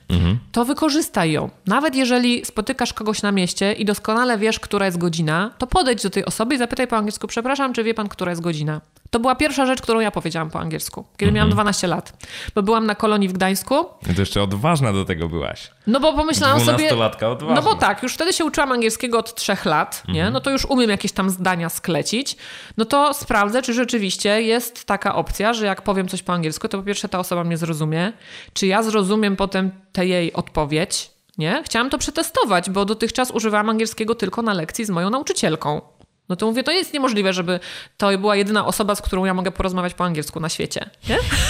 to 0.53 0.65
wykorzystaj 0.65 1.33
ją. 1.33 1.51
Nawet 1.67 1.95
jeżeli 1.95 2.45
spotykasz 2.45 2.86
kogoś 2.93 3.23
na 3.23 3.33
mieście 3.33 3.73
i 3.73 3.85
doskonale 3.85 4.39
wiesz, 4.39 4.61
która 4.61 4.87
jest 4.87 4.99
godzina, 4.99 5.51
to 5.59 5.67
podejdź 5.67 6.03
do 6.03 6.11
tej 6.11 6.25
osoby 6.25 6.55
i 6.55 6.59
zapytaj 6.59 6.87
po 6.87 6.97
angielsku, 6.97 7.27
przepraszam, 7.27 7.73
czy 7.73 7.85
wie 7.85 7.95
pan, 7.95 8.09
która 8.09 8.33
jest 8.33 8.43
godzina? 8.43 8.81
To 9.11 9.21
była 9.21 9.35
pierwsza 9.35 9.67
rzecz, 9.67 9.83
którą 9.83 10.01
ja 10.01 10.11
powiedziałam 10.11 10.51
po 10.51 10.61
angielsku, 10.61 11.05
kiedy 11.17 11.33
miałam 11.33 11.51
12 11.51 11.87
lat. 11.87 12.13
Bo 12.55 12.63
byłam 12.63 12.87
na 12.87 12.95
kolonii 12.95 13.29
w 13.29 13.33
Gdańsku, 13.33 13.75
No 13.75 14.15
to 14.15 14.21
jeszcze 14.21 14.43
odważna 14.43 14.93
do 14.93 15.05
tego 15.05 15.29
byłaś. 15.29 15.71
no 15.87 16.01
bo 16.01 16.13
pomyślałam 16.13 16.61
sobie. 16.61 16.91
Odważna. 16.95 17.55
No 17.55 17.63
bo 17.63 17.75
tak, 17.75 18.03
już 18.03 18.15
wtedy 18.15 18.33
się 18.33 18.45
uczyłam 18.45 18.73
angielskiego 18.73 19.19
od 19.19 19.35
trzech 19.35 19.65
lat, 19.65 20.03
nie? 20.09 20.31
No 20.31 20.41
to 20.41 20.51
już 20.51 20.65
umiem 20.65 20.91
jakieś 20.91 21.13
tam 21.13 21.31
zdania 21.31 21.69
sklecić. 21.69 22.37
No 22.77 22.85
to 22.85 23.15
sprawdzę, 23.15 23.63
czy 23.63 23.75
rzeczywiście 23.75 24.43
jest 24.43 24.85
taka 24.85 25.15
opcja, 25.15 25.53
że 25.53 25.67
jak 25.67 25.83
powiem 25.83 26.09
coś 26.09 26.23
po 26.23 26.33
angielsku, 26.33 26.69
to 26.69 26.79
po 26.79 26.85
pierwsze 26.85 27.09
ta 27.09 27.19
osoba 27.19 27.45
mnie 27.45 27.57
zrozumie. 27.57 28.13
Czy 28.53 28.67
ja 28.67 28.83
zrozumiem 28.83 29.37
potem 29.37 29.71
tę 29.93 30.07
jej 30.07 30.33
odpowiedź? 30.33 31.11
Nie? 31.39 31.63
Chciałam 31.65 31.91
to 31.91 31.99
przetestować, 31.99 32.71
bo 32.71 32.85
dotychczas 32.85 33.31
używałam 33.31 33.71
angielskiego 33.71 34.15
tylko 34.15 34.43
na 34.43 34.55
lekcji 34.55 34.85
z 34.85 34.91
moją 34.91 35.11
nauczycielką. 35.11 35.81
No 36.29 36.37
to 36.37 36.47
mówię, 36.47 36.63
to 36.63 36.73
jest 36.73 36.93
niemożliwe, 36.93 37.33
żeby 37.33 37.61
to 37.97 38.19
była 38.19 38.37
jedyna 38.37 38.67
osoba, 38.67 38.95
z 38.95 39.03
którą 39.03 39.25
ja 39.25 39.35
mogę 39.35 39.51
porozmawiać 39.51 39.95
po 39.95 40.05
angielsku 40.05 40.41
na 40.41 40.49
świecie. 40.49 40.91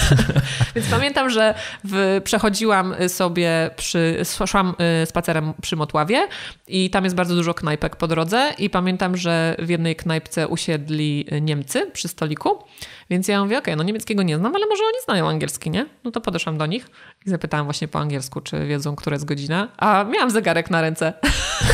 Więc 0.75 0.87
pamiętam, 0.87 1.29
że 1.29 1.53
w, 1.83 2.21
przechodziłam 2.23 2.95
sobie, 3.07 3.69
przy, 3.75 4.21
szłam 4.45 4.75
y, 5.03 5.05
spacerem 5.05 5.53
przy 5.61 5.75
Motławie 5.75 6.27
i 6.67 6.89
tam 6.89 7.03
jest 7.03 7.15
bardzo 7.15 7.35
dużo 7.35 7.53
knajpek 7.53 7.95
po 7.95 8.07
drodze 8.07 8.53
i 8.57 8.69
pamiętam, 8.69 9.17
że 9.17 9.55
w 9.59 9.69
jednej 9.69 9.95
knajpce 9.95 10.47
usiedli 10.47 11.27
Niemcy 11.41 11.91
przy 11.93 12.07
stoliku, 12.07 12.63
więc 13.09 13.27
ja 13.27 13.43
mówię, 13.43 13.57
okej, 13.57 13.75
no 13.75 13.83
niemieckiego 13.83 14.23
nie 14.23 14.37
znam, 14.37 14.55
ale 14.55 14.65
może 14.65 14.83
oni 14.83 15.03
znają 15.03 15.29
angielski, 15.29 15.69
nie? 15.69 15.85
No 16.03 16.11
to 16.11 16.21
podeszłam 16.21 16.57
do 16.57 16.65
nich 16.65 16.89
i 17.27 17.29
zapytałam 17.29 17.65
właśnie 17.65 17.87
po 17.87 17.99
angielsku, 17.99 18.41
czy 18.41 18.65
wiedzą, 18.65 18.95
która 18.95 19.13
jest 19.13 19.25
godzina, 19.25 19.67
a 19.77 20.03
miałam 20.03 20.31
zegarek 20.31 20.69
na 20.69 20.81
ręce. 20.81 21.13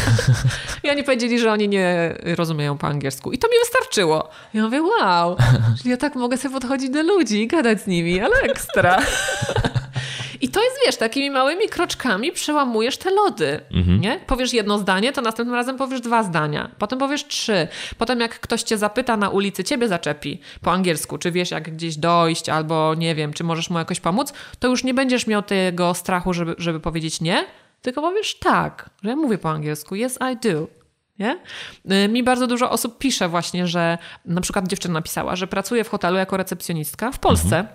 I 0.83 0.89
oni 0.89 1.03
powiedzieli, 1.03 1.39
że 1.39 1.51
oni 1.51 1.69
nie 1.69 2.15
rozumieją 2.35 2.77
po 2.77 2.87
angielsku. 2.87 3.31
I 3.31 3.37
to 3.37 3.47
mi 3.47 3.53
wystarczyło. 3.59 4.29
Ja 4.53 4.63
mówię, 4.63 4.81
wow, 4.81 5.37
czyli 5.77 5.89
ja 5.89 5.97
tak 5.97 6.15
mogę 6.15 6.37
sobie 6.37 6.53
podchodzić 6.53 6.89
do 6.89 7.03
ludzi 7.03 7.41
i 7.41 7.47
gadać 7.47 7.81
z 7.81 7.87
nimi, 7.87 8.19
ale 8.19 8.35
ekstra. 8.35 8.99
I 10.43 10.49
to 10.49 10.63
jest, 10.63 10.75
wiesz, 10.85 10.97
takimi 10.97 11.31
małymi 11.31 11.69
kroczkami 11.69 12.31
przełamujesz 12.31 12.97
te 12.97 13.11
lody, 13.11 13.59
nie? 13.99 14.19
Powiesz 14.27 14.53
jedno 14.53 14.77
zdanie, 14.79 15.11
to 15.11 15.21
następnym 15.21 15.55
razem 15.55 15.77
powiesz 15.77 16.01
dwa 16.01 16.23
zdania, 16.23 16.71
potem 16.77 16.99
powiesz 16.99 17.27
trzy. 17.27 17.67
Potem 17.97 18.19
jak 18.19 18.39
ktoś 18.39 18.63
cię 18.63 18.77
zapyta 18.77 19.17
na 19.17 19.29
ulicy, 19.29 19.63
ciebie 19.63 19.87
zaczepi 19.87 20.39
po 20.61 20.71
angielsku, 20.71 21.17
czy 21.17 21.31
wiesz 21.31 21.51
jak 21.51 21.75
gdzieś 21.75 21.97
dojść, 21.97 22.49
albo 22.49 22.95
nie 22.95 23.15
wiem, 23.15 23.33
czy 23.33 23.43
możesz 23.43 23.69
mu 23.69 23.77
jakoś 23.79 23.99
pomóc, 23.99 24.33
to 24.59 24.67
już 24.67 24.83
nie 24.83 24.93
będziesz 24.93 25.27
miał 25.27 25.41
tego 25.41 25.93
strachu, 25.93 26.33
żeby, 26.33 26.55
żeby 26.57 26.79
powiedzieć 26.79 27.21
nie, 27.21 27.45
tylko 27.81 28.01
powiesz 28.01 28.39
tak, 28.39 28.89
że 29.03 29.09
ja 29.09 29.15
mówię 29.15 29.37
po 29.37 29.49
angielsku, 29.49 29.95
yes 29.95 30.19
I 30.33 30.37
do. 30.47 30.67
Nie? 31.19 31.39
Y, 32.05 32.09
Mi 32.09 32.23
bardzo 32.23 32.47
dużo 32.47 32.71
osób 32.71 32.97
pisze 32.97 33.29
właśnie, 33.29 33.67
że 33.67 33.97
na 34.25 34.41
przykład 34.41 34.67
dziewczyna 34.67 34.93
napisała, 34.93 35.35
że 35.35 35.47
pracuje 35.47 35.83
w 35.83 35.89
hotelu 35.89 36.17
jako 36.17 36.37
recepcjonistka 36.37 37.11
w 37.11 37.19
Polsce 37.19 37.67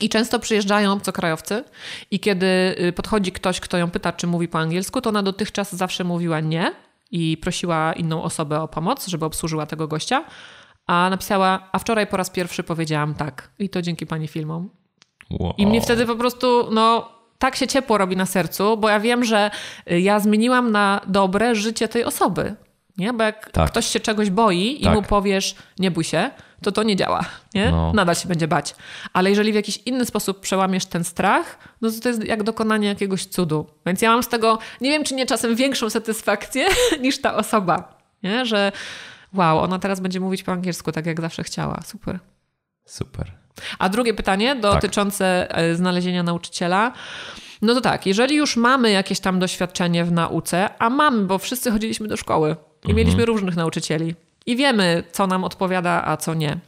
i 0.00 0.08
często 0.08 0.38
przyjeżdżają 0.38 0.92
obcokrajowcy 0.92 1.64
i 2.10 2.20
kiedy 2.20 2.46
y, 2.80 2.92
podchodzi 2.92 3.32
ktoś, 3.32 3.60
kto 3.60 3.76
ją 3.78 3.90
pyta, 3.90 4.12
czy 4.12 4.26
mówi 4.26 4.48
po 4.48 4.58
angielsku, 4.58 5.00
to 5.00 5.10
ona 5.10 5.22
dotychczas 5.22 5.72
zawsze 5.74 6.04
mówiła 6.04 6.40
nie 6.40 6.72
i 7.10 7.36
prosiła 7.36 7.92
inną 7.92 8.22
osobę 8.22 8.60
o 8.60 8.68
pomoc, 8.68 9.06
żeby 9.06 9.24
obsłużyła 9.24 9.66
tego 9.66 9.88
gościa, 9.88 10.24
a 10.86 11.10
napisała, 11.10 11.68
a 11.72 11.78
wczoraj 11.78 12.06
po 12.06 12.16
raz 12.16 12.30
pierwszy 12.30 12.62
powiedziałam 12.62 13.14
tak 13.14 13.50
i 13.58 13.68
to 13.68 13.82
dzięki 13.82 14.06
pani 14.06 14.28
filmom. 14.28 14.70
Wow. 15.30 15.54
I 15.58 15.66
mnie 15.66 15.80
wtedy 15.80 16.06
po 16.06 16.16
prostu, 16.16 16.68
no, 16.70 17.08
tak 17.38 17.56
się 17.56 17.66
ciepło 17.66 17.98
robi 17.98 18.16
na 18.16 18.26
sercu, 18.26 18.76
bo 18.76 18.88
ja 18.88 19.00
wiem, 19.00 19.24
że 19.24 19.50
y, 19.92 20.00
ja 20.00 20.20
zmieniłam 20.20 20.72
na 20.72 21.00
dobre 21.06 21.54
życie 21.54 21.88
tej 21.88 22.04
osoby. 22.04 22.54
Nie? 22.98 23.12
Bo 23.12 23.24
jak 23.24 23.50
Tak. 23.50 23.70
ktoś 23.70 23.86
się 23.86 24.00
czegoś 24.00 24.30
boi 24.30 24.80
i 24.80 24.84
Tak. 24.84 24.94
mu 24.94 25.02
powiesz, 25.02 25.54
nie 25.78 25.90
bój 25.90 26.04
się, 26.04 26.30
to 26.64 26.72
to 26.72 26.82
nie 26.82 26.96
działa. 26.96 27.24
Nie? 27.54 27.70
No. 27.70 27.92
Nadal 27.94 28.14
się 28.14 28.28
będzie 28.28 28.48
bać. 28.48 28.74
Ale 29.12 29.30
jeżeli 29.30 29.52
w 29.52 29.54
jakiś 29.54 29.76
inny 29.86 30.04
sposób 30.04 30.40
przełamiesz 30.40 30.86
ten 30.86 31.04
strach, 31.04 31.58
no 31.80 31.90
to 31.90 32.00
to 32.00 32.08
jest 32.08 32.24
jak 32.24 32.42
dokonanie 32.42 32.88
jakiegoś 32.88 33.26
cudu. 33.26 33.66
Więc 33.86 34.02
ja 34.02 34.10
mam 34.10 34.22
z 34.22 34.28
tego, 34.28 34.58
nie 34.80 34.90
wiem, 34.90 35.04
czy 35.04 35.14
nie 35.14 35.26
czasem 35.26 35.54
większą 35.54 35.90
satysfakcję 35.90 36.66
niż 37.02 37.20
ta 37.20 37.34
osoba. 37.36 37.98
Nie? 38.22 38.46
Że 38.46 38.72
wow, 39.34 39.58
ona 39.58 39.78
teraz 39.78 40.00
będzie 40.00 40.20
mówić 40.20 40.42
po 40.42 40.52
angielsku 40.52 40.92
tak, 40.92 41.06
jak 41.06 41.20
zawsze 41.20 41.42
chciała. 41.42 41.80
Super. 41.84 42.18
Super. 42.84 43.32
A 43.78 43.88
drugie 43.88 44.14
pytanie 44.14 44.56
dotyczące 44.56 45.56
e, 45.56 45.74
znalezienia 45.74 46.22
nauczyciela. 46.22 46.92
No 47.62 47.74
to 47.74 47.80
tak, 47.80 48.06
jeżeli 48.06 48.36
już 48.36 48.56
mamy 48.56 48.90
jakieś 48.90 49.20
tam 49.20 49.38
doświadczenie 49.38 50.04
w 50.04 50.12
nauce, 50.12 50.68
a 50.78 50.90
mamy, 50.90 51.24
bo 51.24 51.38
wszyscy 51.38 51.70
chodziliśmy 51.70 52.08
do 52.08 52.16
szkoły 52.16 52.56
i 52.88 52.94
mieliśmy 52.94 53.24
różnych 53.24 53.56
nauczycieli 53.56 54.14
i 54.46 54.56
wiemy, 54.56 55.02
co 55.12 55.26
nam 55.26 55.44
odpowiada, 55.44 56.02
a 56.04 56.16
co 56.16 56.34
nie, 56.34 56.58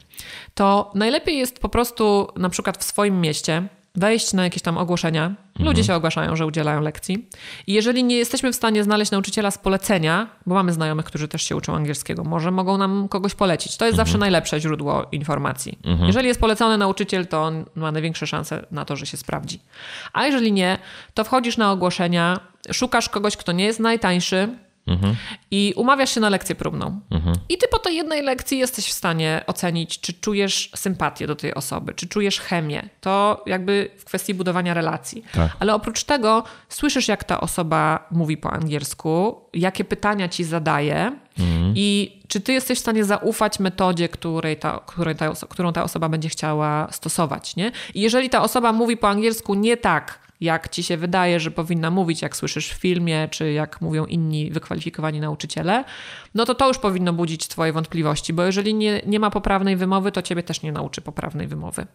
to 0.55 0.91
najlepiej 0.95 1.37
jest 1.37 1.59
po 1.59 1.69
prostu 1.69 2.27
na 2.35 2.49
przykład 2.49 2.77
w 2.77 2.83
swoim 2.83 3.21
mieście 3.21 3.67
wejść 3.95 4.33
na 4.33 4.43
jakieś 4.43 4.61
tam 4.61 4.77
ogłoszenia. 4.77 5.35
Ludzie 5.59 5.83
się 5.83 5.95
ogłaszają, 5.95 6.35
że 6.35 6.45
udzielają 6.45 6.81
lekcji. 6.81 7.29
I 7.67 7.73
jeżeli 7.73 8.03
nie 8.03 8.17
jesteśmy 8.17 8.51
w 8.51 8.55
stanie 8.55 8.83
znaleźć 8.83 9.11
nauczyciela 9.11 9.51
z 9.51 9.57
polecenia, 9.57 10.27
bo 10.45 10.55
mamy 10.55 10.73
znajomych, 10.73 11.05
którzy 11.05 11.27
też 11.27 11.43
się 11.43 11.55
uczą 11.55 11.75
angielskiego, 11.75 12.23
może 12.23 12.51
mogą 12.51 12.77
nam 12.77 13.07
kogoś 13.09 13.35
polecić. 13.35 13.77
To 13.77 13.85
jest 13.85 13.97
zawsze 13.97 14.17
najlepsze 14.17 14.59
źródło 14.59 15.05
informacji. 15.11 15.79
Jeżeli 16.07 16.27
jest 16.27 16.39
polecony 16.39 16.77
nauczyciel, 16.77 17.27
to 17.27 17.43
on 17.43 17.65
ma 17.75 17.91
największe 17.91 18.27
szanse 18.27 18.65
na 18.71 18.85
to, 18.85 18.95
że 18.95 19.05
się 19.05 19.17
sprawdzi. 19.17 19.59
A 20.13 20.25
jeżeli 20.25 20.51
nie, 20.51 20.77
to 21.13 21.23
wchodzisz 21.23 21.57
na 21.57 21.71
ogłoszenia, 21.71 22.39
szukasz 22.71 23.09
kogoś, 23.09 23.37
kto 23.37 23.51
nie 23.51 23.65
jest 23.65 23.79
najtańszy, 23.79 24.49
i 25.51 25.73
umawiasz 25.75 26.13
się 26.13 26.19
na 26.21 26.29
lekcję 26.29 26.55
próbną. 26.55 26.99
I 27.49 27.57
ty 27.57 27.67
po 27.71 27.79
tej 27.79 27.95
jednej 27.95 28.21
lekcji 28.21 28.57
jesteś 28.57 28.85
w 28.85 28.93
stanie 28.93 29.43
ocenić, 29.47 29.99
czy 29.99 30.13
czujesz 30.13 30.71
sympatię 30.75 31.27
do 31.27 31.35
tej 31.35 31.53
osoby, 31.53 31.93
czy 31.93 32.07
czujesz 32.07 32.39
chemię. 32.39 32.89
To 33.01 33.43
jakby 33.45 33.89
w 33.97 34.05
kwestii 34.05 34.33
budowania 34.33 34.73
relacji. 34.73 35.23
Tak. 35.33 35.51
Ale 35.59 35.73
oprócz 35.73 36.03
tego 36.03 36.43
słyszysz, 36.69 37.07
jak 37.07 37.23
ta 37.23 37.41
osoba 37.41 38.07
mówi 38.11 38.37
po 38.37 38.51
angielsku, 38.51 39.41
jakie 39.53 39.83
pytania 39.83 40.29
ci 40.29 40.43
zadaje 40.43 41.11
i 41.75 42.19
czy 42.27 42.41
ty 42.41 42.53
jesteś 42.53 42.77
w 42.77 42.81
stanie 42.81 43.05
zaufać 43.05 43.59
metodzie, 43.59 44.09
której 44.09 44.57
ta, 44.57 44.79
której 44.85 45.15
ta, 45.15 45.33
którą 45.49 45.73
ta 45.73 45.83
osoba 45.83 46.09
będzie 46.09 46.29
chciała 46.29 46.87
stosować. 46.91 47.55
Nie? 47.55 47.71
I 47.93 48.01
jeżeli 48.01 48.29
ta 48.29 48.41
osoba 48.41 48.73
mówi 48.73 48.97
po 48.97 49.09
angielsku 49.09 49.53
nie 49.53 49.77
tak, 49.77 50.26
jak 50.41 50.69
ci 50.69 50.83
się 50.83 50.97
wydaje, 50.97 51.39
że 51.39 51.51
powinna 51.51 51.91
mówić, 51.91 52.21
jak 52.21 52.35
słyszysz 52.35 52.73
w 52.73 52.81
filmie, 52.81 53.27
czy 53.31 53.51
jak 53.51 53.81
mówią 53.81 54.05
inni 54.05 54.51
wykwalifikowani 54.51 55.19
nauczyciele, 55.19 55.83
no 56.35 56.45
to 56.45 56.55
to 56.55 56.67
już 56.67 56.77
powinno 56.77 57.13
budzić 57.13 57.47
twoje 57.47 57.73
wątpliwości, 57.73 58.33
bo 58.33 58.43
jeżeli 58.43 58.73
nie, 58.73 59.01
nie 59.05 59.19
ma 59.19 59.29
poprawnej 59.29 59.75
wymowy, 59.75 60.11
to 60.11 60.21
ciebie 60.21 60.43
też 60.43 60.61
nie 60.61 60.71
nauczy 60.71 61.01
poprawnej 61.01 61.47
wymowy. 61.47 61.87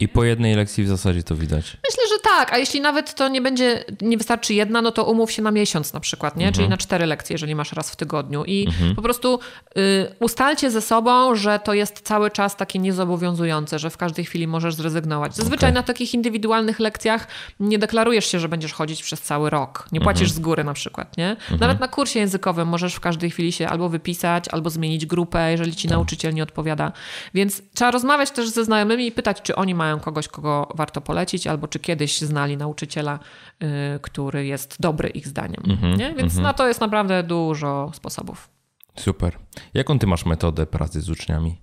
I 0.00 0.08
po 0.08 0.24
jednej 0.24 0.54
lekcji 0.54 0.84
w 0.84 0.88
zasadzie 0.88 1.22
to 1.22 1.36
widać. 1.36 1.64
Myślę, 1.64 2.02
że 2.08 2.18
tak, 2.22 2.52
a 2.52 2.58
jeśli 2.58 2.80
nawet 2.80 3.14
to 3.14 3.28
nie 3.28 3.40
będzie, 3.40 3.84
nie 4.00 4.16
wystarczy 4.18 4.54
jedna, 4.54 4.82
no 4.82 4.92
to 4.92 5.04
umów 5.04 5.32
się 5.32 5.42
na 5.42 5.50
miesiąc 5.50 5.92
na 5.92 6.00
przykład, 6.00 6.36
nie? 6.36 6.52
Czyli 6.52 6.68
na 6.68 6.76
cztery 6.76 7.06
lekcje, 7.06 7.34
jeżeli 7.34 7.54
masz 7.54 7.72
raz 7.72 7.90
w 7.90 7.96
tygodniu. 7.96 8.44
I 8.44 8.66
po 8.96 9.02
prostu 9.02 9.40
y, 9.78 10.14
ustalcie 10.20 10.70
ze 10.70 10.80
sobą, 10.80 11.34
że 11.34 11.58
to 11.58 11.74
jest 11.74 12.00
cały 12.00 12.30
czas 12.30 12.56
takie 12.56 12.78
niezobowiązujące, 12.78 13.78
że 13.78 13.90
w 13.90 13.96
każdej 13.96 14.24
chwili 14.24 14.46
możesz 14.46 14.74
zrezygnować. 14.74 15.36
Zazwyczaj 15.36 15.72
na 15.72 15.82
takich 15.82 16.14
indywidualnych 16.14 16.80
lekcjach 16.80 17.26
nie 17.60 17.78
deklarujesz 17.78 18.26
się, 18.26 18.40
że 18.40 18.48
będziesz 18.48 18.72
chodzić 18.72 19.02
przez 19.02 19.20
cały 19.20 19.50
rok. 19.50 19.86
Nie 19.92 20.00
płacisz 20.00 20.32
z 20.32 20.38
góry 20.38 20.64
na 20.64 20.72
przykład, 20.74 21.16
nie? 21.16 21.36
Nawet 21.60 21.80
na 21.80 21.88
kursie 21.88 22.18
językowym 22.18 22.68
możesz 22.68 22.94
w 22.94 23.00
każdej 23.00 23.30
chwili 23.30 23.52
się 23.52 23.68
albo 23.68 23.88
wypisać, 23.88 24.48
albo 24.48 24.70
zmienić 24.70 25.06
grupę, 25.06 25.50
jeżeli 25.50 25.76
ci 25.76 25.88
nauczyciel 25.88 26.34
nie 26.34 26.42
odpowiada. 26.42 26.92
Więc 27.34 27.62
trzeba 27.74 27.90
rozmawiać 27.90 28.30
też 28.30 28.48
ze 28.48 28.64
znajomymi 28.64 29.06
i 29.06 29.12
pytać, 29.12 29.42
czy 29.42 29.56
oni 29.56 29.74
mają 29.74 29.89
kogoś, 29.98 30.28
kogo 30.28 30.68
warto 30.74 31.00
polecić, 31.00 31.46
albo 31.46 31.68
czy 31.68 31.78
kiedyś 31.78 32.20
znali 32.20 32.56
nauczyciela, 32.56 33.18
y, 33.62 33.66
który 34.02 34.46
jest 34.46 34.76
dobry 34.80 35.08
ich 35.08 35.28
zdaniem. 35.28 35.62
nie? 35.96 36.14
Więc 36.14 36.36
na 36.36 36.52
to 36.52 36.68
jest 36.68 36.80
naprawdę 36.80 37.22
dużo 37.22 37.90
sposobów. 37.94 38.50
Super. 38.96 39.38
Jaką 39.74 39.98
ty 39.98 40.06
masz 40.06 40.26
metodę 40.26 40.66
pracy 40.66 41.00
z 41.00 41.10
uczniami? 41.10 41.60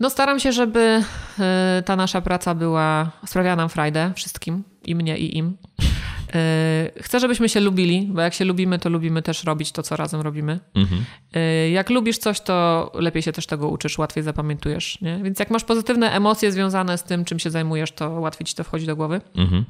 No 0.00 0.10
staram 0.10 0.40
się, 0.40 0.52
żeby 0.52 1.02
y, 1.78 1.82
ta 1.82 1.96
nasza 1.96 2.20
praca 2.20 2.54
była, 2.54 3.10
sprawiała 3.26 3.56
nam 3.56 3.68
frajdę 3.68 4.12
wszystkim, 4.16 4.64
i 4.84 4.94
mnie, 4.94 5.18
i 5.18 5.38
im. 5.38 5.56
Yy, 6.34 7.02
chcę, 7.02 7.20
żebyśmy 7.20 7.48
się 7.48 7.60
lubili, 7.60 8.08
bo 8.10 8.20
jak 8.20 8.34
się 8.34 8.44
lubimy, 8.44 8.78
to 8.78 8.88
lubimy 8.88 9.22
też 9.22 9.44
robić 9.44 9.72
to, 9.72 9.82
co 9.82 9.96
razem 9.96 10.20
robimy. 10.20 10.60
Mhm. 10.74 11.04
Yy, 11.34 11.70
jak 11.70 11.90
lubisz 11.90 12.18
coś, 12.18 12.40
to 12.40 12.90
lepiej 12.94 13.22
się 13.22 13.32
też 13.32 13.46
tego 13.46 13.68
uczysz, 13.68 13.98
łatwiej 13.98 14.24
zapamiętujesz. 14.24 15.00
Nie? 15.00 15.20
Więc 15.22 15.38
jak 15.38 15.50
masz 15.50 15.64
pozytywne 15.64 16.12
emocje 16.12 16.52
związane 16.52 16.98
z 16.98 17.02
tym, 17.02 17.24
czym 17.24 17.38
się 17.38 17.50
zajmujesz, 17.50 17.92
to 17.92 18.10
łatwiej 18.10 18.46
ci 18.46 18.54
to 18.54 18.64
wchodzi 18.64 18.86
do 18.86 18.96
głowy. 18.96 19.20
Mhm. 19.36 19.64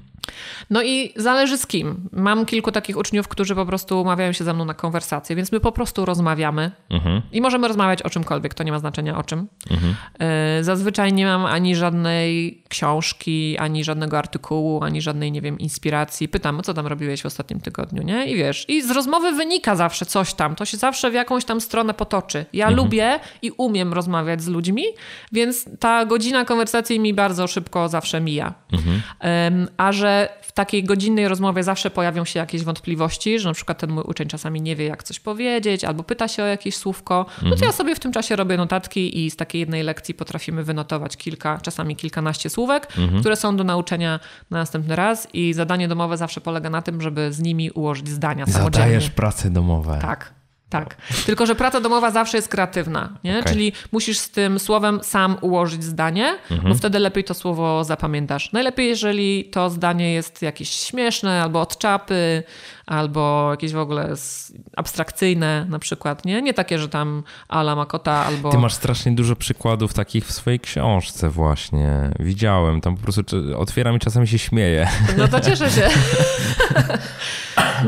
No 0.70 0.82
i 0.82 1.12
zależy 1.16 1.58
z 1.58 1.66
kim. 1.66 2.08
Mam 2.12 2.46
kilku 2.46 2.72
takich 2.72 2.96
uczniów, 2.96 3.28
którzy 3.28 3.54
po 3.54 3.66
prostu 3.66 4.00
umawiają 4.00 4.32
się 4.32 4.44
ze 4.44 4.54
mną 4.54 4.64
na 4.64 4.74
konwersację, 4.74 5.36
więc 5.36 5.52
my 5.52 5.60
po 5.60 5.72
prostu 5.72 6.04
rozmawiamy 6.04 6.70
mhm. 6.90 7.22
i 7.32 7.40
możemy 7.40 7.68
rozmawiać 7.68 8.02
o 8.02 8.10
czymkolwiek, 8.10 8.54
to 8.54 8.62
nie 8.64 8.72
ma 8.72 8.78
znaczenia 8.78 9.18
o 9.18 9.22
czym. 9.22 9.48
Mhm. 9.70 9.94
Yy, 10.56 10.64
zazwyczaj 10.64 11.12
nie 11.12 11.26
mam 11.26 11.46
ani 11.46 11.76
żadnej 11.76 12.62
książki, 12.68 13.58
ani 13.58 13.84
żadnego 13.84 14.18
artykułu, 14.18 14.84
ani 14.84 15.02
żadnej, 15.02 15.32
nie 15.32 15.40
wiem, 15.40 15.58
inspiracji. 15.58 16.28
Pytam, 16.28 16.62
co 16.62 16.74
tam 16.74 16.86
robiłeś 16.86 17.22
w 17.22 17.26
ostatnim 17.26 17.60
tygodniu, 17.60 18.02
nie? 18.02 18.26
I 18.26 18.36
wiesz, 18.36 18.64
i 18.68 18.82
z 18.82 18.90
rozmowy 18.90 19.32
wynika 19.32 19.76
zawsze 19.76 20.06
coś 20.06 20.34
tam, 20.34 20.54
to 20.54 20.64
się 20.64 20.76
zawsze 20.76 21.10
w 21.10 21.14
jakąś 21.14 21.44
tam 21.44 21.60
stronę 21.60 21.94
potoczy. 21.94 22.46
Ja 22.52 22.68
mhm. 22.68 22.84
lubię 22.84 23.20
i 23.42 23.50
umiem 23.50 23.92
rozmawiać 23.92 24.42
z 24.42 24.48
ludźmi, 24.48 24.84
więc 25.32 25.78
ta 25.78 26.04
godzina 26.04 26.44
konwersacji 26.44 27.00
mi 27.00 27.14
bardzo 27.14 27.46
szybko 27.46 27.88
zawsze 27.88 28.20
mija. 28.20 28.54
Mhm. 28.72 29.02
A 29.76 29.92
że 29.92 30.11
w 30.42 30.52
takiej 30.52 30.84
godzinnej 30.84 31.28
rozmowie 31.28 31.64
zawsze 31.64 31.90
pojawią 31.90 32.24
się 32.24 32.38
jakieś 32.40 32.64
wątpliwości, 32.64 33.38
że 33.38 33.48
na 33.48 33.54
przykład 33.54 33.78
ten 33.78 33.90
mój 33.90 34.04
uczeń 34.04 34.28
czasami 34.28 34.62
nie 34.62 34.76
wie, 34.76 34.84
jak 34.84 35.02
coś 35.02 35.20
powiedzieć, 35.20 35.84
albo 35.84 36.02
pyta 36.02 36.28
się 36.28 36.42
o 36.42 36.46
jakieś 36.46 36.76
słówko, 36.76 37.26
no 37.36 37.42
to 37.42 37.46
ja 37.46 37.52
mhm. 37.52 37.72
sobie 37.72 37.94
w 37.94 38.00
tym 38.00 38.12
czasie 38.12 38.36
robię 38.36 38.56
notatki 38.56 39.24
i 39.24 39.30
z 39.30 39.36
takiej 39.36 39.60
jednej 39.60 39.82
lekcji 39.82 40.14
potrafimy 40.14 40.64
wynotować 40.64 41.16
kilka, 41.16 41.58
czasami 41.62 41.96
kilkanaście 41.96 42.50
słówek, 42.50 42.88
mhm. 42.98 43.20
które 43.20 43.36
są 43.36 43.56
do 43.56 43.64
nauczenia 43.64 44.20
na 44.50 44.58
następny 44.58 44.96
raz 44.96 45.28
i 45.34 45.52
zadanie 45.52 45.88
domowe 45.88 46.16
zawsze 46.16 46.40
polega 46.40 46.70
na 46.70 46.82
tym, 46.82 47.00
żeby 47.00 47.32
z 47.32 47.40
nimi 47.40 47.70
ułożyć 47.70 48.08
zdania 48.08 48.46
samodzielnie. 48.46 48.86
Zadajesz 48.86 49.10
prace 49.10 49.50
domowe. 49.50 49.98
Tak. 50.02 50.41
Tak. 50.72 50.96
Tylko, 51.26 51.46
że 51.46 51.54
praca 51.54 51.80
domowa 51.80 52.10
zawsze 52.10 52.38
jest 52.38 52.48
kreatywna, 52.48 53.08
nie? 53.24 53.38
Okay. 53.38 53.52
Czyli 53.52 53.72
musisz 53.92 54.18
z 54.18 54.30
tym 54.30 54.58
słowem 54.58 55.00
sam 55.02 55.36
ułożyć 55.40 55.84
zdanie, 55.84 56.38
mhm. 56.50 56.68
bo 56.68 56.74
wtedy 56.74 56.98
lepiej 56.98 57.24
to 57.24 57.34
słowo 57.34 57.84
zapamiętasz. 57.84 58.52
Najlepiej, 58.52 58.88
jeżeli 58.88 59.44
to 59.44 59.70
zdanie 59.70 60.12
jest 60.14 60.42
jakieś 60.42 60.70
śmieszne, 60.70 61.42
albo 61.42 61.60
od 61.60 61.78
czapy, 61.78 62.42
albo 62.86 63.50
jakieś 63.50 63.72
w 63.72 63.78
ogóle 63.78 64.14
abstrakcyjne 64.76 65.66
na 65.68 65.78
przykład, 65.78 66.24
nie? 66.24 66.42
Nie 66.42 66.54
takie, 66.54 66.78
że 66.78 66.88
tam 66.88 67.22
ala 67.48 67.76
makota 67.76 68.12
albo... 68.12 68.50
Ty 68.50 68.58
masz 68.58 68.74
strasznie 68.74 69.12
dużo 69.12 69.36
przykładów 69.36 69.94
takich 69.94 70.26
w 70.26 70.32
swojej 70.32 70.60
książce 70.60 71.30
właśnie. 71.30 72.10
Widziałem, 72.20 72.80
tam 72.80 72.96
po 72.96 73.02
prostu 73.02 73.22
otwieram 73.56 73.96
i 73.96 73.98
czasami 73.98 74.28
się 74.28 74.38
śmieję. 74.38 74.88
No 75.18 75.28
to 75.28 75.40
cieszę 75.40 75.70
się. 75.70 75.88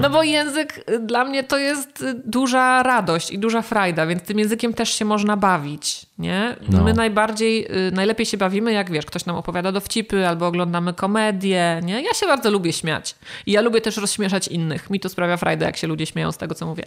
No 0.01 0.11
bo 0.11 0.23
język 0.23 0.85
dla 1.01 1.25
mnie 1.25 1.45
to 1.45 1.59
jest 1.59 2.05
duża 2.25 2.83
radość 2.83 3.31
i 3.31 3.39
duża 3.39 3.63
frajda, 3.63 4.07
więc 4.07 4.23
tym 4.23 4.39
językiem 4.39 4.75
też 4.75 4.91
się 4.91 5.05
można 5.05 5.37
bawić, 5.37 6.07
nie? 6.19 6.57
No. 6.69 6.85
My 6.85 6.95
najbardziej, 6.95 7.67
y, 7.89 7.93
najlepiej 7.93 8.27
się 8.27 8.37
bawimy, 8.37 8.73
jak 8.73 8.91
wiesz, 8.91 9.07
ktoś 9.07 9.27
nam 9.27 9.37
opowiada 9.37 9.73
dowcipy 9.73 10.29
albo 10.29 10.47
oglądamy 10.47 10.95
komedię, 10.95 11.81
nie? 11.85 12.03
Ja 12.03 12.15
się 12.15 12.27
bardzo 12.27 12.51
lubię 12.51 12.73
śmiać 12.73 13.15
i 13.47 13.53
ja 13.53 13.61
lubię 13.61 13.81
też 13.81 13.97
rozśmieszać 13.97 14.49
innych. 14.49 14.91
Mi 14.91 15.01
to 15.01 15.09
sprawia 15.09 15.37
frajdę, 15.37 15.67
jak 15.67 15.77
się 15.77 15.87
ludzie 15.87 16.07
śmieją 16.07 16.33
z 16.33 16.37
tego, 16.37 16.55
co 16.55 16.67
mówię. 16.67 16.85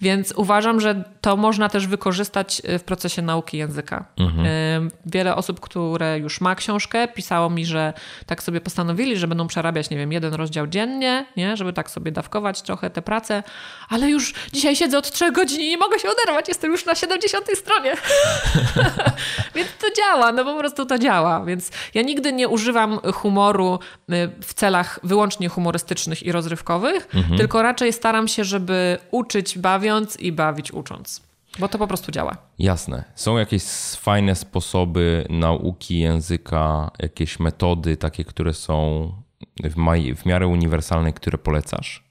Więc 0.00 0.32
uważam, 0.32 0.80
że 0.80 1.04
to 1.20 1.36
można 1.36 1.68
też 1.68 1.86
wykorzystać 1.86 2.62
y, 2.68 2.78
w 2.78 2.84
procesie 2.84 3.22
nauki 3.22 3.58
języka. 3.58 4.04
Mhm. 4.16 4.46
Y, 4.46 4.90
wiele 5.06 5.36
osób, 5.36 5.60
które 5.60 6.18
już 6.18 6.40
ma 6.40 6.54
książkę, 6.54 7.08
pisało 7.08 7.50
mi, 7.50 7.66
że 7.66 7.92
tak 8.26 8.42
sobie 8.42 8.60
postanowili, 8.60 9.16
że 9.16 9.28
będą 9.28 9.46
przerabiać, 9.46 9.90
nie 9.90 9.96
wiem, 9.96 10.12
jeden 10.12 10.34
rozdział 10.34 10.66
dziennie, 10.66 11.26
nie? 11.36 11.56
Żeby 11.56 11.72
tak 11.72 11.90
sobie 11.90 12.12
dawkować 12.12 12.62
trochę 12.62 12.90
tę 12.90 13.02
pracę, 13.02 13.42
ale 13.88 14.10
już 14.10 14.34
dzisiaj 14.52 14.76
siedzę 14.76 14.98
od 14.98 15.10
trzech 15.10 15.32
godzin 15.32 15.60
i 15.60 15.68
nie 15.68 15.76
mogę 15.76 15.98
się 15.98 16.08
oderwać, 16.10 16.48
jestem 16.48 16.72
już 16.72 16.86
na 16.86 16.94
70 16.94 17.46
stronie. 17.58 17.94
Więc 19.54 19.68
to 19.80 19.86
działa, 19.96 20.32
no 20.32 20.44
po 20.44 20.58
prostu 20.58 20.86
to 20.86 20.98
działa. 20.98 21.44
Więc 21.44 21.70
ja 21.94 22.02
nigdy 22.02 22.32
nie 22.32 22.48
używam 22.48 22.98
humoru 23.14 23.78
y, 24.10 24.30
w 24.42 24.54
celach 24.54 25.00
wyłącznie 25.02 25.48
humorystycznych 25.48 26.22
i 26.22 26.32
rozrywkowych, 26.32 27.08
mhm. 27.14 27.38
tylko 27.38 27.62
raczej 27.62 27.92
staram 27.92 28.28
się, 28.28 28.44
żeby 28.44 28.98
uczyć 29.10 29.58
bawiąc 29.58 30.20
i 30.20 30.32
bawić 30.32 30.72
ucząc. 30.72 31.26
Bo 31.58 31.68
to 31.68 31.78
po 31.78 31.86
prostu 31.86 32.12
działa. 32.12 32.36
Jasne. 32.58 33.04
Są 33.14 33.38
jakieś 33.38 33.62
fajne 33.96 34.34
sposoby 34.34 35.26
nauki 35.30 35.98
języka, 35.98 36.90
jakieś 36.98 37.40
metody 37.40 37.96
takie, 37.96 38.24
które 38.24 38.54
są 38.54 39.12
w, 39.64 39.74
w 40.16 40.26
miarę 40.26 40.46
uniwersalne, 40.46 41.12
które 41.12 41.38
polecasz? 41.38 42.05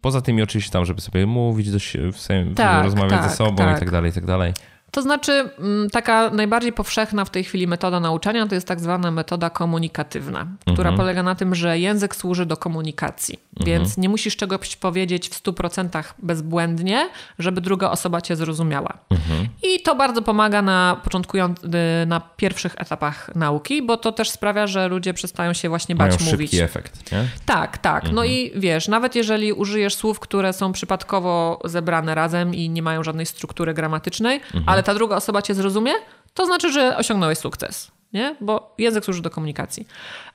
Poza 0.00 0.20
tymi 0.20 0.42
oczywiście 0.42 0.72
tam, 0.72 0.84
żeby 0.84 1.00
sobie 1.00 1.26
mówić, 1.26 1.70
do, 1.70 1.78
w 2.12 2.18
sensie, 2.18 2.54
tak, 2.54 2.84
rozmawiać 2.84 3.20
tak, 3.20 3.30
ze 3.30 3.36
sobą 3.36 3.56
tak. 3.56 3.76
i 3.76 3.80
tak 3.80 3.90
dalej, 3.90 4.10
i 4.10 4.14
tak 4.14 4.26
dalej. 4.26 4.52
To 4.90 5.02
znaczy, 5.02 5.50
mm, 5.58 5.90
taka 5.90 6.30
najbardziej 6.30 6.72
powszechna 6.72 7.24
w 7.24 7.30
tej 7.30 7.44
chwili 7.44 7.66
metoda 7.66 8.00
nauczania 8.00 8.46
to 8.46 8.54
jest 8.54 8.68
tak 8.68 8.80
zwana 8.80 9.10
metoda 9.10 9.50
komunikatywna, 9.50 10.46
która 10.60 10.90
mhm. 10.90 10.96
polega 10.96 11.22
na 11.22 11.34
tym, 11.34 11.54
że 11.54 11.78
język 11.78 12.16
służy 12.16 12.46
do 12.46 12.56
komunikacji, 12.56 13.38
mhm. 13.56 13.66
więc 13.66 13.96
nie 13.96 14.08
musisz 14.08 14.36
czegoś 14.36 14.76
powiedzieć 14.76 15.28
w 15.28 15.42
100% 15.42 16.04
bezbłędnie, 16.18 17.08
żeby 17.38 17.60
druga 17.60 17.90
osoba 17.90 18.20
cię 18.20 18.36
zrozumiała. 18.36 18.98
Mhm. 19.10 19.48
I 19.62 19.82
to 19.82 19.94
bardzo 19.94 20.22
pomaga 20.22 20.62
na 20.62 21.00
początkujących, 21.04 21.70
na 22.06 22.20
pierwszych 22.20 22.74
etapach 22.78 23.30
nauki, 23.34 23.82
bo 23.82 23.96
to 23.96 24.12
też 24.12 24.30
sprawia, 24.30 24.66
że 24.66 24.88
ludzie 24.88 25.14
przestają 25.14 25.52
się 25.52 25.68
właśnie 25.68 25.94
bać 25.94 26.20
Mają 26.20 26.32
mówić. 26.32 26.50
szybki 26.50 26.64
efekt, 26.64 27.12
nie? 27.12 27.28
Tak, 27.46 27.78
tak. 27.78 28.02
No 28.04 28.08
mhm. 28.08 28.30
i 28.30 28.52
wiesz, 28.54 28.88
nawet 28.88 29.14
jeżeli 29.14 29.52
użyjesz 29.52 29.94
słów, 29.94 30.20
które 30.20 30.52
są 30.52 30.72
przypadkowo 30.72 31.60
zebrane 31.64 32.14
razem 32.14 32.54
i 32.54 32.70
nie 32.70 32.82
mają 32.82 33.02
żadnej 33.02 33.26
struktury 33.26 33.74
gramatycznej, 33.74 34.36
mhm. 34.36 34.75
Ale 34.76 34.82
ta 34.82 34.94
druga 34.94 35.16
osoba 35.16 35.42
cię 35.42 35.54
zrozumie, 35.54 35.92
to 36.34 36.46
znaczy, 36.46 36.72
że 36.72 36.96
osiągnąłeś 36.96 37.38
sukces. 37.38 37.90
Nie? 38.12 38.36
Bo 38.40 38.74
język 38.78 39.04
służy 39.04 39.22
do 39.22 39.30
komunikacji. 39.30 39.86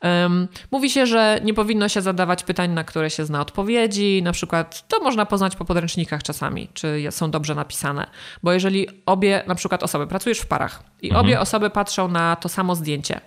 Um, 0.02 0.48
mówi 0.72 0.90
się, 0.90 1.06
że 1.06 1.40
nie 1.44 1.54
powinno 1.54 1.90
się 1.90 2.02
zadawać 2.02 2.44
pytań, 2.44 2.72
na 2.72 2.84
które 2.84 3.10
się 3.10 3.26
zna 3.26 3.42
odpowiedzi. 3.42 4.22
Na 4.24 4.32
przykład 4.32 4.88
to 4.88 5.00
można 5.00 5.26
poznać 5.26 5.56
po 5.56 5.66
podręcznikach 5.66 6.24
czasami, 6.24 6.70
czy 6.74 7.08
są 7.12 7.32
dobrze 7.32 7.56
napisane. 7.56 8.08
Bo 8.44 8.54
jeżeli 8.54 8.88
obie, 9.06 9.44
na 9.48 9.56
przykład 9.56 9.84
osoby, 9.84 10.08
pracujesz 10.08 10.40
w 10.40 10.46
parach 10.46 10.84
i 11.02 11.08
mhm. 11.08 11.26
obie 11.26 11.40
osoby 11.40 11.70
patrzą 11.70 12.08
na 12.08 12.36
to 12.36 12.50
samo 12.50 12.76
zdjęcie 12.76 13.22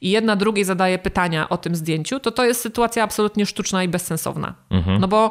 i 0.00 0.10
jedna 0.10 0.36
drugiej 0.36 0.64
zadaje 0.64 0.98
pytania 0.98 1.48
o 1.48 1.56
tym 1.56 1.74
zdjęciu, 1.74 2.20
to 2.20 2.30
to 2.30 2.44
jest 2.44 2.60
sytuacja 2.60 3.04
absolutnie 3.04 3.46
sztuczna 3.46 3.84
i 3.84 3.88
bezsensowna. 3.88 4.54
Mhm. 4.70 5.00
No 5.00 5.08
bo 5.08 5.30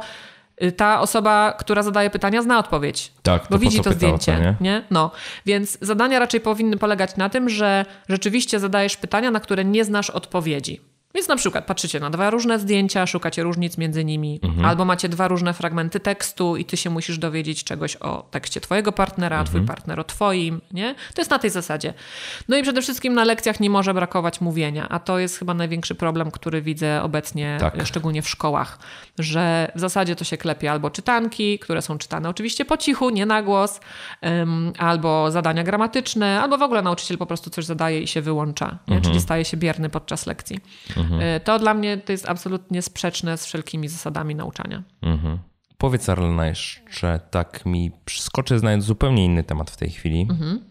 ta 0.78 1.02
osoba, 1.02 1.54
która 1.60 1.84
zadaje 1.84 2.10
pytania, 2.10 2.42
zna 2.42 2.60
odpowiedź. 2.60 3.12
Tak, 3.24 3.44
bo 3.50 3.60
widzi 3.60 3.80
to 3.80 3.94
zdjęcie. 3.94 4.34
To, 4.34 4.40
nie? 4.42 4.56
nie? 4.62 4.84
No. 4.92 5.12
Więc 5.46 5.78
zadania 5.82 6.20
raczej 6.20 6.42
powinny 6.42 6.78
polegać 6.78 7.18
na 7.18 7.30
tym, 7.30 7.50
że 7.50 7.86
rzeczywiście 8.10 8.60
zadajesz 8.60 8.98
pytania, 8.98 9.32
na 9.32 9.40
które 9.40 9.66
nie 9.66 9.86
znasz 9.86 10.10
odpowiedzi. 10.10 10.82
Więc 11.16 11.28
na 11.28 11.36
przykład 11.36 11.66
patrzycie 11.66 12.00
na 12.00 12.10
dwa 12.10 12.30
różne 12.30 12.60
zdjęcia, 12.60 13.06
szukacie 13.08 13.44
różnic 13.44 13.78
między 13.78 14.06
nimi, 14.06 14.40
mhm. 14.44 14.66
albo 14.66 14.86
macie 14.86 15.10
dwa 15.10 15.28
różne 15.28 15.54
fragmenty 15.54 16.00
tekstu 16.00 16.58
i 16.58 16.66
ty 16.66 16.78
się 16.78 16.90
musisz 16.90 17.18
dowiedzieć 17.18 17.64
czegoś 17.64 17.96
o 17.96 18.28
tekście 18.32 18.62
twojego 18.62 18.92
partnera, 18.92 19.40
a 19.40 19.44
twój 19.44 19.60
mhm. 19.60 19.76
partner 19.76 20.00
o 20.00 20.04
twoim, 20.04 20.62
nie? 20.72 20.96
To 21.14 21.22
jest 21.22 21.32
na 21.32 21.40
tej 21.40 21.50
zasadzie. 21.50 21.94
No 22.48 22.58
i 22.58 22.64
przede 22.64 22.82
wszystkim 22.82 23.14
na 23.14 23.24
lekcjach 23.24 23.60
nie 23.60 23.70
może 23.70 23.94
brakować 23.94 24.42
mówienia, 24.42 24.90
a 24.90 25.00
to 25.00 25.20
jest 25.20 25.40
chyba 25.40 25.54
największy 25.54 25.96
problem, 25.96 26.32
który 26.32 26.62
widzę 26.62 27.04
obecnie, 27.04 27.58
tak. 27.60 27.88
szczególnie 27.88 28.22
w 28.22 28.30
szkołach, 28.30 28.80
że 29.20 29.72
w 29.76 29.80
zasadzie 29.80 30.16
to 30.16 30.24
się 30.24 30.38
klepie 30.38 30.72
albo 30.72 30.90
czytanki, 30.90 31.60
które 31.60 31.82
są 31.82 31.98
czytane 31.98 32.30
oczywiście 32.30 32.66
po 32.66 32.78
cichu, 32.78 33.10
nie 33.10 33.26
na 33.26 33.44
głos, 33.44 33.80
um, 34.22 34.74
albo 34.78 35.32
zadania 35.32 35.64
gramatyczne, 35.64 36.42
albo 36.42 36.58
w 36.58 36.62
ogóle 36.62 36.82
nauczyciel 36.82 37.18
po 37.18 37.26
prostu 37.26 37.50
coś 37.50 37.66
zadaje 37.66 38.02
i 38.02 38.08
się 38.08 38.22
wyłącza, 38.22 38.78
mhm. 38.88 39.02
czyli 39.02 39.22
staje 39.22 39.46
się 39.46 39.58
bierny 39.58 39.90
podczas 39.90 40.26
lekcji. 40.26 40.60
Mhm. 41.00 41.22
E, 41.22 41.40
to 41.40 41.60
dla 41.60 41.74
mnie 41.74 41.98
to 41.98 42.12
jest 42.12 42.30
absolutnie 42.30 42.82
sprzeczne 42.82 43.38
z 43.38 43.46
wszelkimi 43.46 43.88
zasadami 43.88 44.36
nauczania. 44.36 44.84
Mhm. 45.02 45.38
Powiedz 45.78 46.10
Arlena 46.10 46.48
jeszcze, 46.48 47.20
tak 47.32 47.66
mi 47.66 47.92
skoczy 48.10 48.60
znając 48.60 48.84
zupełnie 48.84 49.26
inny 49.26 49.44
temat 49.44 49.72
w 49.72 49.78
tej 49.78 49.90
chwili. 49.90 50.22
Mhm. 50.22 50.70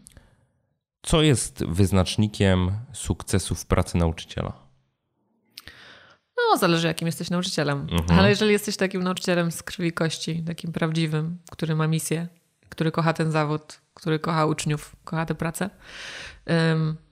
Co 1.03 1.22
jest 1.22 1.64
wyznacznikiem 1.66 2.70
sukcesu 2.93 3.55
w 3.55 3.66
pracy 3.66 3.99
nauczyciela? 3.99 4.53
No, 6.37 6.59
zależy 6.59 6.87
jakim 6.87 7.07
jesteś 7.07 7.31
nauczycielem. 7.31 7.87
Mhm. 7.91 8.18
Ale 8.18 8.31
jeżeli 8.31 8.53
jesteś 8.53 8.76
takim 8.76 9.03
nauczycielem 9.03 9.51
z 9.53 9.62
krwi 9.62 9.89
i 9.89 9.93
kości, 9.93 10.43
takim 10.43 10.72
prawdziwym, 10.72 11.39
który 11.51 11.76
ma 11.76 11.87
misję, 11.87 12.29
który 12.68 12.93
kocha 12.93 13.12
ten 13.12 13.31
zawód, 13.31 13.81
który 13.99 14.18
kocha 14.18 14.46
uczniów, 14.46 14.96
kocha 15.05 15.26
tę 15.26 15.34
pracę, 15.34 15.70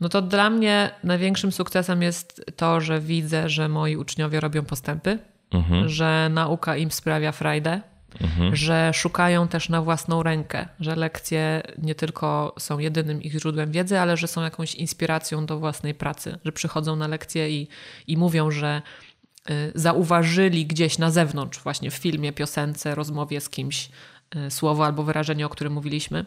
no 0.01 0.09
to 0.09 0.23
dla 0.23 0.51
mnie 0.51 0.91
największym 1.05 1.53
sukcesem 1.53 2.03
jest 2.03 2.45
to, 2.57 2.81
że 2.81 3.01
widzę, 3.01 3.49
że 3.49 3.69
moi 3.69 3.97
uczniowie 3.97 4.41
robią 4.41 4.65
postępy, 4.65 5.19
mhm. 5.51 5.89
że 5.89 6.29
nauka 6.33 6.77
im 6.77 6.91
sprawia 6.91 7.33
frajdę, 7.33 7.81
mhm. 8.21 8.57
że 8.57 8.91
szukają 8.95 9.49
też 9.49 9.69
na 9.69 9.83
własną 9.83 10.23
rękę, 10.23 10.69
że 10.81 10.97
lekcje 10.97 11.63
nie 11.79 11.95
tylko 11.95 12.55
są 12.59 12.79
jedynym 12.79 13.23
ich 13.23 13.33
źródłem 13.33 13.73
wiedzy, 13.73 13.99
ale 13.99 14.17
że 14.17 14.27
są 14.27 14.43
jakąś 14.43 14.75
inspiracją 14.75 15.47
do 15.47 15.59
własnej 15.59 15.95
pracy, 15.95 16.39
że 16.45 16.53
przychodzą 16.53 16.97
na 16.97 17.09
lekcje 17.09 17.51
i, 17.51 17.69
i 18.07 18.17
mówią, 18.17 18.51
że 18.51 18.83
zauważyli 19.75 20.67
gdzieś 20.67 20.99
na 20.99 21.11
zewnątrz, 21.11 21.59
właśnie 21.59 21.91
w 21.91 21.95
filmie, 21.95 22.33
piosence, 22.33 22.95
rozmowie 22.95 23.41
z 23.41 23.49
kimś, 23.49 23.89
słowo 24.49 24.87
albo 24.87 25.03
wyrażenie, 25.03 25.47
o 25.47 25.49
którym 25.49 25.73
mówiliśmy. 25.73 26.25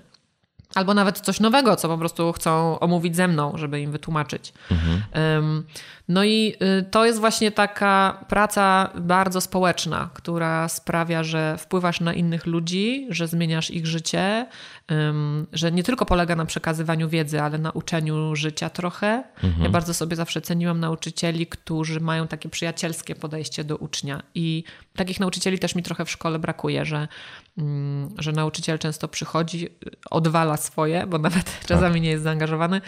Albo 0.76 0.93
nawet 0.93 1.20
coś 1.20 1.39
nowego, 1.39 1.76
co 1.76 1.88
po 1.88 1.97
prostu 1.97 2.34
chcą 2.34 2.80
omówić 2.80 3.15
ze 3.15 3.28
mną, 3.28 3.51
żeby 3.55 3.82
im 3.82 3.91
wytłumaczyć. 3.91 4.53
Mhm. 4.72 5.63
No 6.10 6.24
i 6.24 6.55
y, 6.80 6.84
to 6.84 7.05
jest 7.05 7.20
właśnie 7.20 7.51
taka 7.51 8.26
praca 8.28 8.89
bardzo 8.95 9.41
społeczna, 9.41 10.10
która 10.14 10.68
sprawia, 10.68 11.24
że 11.24 11.57
wpływasz 11.57 12.01
na 12.01 12.14
innych 12.14 12.45
ludzi, 12.45 13.07
że 13.10 13.28
zmieniasz 13.28 13.72
ich 13.72 13.88
życie, 13.88 14.45
że 15.53 15.72
nie 15.72 15.84
tylko 15.84 16.05
polega 16.05 16.36
na 16.36 16.45
przekazywaniu 16.45 17.10
wiedzy, 17.10 17.41
ale 17.41 17.57
na 17.57 17.72
uczeniu 17.72 18.36
życia 18.36 18.70
trochę. 18.70 19.24
Mhm. 19.43 19.64
Ja 19.64 19.70
bardzo 19.70 19.93
sobie 19.93 20.16
zawsze 20.16 20.41
ceniłam 20.41 20.80
nauczycieli, 20.80 21.47
którzy 21.47 21.99
mają 21.99 22.28
takie 22.28 22.49
przyjacielskie 22.49 23.16
podejście 23.16 23.64
do 23.64 23.78
ucznia. 23.78 24.24
I 24.36 24.64
takich 24.95 25.20
nauczycieli 25.20 25.60
też 25.60 25.76
mi 25.76 25.84
trochę 25.84 26.05
w 26.05 26.12
szkole 26.12 26.39
brakuje, 26.39 26.86
że, 26.86 27.07
że 28.18 28.32
nauczyciel 28.32 28.80
często 28.80 29.07
przychodzi, 29.07 29.70
odwala 30.10 30.57
swoje, 30.57 31.07
bo 31.07 31.18
nawet 31.18 31.43
tak. 31.60 31.66
czasami 31.66 32.01
nie 32.01 32.10
jest 32.10 32.24
zaangażowany, 32.24 32.82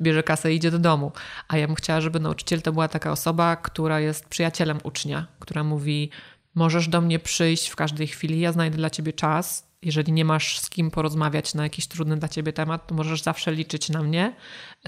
bierze 0.00 0.22
kasę 0.22 0.52
i 0.52 0.56
idzie 0.56 0.70
do 0.70 0.78
domu. 0.78 1.12
A 1.48 1.56
ja 1.56 1.66
bym 1.66 1.76
chciała, 1.76 2.00
żeby 2.00 2.20
nauczyciel 2.20 2.62
to 2.68 2.72
była 2.72 2.88
taka 2.88 3.12
osoba, 3.12 3.56
która 3.56 4.00
jest 4.00 4.28
przyjacielem 4.28 4.78
ucznia, 4.82 5.26
która 5.38 5.64
mówi: 5.64 6.10
Możesz 6.54 6.88
do 6.88 7.00
mnie 7.00 7.18
przyjść 7.18 7.68
w 7.68 7.76
każdej 7.76 8.06
chwili, 8.06 8.40
ja 8.40 8.52
znajdę 8.52 8.76
dla 8.76 8.90
ciebie 8.90 9.12
czas. 9.12 9.68
Jeżeli 9.82 10.12
nie 10.12 10.24
masz 10.24 10.58
z 10.58 10.70
kim 10.70 10.90
porozmawiać 10.90 11.54
na 11.54 11.62
jakiś 11.62 11.86
trudny 11.86 12.16
dla 12.16 12.28
ciebie 12.28 12.52
temat, 12.52 12.86
to 12.86 12.94
możesz 12.94 13.22
zawsze 13.22 13.52
liczyć 13.52 13.88
na 13.90 14.02
mnie. 14.02 14.32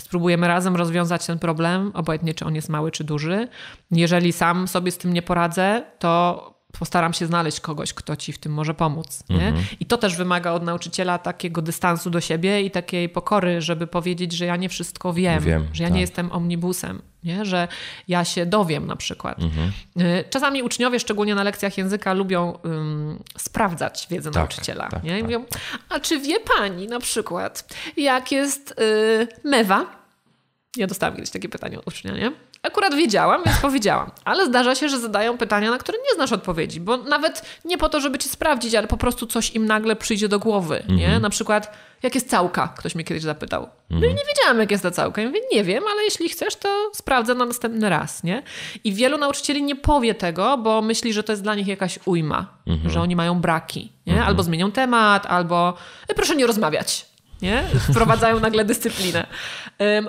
Spróbujemy 0.01 0.49
razem 0.49 0.77
rozwiązać 0.77 1.27
ten 1.27 1.39
problem, 1.39 1.91
obojętnie 1.95 2.35
czy 2.35 2.45
on 2.45 2.55
jest 2.55 2.69
mały 2.69 2.91
czy 2.91 3.05
duży. 3.05 3.49
Jeżeli 3.91 4.33
sam 4.33 4.69
sobie 4.69 4.91
z 4.91 4.99
tym 4.99 5.13
nie 5.13 5.23
poradzę, 5.23 5.83
to 5.99 6.61
postaram 6.79 7.13
się 7.13 7.27
znaleźć 7.27 7.61
kogoś, 7.61 7.93
kto 7.95 8.17
ci 8.17 8.33
w 8.33 8.39
tym 8.39 8.53
może 8.53 8.75
pomóc. 8.75 9.25
Mhm. 9.31 9.55
I 9.81 9.87
to 9.87 9.99
też 9.99 10.17
wymaga 10.17 10.53
od 10.53 10.63
nauczyciela 10.63 11.19
takiego 11.19 11.63
dystansu 11.63 12.11
do 12.11 12.21
siebie 12.21 12.63
i 12.63 12.71
takiej 12.71 13.09
pokory, 13.09 13.61
żeby 13.63 13.87
powiedzieć, 13.87 14.33
że 14.33 14.45
ja 14.45 14.57
nie 14.57 14.69
wszystko 14.69 15.13
wiem, 15.13 15.45
wiem 15.45 15.69
że 15.73 15.83
ja 15.83 15.89
tak. 15.89 15.95
nie 15.95 16.01
jestem 16.01 16.33
omnibusem, 16.33 17.03
nie? 17.25 17.45
że 17.45 17.69
ja 18.09 18.25
się 18.25 18.47
dowiem 18.47 18.87
na 18.87 18.97
przykład. 18.97 19.39
Mhm. 19.39 19.73
Y, 20.01 20.25
czasami 20.31 20.63
uczniowie, 20.63 21.01
szczególnie 21.01 21.35
na 21.35 21.43
lekcjach 21.43 21.79
języka, 21.79 22.15
lubią 22.15 22.59
um, 22.65 23.19
sprawdzać 23.39 24.07
wiedzę 24.11 24.31
tak, 24.31 24.37
nauczyciela. 24.37 24.89
Tak, 24.89 25.03
nie? 25.03 25.11
I 25.19 25.21
tak. 25.21 25.23
mówią, 25.23 25.45
a 25.89 26.01
czy 26.01 26.21
wie 26.21 26.41
pani 26.57 26.87
na 26.87 27.01
przykład, 27.01 27.75
jak 27.97 28.33
jest 28.33 28.81
y, 28.81 29.29
mewa? 29.45 30.01
Ja 30.77 30.87
dostałam 30.87 31.17
kiedyś 31.17 31.31
takie 31.31 31.49
pytanie 31.49 31.79
od 31.79 31.87
ucznia, 31.87 32.13
nie? 32.13 32.33
Akurat 32.63 32.95
wiedziałam, 32.95 33.43
więc 33.47 33.59
powiedziałam. 33.59 34.11
Ale 34.25 34.47
zdarza 34.47 34.75
się, 34.75 34.89
że 34.89 34.99
zadają 34.99 35.39
pytania, 35.39 35.71
na 35.71 35.79
które 35.79 35.99
nie 35.99 36.15
znasz 36.15 36.33
odpowiedzi, 36.33 36.81
bo 36.81 36.97
nawet 36.97 37.43
nie 37.65 37.79
po 37.79 37.89
to, 37.89 38.01
żeby 38.01 38.19
cię 38.19 38.29
sprawdzić, 38.29 38.75
ale 38.75 38.87
po 38.87 38.97
prostu 38.97 39.27
coś 39.27 39.51
im 39.51 39.67
nagle 39.67 39.97
przyjdzie 39.97 40.29
do 40.29 40.39
głowy, 40.39 40.83
nie? 40.89 41.05
Mhm. 41.05 41.23
Na 41.23 41.31
przykład, 41.31 41.77
jak 42.03 42.15
jest 42.15 42.31
całka? 42.31 42.75
Ktoś 42.79 42.95
mnie 42.95 43.05
kiedyś 43.05 43.23
zapytał. 43.23 43.69
No 43.91 43.99
i 43.99 44.15
nie 44.15 44.25
wiedziałam, 44.29 44.59
jak 44.61 44.71
jest 44.71 44.83
ta 44.83 44.91
całka. 44.91 45.23
Ja 45.23 45.29
mówię, 45.29 45.41
nie 45.53 45.65
wiem, 45.65 45.85
ale 45.93 46.03
jeśli 46.03 46.29
chcesz, 46.29 46.57
to 46.57 46.91
sprawdzę 46.95 47.35
na 47.35 47.45
następny 47.45 47.89
raz, 47.89 48.25
nie? 48.25 48.43
I 48.85 48.93
wielu 48.93 49.19
nauczycieli 49.19 49.63
nie 49.63 49.77
powie 49.77 50.15
tego, 50.15 50.59
bo 50.59 50.83
myśli, 50.83 51.13
że 51.13 51.23
to 51.23 51.33
jest 51.33 51.43
dla 51.43 51.55
nich 51.55 51.67
jakaś 51.67 51.99
ujma, 52.05 52.47
mhm. 52.67 52.91
że 52.91 53.01
oni 53.01 53.17
mają 53.17 53.41
braki, 53.41 53.93
nie? 54.07 54.25
Albo 54.25 54.43
zmienią 54.43 54.73
temat, 54.73 55.27
albo 55.27 55.75
proszę 56.17 56.37
nie 56.37 56.47
rozmawiać, 56.47 57.10
nie? 57.43 57.65
Wprowadzają 57.93 58.41
nagle 58.41 58.65
dyscyplinę. 58.65 59.27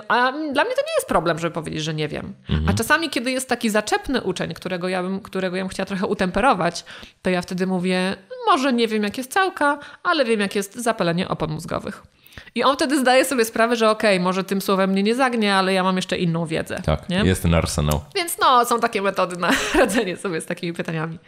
A 0.08 0.32
dla 0.32 0.64
mnie 0.64 0.74
to 0.74 0.82
nie 0.82 0.94
jest 0.96 1.08
problem, 1.08 1.38
żeby 1.38 1.54
powiedzieć, 1.54 1.82
że 1.82 1.94
nie 1.94 2.08
wiem. 2.08 2.34
Mhm. 2.50 2.68
A 2.68 2.72
czasami, 2.72 3.10
kiedy 3.10 3.30
jest 3.30 3.48
taki 3.48 3.70
zaczepny 3.70 4.22
uczeń, 4.22 4.54
którego 4.54 4.88
ja, 4.88 5.02
bym, 5.02 5.20
którego 5.20 5.56
ja 5.56 5.62
bym 5.62 5.68
chciała 5.68 5.86
trochę 5.86 6.06
utemperować, 6.06 6.84
to 7.22 7.30
ja 7.30 7.42
wtedy 7.42 7.66
mówię, 7.66 8.16
może 8.46 8.72
nie 8.72 8.88
wiem, 8.88 9.02
jak 9.02 9.18
jest 9.18 9.32
całka, 9.32 9.78
ale 10.02 10.24
wiem, 10.24 10.40
jak 10.40 10.54
jest 10.54 10.74
zapalenie 10.74 11.28
opon 11.28 11.50
mózgowych. 11.50 12.02
I 12.54 12.64
on 12.64 12.76
wtedy 12.76 13.00
zdaje 13.00 13.24
sobie 13.24 13.44
sprawę, 13.44 13.76
że 13.76 13.90
okej, 13.90 14.16
okay, 14.16 14.24
może 14.24 14.44
tym 14.44 14.60
słowem 14.60 14.90
mnie 14.90 15.02
nie 15.02 15.14
zagnie, 15.14 15.54
ale 15.54 15.72
ja 15.72 15.82
mam 15.82 15.96
jeszcze 15.96 16.18
inną 16.18 16.46
wiedzę. 16.46 16.82
Tak, 16.84 17.08
nie? 17.08 17.16
jest 17.16 17.42
ten 17.42 17.54
arsenał. 17.54 18.00
Więc 18.14 18.38
no, 18.40 18.64
są 18.64 18.80
takie 18.80 19.02
metody 19.02 19.36
na 19.36 19.50
radzenie 19.80 20.16
sobie 20.16 20.40
z 20.40 20.46
takimi 20.46 20.72
pytaniami. 20.72 21.18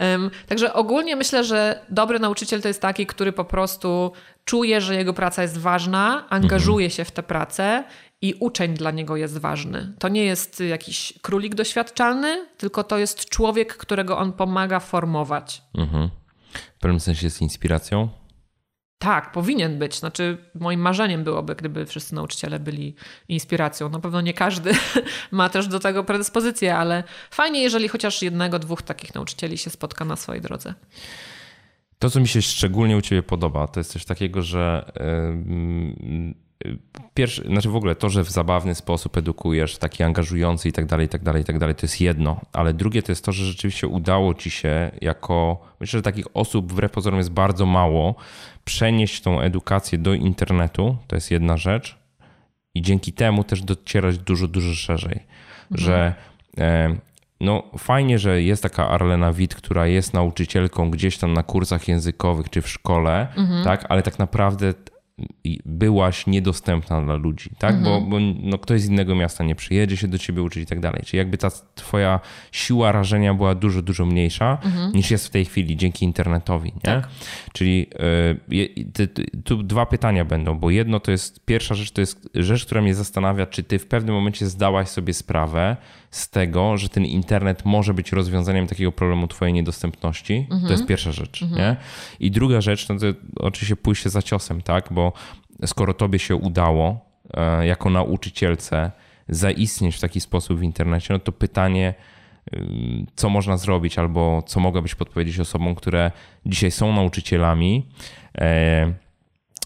Um, 0.00 0.30
także 0.48 0.72
ogólnie 0.72 1.16
myślę, 1.16 1.44
że 1.44 1.80
dobry 1.88 2.18
nauczyciel 2.18 2.62
to 2.62 2.68
jest 2.68 2.82
taki, 2.82 3.06
który 3.06 3.32
po 3.32 3.44
prostu 3.44 4.12
czuje, 4.48 4.80
że 4.80 4.94
jego 4.94 5.12
praca 5.12 5.42
jest 5.42 5.58
ważna, 5.58 6.26
angażuje 6.28 6.86
mhm. 6.86 6.90
się 6.90 7.04
w 7.04 7.10
tę 7.10 7.22
pracę 7.22 7.84
i 8.22 8.34
uczeń 8.40 8.74
dla 8.74 8.90
niego 8.90 9.16
jest 9.16 9.38
ważny. 9.38 9.92
To 9.98 10.08
nie 10.08 10.24
jest 10.24 10.60
jakiś 10.60 11.12
królik 11.22 11.54
doświadczalny, 11.54 12.46
tylko 12.56 12.84
to 12.84 12.98
jest 12.98 13.28
człowiek, 13.28 13.76
którego 13.76 14.18
on 14.18 14.32
pomaga 14.32 14.80
formować. 14.80 15.62
Mhm. 15.74 16.10
W 16.76 16.80
pewnym 16.80 17.00
sensie 17.00 17.26
jest 17.26 17.42
inspiracją? 17.42 18.08
Tak, 18.98 19.32
powinien 19.32 19.78
być. 19.78 19.98
Znaczy, 19.98 20.38
moim 20.54 20.80
marzeniem 20.80 21.24
byłoby, 21.24 21.54
gdyby 21.54 21.86
wszyscy 21.86 22.14
nauczyciele 22.14 22.58
byli 22.58 22.94
inspiracją. 23.28 23.88
Na 23.88 24.00
pewno 24.00 24.20
nie 24.20 24.34
każdy 24.34 24.70
ma 25.30 25.48
też 25.48 25.68
do 25.68 25.80
tego 25.80 26.04
predyspozycję, 26.04 26.76
ale 26.76 27.04
fajnie, 27.30 27.62
jeżeli 27.62 27.88
chociaż 27.88 28.22
jednego, 28.22 28.58
dwóch 28.58 28.82
takich 28.82 29.14
nauczycieli 29.14 29.58
się 29.58 29.70
spotka 29.70 30.04
na 30.04 30.16
swojej 30.16 30.42
drodze. 30.42 30.74
To, 31.98 32.10
co 32.10 32.20
mi 32.20 32.28
się 32.28 32.42
szczególnie 32.42 32.96
u 32.96 33.00
Ciebie 33.00 33.22
podoba, 33.22 33.68
to 33.68 33.80
jest 33.80 33.92
coś 33.92 34.04
takiego, 34.04 34.42
że 34.42 34.92
pierwszy, 37.14 37.42
znaczy 37.42 37.68
w 37.68 37.76
ogóle 37.76 37.94
to, 37.94 38.08
że 38.08 38.24
w 38.24 38.30
zabawny 38.30 38.74
sposób 38.74 39.16
edukujesz, 39.16 39.78
taki 39.78 40.02
angażujący 40.02 40.68
i 40.68 40.72
tak 40.72 40.86
dalej, 40.86 41.06
i 41.06 41.08
tak 41.08 41.22
dalej, 41.22 41.42
i 41.42 41.44
tak 41.44 41.58
dalej, 41.58 41.74
to 41.74 41.86
jest 41.86 42.00
jedno, 42.00 42.40
ale 42.52 42.74
drugie 42.74 43.02
to 43.02 43.12
jest 43.12 43.24
to, 43.24 43.32
że 43.32 43.44
rzeczywiście 43.44 43.86
udało 43.86 44.34
Ci 44.34 44.50
się 44.50 44.90
jako, 45.00 45.60
myślę, 45.80 45.98
że 45.98 46.02
takich 46.02 46.26
osób 46.34 46.72
wbrew 46.72 46.92
pozorom 46.92 47.18
jest 47.18 47.30
bardzo 47.30 47.66
mało, 47.66 48.14
przenieść 48.64 49.20
tą 49.20 49.40
edukację 49.40 49.98
do 49.98 50.14
internetu, 50.14 50.96
to 51.06 51.16
jest 51.16 51.30
jedna 51.30 51.56
rzecz 51.56 51.98
i 52.74 52.82
dzięki 52.82 53.12
temu 53.12 53.44
też 53.44 53.62
docierać 53.62 54.18
dużo, 54.18 54.48
dużo 54.48 54.74
szerzej, 54.74 55.20
mhm. 55.70 55.80
że 55.86 56.14
no 57.40 57.62
fajnie, 57.78 58.18
że 58.18 58.42
jest 58.42 58.62
taka 58.62 58.88
Arlena 58.88 59.32
Witt, 59.32 59.54
która 59.54 59.86
jest 59.86 60.14
nauczycielką 60.14 60.90
gdzieś 60.90 61.18
tam 61.18 61.32
na 61.32 61.42
kursach 61.42 61.88
językowych 61.88 62.50
czy 62.50 62.62
w 62.62 62.68
szkole, 62.68 63.28
mhm. 63.36 63.64
tak, 63.64 63.86
ale 63.88 64.02
tak 64.02 64.18
naprawdę 64.18 64.74
byłaś 65.64 66.26
niedostępna 66.26 67.02
dla 67.02 67.14
ludzi, 67.14 67.50
tak? 67.58 67.74
Mhm. 67.74 68.04
Bo, 68.04 68.10
bo 68.10 68.16
no, 68.42 68.58
ktoś 68.58 68.80
z 68.80 68.88
innego 68.88 69.14
miasta 69.14 69.44
nie 69.44 69.54
przyjedzie 69.54 69.96
się 69.96 70.08
do 70.08 70.18
ciebie 70.18 70.42
uczyć 70.42 70.62
i 70.62 70.66
tak 70.66 70.80
dalej. 70.80 71.02
Czyli 71.06 71.18
jakby 71.18 71.38
ta 71.38 71.48
twoja 71.74 72.20
siła 72.52 72.92
rażenia 72.92 73.34
była 73.34 73.54
dużo, 73.54 73.82
dużo 73.82 74.06
mniejsza 74.06 74.58
mhm. 74.64 74.92
niż 74.92 75.10
jest 75.10 75.26
w 75.26 75.30
tej 75.30 75.44
chwili 75.44 75.76
dzięki 75.76 76.04
internetowi, 76.04 76.72
nie? 76.74 76.80
Tak. 76.80 77.08
Czyli 77.52 77.86
y, 78.98 79.08
tu 79.44 79.62
dwa 79.62 79.86
pytania 79.86 80.24
będą, 80.24 80.58
bo 80.58 80.70
jedno 80.70 81.00
to 81.00 81.10
jest, 81.10 81.44
pierwsza 81.44 81.74
rzecz 81.74 81.90
to 81.90 82.00
jest 82.00 82.28
rzecz, 82.34 82.66
która 82.66 82.82
mnie 82.82 82.94
zastanawia, 82.94 83.46
czy 83.46 83.62
ty 83.62 83.78
w 83.78 83.86
pewnym 83.86 84.14
momencie 84.14 84.46
zdałaś 84.46 84.88
sobie 84.88 85.14
sprawę 85.14 85.76
z 86.10 86.30
tego, 86.30 86.76
że 86.76 86.88
ten 86.88 87.04
internet 87.04 87.64
może 87.64 87.94
być 87.94 88.12
rozwiązaniem 88.12 88.66
takiego 88.66 88.92
problemu 88.92 89.28
twojej 89.28 89.52
niedostępności. 89.54 90.34
Mhm. 90.50 90.62
To 90.62 90.72
jest 90.72 90.86
pierwsza 90.86 91.12
rzecz, 91.12 91.42
mhm. 91.42 91.60
nie? 91.60 91.76
I 92.20 92.30
druga 92.30 92.60
rzecz, 92.60 92.88
no 92.88 92.98
to 92.98 93.06
oczywiście 93.36 93.76
pójście 93.76 94.10
za 94.10 94.22
ciosem, 94.22 94.62
tak? 94.62 94.88
Bo 94.90 95.12
skoro 95.66 95.94
tobie 95.94 96.18
się 96.18 96.36
udało 96.36 97.00
e, 97.34 97.66
jako 97.66 97.90
nauczycielce 97.90 98.92
zaistnieć 99.28 99.96
w 99.96 100.00
taki 100.00 100.20
sposób 100.20 100.58
w 100.58 100.62
internecie, 100.62 101.14
no 101.14 101.20
to 101.20 101.32
pytanie, 101.32 101.94
co 103.14 103.28
można 103.28 103.56
zrobić, 103.56 103.98
albo 103.98 104.42
co 104.42 104.60
mogłabyś 104.60 104.94
podpowiedzieć 104.94 105.40
osobom, 105.40 105.74
które 105.74 106.10
dzisiaj 106.46 106.70
są 106.70 106.92
nauczycielami, 106.92 107.86
e, 108.38 108.92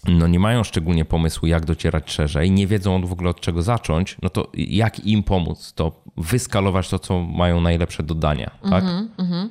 no 0.08 0.26
nie 0.26 0.38
mają 0.38 0.64
szczególnie 0.64 1.04
pomysłu, 1.04 1.48
jak 1.48 1.64
docierać 1.64 2.12
szerzej, 2.12 2.50
nie 2.50 2.66
wiedzą 2.66 3.06
w 3.06 3.12
ogóle 3.12 3.30
od 3.30 3.40
czego 3.40 3.62
zacząć, 3.62 4.16
no 4.22 4.30
to 4.30 4.50
jak 4.54 5.06
im 5.06 5.22
pomóc, 5.22 5.72
to 5.72 6.01
wyskalować 6.16 6.88
to, 6.88 6.98
co 6.98 7.20
mają 7.20 7.60
najlepsze 7.60 8.02
dodania, 8.02 8.50
tak? 8.70 8.84
Mm 8.84 9.08
-hmm. 9.18 9.48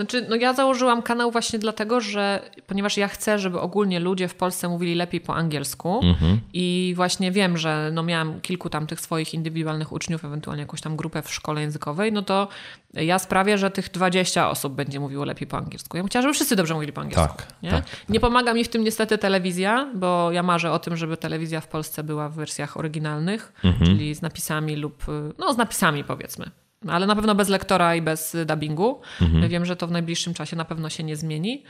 Znaczy, 0.00 0.26
no 0.28 0.36
ja 0.36 0.54
założyłam 0.54 1.02
kanał 1.02 1.30
właśnie 1.30 1.58
dlatego, 1.58 2.00
że 2.00 2.50
ponieważ 2.66 2.96
ja 2.96 3.08
chcę, 3.08 3.38
żeby 3.38 3.60
ogólnie 3.60 4.00
ludzie 4.00 4.28
w 4.28 4.34
Polsce 4.34 4.68
mówili 4.68 4.94
lepiej 4.94 5.20
po 5.20 5.34
angielsku 5.34 6.00
mhm. 6.02 6.40
i 6.52 6.92
właśnie 6.96 7.32
wiem, 7.32 7.58
że 7.58 7.90
no 7.92 8.02
miałam 8.02 8.40
kilku 8.40 8.70
tam 8.70 8.86
tych 8.86 9.00
swoich 9.00 9.34
indywidualnych 9.34 9.92
uczniów, 9.92 10.24
ewentualnie 10.24 10.60
jakąś 10.60 10.80
tam 10.80 10.96
grupę 10.96 11.22
w 11.22 11.32
szkole 11.32 11.60
językowej, 11.60 12.12
no 12.12 12.22
to 12.22 12.48
ja 12.94 13.18
sprawię, 13.18 13.58
że 13.58 13.70
tych 13.70 13.90
20 13.90 14.50
osób 14.50 14.74
będzie 14.74 15.00
mówiło 15.00 15.24
lepiej 15.24 15.48
po 15.48 15.56
angielsku. 15.56 15.96
Ja 15.96 16.02
bym 16.02 16.08
chciała, 16.08 16.22
żeby 16.22 16.34
wszyscy 16.34 16.56
dobrze 16.56 16.74
mówili 16.74 16.92
po 16.92 17.00
angielsku. 17.00 17.36
Tak, 17.36 17.46
nie? 17.62 17.70
Tak, 17.70 17.90
tak. 17.90 18.08
nie 18.08 18.20
pomaga 18.20 18.54
mi 18.54 18.64
w 18.64 18.68
tym 18.68 18.84
niestety 18.84 19.18
telewizja, 19.18 19.90
bo 19.94 20.32
ja 20.32 20.42
marzę 20.42 20.72
o 20.72 20.78
tym, 20.78 20.96
żeby 20.96 21.16
telewizja 21.16 21.60
w 21.60 21.68
Polsce 21.68 22.04
była 22.04 22.28
w 22.28 22.34
wersjach 22.34 22.76
oryginalnych, 22.76 23.52
mhm. 23.64 23.86
czyli 23.86 24.14
z 24.14 24.22
napisami 24.22 24.76
lub, 24.76 25.04
no 25.38 25.54
z 25.54 25.56
napisami 25.56 25.89
powiedzmy 26.04 26.50
ale 26.88 27.06
na 27.06 27.16
pewno 27.16 27.34
bez 27.34 27.48
lektora 27.48 27.94
i 27.94 28.02
bez 28.02 28.36
dubbingu. 28.46 29.00
Mhm. 29.20 29.48
Wiem, 29.48 29.64
że 29.64 29.76
to 29.76 29.86
w 29.86 29.90
najbliższym 29.90 30.34
czasie 30.34 30.56
na 30.56 30.64
pewno 30.64 30.90
się 30.90 31.02
nie 31.02 31.16
zmieni, 31.16 31.64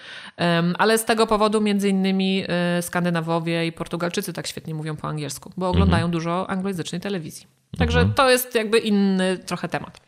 ale 0.78 0.98
z 0.98 1.04
tego 1.04 1.26
powodu 1.26 1.60
między 1.60 1.88
innymi 1.88 2.44
y, 2.78 2.82
Skandynawowie 2.82 3.66
i 3.66 3.72
Portugalczycy 3.72 4.32
tak 4.32 4.46
świetnie 4.46 4.74
mówią 4.74 4.96
po 4.96 5.08
angielsku, 5.08 5.52
bo 5.56 5.68
oglądają 5.68 6.04
mhm. 6.04 6.12
dużo 6.12 6.50
anglojęzycznej 6.50 7.00
telewizji. 7.00 7.46
Także 7.78 7.98
mhm. 7.98 8.14
to 8.14 8.30
jest 8.30 8.54
jakby 8.54 8.78
inny 8.78 9.38
trochę 9.38 9.68
temat. 9.68 10.00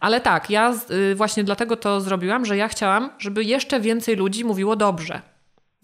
Ale 0.00 0.20
tak, 0.20 0.50
ja 0.50 0.74
y, 0.90 1.14
właśnie 1.14 1.44
dlatego 1.44 1.76
to 1.76 2.00
zrobiłam, 2.00 2.44
że 2.44 2.56
ja 2.56 2.68
chciałam, 2.68 3.10
żeby 3.18 3.44
jeszcze 3.44 3.80
więcej 3.80 4.16
ludzi 4.16 4.44
mówiło 4.44 4.76
dobrze. 4.76 5.22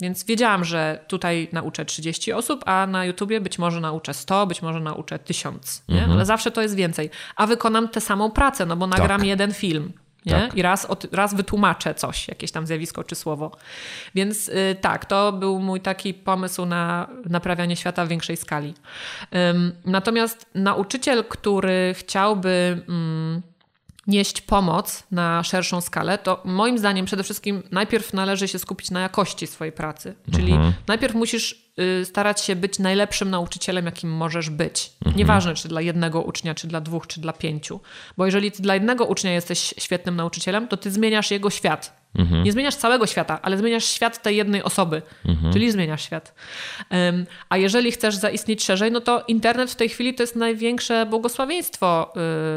Więc 0.00 0.24
wiedziałam, 0.24 0.64
że 0.64 1.04
tutaj 1.08 1.48
nauczę 1.52 1.84
30 1.84 2.32
osób, 2.32 2.62
a 2.66 2.86
na 2.86 3.04
YouTubie 3.04 3.40
być 3.40 3.58
może 3.58 3.80
nauczę 3.80 4.14
100, 4.14 4.46
być 4.46 4.62
może 4.62 4.80
nauczę 4.80 5.18
1000. 5.18 5.84
Nie? 5.88 5.94
Mhm. 5.94 6.12
Ale 6.12 6.26
zawsze 6.26 6.50
to 6.50 6.62
jest 6.62 6.74
więcej. 6.74 7.10
A 7.36 7.46
wykonam 7.46 7.88
tę 7.88 8.00
samą 8.00 8.30
pracę, 8.30 8.66
no 8.66 8.76
bo 8.76 8.86
nagram 8.86 9.20
tak. 9.20 9.28
jeden 9.28 9.54
film. 9.54 9.92
Nie? 10.26 10.32
Tak. 10.32 10.54
I 10.54 10.62
raz, 10.62 10.88
raz 11.12 11.34
wytłumaczę 11.34 11.94
coś, 11.94 12.28
jakieś 12.28 12.52
tam 12.52 12.66
zjawisko 12.66 13.04
czy 13.04 13.14
słowo. 13.14 13.50
Więc 14.14 14.48
y, 14.48 14.76
tak, 14.80 15.04
to 15.04 15.32
był 15.32 15.60
mój 15.60 15.80
taki 15.80 16.14
pomysł 16.14 16.66
na 16.66 17.08
naprawianie 17.30 17.76
świata 17.76 18.04
w 18.06 18.08
większej 18.08 18.36
skali. 18.36 18.74
Ym, 19.50 19.72
natomiast 19.84 20.46
nauczyciel, 20.54 21.24
który 21.24 21.94
chciałby. 21.98 22.82
Ym, 22.88 23.42
nieść 24.06 24.40
pomoc 24.40 25.02
na 25.10 25.42
szerszą 25.42 25.80
skalę, 25.80 26.18
to 26.18 26.42
moim 26.44 26.78
zdaniem 26.78 27.06
przede 27.06 27.24
wszystkim 27.24 27.62
najpierw 27.70 28.12
należy 28.12 28.48
się 28.48 28.58
skupić 28.58 28.90
na 28.90 29.00
jakości 29.00 29.46
swojej 29.46 29.72
pracy. 29.72 30.14
Czyli 30.34 30.52
mhm. 30.52 30.72
najpierw 30.86 31.14
musisz 31.14 31.72
y, 32.00 32.04
starać 32.04 32.40
się 32.40 32.56
być 32.56 32.78
najlepszym 32.78 33.30
nauczycielem, 33.30 33.86
jakim 33.86 34.10
możesz 34.10 34.50
być. 34.50 34.92
Mhm. 35.00 35.16
Nieważne, 35.16 35.54
czy 35.54 35.68
dla 35.68 35.80
jednego 35.80 36.22
ucznia, 36.22 36.54
czy 36.54 36.66
dla 36.66 36.80
dwóch, 36.80 37.06
czy 37.06 37.20
dla 37.20 37.32
pięciu. 37.32 37.80
Bo 38.16 38.26
jeżeli 38.26 38.52
ty 38.52 38.62
dla 38.62 38.74
jednego 38.74 39.04
ucznia 39.04 39.32
jesteś 39.32 39.74
świetnym 39.78 40.16
nauczycielem, 40.16 40.68
to 40.68 40.76
ty 40.76 40.90
zmieniasz 40.90 41.30
jego 41.30 41.50
świat. 41.50 42.01
Mhm. 42.18 42.44
Nie 42.44 42.52
zmieniasz 42.52 42.74
całego 42.74 43.06
świata, 43.06 43.38
ale 43.42 43.58
zmieniasz 43.58 43.84
świat 43.84 44.22
tej 44.22 44.36
jednej 44.36 44.62
osoby, 44.62 45.02
mhm. 45.24 45.52
czyli 45.52 45.70
zmieniasz 45.70 46.02
świat. 46.02 46.34
Um, 46.90 47.26
a 47.48 47.56
jeżeli 47.56 47.92
chcesz 47.92 48.14
zaistnieć 48.14 48.64
szerzej, 48.64 48.92
no 48.92 49.00
to 49.00 49.24
internet 49.28 49.70
w 49.70 49.76
tej 49.76 49.88
chwili 49.88 50.14
to 50.14 50.22
jest 50.22 50.36
największe 50.36 51.06
błogosławieństwo 51.06 52.12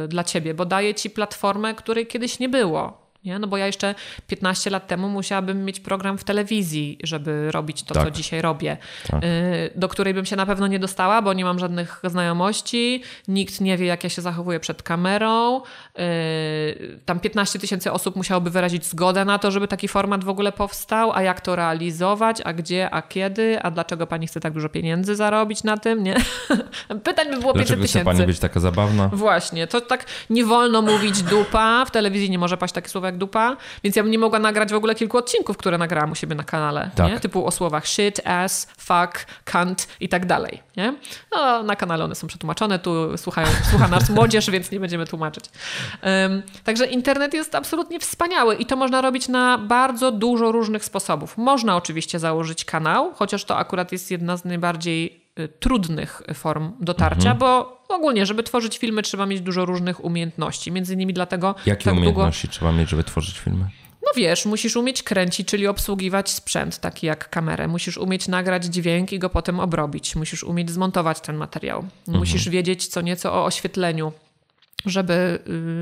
y, 0.06 0.08
dla 0.08 0.24
ciebie, 0.24 0.54
bo 0.54 0.66
daje 0.66 0.96
ci 0.96 1.10
platformę, 1.10 1.76
której 1.76 2.08
kiedyś 2.08 2.40
nie 2.40 2.50
było. 2.50 3.06
Nie? 3.26 3.40
No 3.40 3.48
bo 3.48 3.58
ja 3.58 3.66
jeszcze 3.66 3.96
15 4.28 4.70
lat 4.70 4.88
temu 4.88 5.10
musiałabym 5.10 5.66
mieć 5.66 5.80
program 5.80 6.18
w 6.18 6.24
telewizji, 6.24 6.98
żeby 7.04 7.52
robić 7.52 7.84
to, 7.84 7.94
tak. 7.94 8.04
co 8.04 8.12
dzisiaj 8.12 8.42
robię, 8.42 8.78
tak. 9.08 9.24
Y, 9.24 9.28
do 9.76 9.88
której 9.88 10.14
bym 10.14 10.26
się 10.26 10.36
na 10.36 10.46
pewno 10.46 10.68
nie 10.68 10.80
dostała, 10.80 11.22
bo 11.22 11.34
nie 11.34 11.46
mam 11.46 11.60
żadnych 11.60 12.02
znajomości, 12.04 13.04
nikt 13.28 13.62
nie 13.62 13.78
wie, 13.78 13.86
jak 13.86 14.04
ja 14.04 14.10
się 14.10 14.22
zachowuję 14.22 14.60
przed 14.60 14.84
kamerą. 14.84 15.62
Y, 16.00 17.00
tam 17.06 17.20
15 17.20 17.60
tysięcy 17.60 17.92
osób 17.92 18.16
musiałoby 18.16 18.50
wyrazić 18.50 18.86
zgodę 18.86 19.26
na 19.26 19.40
to, 19.40 19.52
żeby 19.52 19.68
taki 19.68 19.88
format 19.88 20.24
w 20.24 20.30
ogóle 20.30 20.52
powstał, 20.52 21.12
a 21.14 21.22
jak 21.22 21.42
to 21.42 21.56
realizować, 21.56 22.42
a 22.42 22.54
gdzie, 22.54 22.90
a 22.92 23.02
kiedy, 23.02 23.62
a 23.62 23.72
dlaczego 23.72 24.08
pani 24.08 24.28
chce 24.28 24.40
tak 24.40 24.54
dużo 24.54 24.70
pieniędzy 24.70 25.16
zarobić 25.16 25.64
na 25.64 25.78
tym, 25.78 26.04
nie? 26.04 26.16
Pytań 27.04 27.30
by 27.30 27.40
było 27.40 27.54
500 27.54 27.68
tysięcy. 27.68 27.94
Dlaczego 27.94 28.18
pani 28.18 28.28
być 28.28 28.40
taka 28.40 28.60
zabawna? 28.60 29.08
Właśnie, 29.14 29.68
to 29.68 29.82
tak 29.82 30.06
nie 30.30 30.46
wolno 30.46 30.82
mówić 30.82 31.24
dupa, 31.24 31.86
w 31.86 31.92
telewizji 31.92 32.30
nie 32.30 32.40
może 32.40 32.58
paść 32.58 32.74
takie 32.74 32.90
słowa 32.90 33.08
jak 33.08 33.18
dupa, 33.18 33.58
więc 33.84 33.96
ja 33.96 34.04
bym 34.04 34.12
nie 34.12 34.20
mogła 34.20 34.40
nagrać 34.40 34.72
w 34.72 34.76
ogóle 34.76 34.96
kilku 34.96 35.18
odcinków, 35.18 35.58
które 35.58 35.78
nagrałam 35.78 36.12
u 36.12 36.16
siebie 36.16 36.36
na 36.36 36.44
kanale, 36.44 36.92
tak. 36.96 37.12
nie? 37.12 37.20
typu 37.20 37.46
o 37.46 37.52
słowach 37.52 37.88
shit, 37.88 38.22
ass, 38.26 38.68
fuck, 38.78 39.26
cunt 39.52 39.88
i 40.00 40.10
tak 40.10 40.26
dalej. 40.26 40.64
Nie? 40.78 40.96
No, 41.32 41.64
na 41.64 41.76
kanale 41.76 42.04
one 42.04 42.16
są 42.16 42.28
przetłumaczone, 42.28 42.80
tu 42.80 43.18
słuchają, 43.18 43.48
słucha 43.70 43.88
nas 43.88 44.10
młodzież, 44.10 44.50
więc 44.50 44.72
nie 44.72 44.80
będziemy 44.80 45.06
tłumaczyć. 45.06 45.46
Także 46.64 46.86
internet 46.86 47.34
jest 47.34 47.56
absolutnie 47.56 48.00
wspaniały 48.00 48.56
i 48.56 48.66
to 48.66 48.76
można 48.76 49.02
robić 49.02 49.28
na 49.28 49.58
bardzo 49.58 50.12
dużo 50.12 50.52
różnych 50.52 50.86
sposobów. 50.86 51.38
Można 51.38 51.76
oczywiście 51.76 52.20
założyć 52.20 52.66
kanał, 52.66 53.14
chociaż 53.14 53.46
to 53.46 53.58
akurat 53.58 53.92
jest 53.92 54.12
jedna 54.12 54.38
z 54.38 54.46
najbardziej 54.46 55.22
y, 55.40 55.48
trudnych 55.48 56.22
form 56.34 56.72
dotarcia, 56.80 57.32
mhm. 57.32 57.38
bo 57.38 57.82
ogólnie, 57.90 58.26
żeby 58.26 58.44
tworzyć 58.44 58.78
filmy, 58.78 59.02
trzeba 59.02 59.26
mieć 59.26 59.42
dużo 59.42 59.66
różnych 59.66 60.06
umiejętności. 60.06 60.72
Między 60.72 60.94
innymi 60.94 61.14
dlatego. 61.14 61.56
Jakie 61.66 61.84
tak 61.84 61.94
umiejętności 61.94 62.48
długo... 62.48 62.54
trzeba 62.54 62.72
mieć, 62.72 62.90
żeby 62.90 63.04
tworzyć 63.04 63.40
filmy? 63.40 63.66
No 64.06 64.12
wiesz, 64.16 64.46
musisz 64.46 64.76
umieć 64.76 65.04
kręcić, 65.04 65.48
czyli 65.48 65.68
obsługiwać 65.68 66.30
sprzęt, 66.30 66.80
taki 66.80 67.08
jak 67.08 67.30
kamerę. 67.30 67.68
Musisz 67.68 67.98
umieć 67.98 68.28
nagrać 68.28 68.66
dźwięk 68.66 69.14
i 69.14 69.20
go 69.20 69.30
potem 69.30 69.60
obrobić. 69.60 70.16
Musisz 70.16 70.44
umieć 70.44 70.72
zmontować 70.72 71.22
ten 71.22 71.36
materiał. 71.36 71.80
Mhm. 71.80 72.18
Musisz 72.18 72.50
wiedzieć 72.50 72.88
co 72.88 73.02
nieco 73.02 73.34
o 73.34 73.46
oświetleniu 73.46 74.12
żeby 74.86 75.40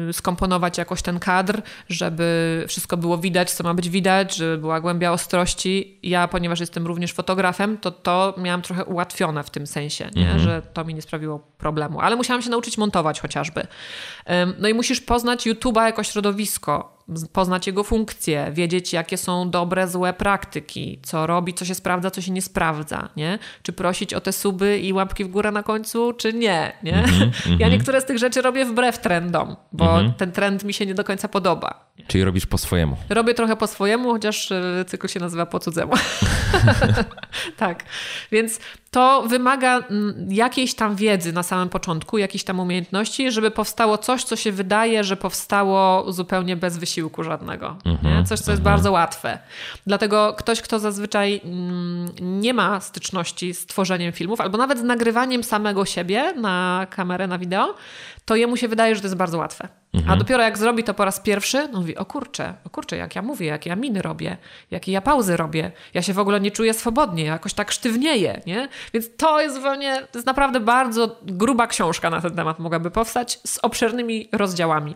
y, 0.09 0.13
skomponować 0.13 0.77
jakoś 0.77 1.01
ten 1.01 1.19
kadr, 1.19 1.61
żeby 1.89 2.65
wszystko 2.67 2.97
było 2.97 3.17
widać, 3.17 3.51
co 3.51 3.63
ma 3.63 3.73
być 3.73 3.89
widać, 3.89 4.35
żeby 4.35 4.57
była 4.57 4.81
głębia 4.81 5.11
ostrości. 5.11 5.99
Ja, 6.03 6.27
ponieważ 6.27 6.59
jestem 6.59 6.87
również 6.87 7.13
fotografem, 7.13 7.77
to 7.77 7.91
to 7.91 8.35
miałam 8.37 8.61
trochę 8.61 8.85
ułatwione 8.85 9.43
w 9.43 9.49
tym 9.49 9.67
sensie? 9.67 10.05
Mhm. 10.05 10.39
że 10.39 10.61
to 10.73 10.85
mi 10.85 10.93
nie 10.93 11.01
sprawiło 11.01 11.39
problemu. 11.57 12.01
Ale 12.01 12.15
musiałam 12.15 12.41
się 12.41 12.49
nauczyć 12.49 12.77
montować 12.77 13.19
chociażby. 13.19 13.67
No 14.59 14.67
i 14.67 14.73
musisz 14.73 15.01
poznać 15.01 15.47
YouTube'a 15.47 15.85
jako 15.85 16.03
środowisko 16.03 17.02
poznać 17.33 17.67
jego 17.67 17.83
funkcje, 17.83 18.51
wiedzieć, 18.51 18.93
jakie 18.93 19.17
są 19.17 19.49
dobre, 19.49 19.87
złe 19.87 20.13
praktyki, 20.13 20.99
co 21.03 21.27
robi, 21.27 21.53
co 21.53 21.65
się 21.65 21.75
sprawdza, 21.75 22.11
co 22.11 22.21
się 22.21 22.31
nie 22.31 22.41
sprawdza, 22.41 23.09
nie? 23.17 23.39
Czy 23.63 23.73
prosić 23.73 24.13
o 24.13 24.21
te 24.21 24.33
suby 24.33 24.79
i 24.79 24.93
łapki 24.93 25.25
w 25.25 25.27
górę 25.27 25.51
na 25.51 25.63
końcu, 25.63 26.13
czy 26.13 26.33
nie, 26.33 26.73
nie? 26.83 27.03
Mm 27.03 27.09
-hmm, 27.09 27.59
ja 27.59 27.69
niektóre 27.69 28.01
z 28.01 28.05
tych 28.05 28.17
rzeczy 28.17 28.41
robię 28.41 28.65
wbrew 28.65 28.99
trendom, 28.99 29.55
bo 29.71 29.99
mm 29.99 30.11
-hmm. 30.11 30.13
ten 30.13 30.31
trend 30.31 30.63
mi 30.63 30.73
się 30.73 30.85
nie 30.85 30.95
do 30.95 31.03
końca 31.03 31.27
podoba. 31.27 31.93
Czyli 32.07 32.23
robisz 32.23 32.45
po 32.45 32.57
swojemu. 32.57 32.97
Robię 33.09 33.33
trochę 33.33 33.55
po 33.55 33.67
swojemu, 33.67 34.11
chociaż 34.11 34.51
e, 34.51 34.85
cykl 34.87 35.07
się 35.07 35.19
nazywa 35.19 35.45
po 35.45 35.59
cudzemu. 35.59 35.93
tak, 37.57 37.83
więc 38.31 38.59
to 38.91 39.23
wymaga 39.27 39.77
mm, 39.77 40.27
jakiejś 40.29 40.73
tam 40.75 40.95
wiedzy 40.95 41.33
na 41.33 41.43
samym 41.43 41.69
początku, 41.69 42.17
jakiejś 42.17 42.43
tam 42.43 42.59
umiejętności, 42.59 43.31
żeby 43.31 43.51
powstało 43.51 43.97
coś, 43.97 44.23
co 44.23 44.35
się 44.35 44.51
wydaje, 44.51 45.03
że 45.03 45.17
powstało 45.17 46.11
zupełnie 46.11 46.55
bez 46.55 46.77
wysiłku 46.77 46.92
żadnego. 47.23 47.77
Mm-hmm, 47.85 48.25
coś, 48.25 48.39
co 48.39 48.51
jest 48.51 48.61
mm-hmm. 48.61 48.65
bardzo 48.65 48.91
łatwe. 48.91 49.39
Dlatego 49.87 50.33
ktoś, 50.37 50.61
kto 50.61 50.79
zazwyczaj 50.79 51.41
mm, 51.43 52.09
nie 52.41 52.53
ma 52.53 52.79
styczności 52.79 53.53
z 53.53 53.65
tworzeniem 53.65 54.11
filmów, 54.11 54.41
albo 54.41 54.57
nawet 54.57 54.79
z 54.79 54.83
nagrywaniem 54.83 55.43
samego 55.43 55.85
siebie 55.85 56.33
na 56.33 56.87
kamerę, 56.89 57.27
na 57.27 57.37
wideo, 57.37 57.75
to 58.25 58.35
jemu 58.35 58.57
się 58.57 58.67
wydaje, 58.67 58.95
że 58.95 59.01
to 59.01 59.07
jest 59.07 59.17
bardzo 59.17 59.37
łatwe. 59.37 59.82
Mhm. 59.93 60.13
A 60.13 60.17
dopiero 60.17 60.43
jak 60.43 60.57
zrobi 60.57 60.83
to 60.83 60.93
po 60.93 61.05
raz 61.05 61.19
pierwszy, 61.19 61.67
no 61.71 61.79
mówi, 61.79 61.97
o 61.97 62.05
kurczę, 62.05 62.53
o 62.65 62.69
kurczę, 62.69 62.97
jak 62.97 63.15
ja 63.15 63.21
mówię, 63.21 63.47
jakie 63.47 63.69
ja 63.69 63.75
miny 63.75 64.01
robię, 64.01 64.37
jakie 64.71 64.91
ja 64.91 65.01
pauzy 65.01 65.37
robię, 65.37 65.71
ja 65.93 66.01
się 66.01 66.13
w 66.13 66.19
ogóle 66.19 66.39
nie 66.39 66.51
czuję 66.51 66.73
swobodnie, 66.73 67.23
jakoś 67.23 67.53
tak 67.53 67.71
sztywnieję, 67.71 68.41
nie? 68.45 68.67
Więc 68.93 69.15
to 69.17 69.41
jest 69.41 69.55
zupełnie, 69.55 69.95
to 70.11 70.17
jest 70.17 70.27
naprawdę 70.27 70.59
bardzo 70.59 71.19
gruba 71.21 71.67
książka 71.67 72.09
na 72.09 72.21
ten 72.21 72.35
temat 72.35 72.59
mogłaby 72.59 72.91
powstać 72.91 73.39
z 73.47 73.59
obszernymi 73.61 74.29
rozdziałami. 74.31 74.95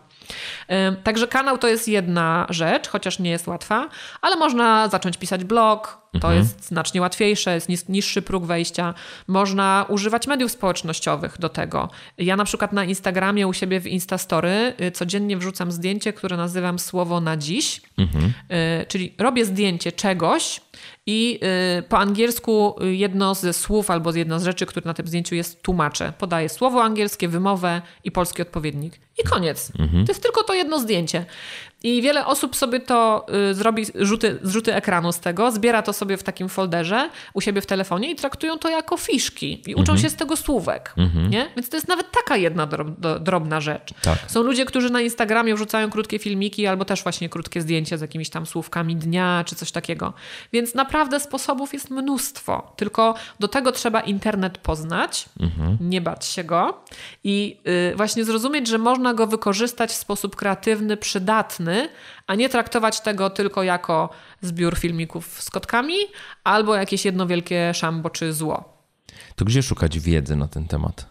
Także 1.04 1.28
kanał 1.28 1.58
to 1.58 1.68
jest 1.68 1.88
jedna 1.88 2.46
rzecz, 2.50 2.88
chociaż 2.88 3.18
nie 3.18 3.30
jest 3.30 3.46
łatwa, 3.46 3.88
ale 4.22 4.36
można 4.36 4.88
zacząć 4.88 5.16
pisać 5.16 5.44
blog, 5.44 6.08
to 6.12 6.16
mhm. 6.16 6.36
jest 6.38 6.66
znacznie 6.66 7.00
łatwiejsze, 7.00 7.54
jest 7.54 7.88
niższy 7.88 8.22
próg 8.22 8.44
wejścia. 8.44 8.94
Można 9.26 9.86
używać 9.88 10.26
mediów 10.26 10.52
społecznościowych 10.52 11.38
do 11.38 11.48
tego. 11.48 11.90
Ja 12.18 12.36
na 12.36 12.44
przykład 12.44 12.72
na 12.72 12.84
Instagramie 12.84 13.48
u 13.48 13.52
siebie 13.52 13.80
w 13.80 13.86
Instastory 13.86 14.74
y, 14.80 14.87
codziennie 14.92 15.36
wrzucam 15.36 15.72
zdjęcie, 15.72 16.12
które 16.12 16.36
nazywam 16.36 16.78
słowo 16.78 17.20
na 17.20 17.36
dziś. 17.36 17.80
Mhm. 17.98 18.24
Y, 18.24 18.86
czyli 18.86 19.14
robię 19.18 19.44
zdjęcie 19.44 19.92
czegoś, 19.92 20.60
i 21.10 21.40
y, 21.78 21.82
po 21.82 21.98
angielsku 21.98 22.76
jedno 22.80 23.34
ze 23.34 23.52
słów 23.52 23.90
albo 23.90 24.14
jedno 24.14 24.40
z 24.40 24.44
rzeczy, 24.44 24.66
które 24.66 24.86
na 24.86 24.94
tym 24.94 25.06
zdjęciu 25.06 25.34
jest, 25.34 25.62
tłumaczę. 25.62 26.12
Podaję 26.18 26.48
słowo 26.48 26.82
angielskie, 26.82 27.28
wymowę 27.28 27.82
i 28.04 28.10
polski 28.10 28.42
odpowiednik. 28.42 29.00
I 29.18 29.28
koniec. 29.28 29.72
Mhm. 29.78 30.06
To 30.06 30.12
jest 30.12 30.22
tylko 30.22 30.44
to 30.44 30.54
jedno 30.54 30.80
zdjęcie. 30.80 31.26
I 31.82 32.02
wiele 32.02 32.26
osób 32.26 32.56
sobie 32.56 32.80
to 32.80 33.26
y, 33.50 33.54
zrobi, 33.54 33.86
rzuty, 33.94 34.38
zrzuty 34.42 34.74
ekranu 34.74 35.12
z 35.12 35.20
tego, 35.20 35.52
zbiera 35.52 35.82
to 35.82 35.92
sobie 35.92 36.16
w 36.16 36.22
takim 36.22 36.48
folderze 36.48 37.10
u 37.34 37.40
siebie 37.40 37.60
w 37.60 37.66
telefonie 37.66 38.10
i 38.10 38.16
traktują 38.16 38.58
to 38.58 38.68
jako 38.68 38.96
fiszki 38.96 39.62
i 39.66 39.74
uczą 39.74 39.92
mhm. 39.92 39.98
się 39.98 40.10
z 40.10 40.14
tego 40.14 40.36
słówek. 40.36 40.94
Mhm. 40.96 41.30
Nie? 41.30 41.48
Więc 41.56 41.68
to 41.68 41.76
jest 41.76 41.88
nawet 41.88 42.06
taka 42.12 42.36
jedna 42.36 42.68
drobna 43.20 43.60
rzecz. 43.60 43.94
Tak. 44.02 44.18
Są 44.26 44.42
ludzie, 44.42 44.64
którzy 44.64 44.90
na 44.90 45.00
Instagramie 45.00 45.54
wrzucają 45.54 45.90
krótkie 45.90 46.18
filmiki 46.18 46.66
albo 46.66 46.84
też 46.84 47.02
właśnie 47.02 47.28
krótkie 47.28 47.60
zdjęcia 47.60 47.96
z 47.96 48.00
jakimiś 48.00 48.30
tam 48.30 48.46
słówkami 48.46 48.96
dnia 48.96 49.44
czy 49.46 49.54
coś 49.54 49.72
takiego. 49.72 50.12
Więc 50.52 50.74
naprawdę 50.74 51.20
sposobów 51.20 51.72
jest 51.72 51.90
mnóstwo. 51.90 52.72
Tylko 52.76 53.14
do 53.40 53.48
tego 53.48 53.72
trzeba 53.72 54.00
internet 54.00 54.58
poznać, 54.58 55.28
mhm. 55.40 55.78
nie 55.80 56.00
bać 56.00 56.24
się 56.24 56.44
go 56.44 56.80
i 57.24 57.60
y, 57.92 57.96
właśnie 57.96 58.24
zrozumieć, 58.24 58.68
że 58.68 58.78
można 58.78 59.14
go 59.14 59.26
wykorzystać 59.26 59.90
w 59.90 59.94
sposób 59.94 60.36
kreatywny, 60.36 60.96
przydatny 60.96 61.67
a 62.26 62.34
nie 62.34 62.48
traktować 62.48 63.00
tego 63.00 63.30
tylko 63.30 63.62
jako 63.62 64.10
zbiór 64.40 64.76
filmików 64.78 65.42
z 65.42 65.50
kotkami 65.50 65.94
albo 66.44 66.74
jakieś 66.74 67.04
jedno 67.04 67.26
wielkie 67.26 67.74
szambo 67.74 68.10
czy 68.10 68.32
zło. 68.32 68.78
To 69.36 69.44
gdzie 69.44 69.62
szukać 69.62 69.98
wiedzy 69.98 70.36
na 70.36 70.48
ten 70.48 70.66
temat? 70.66 71.06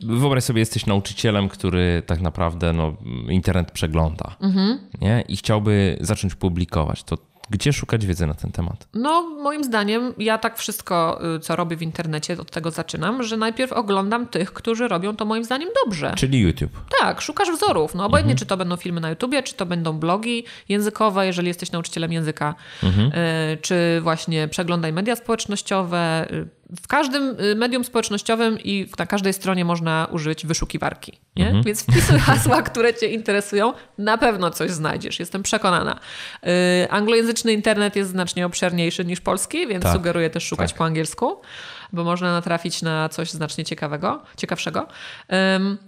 Wyobraź 0.00 0.44
sobie, 0.44 0.60
jesteś 0.60 0.86
nauczycielem, 0.86 1.48
który 1.48 2.02
tak 2.06 2.20
naprawdę 2.20 2.72
no, 2.72 2.96
internet 3.28 3.70
przegląda 3.70 4.36
mhm. 4.40 4.78
nie? 5.00 5.24
i 5.28 5.36
chciałby 5.36 5.98
zacząć 6.00 6.34
publikować. 6.34 7.04
To 7.04 7.18
Gdzie 7.52 7.72
szukać 7.72 8.06
wiedzy 8.06 8.26
na 8.26 8.34
ten 8.34 8.52
temat? 8.52 8.88
No, 8.94 9.22
moim 9.22 9.64
zdaniem, 9.64 10.14
ja 10.18 10.38
tak 10.38 10.58
wszystko, 10.58 11.20
y, 11.36 11.40
co 11.40 11.56
robię 11.56 11.76
w 11.76 11.82
internecie, 11.82 12.36
od 12.40 12.50
tego 12.50 12.70
zaczynam, 12.70 13.22
że 13.22 13.36
najpierw 13.36 13.72
oglądam 13.72 14.26
tych, 14.26 14.52
którzy 14.52 14.88
robią 14.88 15.16
to 15.16 15.24
moim 15.24 15.44
zdaniem 15.44 15.68
dobrze. 15.84 16.14
Czyli 16.16 16.40
YouTube. 16.40 16.70
Tak, 17.00 17.20
szukasz 17.20 17.50
wzorów. 17.50 17.94
No 17.94 18.04
obojętnie, 18.04 18.32
mhm. 18.32 18.38
czy 18.38 18.46
to 18.46 18.56
będą 18.56 18.76
filmy 18.76 19.00
na 19.00 19.10
YouTubie, 19.10 19.42
czy 19.42 19.54
to 19.54 19.66
będą 19.66 19.92
blogi 19.92 20.44
językowe, 20.68 21.26
jeżeli 21.26 21.48
jesteś 21.48 21.72
nauczycielem 21.72 22.12
języka, 22.12 22.54
mhm. 22.82 23.12
Y, 23.12 23.58
czy 23.62 24.00
właśnie 24.02 24.48
przeglądaj 24.48 24.92
media 24.92 25.16
społecznościowe, 25.16 26.26
y, 26.32 26.61
w 26.80 26.88
każdym 26.88 27.40
y, 27.40 27.54
medium 27.54 27.84
społecznościowym 27.84 28.58
i 28.64 28.88
na 28.98 29.06
każdej 29.06 29.32
stronie 29.32 29.64
można 29.64 30.08
użyć 30.10 30.46
wyszukiwarki. 30.46 31.18
Nie? 31.36 31.46
Mhm. 31.46 31.64
Więc 31.64 31.82
wpisuj 31.82 32.18
hasła, 32.28 32.62
które 32.62 32.94
Cię 32.94 33.06
interesują, 33.06 33.72
na 33.98 34.18
pewno 34.18 34.50
coś 34.50 34.70
znajdziesz, 34.70 35.20
jestem 35.20 35.42
przekonana. 35.42 36.00
Yy, 36.42 36.50
anglojęzyczny 36.90 37.52
internet 37.52 37.96
jest 37.96 38.10
znacznie 38.10 38.46
obszerniejszy 38.46 39.04
niż 39.04 39.20
polski, 39.20 39.66
więc 39.66 39.82
tak. 39.82 39.92
sugeruję 39.92 40.30
też 40.30 40.44
szukać 40.44 40.70
tak. 40.70 40.78
po 40.78 40.84
angielsku 40.84 41.40
bo 41.92 42.04
można 42.04 42.32
natrafić 42.32 42.82
na 42.82 43.08
coś 43.08 43.30
znacznie 43.30 43.64
ciekawego, 43.64 44.22
ciekawszego. 44.36 44.86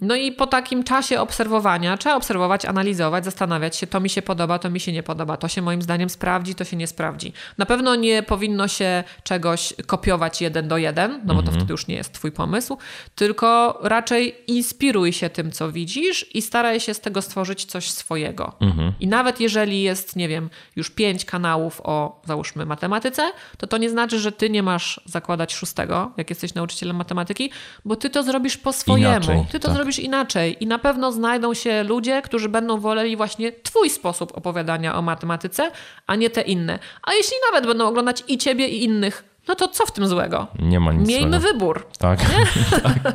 No 0.00 0.14
i 0.14 0.32
po 0.32 0.46
takim 0.46 0.84
czasie 0.84 1.20
obserwowania 1.20 1.96
trzeba 1.96 2.16
obserwować, 2.16 2.64
analizować, 2.64 3.24
zastanawiać 3.24 3.76
się, 3.76 3.86
to 3.86 4.00
mi 4.00 4.10
się 4.10 4.22
podoba, 4.22 4.58
to 4.58 4.70
mi 4.70 4.80
się 4.80 4.92
nie 4.92 5.02
podoba, 5.02 5.36
to 5.36 5.48
się 5.48 5.62
moim 5.62 5.82
zdaniem 5.82 6.10
sprawdzi, 6.10 6.54
to 6.54 6.64
się 6.64 6.76
nie 6.76 6.86
sprawdzi. 6.86 7.32
Na 7.58 7.66
pewno 7.66 7.94
nie 7.94 8.22
powinno 8.22 8.68
się 8.68 9.04
czegoś 9.22 9.74
kopiować 9.86 10.40
jeden 10.40 10.68
do 10.68 10.76
jeden, 10.76 11.20
no 11.24 11.34
bo 11.34 11.42
to 11.42 11.48
mhm. 11.48 11.56
wtedy 11.56 11.72
już 11.72 11.86
nie 11.86 11.94
jest 11.94 12.12
twój 12.12 12.32
pomysł, 12.32 12.78
tylko 13.14 13.78
raczej 13.82 14.36
inspiruj 14.46 15.12
się 15.12 15.30
tym, 15.30 15.52
co 15.52 15.72
widzisz 15.72 16.34
i 16.34 16.42
staraj 16.42 16.80
się 16.80 16.94
z 16.94 17.00
tego 17.00 17.22
stworzyć 17.22 17.64
coś 17.64 17.90
swojego. 17.90 18.52
Mhm. 18.60 18.92
I 19.00 19.06
nawet 19.06 19.40
jeżeli 19.40 19.82
jest, 19.82 20.16
nie 20.16 20.28
wiem, 20.28 20.50
już 20.76 20.90
pięć 20.90 21.24
kanałów 21.24 21.80
o, 21.84 22.22
załóżmy, 22.24 22.66
matematyce, 22.66 23.32
to 23.58 23.66
to 23.66 23.78
nie 23.78 23.90
znaczy, 23.90 24.18
że 24.18 24.32
ty 24.32 24.50
nie 24.50 24.62
masz 24.62 25.00
zakładać 25.04 25.54
szóstego, 25.54 25.93
jak 26.16 26.30
jesteś 26.30 26.54
nauczycielem 26.54 26.96
matematyki, 26.96 27.50
bo 27.84 27.96
ty 27.96 28.10
to 28.10 28.22
zrobisz 28.22 28.56
po 28.56 28.72
swojemu. 28.72 29.14
Inaczej, 29.14 29.46
ty 29.52 29.60
to 29.60 29.68
tak. 29.68 29.76
zrobisz 29.76 29.98
inaczej 29.98 30.56
i 30.60 30.66
na 30.66 30.78
pewno 30.78 31.12
znajdą 31.12 31.54
się 31.54 31.82
ludzie, 31.82 32.22
którzy 32.22 32.48
będą 32.48 32.80
woleli 32.80 33.16
właśnie 33.16 33.52
twój 33.52 33.90
sposób 33.90 34.38
opowiadania 34.38 34.96
o 34.96 35.02
matematyce, 35.02 35.70
a 36.06 36.16
nie 36.16 36.30
te 36.30 36.42
inne. 36.42 36.78
A 37.02 37.12
jeśli 37.12 37.36
nawet 37.50 37.66
będą 37.66 37.88
oglądać 37.88 38.24
i 38.28 38.38
ciebie, 38.38 38.68
i 38.68 38.84
innych, 38.84 39.33
no 39.48 39.54
to 39.54 39.68
co 39.68 39.86
w 39.86 39.92
tym 39.92 40.08
złego? 40.08 40.46
Nie 40.58 40.80
ma 40.80 40.92
nic 40.92 41.08
Miejmy 41.08 41.40
złego. 41.40 41.52
wybór. 41.52 41.86
Tak. 41.98 42.20
tak. 42.82 43.14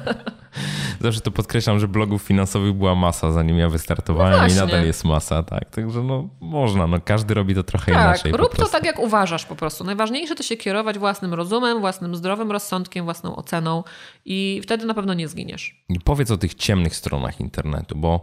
Zawsze 1.01 1.21
to 1.21 1.31
podkreślam, 1.31 1.79
że 1.79 1.87
blogów 1.87 2.21
finansowych 2.21 2.73
była 2.73 2.95
masa, 2.95 3.31
zanim 3.31 3.57
ja 3.57 3.69
wystartowałem 3.69 4.41
no 4.41 4.47
i 4.47 4.53
nadal 4.53 4.85
jest 4.85 5.05
masa, 5.05 5.43
tak. 5.43 5.69
Także 5.69 6.03
no 6.03 6.27
można, 6.39 6.87
no 6.87 6.97
każdy 7.05 7.33
robi 7.33 7.55
to 7.55 7.63
trochę 7.63 7.91
tak, 7.91 8.01
inaczej. 8.01 8.31
Rób 8.31 8.55
to 8.55 8.65
tak, 8.65 8.85
jak 8.85 8.99
uważasz 8.99 9.45
po 9.45 9.55
prostu. 9.55 9.83
Najważniejsze 9.83 10.35
to 10.35 10.43
się 10.43 10.57
kierować 10.57 10.99
własnym 10.99 11.33
rozumem, 11.33 11.79
własnym 11.79 12.15
zdrowym 12.15 12.51
rozsądkiem, 12.51 13.05
własną 13.05 13.35
oceną 13.35 13.83
i 14.25 14.61
wtedy 14.63 14.85
na 14.85 14.93
pewno 14.93 15.13
nie 15.13 15.27
zginiesz. 15.27 15.83
I 15.89 15.99
powiedz 15.99 16.31
o 16.31 16.37
tych 16.37 16.53
ciemnych 16.53 16.95
stronach 16.95 17.39
internetu, 17.39 17.95
bo 17.95 18.21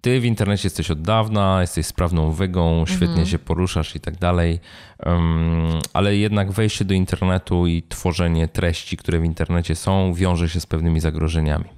ty 0.00 0.20
w 0.20 0.24
internecie 0.24 0.66
jesteś 0.66 0.90
od 0.90 1.02
dawna, 1.02 1.60
jesteś 1.60 1.86
sprawną 1.86 2.32
wygą, 2.32 2.84
świetnie 2.86 3.06
mhm. 3.06 3.26
się 3.26 3.38
poruszasz 3.38 3.96
i 3.96 4.00
tak 4.00 4.16
dalej, 4.16 4.60
um, 5.06 5.68
ale 5.92 6.16
jednak 6.16 6.52
wejście 6.52 6.84
do 6.84 6.94
internetu 6.94 7.66
i 7.66 7.82
tworzenie 7.82 8.48
treści, 8.48 8.96
które 8.96 9.20
w 9.20 9.24
internecie 9.24 9.76
są, 9.76 10.14
wiąże 10.14 10.48
się 10.48 10.60
z 10.60 10.66
pewnymi 10.66 11.00
zagrożeniami. 11.00 11.68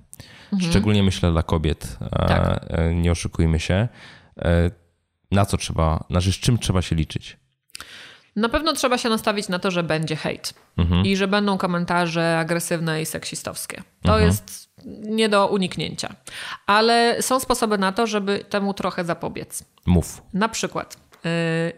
Mhm. 0.53 0.71
Szczególnie 0.71 1.03
myślę 1.03 1.33
dla 1.33 1.43
kobiet, 1.43 1.99
e, 2.01 2.29
tak. 2.29 2.65
e, 2.69 2.95
nie 2.95 3.13
oszukujmy 3.13 3.61
się. 3.61 3.89
E, 4.39 4.71
na 5.31 5.47
co 5.47 5.57
trzeba, 5.57 6.05
znaczy 6.11 6.33
z 6.33 6.37
czym 6.37 6.59
trzeba 6.59 6.83
się 6.83 6.97
liczyć? 6.97 7.37
Na 8.37 8.49
pewno 8.49 8.73
trzeba 8.73 8.99
się 8.99 9.09
nastawić 9.09 9.49
na 9.49 9.59
to, 9.59 9.71
że 9.71 9.83
będzie 9.83 10.17
hejt 10.17 10.55
mhm. 10.77 11.07
i 11.07 11.17
że 11.17 11.29
będą 11.29 11.59
komentarze 11.59 12.39
agresywne 12.39 13.03
i 13.03 13.07
seksistowskie. 13.07 13.83
To 14.03 14.13
mhm. 14.13 14.27
jest 14.27 14.68
nie 14.85 15.29
do 15.29 15.47
uniknięcia. 15.47 16.15
Ale 16.67 17.23
są 17.23 17.41
sposoby 17.41 17.79
na 17.79 17.93
to, 17.93 18.07
żeby 18.07 18.45
temu 18.49 18.75
trochę 18.75 19.05
zapobiec. 19.05 19.65
Mów. 19.87 20.23
Na 20.35 20.49
przykład, 20.49 20.97
y, 20.97 21.29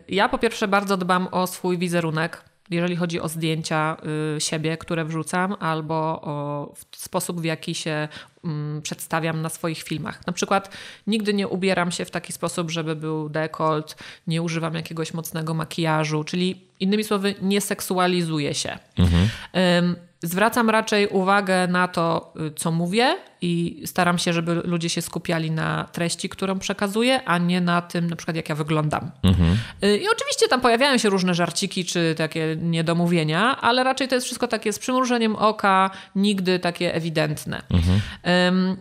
ja 0.08 0.28
po 0.28 0.38
pierwsze 0.38 0.68
bardzo 0.68 0.96
dbam 0.96 1.28
o 1.30 1.46
swój 1.46 1.78
wizerunek 1.78 2.50
jeżeli 2.70 2.96
chodzi 2.96 3.20
o 3.20 3.28
zdjęcia 3.28 3.96
y, 4.36 4.40
siebie, 4.40 4.76
które 4.76 5.04
wrzucam, 5.04 5.56
albo 5.60 6.20
o 6.22 6.74
sposób, 6.96 7.40
w 7.40 7.44
jaki 7.44 7.74
się 7.74 8.08
mm, 8.44 8.82
przedstawiam 8.82 9.42
na 9.42 9.48
swoich 9.48 9.82
filmach. 9.82 10.26
Na 10.26 10.32
przykład 10.32 10.76
nigdy 11.06 11.34
nie 11.34 11.48
ubieram 11.48 11.90
się 11.90 12.04
w 12.04 12.10
taki 12.10 12.32
sposób, 12.32 12.70
żeby 12.70 12.96
był 12.96 13.28
dekolt, 13.28 13.96
nie 14.26 14.42
używam 14.42 14.74
jakiegoś 14.74 15.14
mocnego 15.14 15.54
makijażu, 15.54 16.24
czyli 16.24 16.64
innymi 16.80 17.04
słowy, 17.04 17.34
nie 17.42 17.60
seksualizuję 17.60 18.54
się. 18.54 18.78
Mhm. 18.98 19.28
Zwracam 20.22 20.70
raczej 20.70 21.08
uwagę 21.08 21.66
na 21.66 21.88
to, 21.88 22.32
y, 22.46 22.54
co 22.54 22.70
mówię, 22.70 23.16
i 23.42 23.82
staram 23.86 24.18
się, 24.18 24.32
żeby 24.32 24.54
ludzie 24.54 24.88
się 24.88 25.02
skupiali 25.02 25.50
na 25.50 25.88
treści, 25.92 26.28
którą 26.28 26.58
przekazuję, 26.58 27.22
a 27.24 27.38
nie 27.38 27.60
na 27.60 27.82
tym, 27.82 28.10
na 28.10 28.16
przykład, 28.16 28.36
jak 28.36 28.48
ja 28.48 28.54
wyglądam. 28.54 29.10
Mhm. 29.22 29.58
Y, 29.84 29.98
I 29.98 30.08
oczywiście 30.08 30.48
tam 30.48 30.60
pojawiają 30.60 30.98
się 30.98 31.08
różne 31.08 31.34
żarciki 31.34 31.84
czy 31.84 32.14
takie 32.18 32.56
niedomówienia, 32.60 33.60
ale 33.60 33.84
raczej 33.84 34.08
to 34.08 34.14
jest 34.14 34.26
wszystko 34.26 34.48
takie 34.48 34.72
z 34.72 34.78
przymrużeniem 34.78 35.36
oka, 35.36 35.90
nigdy 36.14 36.58
takie 36.58 36.94
ewidentne. 36.94 37.62
Mhm. 37.70 38.00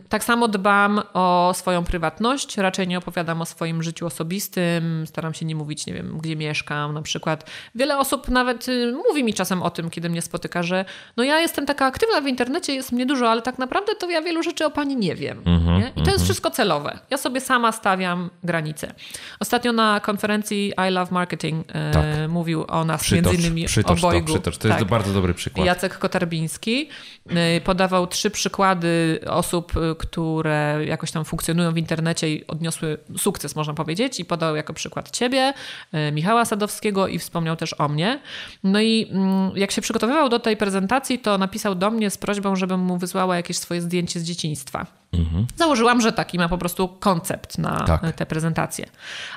Tak 0.10 0.24
samo 0.24 0.48
dbam 0.48 1.02
o 1.14 1.52
swoją 1.56 1.84
prywatność, 1.84 2.58
raczej 2.58 2.88
nie 2.88 2.98
opowiadam 2.98 3.42
o 3.42 3.46
swoim 3.46 3.84
życiu 3.84 4.06
osobistym, 4.06 5.08
staram 5.08 5.34
się 5.34 5.46
nie 5.46 5.56
mówić, 5.56 5.86
nie 5.86 5.94
wiem, 5.94 6.18
gdzie 6.18 6.36
mieszkam 6.36 6.94
na 6.94 7.02
przykład. 7.02 7.50
Wiele 7.76 7.98
osób 7.98 8.28
nawet 8.28 8.68
y, 8.70 8.94
mówi 9.08 9.24
mi 9.24 9.34
czasem 9.34 9.62
o 9.62 9.70
tym, 9.70 9.90
kiedy 9.90 10.10
mnie 10.10 10.22
spotyka, 10.22 10.64
że 10.64 10.86
no 11.18 11.24
ja 11.24 11.40
jestem 11.40 11.66
taka 11.66 11.86
aktywna 11.86 12.22
w 12.22 12.28
internecie, 12.28 12.76
jest 12.76 12.92
mnie 12.92 13.06
dużo, 13.06 13.32
ale 13.32 13.42
tak 13.42 13.60
naprawdę 13.60 13.96
to 13.96 14.10
ja 14.10 14.22
wielu 14.22 14.44
rzeczy 14.44 14.49
o 14.66 14.72
pani 14.72 14.96
nie 14.96 15.16
wiem. 15.16 15.44
Mm-hmm, 15.44 15.80
nie? 15.80 15.80
I 15.80 15.84
to 15.84 15.92
mm-hmm. 15.92 15.98
jest 15.98 16.08
mhm. 16.08 16.24
wszystko 16.24 16.52
celowe. 16.52 17.00
Ja 17.10 17.18
sobie 17.18 17.42
sama 17.42 17.72
stawiam 17.72 18.30
granice. 18.44 18.94
Ostatnio 19.40 19.72
na 19.72 20.00
konferencji 20.00 20.74
I 20.88 20.92
Love 20.92 21.12
Marketing 21.12 21.66
e, 21.68 21.92
tak. 21.92 22.06
mówił 22.30 22.66
o 22.68 22.86
nas 22.86 23.02
przytocz, 23.02 23.26
między 23.26 23.42
innymi 23.42 23.66
przytocz 23.66 24.00
obojgu. 24.00 24.28
To, 24.28 24.34
przytocz. 24.34 24.58
to 24.58 24.68
jest 24.68 24.80
tak. 24.80 24.88
bardzo 24.88 25.14
dobry 25.14 25.34
przykład. 25.34 25.66
Jacek 25.66 25.98
Kotarbiński 25.98 26.90
e, 27.30 27.62
podawał 27.62 28.08
trzy 28.08 28.30
przykłady 28.30 29.20
osób, 29.28 29.74
e, 29.78 29.96
które 29.96 30.80
jakoś 30.86 31.12
tam 31.12 31.26
funkcjonują 31.26 31.72
w 31.72 31.78
internecie 31.78 32.34
i 32.34 32.48
odniosły 32.48 32.98
sukces, 33.18 33.56
można 33.56 33.74
powiedzieć. 33.74 34.20
I 34.20 34.26
podał 34.26 34.56
jako 34.56 34.74
przykład 34.74 35.12
ciebie, 35.12 35.54
e, 35.92 36.12
Michała 36.12 36.46
Sadowskiego 36.46 37.08
i 37.08 37.20
wspomniał 37.20 37.56
też 37.56 37.76
o 37.80 37.88
mnie. 37.88 38.20
No 38.64 38.82
i 38.82 39.08
mm, 39.12 39.52
jak 39.56 39.72
się 39.72 39.82
przygotowywał 39.82 40.30
do 40.30 40.40
tej 40.40 40.58
prezentacji, 40.58 41.20
to 41.20 41.38
napisał 41.38 41.76
do 41.76 41.92
mnie 41.92 42.10
z 42.10 42.18
prośbą, 42.18 42.56
żebym 42.56 42.80
mu 42.80 42.98
wysłała 42.98 43.36
jakieś 43.36 43.58
swoje 43.58 43.82
zdjęcie 43.82 44.20
z 44.20 44.24
dzieciństwa 44.24 44.39
dzieciństwa. 44.40 44.86
Mhm. 45.14 45.48
Założyłam, 45.56 46.02
że 46.02 46.12
taki 46.12 46.38
ma 46.38 46.50
po 46.50 46.58
prostu 46.58 46.88
koncept 46.88 47.58
na 47.58 47.80
tak. 47.80 48.16
tę 48.16 48.26
prezentację. 48.26 48.86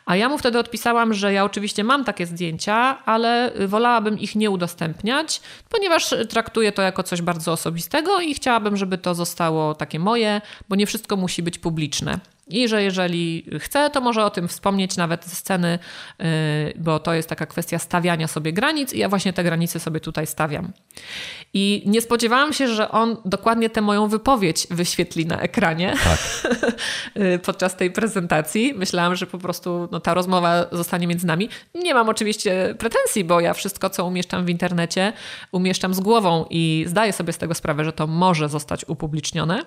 A 0.06 0.16
ja 0.16 0.28
mu 0.28 0.38
wtedy 0.38 0.58
odpisałam, 0.58 1.14
że 1.14 1.32
ja 1.32 1.44
oczywiście 1.44 1.84
mam 1.84 2.04
takie 2.04 2.26
zdjęcia, 2.26 3.04
ale 3.04 3.52
wolałabym 3.66 4.18
ich 4.18 4.34
nie 4.34 4.50
udostępniać, 4.50 5.40
ponieważ 5.68 6.14
traktuję 6.28 6.72
to 6.72 6.82
jako 6.82 7.02
coś 7.02 7.22
bardzo 7.22 7.52
osobistego 7.52 8.20
i 8.20 8.34
chciałabym, 8.34 8.76
żeby 8.76 8.98
to 8.98 9.14
zostało 9.14 9.74
takie 9.74 9.98
moje, 9.98 10.40
bo 10.68 10.76
nie 10.76 10.86
wszystko 10.86 11.16
musi 11.16 11.42
być 11.42 11.58
publiczne. 11.58 12.18
I 12.48 12.68
że 12.68 12.82
jeżeli 12.82 13.46
chce, 13.58 13.90
to 13.90 14.00
może 14.00 14.24
o 14.24 14.30
tym 14.30 14.48
wspomnieć 14.48 14.96
nawet 14.96 15.24
ze 15.24 15.36
sceny, 15.36 15.78
y, 16.20 16.24
bo 16.78 16.98
to 16.98 17.14
jest 17.14 17.28
taka 17.28 17.46
kwestia 17.46 17.78
stawiania 17.78 18.28
sobie 18.28 18.52
granic 18.52 18.92
i 18.92 18.98
ja 18.98 19.08
właśnie 19.08 19.32
te 19.32 19.44
granice 19.44 19.80
sobie 19.80 20.00
tutaj 20.00 20.26
stawiam. 20.26 20.72
I 21.54 21.82
nie 21.86 22.00
spodziewałam 22.00 22.52
się, 22.52 22.68
że 22.68 22.90
on 22.90 23.16
dokładnie 23.24 23.70
tę 23.70 23.80
moją 23.80 24.08
wypowiedź 24.08 24.66
wyświetli 24.70 25.26
na 25.26 25.40
ekranie 25.40 25.94
tak. 26.04 26.52
Podczas 27.46 27.76
tej 27.76 27.90
prezentacji. 27.90 28.74
Myślałam, 28.74 29.16
że 29.16 29.26
po 29.26 29.38
prostu 29.38 29.88
no, 29.90 30.00
ta 30.00 30.14
rozmowa 30.14 30.66
zostanie 30.72 31.06
między 31.06 31.26
nami. 31.26 31.48
Nie 31.74 31.94
mam 31.94 32.08
oczywiście 32.08 32.74
pretensji, 32.78 33.24
bo 33.24 33.40
ja 33.40 33.54
wszystko, 33.54 33.90
co 33.90 34.04
umieszczam 34.06 34.44
w 34.44 34.48
internecie, 34.48 35.12
umieszczam 35.52 35.94
z 35.94 36.00
głową 36.00 36.46
i 36.50 36.84
zdaję 36.88 37.12
sobie 37.12 37.32
z 37.32 37.38
tego 37.38 37.54
sprawę, 37.54 37.84
że 37.84 37.92
to 37.92 38.06
może 38.06 38.48
zostać 38.48 38.84
upublicznione, 38.88 39.64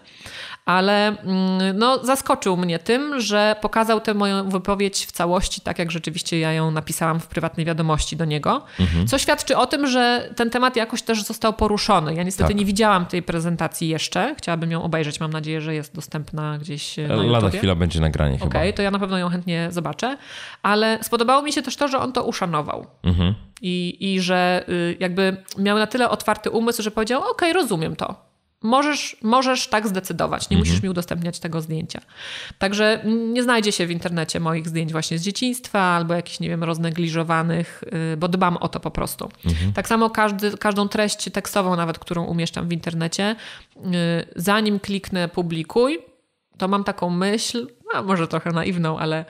ale 0.65 1.07
mm, 1.07 1.77
no, 1.77 2.05
zaskoczył 2.05 2.57
mnie 2.57 2.79
tym, 2.79 3.21
że 3.21 3.55
pokazał 3.61 4.01
tę 4.01 4.13
moją 4.13 4.49
wypowiedź 4.49 5.05
w 5.05 5.11
całości, 5.11 5.61
tak 5.61 5.79
jak 5.79 5.91
rzeczywiście 5.91 6.39
ja 6.39 6.53
ją 6.53 6.71
napisałam 6.71 7.19
w 7.19 7.27
prywatnej 7.27 7.65
wiadomości 7.65 8.15
do 8.15 8.25
niego, 8.25 8.61
mhm. 8.79 9.07
co 9.07 9.17
świadczy 9.17 9.57
o 9.57 9.65
tym, 9.65 9.87
że 9.87 10.29
ten 10.35 10.49
temat 10.49 10.75
jakoś 10.75 11.01
też 11.01 11.23
został 11.23 11.53
poruszony. 11.53 11.74
Ja 12.15 12.23
niestety 12.23 12.47
tak. 12.47 12.57
nie 12.57 12.65
widziałam 12.65 13.05
tej 13.05 13.23
prezentacji 13.23 13.89
jeszcze, 13.89 14.35
chciałabym 14.37 14.71
ją 14.71 14.83
obejrzeć, 14.83 15.19
mam 15.19 15.33
nadzieję, 15.33 15.61
że 15.61 15.75
jest 15.75 15.95
dostępna 15.95 16.57
gdzieś 16.57 16.97
na 16.97 17.03
YouTube. 17.03 17.31
Lada 17.31 17.49
chwila 17.49 17.75
będzie 17.75 18.01
nagranie 18.01 18.35
Okej, 18.35 18.47
okay, 18.47 18.73
to 18.73 18.81
ja 18.81 18.91
na 18.91 18.99
pewno 18.99 19.17
ją 19.17 19.29
chętnie 19.29 19.67
zobaczę, 19.71 20.17
ale 20.63 20.99
spodobało 21.01 21.41
mi 21.41 21.53
się 21.53 21.61
też 21.61 21.75
to, 21.75 21.87
że 21.87 21.99
on 21.99 22.13
to 22.13 22.23
uszanował. 22.23 22.87
Mhm. 23.03 23.35
I, 23.61 23.97
I 23.99 24.21
że 24.21 24.65
y, 24.69 24.97
jakby 24.99 25.37
miał 25.57 25.77
na 25.77 25.87
tyle 25.87 26.09
otwarty 26.09 26.49
umysł, 26.49 26.81
że 26.81 26.91
powiedział, 26.91 27.21
okej, 27.21 27.31
okay, 27.31 27.53
rozumiem 27.53 27.95
to 27.95 28.34
możesz, 28.65 29.17
możesz 29.21 29.67
tak 29.67 29.87
zdecydować. 29.87 30.49
Nie 30.49 30.57
Mhm. 30.57 30.59
musisz 30.69 30.83
mi 30.83 30.89
udostępniać 30.89 31.39
tego 31.39 31.61
zdjęcia. 31.61 32.01
Także 32.59 33.01
nie 33.05 33.43
znajdzie 33.43 33.71
się 33.71 33.87
w 33.87 33.91
internecie 33.91 34.39
moich 34.39 34.67
zdjęć 34.67 34.91
właśnie 34.91 35.19
z 35.19 35.21
dzieciństwa 35.21 35.79
albo 35.79 36.13
jakichś, 36.13 36.39
nie 36.39 36.49
wiem, 36.49 36.63
roznegliżowanych, 36.63 37.83
yy, 38.11 38.17
bo 38.17 38.27
dbam 38.27 38.57
o 38.57 38.67
to 38.67 38.79
po 38.79 38.91
prostu. 38.91 39.29
Mhm. 39.45 39.73
Tak 39.73 39.87
samo 39.87 40.09
każdy, 40.09 40.57
każdą 40.57 40.87
treść 40.87 41.29
tekstową, 41.31 41.75
nawet 41.75 41.99
którą 41.99 42.23
umieszczam 42.23 42.67
w 42.67 42.71
internecie, 42.71 43.35
yy, 43.75 43.91
zanim 44.35 44.79
kliknę 44.79 45.27
publikuj, 45.29 45.99
to 46.57 46.67
mam 46.67 46.83
taką 46.83 47.09
myśl, 47.09 47.67
a 47.93 48.01
może 48.01 48.27
trochę 48.27 48.51
naiwną, 48.51 48.99
ale 48.99 49.25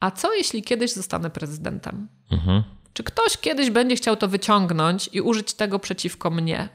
a 0.00 0.10
co 0.10 0.34
jeśli 0.34 0.62
kiedyś 0.62 0.92
zostanę 0.92 1.30
prezydentem? 1.30 2.08
Mhm. 2.32 2.62
Czy 2.92 3.04
ktoś 3.04 3.38
kiedyś 3.38 3.70
będzie 3.70 3.96
chciał 3.96 4.16
to 4.16 4.28
wyciągnąć 4.28 5.10
i 5.12 5.20
użyć 5.20 5.54
tego 5.54 5.78
przeciwko 5.78 6.30
mnie? 6.30 6.68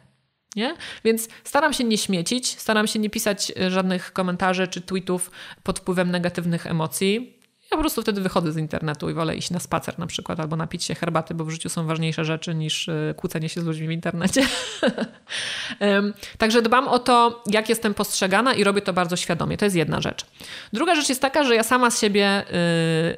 Nie? 0.55 0.75
Więc 1.03 1.27
staram 1.43 1.73
się 1.73 1.83
nie 1.83 1.97
śmiecić, 1.97 2.59
staram 2.59 2.87
się 2.87 2.99
nie 2.99 3.09
pisać 3.09 3.51
e, 3.59 3.71
żadnych 3.71 4.13
komentarzy 4.13 4.67
czy 4.67 4.81
tweetów 4.81 5.31
pod 5.63 5.79
wpływem 5.79 6.11
negatywnych 6.11 6.67
emocji. 6.67 7.38
Ja 7.71 7.77
po 7.77 7.81
prostu 7.83 8.01
wtedy 8.01 8.21
wychodzę 8.21 8.51
z 8.51 8.57
internetu 8.57 9.09
i 9.09 9.13
wolę 9.13 9.35
iść 9.35 9.49
na 9.49 9.59
spacer 9.59 9.99
na 9.99 10.07
przykład 10.07 10.39
albo 10.39 10.55
napić 10.55 10.83
się 10.83 10.95
herbaty, 10.95 11.33
bo 11.33 11.45
w 11.45 11.49
życiu 11.49 11.69
są 11.69 11.87
ważniejsze 11.87 12.25
rzeczy 12.25 12.55
niż 12.55 12.89
e, 12.89 13.13
kłócenie 13.17 13.49
się 13.49 13.61
z 13.61 13.65
ludźmi 13.65 13.87
w 13.87 13.91
internecie. 13.91 14.47
Także 16.37 16.61
dbam 16.61 16.87
o 16.87 16.99
to, 16.99 17.43
jak 17.45 17.69
jestem 17.69 17.93
postrzegana 17.93 18.53
i 18.53 18.63
robię 18.63 18.81
to 18.81 18.93
bardzo 18.93 19.15
świadomie. 19.15 19.57
To 19.57 19.65
jest 19.65 19.75
jedna 19.75 20.01
rzecz. 20.01 20.25
Druga 20.73 20.95
rzecz 20.95 21.09
jest 21.09 21.21
taka, 21.21 21.43
że 21.43 21.55
ja 21.55 21.63
sama 21.63 21.91
z 21.91 22.01
siebie 22.01 22.43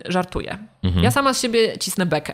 y, 0.06 0.12
żartuję. 0.12 0.58
Ja 1.02 1.12
sama 1.12 1.34
z 1.34 1.42
siebie 1.42 1.78
cisnę 1.78 2.06
bekę. 2.06 2.34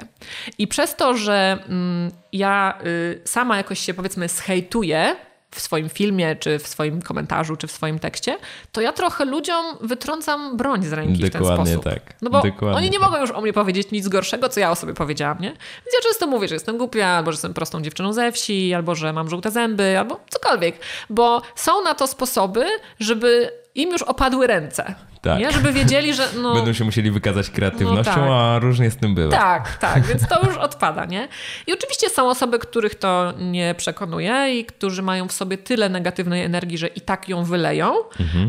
I 0.58 0.68
przez 0.68 0.96
to, 0.96 1.18
że 1.18 1.58
mm, 1.70 2.12
ja 2.34 2.80
y, 2.86 3.22
sama 3.26 3.58
jakoś 3.58 3.80
się 3.80 3.94
powiedzmy 3.94 4.28
zhejtuję 4.28 5.16
w 5.52 5.62
swoim 5.62 5.90
filmie, 5.90 6.36
czy 6.36 6.60
w 6.60 6.68
swoim 6.68 7.02
komentarzu, 7.02 7.56
czy 7.56 7.68
w 7.68 7.72
swoim 7.72 8.00
tekście, 8.00 8.38
to 8.72 8.82
ja 8.82 8.94
trochę 8.94 9.26
ludziom 9.26 9.66
wytrącam 9.82 10.58
broń 10.58 10.84
z 10.86 10.94
ręki 10.94 11.24
w 11.26 11.30
ten 11.32 11.42
Dokładnie 11.42 11.74
sposób. 11.74 11.84
tak. 11.94 12.14
No 12.22 12.30
bo 12.30 12.42
Dokładnie 12.42 12.78
oni 12.78 12.90
nie 12.90 13.00
tak. 13.00 13.10
mogą 13.10 13.22
już 13.22 13.32
o 13.32 13.42
mnie 13.42 13.54
powiedzieć 13.54 13.92
nic 13.92 14.08
gorszego, 14.08 14.50
co 14.50 14.60
ja 14.60 14.72
o 14.72 14.76
sobie 14.76 14.94
powiedziałam, 14.94 15.38
nie? 15.42 15.50
Więc 15.50 15.94
ja 15.94 16.02
często 16.04 16.28
mówię, 16.28 16.48
że 16.48 16.56
jestem 16.56 16.78
głupia, 16.78 17.08
albo 17.08 17.32
że 17.32 17.36
jestem 17.36 17.54
prostą 17.54 17.82
dziewczyną 17.82 18.14
ze 18.14 18.32
wsi, 18.32 18.74
albo 18.74 18.96
że 18.96 19.14
mam 19.14 19.30
żółte 19.30 19.52
zęby, 19.52 20.00
albo 20.00 20.20
cokolwiek. 20.30 20.80
Bo 21.10 21.42
są 21.56 21.84
na 21.84 21.94
to 21.94 22.08
sposoby, 22.08 22.66
żeby 23.00 23.52
im 23.76 23.90
już 23.92 24.02
opadły 24.02 24.48
ręce. 24.48 24.96
Tak. 25.22 25.40
Nie? 25.40 25.52
Żeby 25.52 25.74
wiedzieli, 25.74 26.14
że 26.14 26.28
no... 26.42 26.54
Będą 26.54 26.74
się 26.74 26.84
musieli 26.84 27.12
wykazać 27.12 27.50
kreatywnością, 27.50 28.12
No 28.12 28.22
tak. 28.22 28.32
a 28.32 28.60
różnie 28.60 28.92
z 28.92 28.98
tym 28.98 29.16
bywa. 29.16 29.38
Tak, 29.38 29.78
tak, 29.78 30.06
więc 30.06 30.28
to 30.28 30.46
już 30.48 30.58
odpada, 30.68 31.06
nie? 31.06 31.28
I 31.68 31.74
oczywiście 31.74 32.10
są 32.10 32.30
osoby, 32.30 32.60
których 32.60 32.96
to 32.96 33.34
nie 33.40 33.76
przekonuje 33.78 34.60
i 34.60 34.66
którzy 34.66 35.02
mają 35.02 35.28
w 35.28 35.32
sobie 35.32 35.58
tyle 35.58 35.90
negatywnej 35.90 36.44
energii, 36.44 36.78
że 36.78 36.88
i 36.88 37.02
tak 37.02 37.30
ją 37.30 37.44
wyleją. 37.44 37.94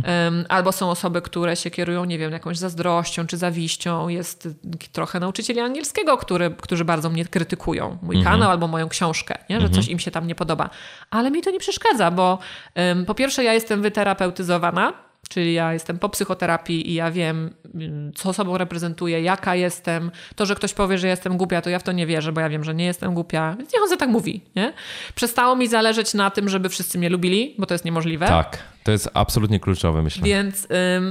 Em, 0.04 0.44
albo 0.48 0.72
są 0.72 0.90
osoby, 0.90 1.22
które 1.22 1.56
się 1.56 1.70
kierują, 1.70 2.04
nie 2.04 2.18
wiem, 2.18 2.32
jakąś 2.32 2.58
zazdrością 2.58 3.26
czy 3.26 3.36
zawiścią. 3.36 4.08
Jest 4.08 4.48
trochę 4.92 5.20
nauczycieli 5.20 5.60
angielskiego, 5.60 6.16
który, 6.16 6.50
którzy 6.50 6.84
bardzo 6.84 7.10
mnie 7.10 7.24
krytykują. 7.24 7.98
Mój 8.02 8.24
kanał 8.24 8.50
albo 8.50 8.68
moją 8.68 8.88
książkę, 8.88 9.38
nie? 9.50 9.60
że 9.60 9.70
coś 9.70 9.88
im 9.88 9.98
się 9.98 10.10
tam 10.10 10.26
nie 10.26 10.34
podoba. 10.34 10.70
Ale 11.10 11.30
mi 11.30 11.42
to 11.42 11.50
nie 11.50 11.58
przeszkadza, 11.58 12.10
bo 12.10 12.38
em, 12.74 13.04
po 13.06 13.14
pierwsze 13.14 13.44
ja 13.44 13.52
jestem 13.52 13.82
wyterapeutyzowana, 13.82 14.92
Czyli 15.28 15.54
ja 15.54 15.72
jestem 15.72 15.98
po 15.98 16.08
psychoterapii 16.08 16.90
i 16.90 16.94
ja 16.94 17.10
wiem, 17.10 17.54
mm, 17.74 18.12
co 18.14 18.32
sobą 18.32 18.58
reprezentuję, 18.58 19.22
jaka 19.22 19.54
jestem. 19.54 20.10
To, 20.36 20.46
że 20.46 20.54
ktoś 20.54 20.74
powie, 20.74 20.98
że 20.98 21.08
jestem 21.08 21.36
głupia, 21.36 21.62
to 21.62 21.70
ja 21.70 21.78
w 21.78 21.82
to 21.82 21.92
nie 21.92 22.06
wierzę, 22.06 22.32
bo 22.32 22.40
ja 22.40 22.48
wiem, 22.48 22.64
że 22.64 22.74
nie 22.74 22.84
jestem 22.84 23.14
głupia. 23.14 23.54
Więc 23.58 23.72
niech 23.72 23.82
on 23.82 23.88
sobie 23.88 23.98
tak 23.98 24.08
mówi. 24.08 24.42
Nie? 24.56 24.72
Przestało 25.14 25.56
mi 25.56 25.68
zależeć 25.68 26.14
na 26.14 26.30
tym, 26.30 26.48
żeby 26.48 26.68
wszyscy 26.68 26.98
mnie 26.98 27.08
lubili, 27.08 27.54
bo 27.58 27.66
to 27.66 27.74
jest 27.74 27.84
niemożliwe. 27.84 28.26
Tak, 28.26 28.58
to 28.84 28.92
jest 28.92 29.10
absolutnie 29.14 29.60
kluczowe, 29.60 30.02
myślę. 30.02 30.22
Więc 30.24 30.68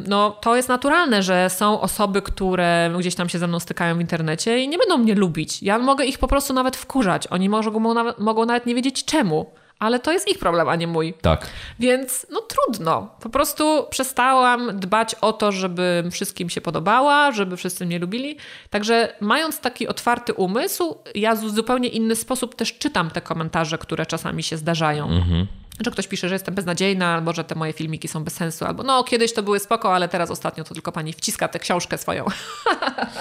no, 0.07 0.31
to 0.31 0.55
jest 0.55 0.69
naturalne, 0.69 1.23
że 1.23 1.49
są 1.49 1.81
osoby, 1.81 2.21
które 2.21 2.91
gdzieś 2.99 3.15
tam 3.15 3.29
się 3.29 3.39
ze 3.39 3.47
mną 3.47 3.59
stykają 3.59 3.97
w 3.97 4.01
internecie 4.01 4.59
i 4.59 4.67
nie 4.67 4.77
będą 4.77 4.97
mnie 4.97 5.15
lubić. 5.15 5.63
Ja 5.63 5.79
mogę 5.79 6.05
ich 6.05 6.19
po 6.19 6.27
prostu 6.27 6.53
nawet 6.53 6.77
wkurzać. 6.77 7.27
Oni 7.27 7.49
mogą, 7.49 7.79
mogą 8.17 8.45
nawet 8.45 8.65
nie 8.65 8.75
wiedzieć 8.75 9.05
czemu. 9.05 9.51
Ale 9.79 9.99
to 9.99 10.11
jest 10.11 10.27
ich 10.27 10.39
problem, 10.39 10.69
a 10.69 10.75
nie 10.75 10.87
mój. 10.87 11.13
Tak. 11.21 11.47
Więc 11.79 12.27
no 12.31 12.41
trudno. 12.41 13.09
Po 13.21 13.29
prostu 13.29 13.85
przestałam 13.89 14.79
dbać 14.79 15.15
o 15.15 15.33
to, 15.33 15.51
żeby 15.51 16.03
wszystkim 16.11 16.49
się 16.49 16.61
podobała, 16.61 17.31
żeby 17.31 17.57
wszyscy 17.57 17.85
mnie 17.85 17.99
lubili. 17.99 18.37
Także 18.69 19.13
mając 19.21 19.59
taki 19.59 19.87
otwarty 19.87 20.33
umysł, 20.33 20.97
ja 21.15 21.35
w 21.35 21.49
zupełnie 21.49 21.89
inny 21.89 22.15
sposób 22.15 22.55
też 22.55 22.77
czytam 22.77 23.09
te 23.11 23.21
komentarze, 23.21 23.77
które 23.77 24.05
czasami 24.05 24.43
się 24.43 24.57
zdarzają. 24.57 25.09
Że 25.85 25.91
ktoś 25.91 26.07
pisze, 26.07 26.29
że 26.29 26.35
jestem 26.35 26.55
beznadziejna, 26.55 27.13
albo 27.13 27.33
że 27.33 27.43
te 27.43 27.55
moje 27.55 27.73
filmiki 27.73 28.07
są 28.07 28.23
bez 28.23 28.33
sensu, 28.33 28.65
albo 28.65 28.83
no 28.83 29.03
kiedyś 29.03 29.33
to 29.33 29.43
były 29.43 29.59
spoko, 29.59 29.95
ale 29.95 30.07
teraz 30.09 30.31
ostatnio 30.31 30.63
to 30.63 30.73
tylko 30.73 30.91
pani 30.91 31.13
wciska 31.13 31.47
tę 31.47 31.59
książkę 31.59 31.97
swoją. 31.97 32.25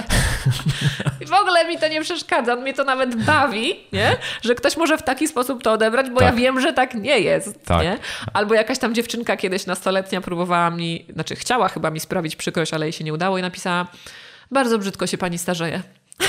I 1.21 1.27
w 1.27 1.33
ogóle 1.33 1.69
mi 1.69 1.79
to 1.79 1.89
nie 1.89 2.01
przeszkadza, 2.01 2.57
mnie 2.57 2.75
to 2.75 2.85
nawet 2.85 3.25
bawi, 3.25 3.81
nie? 3.93 4.17
że 4.43 4.55
ktoś 4.55 4.77
może 4.77 4.99
w 4.99 5.03
taki 5.03 5.29
sposób 5.29 5.63
to 5.63 5.73
odebrać, 5.73 6.11
bo 6.11 6.21
Tak. 6.21 6.29
ja 6.29 6.33
wiem, 6.33 6.61
że 6.61 6.73
tak 6.73 6.95
nie 6.95 7.21
jest. 7.21 7.65
Tak. 7.65 7.83
Nie? 7.83 7.99
Albo 8.33 8.55
jakaś 8.55 8.79
tam 8.79 8.95
dziewczynka 8.95 9.37
kiedyś 9.37 9.67
nastoletnia 9.67 10.21
próbowała 10.21 10.71
mi, 10.71 11.07
znaczy 11.13 11.37
chciała 11.37 11.69
chyba 11.69 11.91
mi 11.91 12.01
sprawić 12.01 12.37
przykrość, 12.37 12.75
ale 12.75 12.87
jej 12.87 12.93
się 12.93 13.05
nie 13.05 13.13
udało 13.15 13.39
i 13.39 13.43
napisała 13.43 13.87
bardzo 14.51 14.79
brzydko 14.79 15.07
się 15.07 15.19
pani 15.19 15.39
starzeje. 15.39 15.83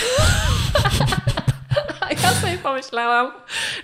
A 2.02 2.10
ja 2.12 2.32
sobie 2.32 2.58
pomyślałam, 2.58 3.32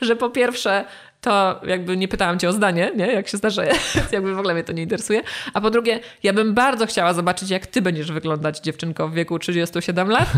że 0.02 0.16
po 0.16 0.30
pierwsze 0.30 0.86
to 1.24 1.62
jakby 1.68 1.98
nie 1.98 2.08
pytałam 2.08 2.40
cię 2.40 2.50
o 2.50 2.54
zdanie, 2.54 2.92
nie? 2.96 3.08
jak 3.08 3.28
się 3.28 3.38
więc 3.96 4.12
jakby 4.12 4.36
w 4.36 4.40
ogóle 4.40 4.54
mnie 4.54 4.64
to 4.64 4.74
nie 4.74 4.84
interesuje. 4.84 5.22
A 5.54 5.62
po 5.62 5.70
drugie, 5.70 6.00
ja 6.24 6.34
bym 6.34 6.54
bardzo 6.54 6.86
chciała 6.86 7.14
zobaczyć, 7.14 7.50
jak 7.50 7.68
ty 7.68 7.82
będziesz 7.82 8.12
wyglądać 8.12 8.60
dziewczynko 8.60 9.10
w 9.10 9.14
wieku 9.14 9.40
37 9.40 10.10
lat 10.10 10.32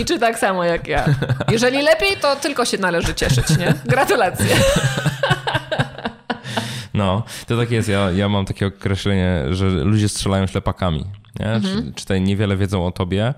i 0.00 0.04
czy 0.04 0.18
tak 0.18 0.38
samo 0.38 0.64
jak 0.64 0.86
ja. 0.86 1.04
Jeżeli 1.50 1.82
lepiej, 1.82 2.16
to 2.20 2.36
tylko 2.36 2.64
się 2.64 2.78
należy 2.78 3.14
cieszyć, 3.14 3.58
nie? 3.58 3.74
Gratulacje. 3.86 4.56
No, 6.94 7.22
to 7.46 7.56
tak 7.56 7.70
jest. 7.70 7.88
Ja, 7.88 8.10
ja 8.10 8.28
mam 8.28 8.44
takie 8.44 8.66
określenie, 8.66 9.42
że 9.50 9.66
ludzie 9.66 10.08
strzelają 10.08 10.46
ślepakami. 10.46 11.04
Nie? 11.40 11.46
Mhm. 11.46 11.92
Niewiele 12.20 12.56
wiedzą 12.56 12.86
o 12.86 12.90
tobie. 12.90 13.34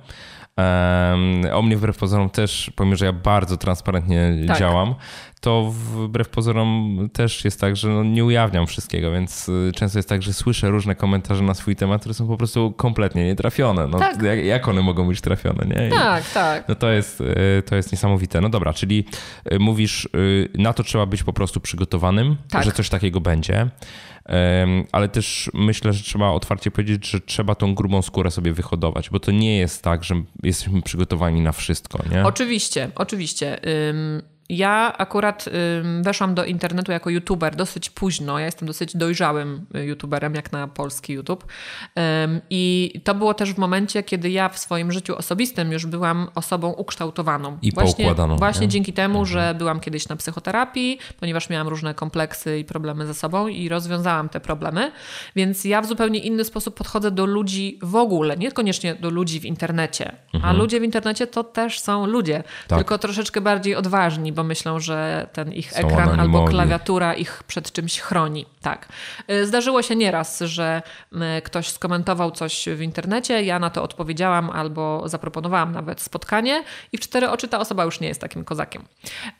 Um, 0.57 1.43
o 1.53 1.62
mnie 1.62 1.77
wbrew 1.77 1.99
pozorom 1.99 2.31
też, 2.31 2.73
pomimo 2.77 2.97
że 2.97 3.05
ja 3.05 3.12
bardzo 3.12 3.57
transparentnie 3.57 4.35
Tak. 4.47 4.59
działam, 4.59 4.95
to 5.43 5.73
wbrew 5.73 6.28
pozorom 6.28 6.98
też 7.12 7.44
jest 7.44 7.60
tak, 7.60 7.77
że 7.77 7.89
no 7.89 8.05
nie 8.05 8.24
ujawniam 8.24 8.66
wszystkiego, 8.66 9.12
więc 9.12 9.48
y, 9.48 9.73
często 9.74 9.98
jest 9.98 10.09
tak, 10.09 10.23
że 10.23 10.32
słyszę 10.32 10.70
różne 10.70 10.94
komentarze 10.94 11.43
na 11.43 11.55
swój 11.55 11.77
temat, 11.77 12.01
które 12.01 12.14
są 12.14 12.27
po 12.28 12.36
prostu 12.36 12.73
kompletnie 12.77 13.24
nietrafione. 13.24 13.86
No, 13.89 13.98
Tak. 13.98 14.23
jak, 14.23 14.44
jak 14.44 14.69
one 14.69 14.82
mogą 14.82 15.09
być 15.09 15.20
trafione? 15.20 15.66
Nie? 15.66 15.89
I- 15.89 15.90
Tak, 15.90 16.31
tak. 16.32 16.69
no 16.69 16.74
to 16.74 16.90
jest, 16.90 17.20
y, 17.20 17.62
to 17.66 17.77
jest 17.77 17.93
niesamowite. 17.93 18.40
No 18.40 18.48
dobra, 18.48 18.73
czyli 18.73 19.05
y, 19.52 19.59
mówisz, 19.59 20.09
na 20.59 20.73
to 20.73 20.82
trzeba 20.82 21.06
być 21.06 21.23
po 21.23 21.32
prostu 21.32 21.60
przygotowanym, 21.60 22.36
Tak. 22.51 22.64
że 22.64 22.73
coś 22.73 22.89
takiego 22.89 23.20
będzie. 23.20 23.69
Ale 24.93 25.09
też 25.09 25.51
myślę, 25.55 25.93
że 25.93 26.05
trzeba 26.05 26.31
otwarcie 26.31 26.70
powiedzieć, 26.70 27.06
że 27.10 27.20
trzeba 27.20 27.55
tą 27.55 27.74
grubą 27.74 28.02
skórę 28.02 28.31
sobie 28.31 28.52
wyhodować, 28.52 29.10
bo 29.10 29.20
to 29.20 29.31
nie 29.31 29.59
jest 29.59 29.82
tak, 29.82 30.05
że 30.05 30.14
jesteśmy 30.43 30.82
przygotowani 30.82 31.40
na 31.40 31.52
wszystko, 31.52 31.98
nie? 32.12 32.24
Oczywiście, 32.24 32.90
oczywiście. 32.94 33.60
Ym, 33.90 34.23
Ja 34.57 34.93
akurat 34.99 35.45
weszłam 36.03 36.35
do 36.35 36.45
internetu 36.45 36.93
jako 36.93 37.11
youtuber 37.11 37.57
dosyć 37.57 37.91
późno. 37.91 38.39
Ja 38.39 38.47
jestem 38.47 38.69
dosyć 38.69 38.97
dojrzałym 38.97 39.66
y, 39.77 39.85
youtuberem, 39.85 40.35
jak 40.35 40.53
na 40.53 40.69
polski 40.69 41.12
YouTube. 41.12 41.45
I 42.51 42.93
to 43.05 43.15
było 43.15 43.35
też 43.35 43.53
w 43.55 43.59
momencie, 43.59 44.03
kiedy 44.03 44.31
ja 44.31 44.49
w 44.49 44.59
swoim 44.59 44.93
życiu 44.93 45.16
osobistym 45.16 45.73
już 45.73 45.87
byłam 45.87 46.29
osobą 46.35 46.73
ukształtowaną. 46.73 47.59
I 47.62 47.73
właśnie, 47.73 48.05
poukładaną, 48.05 48.37
Właśnie 48.37 48.61
nie? 48.61 48.65
Mhm. 48.66 48.70
dzięki 48.70 48.93
temu, 48.93 49.24
że 49.27 49.55
byłam 49.59 49.81
kiedyś 49.81 50.09
na 50.09 50.16
psychoterapii, 50.16 50.99
ponieważ 51.20 51.51
miałam 51.51 51.69
różne 51.69 51.95
kompleksy 51.95 52.59
i 52.59 52.65
problemy 52.65 53.07
ze 53.07 53.15
sobą 53.15 53.49
i 53.49 53.69
rozwiązałam 53.69 54.29
te 54.29 54.41
problemy. 54.41 54.93
Więc 55.37 55.65
ja 55.65 55.81
w 55.83 55.87
zupełnie 55.87 56.19
inny 56.19 56.45
sposób 56.45 56.74
podchodzę 56.77 57.11
do 57.11 57.27
ludzi 57.27 57.79
w 57.83 57.97
ogóle, 57.97 58.37
niekoniecznie 58.37 58.95
do 58.95 59.11
ludzi 59.11 59.41
w 59.41 59.45
internecie. 59.45 60.12
A 60.43 60.53
ludzie 60.53 60.81
w 60.81 60.83
internecie 60.85 61.27
to 61.27 61.45
też 61.45 61.81
są 61.81 62.07
ludzie, 62.07 62.37
Mhm. 62.37 62.55
Tak. 62.69 62.79
tylko 62.79 62.99
troszeczkę 62.99 63.41
bardziej 63.41 63.74
odważni, 63.77 64.33
bo 64.33 64.41
myślą, 64.44 64.81
że 64.81 65.27
ten 65.32 65.52
ich 65.52 65.73
Są 65.73 65.78
ekran 65.78 66.01
albo 66.01 66.12
anonimowi. 66.12 66.51
klawiatura 66.55 67.14
ich 67.14 67.43
przed 67.47 67.73
czymś 67.73 68.01
chroni. 68.01 68.47
Tak. 68.62 68.89
Y, 69.31 69.47
Zdarzyło 69.47 69.82
się 69.82 69.97
nieraz, 69.97 70.40
że 70.40 70.82
y, 71.39 71.43
ktoś 71.43 71.69
skomentował 71.69 72.31
coś 72.31 72.69
w 72.69 72.81
internecie, 72.81 73.43
ja 73.43 73.59
na 73.59 73.70
to 73.70 73.82
odpowiedziałam 73.82 74.51
albo 74.51 75.09
zaproponowałam 75.09 75.73
nawet 75.73 76.01
spotkanie 76.01 76.64
i 76.93 76.98
w 76.98 77.01
cztery 77.01 77.31
oczy 77.31 77.48
ta 77.48 77.59
osoba 77.60 77.85
już 77.85 78.01
nie 78.01 78.09
jest 78.09 78.20
takim 78.20 78.44
kozakiem. 78.44 78.85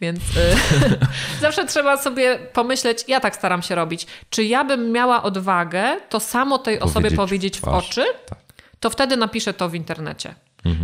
Więc 0.01 0.21
y, 0.21 0.57
zawsze 1.41 1.67
trzeba 1.67 1.97
sobie 1.97 2.39
pomyśleć, 2.53 3.05
ja 3.09 3.21
tak 3.21 3.37
staram 3.37 3.63
się 3.63 3.75
robić, 3.75 4.07
czy 4.31 4.45
ja 4.45 4.65
bym 4.65 4.91
miała 4.93 5.23
odwagę 5.23 6.01
to 6.09 6.21
samo 6.21 6.59
tej 6.59 6.81
osobie 6.81 7.11
Powiedzieć 7.11 7.15
w 7.15 7.17
powiedzieć 7.17 7.59
w 7.59 7.61
twarz. 7.63 7.85
oczy, 7.91 8.05
Tak. 8.29 8.39
to 8.81 8.91
wtedy 8.91 9.17
napiszę 9.17 9.55
to 9.55 9.69
w 9.69 9.75
internecie. 9.75 10.35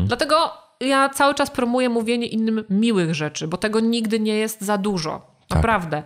Dlatego 0.04 0.52
ja 0.80 1.08
cały 1.08 1.34
czas 1.34 1.50
promuję 1.50 1.88
mówienie 1.88 2.26
innym 2.26 2.64
miłych 2.70 3.14
rzeczy, 3.14 3.48
bo 3.48 3.56
tego 3.56 3.80
nigdy 3.80 4.20
nie 4.20 4.34
jest 4.34 4.60
za 4.60 4.78
dużo. 4.78 5.37
Tak. 5.48 5.56
Naprawdę. 5.56 6.02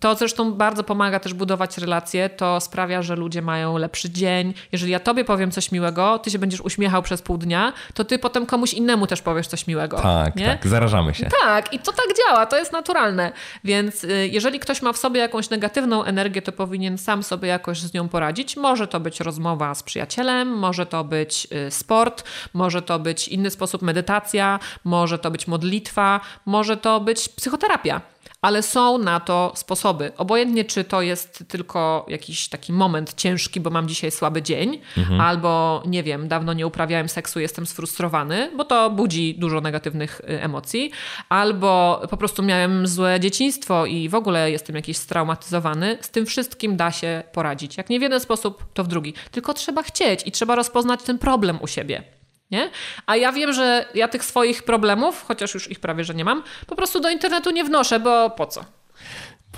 To 0.00 0.14
zresztą 0.14 0.52
bardzo 0.52 0.84
pomaga 0.84 1.20
też 1.20 1.34
budować 1.34 1.78
relacje. 1.78 2.28
To 2.28 2.60
sprawia, 2.60 3.02
że 3.02 3.16
ludzie 3.16 3.42
mają 3.42 3.78
lepszy 3.78 4.10
dzień. 4.10 4.54
Jeżeli 4.72 4.92
ja 4.92 5.00
tobie 5.00 5.24
powiem 5.24 5.50
coś 5.50 5.72
miłego, 5.72 6.18
ty 6.18 6.30
się 6.30 6.38
będziesz 6.38 6.60
uśmiechał 6.60 7.02
przez 7.02 7.22
pół 7.22 7.38
dnia, 7.38 7.72
to 7.94 8.04
ty 8.04 8.18
potem 8.18 8.46
komuś 8.46 8.74
innemu 8.74 9.06
też 9.06 9.22
powiesz 9.22 9.46
coś 9.46 9.66
miłego. 9.66 10.00
Tak, 10.00 10.36
nie? 10.36 10.46
tak. 10.46 10.66
Zarażamy 10.66 11.14
się. 11.14 11.28
Tak, 11.42 11.72
i 11.72 11.78
to 11.78 11.92
tak 11.92 12.06
działa. 12.16 12.46
To 12.46 12.58
jest 12.58 12.72
naturalne. 12.72 13.32
Więc 13.64 14.04
y, 14.04 14.28
jeżeli 14.32 14.58
ktoś 14.60 14.82
ma 14.82 14.92
w 14.92 14.96
sobie 14.96 15.20
jakąś 15.20 15.50
negatywną 15.50 16.04
energię, 16.04 16.42
to 16.42 16.52
powinien 16.52 16.98
sam 16.98 17.22
sobie 17.22 17.48
jakoś 17.48 17.78
z 17.78 17.94
nią 17.94 18.08
poradzić. 18.08 18.56
Może 18.56 18.88
to 18.88 19.00
być 19.00 19.20
rozmowa 19.20 19.74
z 19.74 19.82
przyjacielem, 19.82 20.48
może 20.48 20.86
to 20.86 21.04
być 21.04 21.48
y, 21.68 21.70
sport, 21.70 22.24
może 22.54 22.82
to 22.82 22.98
być 22.98 23.28
inny 23.28 23.50
sposób 23.50 23.82
medytacja, 23.82 24.58
może 24.84 25.18
to 25.18 25.30
być 25.30 25.46
modlitwa, 25.46 26.20
może 26.46 26.76
to 26.76 27.00
być 27.00 27.28
psychoterapia 27.28 28.00
ale 28.44 28.62
są 28.62 28.98
na 28.98 29.20
to 29.20 29.52
sposoby. 29.54 30.12
Obojętnie, 30.16 30.64
czy 30.64 30.84
to 30.84 31.02
jest 31.02 31.44
tylko 31.48 32.06
jakiś 32.08 32.48
taki 32.48 32.72
moment 32.72 33.14
ciężki, 33.14 33.60
bo 33.60 33.70
mam 33.70 33.88
dzisiaj 33.88 34.10
słaby 34.10 34.42
dzień, 34.42 34.80
mhm. 34.96 35.20
albo 35.20 35.82
nie 35.86 36.02
wiem, 36.02 36.28
dawno 36.28 36.52
nie 36.52 36.66
uprawiałem 36.66 37.08
seksu, 37.08 37.40
jestem 37.40 37.66
sfrustrowany, 37.66 38.50
bo 38.56 38.64
to 38.64 38.90
budzi 38.90 39.34
dużo 39.38 39.60
negatywnych 39.60 40.20
y, 40.20 40.42
emocji, 40.42 40.90
albo 41.28 42.02
po 42.10 42.16
prostu 42.16 42.42
miałem 42.42 42.86
złe 42.86 43.20
dzieciństwo 43.20 43.86
i 43.86 44.08
w 44.08 44.14
ogóle 44.14 44.50
jestem 44.50 44.76
jakiś 44.76 44.96
straumatyzowany. 44.96 45.98
Z 46.00 46.10
tym 46.10 46.26
wszystkim 46.26 46.76
da 46.76 46.92
się 46.92 47.22
poradzić. 47.32 47.76
Jak 47.76 47.90
nie 47.90 47.98
w 47.98 48.02
jeden 48.02 48.20
sposób, 48.20 48.64
to 48.74 48.84
w 48.84 48.88
drugi. 48.88 49.14
Tylko 49.30 49.54
trzeba 49.54 49.82
chcieć 49.82 50.20
i 50.26 50.32
trzeba 50.32 50.54
rozpoznać 50.54 51.02
ten 51.02 51.18
problem 51.18 51.58
u 51.62 51.66
siebie. 51.66 52.23
Nie? 52.54 52.70
A 53.06 53.16
ja 53.16 53.32
wiem, 53.32 53.52
że 53.52 53.86
ja 53.94 54.08
tych 54.08 54.24
swoich 54.24 54.62
problemów, 54.62 55.24
chociaż 55.28 55.54
już 55.54 55.70
ich 55.70 55.80
prawie, 55.80 56.04
że 56.04 56.14
nie 56.14 56.24
mam, 56.24 56.42
po 56.66 56.76
prostu 56.76 57.00
do 57.00 57.10
internetu 57.10 57.50
nie 57.50 57.64
wnoszę, 57.64 58.00
bo 58.00 58.30
po 58.30 58.46
co? 58.46 58.64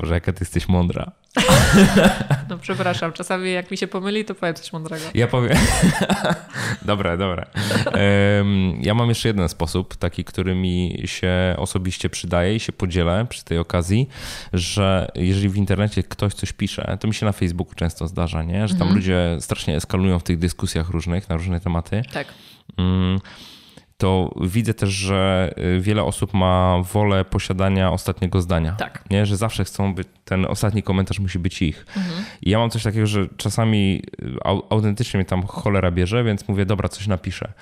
Boże, 0.00 0.14
jaka 0.14 0.32
ty 0.32 0.38
jesteś 0.40 0.68
mądra. 0.68 1.12
No 2.48 2.58
przepraszam, 2.58 3.12
czasami 3.12 3.52
jak 3.52 3.70
mi 3.70 3.76
się 3.76 3.86
pomyli, 3.86 4.24
to 4.24 4.34
powiem 4.34 4.54
coś 4.54 4.72
mądrego. 4.72 5.04
Ja 5.14 5.26
powiem. 5.26 5.56
dobra, 6.82 7.16
dobra. 7.16 7.46
Ja 8.80 8.94
mam 8.94 9.08
jeszcze 9.08 9.28
jeden 9.28 9.48
sposób, 9.48 9.96
taki, 9.96 10.24
który 10.24 10.54
mi 10.54 11.02
się 11.04 11.54
osobiście 11.58 12.10
przydaje 12.10 12.56
i 12.56 12.60
się 12.60 12.72
podzielę 12.72 13.26
przy 13.28 13.44
tej 13.44 13.58
okazji, 13.58 14.08
że 14.52 15.08
jeżeli 15.14 15.48
w 15.48 15.56
internecie 15.56 16.02
ktoś 16.02 16.34
coś 16.34 16.52
pisze, 16.52 16.98
to 17.00 17.08
mi 17.08 17.14
się 17.14 17.26
na 17.26 17.32
Facebooku 17.32 17.74
często 17.74 18.08
zdarza, 18.08 18.42
nie? 18.42 18.68
że 18.68 18.74
tam 18.74 18.82
mhm. 18.82 18.96
ludzie 18.96 19.36
strasznie 19.40 19.76
eskalują 19.76 20.18
w 20.18 20.22
tych 20.22 20.38
dyskusjach 20.38 20.90
różnych, 20.90 21.28
na 21.28 21.36
różne 21.36 21.60
tematy. 21.60 22.02
Tak. 22.12 22.26
Um, 22.78 23.18
to 23.96 24.34
widzę 24.40 24.74
też, 24.74 24.90
że 24.90 25.54
y, 25.76 25.80
wiele 25.80 26.04
osób 26.04 26.34
ma 26.34 26.82
wolę 26.92 27.24
posiadania 27.24 27.92
ostatniego 27.92 28.40
zdania. 28.40 28.72
Tak. 28.72 29.04
Nie? 29.10 29.26
Że 29.26 29.36
zawsze 29.36 29.64
chcą 29.64 29.94
być, 29.94 30.08
ten 30.24 30.46
ostatni 30.46 30.82
komentarz 30.82 31.18
musi 31.18 31.38
być 31.38 31.62
ich. 31.62 31.86
Mhm. 31.96 32.24
I 32.42 32.50
ja 32.50 32.58
mam 32.58 32.70
coś 32.70 32.82
takiego, 32.82 33.06
że 33.06 33.26
czasami 33.36 34.02
y, 34.22 34.44
autentycznie 34.70 35.18
mnie 35.18 35.24
tam 35.24 35.46
cholera 35.46 35.90
bierze, 35.90 36.24
więc 36.24 36.48
mówię, 36.48 36.66
dobra, 36.66 36.88
coś 36.88 37.06
napiszę. 37.06 37.52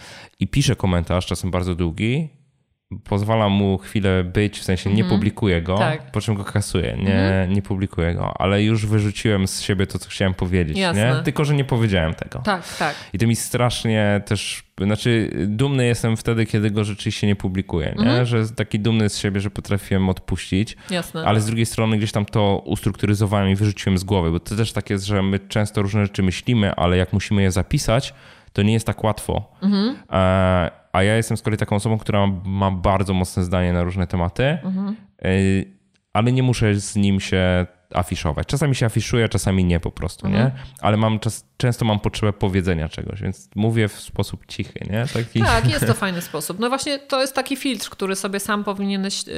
I 0.41 0.49
piszę 0.49 0.77
komentarz, 0.77 1.27
czasem 1.27 1.51
bardzo 1.51 1.75
długi, 1.75 2.29
pozwala 3.05 3.49
mu 3.49 3.79
chwilę 3.79 4.25
być, 4.25 4.59
w 4.59 4.63
sensie 4.63 4.91
nie 4.91 5.03
mhm. 5.03 5.11
publikuję 5.11 5.63
go, 5.63 5.79
tak. 5.79 6.11
po 6.11 6.21
czym 6.21 6.35
go 6.35 6.45
kasuję, 6.45 6.97
nie, 6.99 7.15
mhm. 7.15 7.53
nie 7.53 7.63
publikuję 7.63 8.15
go, 8.15 8.35
ale 8.39 8.63
już 8.63 8.87
wyrzuciłem 8.87 9.49
z 9.49 9.61
siebie 9.61 9.87
to, 9.87 9.99
co 9.99 10.09
chciałem 10.09 10.35
powiedzieć, 10.35 10.77
nie? 10.77 11.15
tylko 11.25 11.45
że 11.45 11.55
nie 11.55 11.65
powiedziałem 11.65 12.15
tego. 12.15 12.39
Tak, 12.39 12.77
tak. 12.79 12.95
I 13.13 13.19
to 13.19 13.27
mi 13.27 13.37
strasznie 13.37 14.23
też, 14.27 14.63
znaczy 14.81 15.31
dumny 15.47 15.87
jestem 15.87 16.17
wtedy, 16.17 16.47
kiedy 16.47 16.71
go 16.71 16.85
rzeczywiście 16.85 17.27
nie 17.27 17.37
publikuję, 17.37 17.95
nie? 17.99 18.05
Mhm. 18.05 18.27
że 18.27 18.49
taki 18.49 18.81
dumny 18.81 19.09
z 19.09 19.19
siebie, 19.19 19.41
że 19.41 19.51
potrafiłem 19.51 20.09
odpuścić, 20.09 20.77
Jasne. 20.91 21.25
ale 21.25 21.41
z 21.41 21.47
drugiej 21.47 21.67
strony 21.67 21.99
gdzieś 21.99 22.13
tam 22.13 22.25
to 22.25 22.63
ustrukturyzowałem 22.65 23.51
i 23.51 23.55
wyrzuciłem 23.55 23.99
z 23.99 24.05
głowy, 24.05 24.31
bo 24.31 24.41
to 24.41 24.57
też 24.57 24.73
tak 24.73 24.91
jest, 24.91 25.05
że 25.05 25.23
my 25.23 25.39
często 25.39 25.83
różne 25.83 26.07
rzeczy 26.07 26.23
myślimy, 26.23 26.75
ale 26.75 26.97
jak 26.97 27.13
musimy 27.13 27.43
je 27.43 27.51
zapisać, 27.51 28.15
to 28.53 28.63
nie 28.63 28.73
jest 28.73 28.87
tak 28.87 29.05
łatwo. 29.05 29.53
Mhm. 29.63 29.97
E 30.13 30.84
a 30.95 31.03
ja 31.03 31.17
jestem 31.17 31.37
z 31.37 31.43
kolei 31.43 31.59
taką 31.59 31.77
osobą, 31.77 31.99
która 31.99 32.27
ma 32.45 32.71
bardzo 32.71 33.15
mocne 33.15 33.45
zdanie 33.45 33.73
na 33.73 33.83
różne 33.83 34.07
tematy, 34.07 34.45
mhm. 34.45 34.97
ale 36.13 36.33
nie 36.33 36.43
muszę 36.43 36.75
z 36.75 36.97
nim 36.97 37.21
się 37.21 37.67
afiszować. 37.95 38.47
Czasami 38.47 38.75
się 38.75 38.87
afiszuję, 38.87 39.29
czasami 39.29 39.65
nie 39.65 39.81
po 39.81 39.91
prostu, 39.91 40.27
mhm. 40.27 40.45
nie? 40.45 40.53
Ale 40.81 40.97
mam 40.97 41.21
czas, 41.21 41.47
często 41.57 41.85
mam 41.85 42.01
potrzebę 42.01 42.33
powiedzenia 42.33 42.89
czegoś, 42.89 43.23
więc 43.23 43.49
mówię 43.55 43.89
w 43.89 44.01
sposób 44.01 44.47
cichy, 44.47 44.81
nie? 44.91 45.07
Taki... 45.15 45.41
Tak, 45.41 45.71
jest 45.71 45.87
to 45.87 45.95
fajny 46.05 46.23
sposób. 46.23 46.59
No 46.59 46.69
właśnie 46.69 46.99
to 46.99 47.21
jest 47.21 47.35
taki 47.35 47.57
filtr, 47.57 47.91
który 47.91 48.17
sobie 48.17 48.41
sam 48.41 48.65
powinieneś 48.65 49.27
yy, 49.27 49.35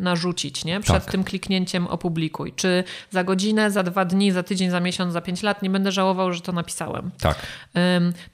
narzucić, 0.00 0.64
nie? 0.64 0.80
Przed 0.80 1.04
tak. 1.04 1.12
tym 1.12 1.24
kliknięciem 1.24 1.86
opublikuj. 1.86 2.52
Czy 2.56 2.84
za 3.10 3.24
godzinę, 3.24 3.70
za 3.70 3.82
dwa 3.82 4.04
dni, 4.04 4.32
za 4.32 4.42
tydzień, 4.42 4.70
za 4.70 4.80
miesiąc, 4.80 5.12
za 5.12 5.20
pięć 5.20 5.42
lat 5.42 5.62
nie 5.62 5.70
będę 5.70 5.92
żałował, 5.92 6.32
że 6.32 6.40
to 6.40 6.52
napisałem. 6.52 7.10
Tak. 7.20 7.46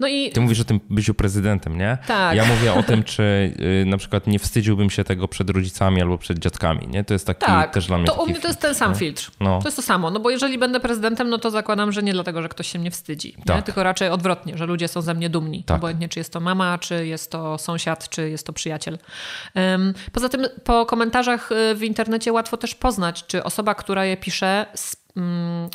no 0.01 0.09
i... 0.09 0.31
Ty 0.31 0.41
mówisz 0.41 0.61
o 0.61 0.65
tym 0.65 0.81
byciu 0.91 1.15
prezydentem, 1.15 1.79
nie? 1.79 1.99
Tak. 2.07 2.37
Ja 2.37 2.45
mówię 2.45 2.75
o 2.75 2.83
tym, 2.83 3.05
czy 3.05 3.53
yy, 3.59 3.85
na 3.85 3.97
przykład 3.97 4.27
nie 4.27 4.39
wstydziłbym 4.39 4.91
się 4.91 5.05
tego 5.05 5.29
przed 5.29 5.51
rodzicami 5.51 6.03
albo 6.03 6.19
przed 6.19 6.39
dziadkami, 6.39 6.89
nie? 6.89 7.05
To 7.05 7.15
jest 7.15 7.27
taki 7.27 7.47
tak. 7.47 7.75
też 7.75 7.87
dla 7.87 7.99
mnie 7.99 8.07
to 8.07 8.23
u 8.23 8.27
mnie 8.27 8.41
to 8.41 8.49
jest 8.49 8.61
ten 8.61 8.75
sam 8.75 8.95
filtr. 8.95 9.31
No. 9.41 9.46
To 9.47 9.69
jest 9.69 9.77
to 9.77 9.83
samo, 9.83 10.11
no 10.11 10.21
bo 10.21 10.31
jeżeli 10.31 10.59
będę 10.59 10.81
prezydentem, 10.81 11.31
no 11.31 11.39
to 11.39 11.51
zakładam, 11.51 11.93
że 11.93 12.03
nie 12.03 12.13
dlatego, 12.13 12.43
że 12.43 12.49
ktoś 12.49 12.67
się 12.73 12.79
mnie 12.79 12.91
wstydzi, 12.91 13.37
tak. 13.47 13.65
tylko 13.65 13.83
raczej 13.83 14.09
odwrotnie, 14.09 14.59
że 14.59 14.67
ludzie 14.67 14.89
są 14.89 15.03
ze 15.03 15.15
mnie 15.15 15.31
dumni. 15.31 15.65
Tak. 15.65 15.77
Obojętnie, 15.77 16.09
czy 16.09 16.21
jest 16.21 16.33
to 16.33 16.41
mama, 16.41 16.79
czy 16.79 17.07
jest 17.07 17.31
to 17.31 17.59
sąsiad, 17.59 18.09
czy 18.09 18.31
jest 18.31 18.47
to 18.47 18.53
przyjaciel. 18.53 18.99
Poza 20.13 20.29
tym 20.29 20.47
po 20.65 20.87
komentarzach 20.87 21.53
y, 21.53 21.75
w 21.75 21.83
internecie 21.83 22.33
łatwo 22.33 22.57
też 22.57 22.75
poznać, 22.75 23.27
czy 23.27 23.45
osoba, 23.45 23.75
która 23.75 24.05
je 24.05 24.17
pisze, 24.17 24.67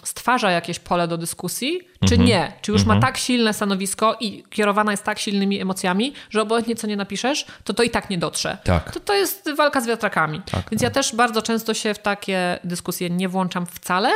stwarza 0.04 0.52
jakieś 0.52 0.80
pole 0.80 1.08
do 1.08 1.18
dyskusji, 1.18 1.80
czy 2.08 2.14
mhm. 2.14 2.26
nie. 2.28 2.54
Czy 2.62 2.72
już 2.72 2.86
ma 2.86 2.94
mhm. 2.94 3.14
tak 3.14 3.18
silne 3.18 3.54
stanowisko 3.54 4.18
i 4.20 4.44
kierowana 4.50 4.92
jest 4.92 5.04
tak 5.04 5.20
silnymi 5.20 5.62
emocjami, 5.62 6.14
że 6.30 6.42
obojętnie 6.42 6.76
co 6.76 6.88
nie 6.88 6.96
napiszesz, 6.96 7.46
to 7.64 7.74
to 7.74 7.84
i 7.84 7.90
tak 7.90 8.10
nie 8.10 8.18
dotrze. 8.18 8.58
Tak. 8.64 8.92
To, 8.92 9.00
to 9.00 9.14
jest 9.14 9.50
walka 9.58 9.82
z 9.82 9.88
wiatrakami. 9.88 10.42
Tak, 10.52 10.70
Więc 10.72 10.82
tak. 10.82 10.82
ja 10.82 10.90
też 10.90 11.16
bardzo 11.16 11.42
często 11.42 11.74
się 11.74 11.94
w 11.94 12.00
takie 12.00 12.60
dyskusje 12.64 13.10
nie 13.10 13.30
włączam 13.30 13.66
wcale, 13.66 14.10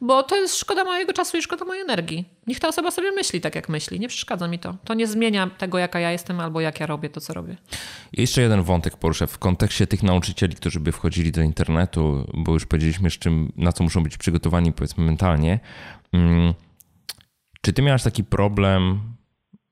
bo 0.00 0.22
to 0.22 0.36
jest 0.36 0.58
szkoda 0.58 0.84
mojego 0.84 1.12
czasu 1.12 1.36
i 1.36 1.42
szkoda 1.42 1.64
mojej 1.64 1.82
energii. 1.82 2.24
Niech 2.46 2.60
ta 2.60 2.68
osoba 2.68 2.90
sobie 2.90 3.12
myśli 3.12 3.40
tak, 3.40 3.54
jak 3.54 3.68
myśli. 3.68 4.00
Nie 4.00 4.08
przeszkadza 4.08 4.48
mi 4.48 4.58
to. 4.58 4.76
To 4.84 4.94
nie 4.94 5.06
zmienia 5.06 5.50
tego, 5.58 5.78
jaka 5.78 6.00
ja 6.00 6.10
jestem 6.10 6.40
albo 6.40 6.60
jak 6.60 6.80
ja 6.80 6.86
robię 6.86 7.10
to, 7.10 7.20
co 7.20 7.34
robię. 7.34 7.56
Jeszcze 8.12 8.42
jeden 8.42 8.62
wątek 8.62 8.96
poruszę 8.96 9.26
w 9.26 9.38
kontekście 9.38 9.86
tych 9.86 10.02
nauczycieli, 10.02 10.54
którzy 10.54 10.80
by 10.80 10.92
wchodzili 10.92 11.32
do 11.32 11.42
internetu, 11.42 12.26
bo 12.34 12.52
już 12.52 12.66
powiedzieliśmy, 12.66 13.10
z 13.10 13.18
czym, 13.18 13.52
na 13.56 13.72
co 13.72 13.84
muszą 13.84 14.02
być 14.02 14.16
przygotowani, 14.16 14.71
powiedzmy, 14.72 15.04
mentalnie. 15.04 15.60
Mm, 16.12 16.54
czy 17.60 17.72
ty 17.72 17.82
miałeś 17.82 18.02
taki 18.02 18.24
problem, 18.24 19.00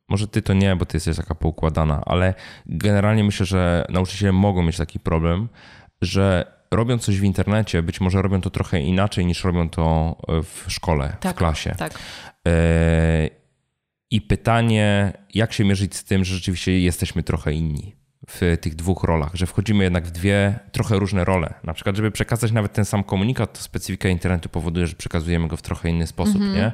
może 0.08 0.28
ty 0.28 0.42
to 0.42 0.54
nie, 0.54 0.76
bo 0.76 0.86
ty 0.86 0.96
jesteś 0.96 1.16
taka 1.16 1.34
poukładana, 1.34 2.02
ale 2.06 2.34
generalnie 2.66 3.24
myślę, 3.24 3.46
że 3.46 3.86
nauczyciele 3.88 4.32
mogą 4.32 4.62
mieć 4.62 4.76
taki 4.76 5.00
problem, 5.00 5.48
że 6.02 6.52
robią 6.70 6.98
coś 6.98 7.20
w 7.20 7.24
internecie, 7.24 7.82
być 7.82 8.00
może 8.00 8.22
robią 8.22 8.40
to 8.40 8.50
trochę 8.50 8.80
inaczej 8.80 9.26
niż 9.26 9.44
robią 9.44 9.68
to 9.68 10.16
w 10.28 10.64
szkole, 10.68 11.16
tak, 11.20 11.34
w 11.36 11.38
klasie. 11.38 11.74
Tak. 11.78 11.98
E, 12.48 13.28
I 14.10 14.20
pytanie, 14.20 15.12
jak 15.34 15.52
się 15.52 15.64
mierzyć 15.64 15.96
z 15.96 16.04
tym, 16.04 16.24
że 16.24 16.34
rzeczywiście 16.34 16.80
jesteśmy 16.80 17.22
trochę 17.22 17.52
inni 17.52 17.99
w 18.28 18.56
tych 18.60 18.74
dwóch 18.74 19.04
rolach, 19.04 19.34
że 19.34 19.46
wchodzimy 19.46 19.84
jednak 19.84 20.06
w 20.06 20.10
dwie 20.10 20.58
trochę 20.72 20.98
różne 20.98 21.24
role. 21.24 21.54
Na 21.64 21.74
przykład, 21.74 21.96
żeby 21.96 22.10
przekazać 22.10 22.52
nawet 22.52 22.72
ten 22.72 22.84
sam 22.84 23.04
komunikat, 23.04 23.52
to 23.52 23.60
specyfika 23.60 24.08
internetu 24.08 24.48
powoduje, 24.48 24.86
że 24.86 24.94
przekazujemy 24.94 25.48
go 25.48 25.56
w 25.56 25.62
trochę 25.62 25.90
inny 25.90 26.06
sposób, 26.06 26.36
mm 26.36 26.48
-hmm. 26.48 26.56
nie? 26.56 26.72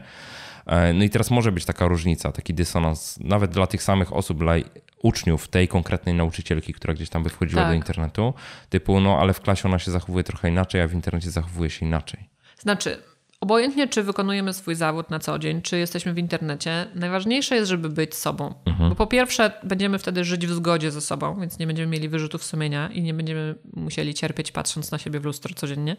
E, 0.66 0.93
no 0.93 1.05
i 1.05 1.10
teraz 1.10 1.31
może 1.31 1.52
być 1.52 1.64
taka 1.64 1.86
różnica, 1.86 2.32
taki 2.32 2.55
dysonans, 2.55 3.18
nawet 3.20 3.51
dla 3.51 3.66
tych 3.66 3.82
samych 3.82 4.12
osób, 4.12 4.39
dla 4.39 4.55
uczniów 5.02 5.48
tej 5.48 5.68
konkretnej 5.68 6.14
nauczycielki, 6.14 6.73
która 6.73 6.94
gdzieś 6.94 7.09
tam 7.09 7.23
by 7.23 7.31
wchodziła 7.31 7.62
tak. 7.62 7.70
do 7.70 7.74
internetu, 7.74 8.35
typu, 8.68 9.01
no 9.01 9.18
ale 9.18 9.32
w 9.32 9.40
klasie 9.40 9.68
ona 9.68 9.78
się 9.78 9.90
zachowuje 9.90 10.24
trochę 10.24 10.48
inaczej, 10.48 10.81
a 10.81 10.89
w 10.89 10.93
internecie 10.93 11.31
zachowuje 11.31 11.70
się 11.70 11.86
inaczej. 11.86 12.28
Znaczy, 12.59 13.02
Obojętnie, 13.47 13.89
czy 13.89 14.02
wykonujemy 14.02 14.52
swój 14.52 14.74
zawód 14.74 15.10
na 15.10 15.18
co 15.18 15.39
dzień, 15.39 15.62
czy 15.62 15.78
jesteśmy 15.78 16.14
w 16.14 16.18
internecie, 16.18 16.86
najważniejsze 16.94 17.56
jest, 17.56 17.68
żeby 17.68 17.89
być 17.89 18.14
sobą. 18.14 18.55
Mhm. 18.64 18.90
Bo 18.90 18.97
po 18.97 19.06
pierwsze, 19.06 19.52
będziemy 19.62 19.98
wtedy 19.98 20.24
żyć 20.24 20.47
w 20.47 20.51
zgodzie 20.51 20.90
ze 20.90 21.01
sobą, 21.01 21.40
więc 21.40 21.59
nie 21.59 21.66
będziemy 21.66 21.93
mieli 21.93 22.09
wyrzutów 22.09 22.44
sumienia 22.44 22.89
i 22.89 23.02
nie 23.02 23.14
będziemy 23.14 23.55
musieli 23.73 24.14
cierpieć 24.14 24.52
patrząc 24.52 24.90
na 24.90 24.98
siebie 24.98 25.20
w 25.20 25.24
lustro 25.24 25.55
codziennie. 25.55 25.97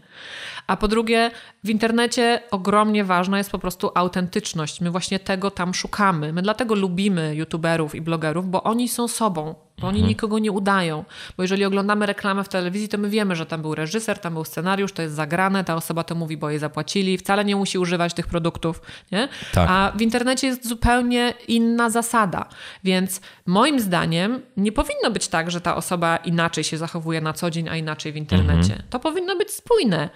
A 0.67 0.77
po 0.77 0.87
drugie, 0.87 1.31
w 1.63 1.69
internecie 1.69 2.41
ogromnie 2.51 3.03
ważna 3.03 3.37
jest 3.37 3.51
po 3.51 3.59
prostu 3.59 3.91
autentyczność. 3.95 4.81
My 4.81 4.91
właśnie 4.91 5.19
tego 5.19 5.51
tam 5.51 5.73
szukamy. 5.73 6.33
My 6.33 6.41
dlatego 6.41 6.75
lubimy 6.75 7.35
youtuberów 7.35 7.95
i 7.95 8.01
blogerów, 8.01 8.49
bo 8.49 8.63
oni 8.63 8.89
są 8.89 9.07
sobą 9.07 9.66
bo 9.81 9.87
oni 9.87 9.97
mhm. 9.97 10.09
nikogo 10.09 10.39
nie 10.39 10.51
udają. 10.51 11.03
Bo 11.37 11.43
jeżeli 11.43 11.65
oglądamy 11.65 12.05
reklamę 12.05 12.43
w 12.43 12.49
telewizji, 12.49 12.89
to 12.89 12.97
my 12.97 13.09
wiemy, 13.09 13.35
że 13.35 13.45
tam 13.45 13.61
był 13.61 13.75
reżyser, 13.75 14.19
tam 14.19 14.33
był 14.33 14.45
scenariusz, 14.45 14.91
to 14.91 15.01
jest 15.01 15.15
zagrane, 15.15 15.63
ta 15.63 15.75
osoba 15.75 16.03
to 16.03 16.15
mówi, 16.15 16.37
bo 16.37 16.49
jej 16.49 16.59
zapłacili, 16.59 17.17
wcale 17.17 17.45
nie 17.45 17.55
musi 17.55 17.77
używać 17.77 18.13
tych 18.13 18.27
produktów. 18.27 18.81
Nie? 19.11 19.29
Tak. 19.53 19.69
A 19.69 19.91
w 19.95 20.01
internecie 20.01 20.47
jest 20.47 20.67
zupełnie 20.67 21.33
inna 21.47 21.89
zasada. 21.89 22.45
Więc 22.83 23.21
moim 23.45 23.79
zdaniem 23.79 24.41
nie 24.57 24.71
powinno 24.71 25.11
być 25.11 25.27
tak, 25.27 25.51
że 25.51 25.61
ta 25.61 25.75
osoba 25.75 26.17
inaczej 26.17 26.63
się 26.63 26.77
zachowuje 26.77 27.21
na 27.21 27.33
co 27.33 27.51
dzień, 27.51 27.69
a 27.69 27.75
inaczej 27.75 28.11
w 28.11 28.15
internecie. 28.15 28.73
Mhm. 28.73 28.83
To 28.89 28.99
powinno 28.99 29.35
być 29.35 29.51
spójne. 29.51 30.09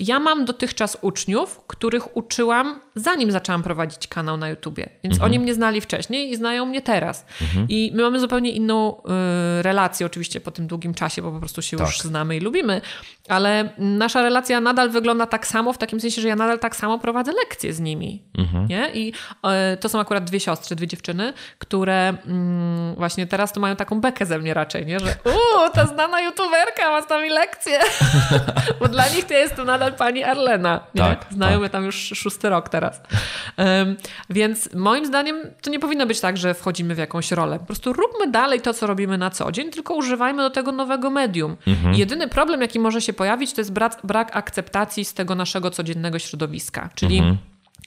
Ja 0.00 0.20
mam 0.20 0.44
dotychczas 0.44 0.98
uczniów, 1.00 1.60
których 1.66 2.16
uczyłam 2.16 2.80
zanim 2.94 3.30
zaczęłam 3.30 3.62
prowadzić 3.62 4.08
kanał 4.08 4.36
na 4.36 4.48
YouTubie. 4.48 4.88
Więc 5.02 5.14
mhm. 5.14 5.30
oni 5.32 5.40
mnie 5.40 5.54
znali 5.54 5.80
wcześniej 5.80 6.30
i 6.30 6.36
znają 6.36 6.66
mnie 6.66 6.82
teraz. 6.82 7.26
Mhm. 7.42 7.66
I 7.68 7.92
my 7.94 8.02
mamy 8.02 8.20
zupełnie 8.20 8.50
inną 8.50 8.96
y, 8.96 9.62
relację, 9.62 10.06
oczywiście 10.06 10.40
po 10.40 10.50
tym 10.50 10.66
długim 10.66 10.94
czasie, 10.94 11.22
bo 11.22 11.32
po 11.32 11.38
prostu 11.38 11.62
się 11.62 11.76
tak. 11.76 11.86
już 11.86 12.00
znamy 12.00 12.36
i 12.36 12.40
lubimy. 12.40 12.80
Ale 13.28 13.68
nasza 13.78 14.22
relacja 14.22 14.60
nadal 14.60 14.90
wygląda 14.90 15.26
tak 15.26 15.46
samo, 15.46 15.72
w 15.72 15.78
takim 15.78 16.00
sensie, 16.00 16.22
że 16.22 16.28
ja 16.28 16.36
nadal 16.36 16.58
tak 16.58 16.76
samo 16.76 16.98
prowadzę 16.98 17.32
lekcje 17.32 17.72
z 17.72 17.80
nimi. 17.80 18.22
Mhm. 18.38 18.66
Nie? 18.66 18.90
I 18.94 19.12
y, 19.72 19.76
to 19.76 19.88
są 19.88 20.00
akurat 20.00 20.24
dwie 20.24 20.40
siostry, 20.40 20.76
dwie 20.76 20.86
dziewczyny, 20.86 21.32
które 21.58 22.14
y, 22.92 22.96
właśnie 22.96 23.26
teraz 23.26 23.52
to 23.52 23.60
mają 23.60 23.76
taką 23.76 24.00
bekę 24.00 24.26
ze 24.26 24.38
mnie 24.38 24.54
raczej, 24.54 24.86
nie? 24.86 25.00
że 25.00 25.16
uuu, 25.24 25.70
ta 25.72 25.86
znana 25.86 26.20
youtuberka 26.20 26.90
ma 26.90 27.02
z 27.02 27.08
nami 27.08 27.30
lekcje. 27.30 27.78
bo 28.80 28.88
dla 28.88 29.08
nich 29.08 29.24
to 29.24 29.34
jest 29.34 29.56
to 29.56 29.64
nadal 29.64 29.92
pani 29.92 30.24
Arlena. 30.24 30.80
Nie? 30.94 31.00
Tak, 31.00 31.26
Znają 31.30 31.52
tak. 31.52 31.60
mnie 31.60 31.70
tam 31.70 31.84
już 31.84 32.12
szósty 32.14 32.48
rok 32.48 32.68
teraz 32.68 32.83
teraz. 32.84 33.00
Um, 33.56 33.96
więc 34.30 34.74
moim 34.74 35.06
zdaniem 35.06 35.36
to 35.62 35.70
nie 35.70 35.78
powinno 35.78 36.06
być 36.06 36.20
tak, 36.20 36.36
że 36.36 36.54
wchodzimy 36.54 36.94
w 36.94 36.98
jakąś 36.98 37.32
rolę. 37.32 37.58
Po 37.58 37.66
prostu 37.66 37.92
róbmy 37.92 38.30
dalej 38.30 38.60
to, 38.60 38.74
co 38.74 38.86
robimy 38.86 39.18
na 39.18 39.30
co 39.30 39.52
dzień, 39.52 39.70
tylko 39.70 39.94
używajmy 39.94 40.42
do 40.42 40.50
tego 40.50 40.72
nowego 40.72 41.10
medium. 41.10 41.56
Mhm. 41.66 41.94
Jedyny 41.94 42.28
problem, 42.28 42.60
jaki 42.60 42.80
może 42.80 43.00
się 43.00 43.12
pojawić, 43.12 43.52
to 43.52 43.60
jest 43.60 43.72
brak, 43.72 44.00
brak 44.04 44.36
akceptacji 44.36 45.04
z 45.04 45.14
tego 45.14 45.34
naszego 45.34 45.70
codziennego 45.70 46.18
środowiska. 46.18 46.90
Czyli 46.94 47.18
mhm. 47.18 47.38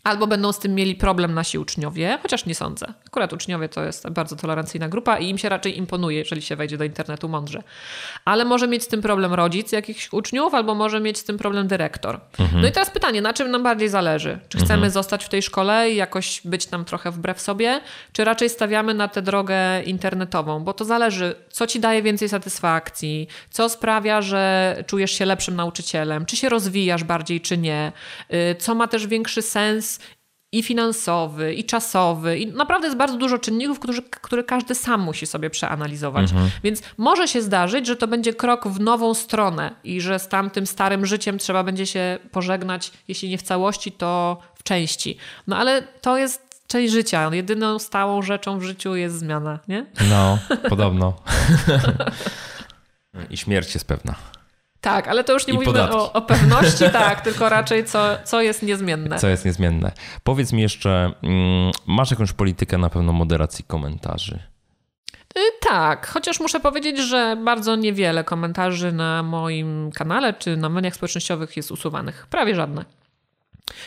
Albo 0.08 0.28
będą 0.28 0.52
z 0.52 0.60
tym 0.60 0.76
mieli 0.76 0.96
problem 0.96 1.34
nasi 1.34 1.58
uczniowie, 1.58 2.20
chociaż 2.22 2.46
nie 2.46 2.56
sądzę. 2.56 2.94
Akurat 3.08 3.34
uczniowie 3.34 3.70
to 3.70 3.84
jest 3.84 4.10
bardzo 4.10 4.36
tolerancyjna 4.36 4.90
grupa 4.90 5.18
i 5.18 5.30
im 5.30 5.38
się 5.38 5.50
raczej 5.50 5.78
imponuje, 5.78 6.18
jeżeli 6.18 6.42
się 6.42 6.56
wejdzie 6.56 6.78
do 6.78 6.84
internetu 6.84 7.30
mądrze. 7.30 7.64
Ale 8.26 8.46
może 8.46 8.68
mieć 8.68 8.84
z 8.84 8.88
tym 8.88 9.02
problem 9.02 9.34
rodzic 9.34 9.72
jakichś 9.72 10.14
uczniów, 10.14 10.54
albo 10.54 10.76
może 10.76 11.00
mieć 11.00 11.18
z 11.18 11.24
tym 11.24 11.38
problem 11.38 11.68
dyrektor. 11.68 12.20
Mhm. 12.40 12.62
No 12.62 12.68
i 12.68 12.72
teraz 12.72 12.90
pytanie, 12.90 13.22
na 13.22 13.34
czym 13.34 13.52
nam 13.52 13.64
bardziej 13.64 13.90
zależy? 13.90 14.40
Czy 14.50 14.58
chcemy 14.58 14.74
mhm. 14.74 14.92
zostać 14.92 15.26
w 15.26 15.30
tej 15.30 15.42
szkole 15.42 15.92
i 15.92 15.96
jakoś 15.96 16.42
być 16.46 16.66
tam 16.66 16.86
trochę 16.86 17.12
wbrew 17.12 17.42
sobie, 17.42 17.82
czy 18.14 18.24
raczej 18.24 18.50
stawiamy 18.50 18.94
na 18.94 19.08
tę 19.08 19.22
drogę 19.22 19.84
internetową? 19.84 20.64
Bo 20.64 20.74
to 20.74 20.86
zależy, 20.86 21.36
co 21.50 21.68
ci 21.68 21.80
daje 21.80 22.02
więcej 22.02 22.30
satysfakcji, 22.30 23.28
co 23.50 23.70
sprawia, 23.70 24.22
że 24.22 24.76
czujesz 24.88 25.12
się 25.12 25.26
lepszym 25.26 25.56
nauczycielem, 25.56 26.26
czy 26.26 26.36
się 26.36 26.50
rozwijasz 26.50 27.04
bardziej, 27.04 27.42
czy 27.42 27.58
nie, 27.58 27.92
y, 28.34 28.56
co 28.60 28.76
ma 28.76 28.88
też 28.88 29.08
większy 29.08 29.42
sens 29.42 29.97
i 30.52 30.64
finansowy, 30.64 31.54
i 31.54 31.64
czasowy. 31.64 32.40
I 32.40 32.48
naprawdę 32.48 32.88
jest 32.88 32.98
bardzo 32.98 33.18
dużo 33.18 33.38
czynników, 33.38 33.80
którzy, 33.80 34.02
które 34.02 34.44
każdy 34.44 34.76
sam 34.76 35.02
musi 35.02 35.26
sobie 35.26 35.50
przeanalizować. 35.50 36.32
Mhm. 36.32 36.50
Więc 36.64 36.82
może 36.98 37.28
się 37.28 37.42
zdarzyć, 37.42 37.88
że 37.88 37.96
to 37.96 38.08
będzie 38.08 38.34
krok 38.34 38.68
w 38.68 38.80
nową 38.80 39.14
stronę 39.14 39.76
i 39.84 40.02
że 40.02 40.20
z 40.20 40.28
tamtym 40.28 40.68
starym 40.68 41.06
życiem 41.06 41.38
trzeba 41.38 41.64
będzie 41.64 41.86
się 41.86 42.20
pożegnać, 42.32 42.92
jeśli 43.08 43.30
nie 43.30 43.38
w 43.38 43.42
całości, 43.42 43.92
to 43.92 44.38
w 44.56 44.64
części. 44.64 45.18
No 45.48 45.58
ale 45.58 45.82
to 45.82 46.18
jest 46.18 46.64
część 46.68 46.94
życia. 46.94 47.30
Jedyną 47.34 47.80
stałą 47.80 48.22
rzeczą 48.22 48.60
w 48.60 48.64
życiu 48.64 48.96
jest 48.96 49.20
zmiana, 49.20 49.60
nie? 49.68 49.86
No, 50.10 50.40
podobno. 50.70 51.14
I 53.30 53.38
śmierć 53.38 53.74
jest 53.74 53.88
pewna. 53.88 54.37
Tak, 54.88 55.08
ale 55.08 55.24
to 55.24 55.34
już 55.34 55.48
nie 55.48 55.54
I 55.54 55.58
mówimy 55.58 55.92
o, 55.92 56.14
o, 56.14 56.22
pewności, 56.22 56.90
tak, 56.94 57.22
tylko 57.22 57.50
raczej 57.50 57.86
co, 57.86 58.18
co 58.24 58.42
jest 58.42 58.64
niezmienne. 58.64 59.20
Co 59.20 59.28
jest 59.28 59.46
niezmienne. 59.46 59.92
Powiedz 60.24 60.54
mi 60.54 60.62
jeszcze, 60.62 61.12
mm, 61.24 61.72
masz 61.88 62.12
jakąś 62.12 62.34
politykę 62.34 62.78
na 62.78 62.90
pewno 62.90 63.14
moderacji 63.14 63.66
komentarzy? 63.68 64.40
Y, 65.38 65.40
tak, 65.60 66.08
chociaż 66.08 66.40
muszę 66.40 66.60
powiedzieć, 66.60 67.00
że 67.00 67.38
bardzo 67.44 67.76
niewiele 67.76 68.24
komentarzy 68.24 68.92
na 68.92 69.24
moim 69.24 69.92
kanale 69.92 70.34
czy 70.34 70.58
na 70.58 70.70
mediach 70.70 70.96
społecznościowych 70.96 71.58
jest 71.58 71.72
usuwanych. 71.72 72.28
Prawie 72.30 72.56
żadne. 72.56 72.86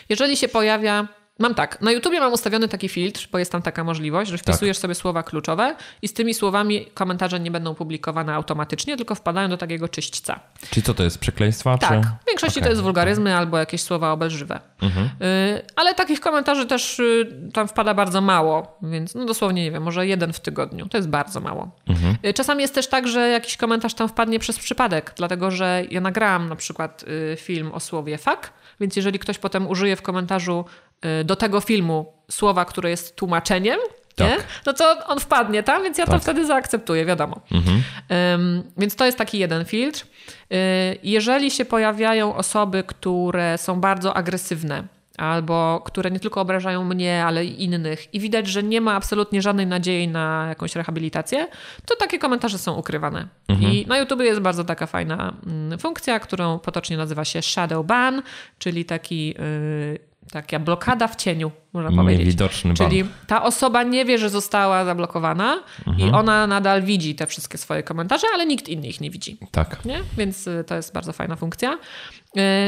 Jeżeli 0.09 0.37
się 0.37 0.49
pojawia 0.49 1.09
Mam 1.41 1.55
tak, 1.55 1.81
na 1.81 1.93
YouTubie 1.93 2.21
mam 2.21 2.33
ustawiony 2.33 2.69
taki 2.69 2.89
filtr, 2.89 3.29
bo 3.33 3.39
jest 3.39 3.53
tam 3.53 3.63
taka 3.63 3.85
możliwość, 3.85 4.31
że 4.31 4.39
wpisujesz 4.39 4.77
tak. 4.77 4.83
sobie 4.83 4.95
słowa 4.95 5.23
kluczowe 5.23 5.77
i 6.03 6.09
z 6.09 6.13
tymi 6.13 6.35
słowami 6.35 6.87
komentarze 6.95 7.41
nie 7.41 7.51
będą 7.51 7.75
publikowane 7.75 8.35
automatycznie, 8.35 8.97
tylko 8.97 9.15
wpadają 9.15 9.49
do 9.49 9.57
takiego 9.57 9.89
czyśćca. 9.89 10.41
Czyli 10.71 10.83
co 10.83 10.95
to 10.95 11.03
jest, 11.03 11.19
przekleństwa? 11.19 11.79
Tak, 11.79 12.03
czy... 12.03 12.09
w 12.25 12.27
większości 12.29 12.59
okay. 12.59 12.63
to 12.63 12.71
jest 12.71 12.83
wulgaryzmy 12.83 13.37
albo 13.37 13.59
jakieś 13.59 13.83
słowa 13.83 14.13
obelżywe. 14.13 14.61
Mhm. 14.83 15.07
Y, 15.07 15.63
ale 15.77 15.95
takich 15.95 16.21
komentarzy 16.21 16.67
też 16.67 16.99
y, 16.99 17.51
tam 17.53 17.69
wpada 17.69 17.95
bardzo 17.95 18.21
mało, 18.21 18.79
więc 18.83 19.15
no 19.15 19.25
dosłownie 19.25 19.65
nie 19.65 19.71
wiem, 19.71 19.83
może 19.83 20.07
jeden 20.07 20.33
w 20.33 20.41
tygodniu. 20.41 20.89
To 20.89 20.97
jest 20.97 21.09
bardzo 21.09 21.41
mało. 21.41 21.71
Mhm. 21.89 22.17
Y, 22.25 22.35
czasami 22.35 22.63
jest 22.63 22.75
też 22.75 22.87
tak, 22.87 23.09
że 23.09 23.29
jakiś 23.29 23.57
komentarz 23.57 23.95
tam 23.95 24.09
wpadnie 24.09 24.39
przez 24.39 24.59
przypadek, 24.59 25.13
dlatego 25.17 25.51
że 25.51 25.83
ja 25.91 26.01
nagrałam 26.01 26.49
na 26.49 26.57
przykład 26.57 27.05
film 27.37 27.73
o 27.73 27.81
słowie 27.81 28.19
fuck, 28.19 28.53
więc 28.81 28.97
jeżeli 28.97 29.19
ktoś 29.19 29.39
potem 29.39 29.69
użyje 29.69 29.97
w 29.97 30.03
komentarzu 30.03 30.65
Y, 31.05 31.25
do 31.25 31.37
tego 31.37 31.61
filmu 31.61 32.13
słowa, 32.31 32.65
które 32.65 32.91
jest 32.91 33.17
tłumaczeniem, 33.17 33.79
tak. 34.17 34.45
no 34.67 34.73
to 34.73 35.07
on 35.07 35.21
wpadnie 35.21 35.63
tam, 35.63 35.83
więc 35.83 35.99
ja 35.99 36.07
tak. 36.07 36.15
to 36.15 36.21
wtedy 36.21 36.47
zaakceptuję, 36.47 37.05
wiadomo. 37.05 37.41
Mhm. 37.53 37.83
Um, 38.11 38.63
więc 38.77 38.97
to 38.97 39.07
jest 39.07 39.19
taki 39.19 39.39
jeden 39.39 39.65
filtr. 39.65 40.03
Y, 40.03 40.57
jeżeli 41.03 41.51
się 41.51 41.65
pojawiają 41.65 42.35
osoby, 42.35 42.85
które 42.87 43.59
są 43.59 43.81
bardzo 43.81 44.17
agresywne, 44.17 44.85
albo 45.21 45.83
które 45.85 46.11
nie 46.11 46.21
tylko 46.21 46.41
obrażają 46.41 46.85
mnie, 46.85 47.25
ale 47.25 47.45
i 47.45 47.65
innych, 47.65 48.15
i 48.15 48.21
widać, 48.21 48.47
że 48.47 48.63
nie 48.63 48.81
ma 48.81 48.95
absolutnie 48.95 49.43
żadnej 49.43 49.67
nadziei 49.67 50.09
na 50.09 50.47
jakąś 50.49 50.77
rehabilitację, 50.77 51.47
to 51.87 51.97
takie 51.97 52.19
komentarze 52.19 52.59
są 52.59 52.75
ukrywane. 52.75 53.29
Mhm. 53.49 53.73
I 53.73 53.87
na 53.87 53.99
YouTube 53.99 54.21
jest 54.21 54.41
bardzo 54.41 54.65
taka 54.65 54.87
fajna 54.87 55.35
mm, 55.47 55.79
funkcja, 55.79 56.21
którą 56.21 56.59
potocznie 56.59 56.97
nazywa 56.97 57.25
się 57.25 57.43
shadow 57.43 57.87
ban, 57.87 58.23
czyli 58.59 58.85
taki. 58.85 59.29
Yy, 59.29 60.11
taka 60.33 60.59
blokada 60.59 61.09
w 61.09 61.17
cieniu, 61.17 61.51
można 61.73 61.91
powiedzieć. 62.03 62.27
Niewidoczny 62.27 62.75
Czyli 62.75 63.05
ta 63.27 63.43
osoba 63.43 63.83
nie 63.83 64.05
wie, 64.05 64.19
że 64.19 64.31
została 64.31 64.85
zablokowana 64.85 65.63
mhm. 65.87 66.09
i 66.09 66.13
ona 66.13 66.47
nadal 66.47 66.83
widzi 66.83 67.15
te 67.15 67.27
wszystkie 67.27 67.59
swoje 67.59 67.83
komentarze, 67.83 68.27
ale 68.35 68.47
nikt 68.47 68.69
inny 68.69 68.89
ich 68.89 69.01
nie 69.01 69.11
widzi. 69.11 69.39
Tak. 69.51 69.85
Nie? 69.85 70.01
Więc 70.17 70.47
y, 70.47 70.65
to 70.67 70.75
jest 70.75 70.95
bardzo 70.95 71.13
fajna 71.13 71.37
funkcja. 71.37 71.79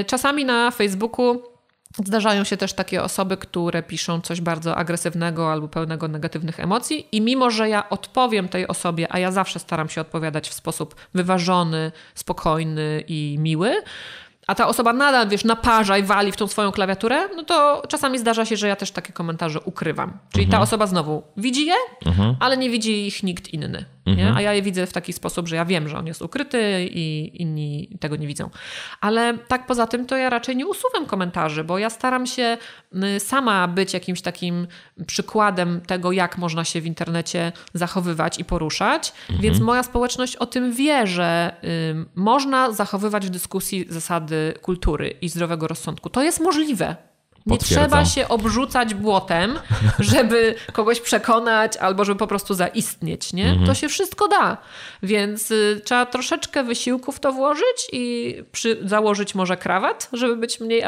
Y, 0.01 0.05
czasami 0.05 0.45
na 0.45 0.71
Facebooku 0.71 1.52
Zdarzają 2.05 2.45
się 2.45 2.57
też 2.57 2.73
takie 2.73 3.03
osoby, 3.03 3.37
które 3.37 3.83
piszą 3.83 4.21
coś 4.21 4.41
bardzo 4.41 4.77
agresywnego 4.77 5.53
albo 5.53 5.69
pełnego 5.69 6.09
negatywnych 6.09 6.61
emocji, 6.61 7.07
i 7.13 7.21
mimo, 7.21 7.51
że 7.51 7.69
ja 7.69 7.89
odpowiem 7.89 8.49
tej 8.49 8.69
osobie, 8.69 9.07
a 9.11 9.19
ja 9.19 9.33
zawsze 9.33 9.59
staram 9.59 9.89
się 9.89 10.01
odpowiadać 10.01 10.49
w 10.49 10.55
sposób 10.55 10.95
wyważony, 11.15 11.93
spokojny 12.15 13.05
i 13.09 13.37
miły, 13.41 13.83
a 14.47 14.55
ta 14.55 14.69
osoba 14.69 14.93
nadal, 14.93 15.29
wiesz, 15.29 15.45
naparza 15.45 15.99
i 15.99 16.03
wali 16.03 16.33
w 16.33 16.37
tą 16.37 16.47
swoją 16.47 16.73
klawiaturę, 16.73 17.29
no 17.37 17.43
to 17.43 17.83
czasami 17.89 18.19
zdarza 18.19 18.45
się, 18.45 18.57
że 18.57 18.69
ja 18.69 18.77
też 18.77 18.91
takie 18.91 19.13
komentarze 19.13 19.61
ukrywam. 19.61 20.19
Czyli 20.33 20.45
mhm. 20.45 20.61
ta 20.61 20.63
osoba 20.63 20.87
znowu 20.87 21.23
widzi 21.37 21.67
je, 21.67 21.75
mhm. 22.07 22.37
ale 22.41 22.57
nie 22.57 22.71
widzi 22.71 23.07
ich 23.07 23.23
nikt 23.23 23.49
inny. 23.49 23.85
Mhm. 24.07 24.37
A 24.37 24.41
ja 24.41 24.53
je 24.53 24.63
widzę 24.63 24.87
w 24.87 24.93
taki 24.93 25.13
sposób, 25.13 25.49
że 25.49 25.57
ja 25.57 25.65
wiem, 25.65 25.89
że 25.89 25.99
on 25.99 26.07
jest 26.07 26.23
ukryty 26.23 26.89
i 26.91 27.31
inni 27.43 27.99
tego 28.01 28.17
nie 28.17 28.27
widzą. 28.27 28.51
Ale 29.01 29.39
tak 29.39 29.67
poza 29.67 29.87
tym, 29.87 30.07
to 30.07 30.17
ja 30.17 30.31
raczej 30.31 30.57
nie 30.57 30.67
usuwam 30.67 31.07
komentarzy, 31.07 31.65
bo 31.65 31.79
ja 31.79 31.91
staram 31.91 32.27
się 32.27 32.59
y, 33.17 33.21
sama 33.21 33.69
być 33.69 33.95
jakimś 33.95 34.23
takim 34.23 34.67
przykładem 35.07 35.81
tego, 35.81 36.13
jak 36.13 36.39
można 36.39 36.65
się 36.65 36.81
w 36.81 36.87
internecie 36.87 37.53
zachowywać 37.75 38.39
i 38.39 38.45
poruszać. 38.45 39.13
Mhm. 39.21 39.41
Więc 39.41 39.61
moja 39.61 39.83
społeczność 39.83 40.37
o 40.37 40.47
tym 40.47 40.73
wie, 40.73 41.07
że 41.07 41.57
y, 41.65 42.05
można 42.15 42.73
zachowywać 42.73 43.27
w 43.27 43.31
dyskusji 43.31 43.87
zasady 43.89 44.55
kultury 44.63 45.11
i 45.21 45.29
zdrowego 45.29 45.69
rozsądku. 45.69 46.11
To 46.11 46.23
jest 46.23 46.41
możliwe. 46.41 47.12
Nie 47.47 47.59
trzeba 47.59 48.05
się 48.05 48.29
obrzucać 48.29 48.95
błotem, 48.95 49.59
żeby 49.99 50.55
kogoś 50.73 51.01
przekonać 51.01 51.77
albo 51.77 52.05
żeby 52.05 52.19
po 52.19 52.27
prostu 52.27 52.55
zaistnieć. 52.55 53.33
Nie? 53.33 53.49
Mhm. 53.49 53.67
To 53.67 53.75
się 53.75 53.89
wszystko 53.89 54.29
da. 54.29 54.57
Więc 55.03 55.51
y, 55.51 55.81
trzeba 55.85 56.07
troszeczkę 56.07 56.65
wysiłku 56.65 57.13
w 57.13 57.21
to 57.21 57.33
włożyć 57.33 57.89
i 57.93 58.35
przy, 58.53 58.79
założyć 58.85 59.35
może 59.35 59.57
krawat, 59.57 60.09
żeby 60.13 60.37
być 60.37 60.61
mniej 60.61 60.83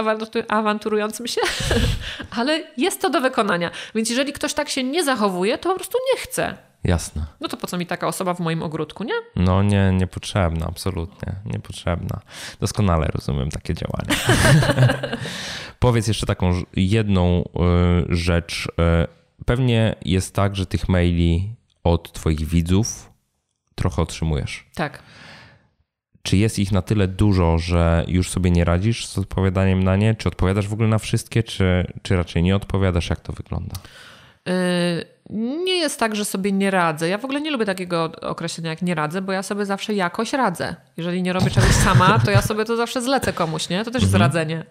awanturującym 0.48 1.26
się, 1.26 1.40
ale 2.38 2.62
jest 2.76 3.00
to 3.00 3.10
do 3.10 3.20
wykonania. 3.20 3.70
Więc 3.94 4.10
jeżeli 4.10 4.32
ktoś 4.32 4.54
tak 4.54 4.68
się 4.68 4.82
nie 4.82 5.04
zachowuje, 5.04 5.58
to 5.58 5.70
po 5.70 5.76
prostu 5.76 5.98
nie 6.12 6.20
chce. 6.20 6.54
Jasne. 6.84 7.26
No 7.40 7.48
to 7.48 7.56
po 7.56 7.66
co 7.66 7.78
mi 7.78 7.86
taka 7.86 8.06
osoba 8.06 8.34
w 8.34 8.40
moim 8.40 8.62
ogródku, 8.62 9.04
nie? 9.04 9.14
No 9.36 9.62
nie, 9.62 9.92
niepotrzebna, 9.92 10.66
absolutnie, 10.66 11.32
niepotrzebna. 11.44 12.20
Doskonale 12.60 13.06
rozumiem 13.06 13.50
takie 13.50 13.74
działania. 13.74 14.16
Powiedz 15.78 16.08
jeszcze 16.08 16.26
taką 16.26 16.62
jedną 16.76 17.42
y, 17.42 17.44
rzecz. 18.08 18.68
Y, 18.68 19.44
pewnie 19.44 19.94
jest 20.04 20.34
tak, 20.34 20.56
że 20.56 20.66
tych 20.66 20.88
maili 20.88 21.54
od 21.84 22.12
Twoich 22.12 22.44
widzów 22.44 23.12
trochę 23.74 24.02
otrzymujesz. 24.02 24.66
Tak. 24.74 25.02
Czy 26.22 26.36
jest 26.36 26.58
ich 26.58 26.72
na 26.72 26.82
tyle 26.82 27.08
dużo, 27.08 27.58
że 27.58 28.04
już 28.08 28.30
sobie 28.30 28.50
nie 28.50 28.64
radzisz 28.64 29.06
z 29.06 29.18
odpowiadaniem 29.18 29.84
na 29.84 29.96
nie? 29.96 30.14
Czy 30.14 30.28
odpowiadasz 30.28 30.68
w 30.68 30.72
ogóle 30.72 30.88
na 30.88 30.98
wszystkie, 30.98 31.42
czy, 31.42 31.92
czy 32.02 32.16
raczej 32.16 32.42
nie 32.42 32.56
odpowiadasz? 32.56 33.10
Jak 33.10 33.20
to 33.20 33.32
wygląda? 33.32 33.76
Yy, 34.46 35.13
nie 35.30 35.76
jest 35.76 36.00
tak, 36.00 36.16
że 36.16 36.24
sobie 36.24 36.52
nie 36.52 36.70
radzę. 36.70 37.08
Ja 37.08 37.18
w 37.18 37.24
ogóle 37.24 37.40
nie 37.40 37.50
lubię 37.50 37.64
takiego 37.64 38.12
określenia 38.22 38.70
jak 38.70 38.82
nie 38.82 38.94
radzę, 38.94 39.22
bo 39.22 39.32
ja 39.32 39.42
sobie 39.42 39.66
zawsze 39.66 39.94
jakoś 39.94 40.32
radzę. 40.32 40.76
Jeżeli 40.96 41.22
nie 41.22 41.32
robię 41.32 41.50
czegoś 41.50 41.70
sama, 41.70 42.18
to 42.24 42.30
ja 42.30 42.42
sobie 42.42 42.64
to 42.64 42.76
zawsze 42.76 43.02
zlecę 43.02 43.32
komuś, 43.32 43.68
nie? 43.68 43.84
To 43.84 43.90
też 43.90 44.02
jest 44.02 44.14
radzenie. 44.14 44.64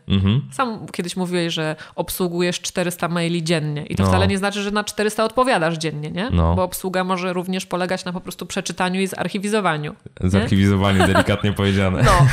Sam 0.52 0.86
kiedyś 0.92 1.16
mówiłeś, 1.16 1.54
że 1.54 1.76
obsługujesz 1.96 2.62
400 2.62 3.08
maili 3.08 3.44
dziennie 3.44 3.86
i 3.86 3.96
to 3.96 4.04
No. 4.04 4.10
wcale 4.10 4.28
nie 4.28 4.38
znaczy, 4.38 4.62
że 4.62 4.72
na 4.72 4.84
400 4.84 5.24
odpowiadasz 5.26 5.78
dziennie, 5.78 6.12
nie? 6.12 6.30
No. 6.32 6.56
Bo 6.56 6.64
obsługa 6.64 7.04
może 7.04 7.34
również 7.34 7.66
polegać 7.66 8.06
na 8.06 8.14
po 8.14 8.22
prostu 8.22 8.46
przeczytaniu 8.46 9.02
i 9.02 9.08
zarchiwizowaniu. 9.08 9.96
Zarchiwizowanie, 10.22 11.08
delikatnie 11.14 11.54
powiedziane. 11.54 12.04
No. 12.04 12.12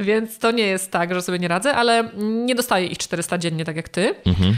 Więc 0.00 0.38
to 0.38 0.50
nie 0.50 0.66
jest 0.66 0.90
tak, 0.92 1.14
że 1.14 1.22
sobie 1.22 1.38
nie 1.38 1.48
radzę, 1.48 1.74
ale 1.74 2.10
nie 2.18 2.54
dostaję 2.54 2.86
ich 2.86 2.98
400 2.98 3.38
dziennie, 3.38 3.64
tak 3.64 3.76
jak 3.76 3.88
ty. 3.88 4.14
Mhm. 4.26 4.56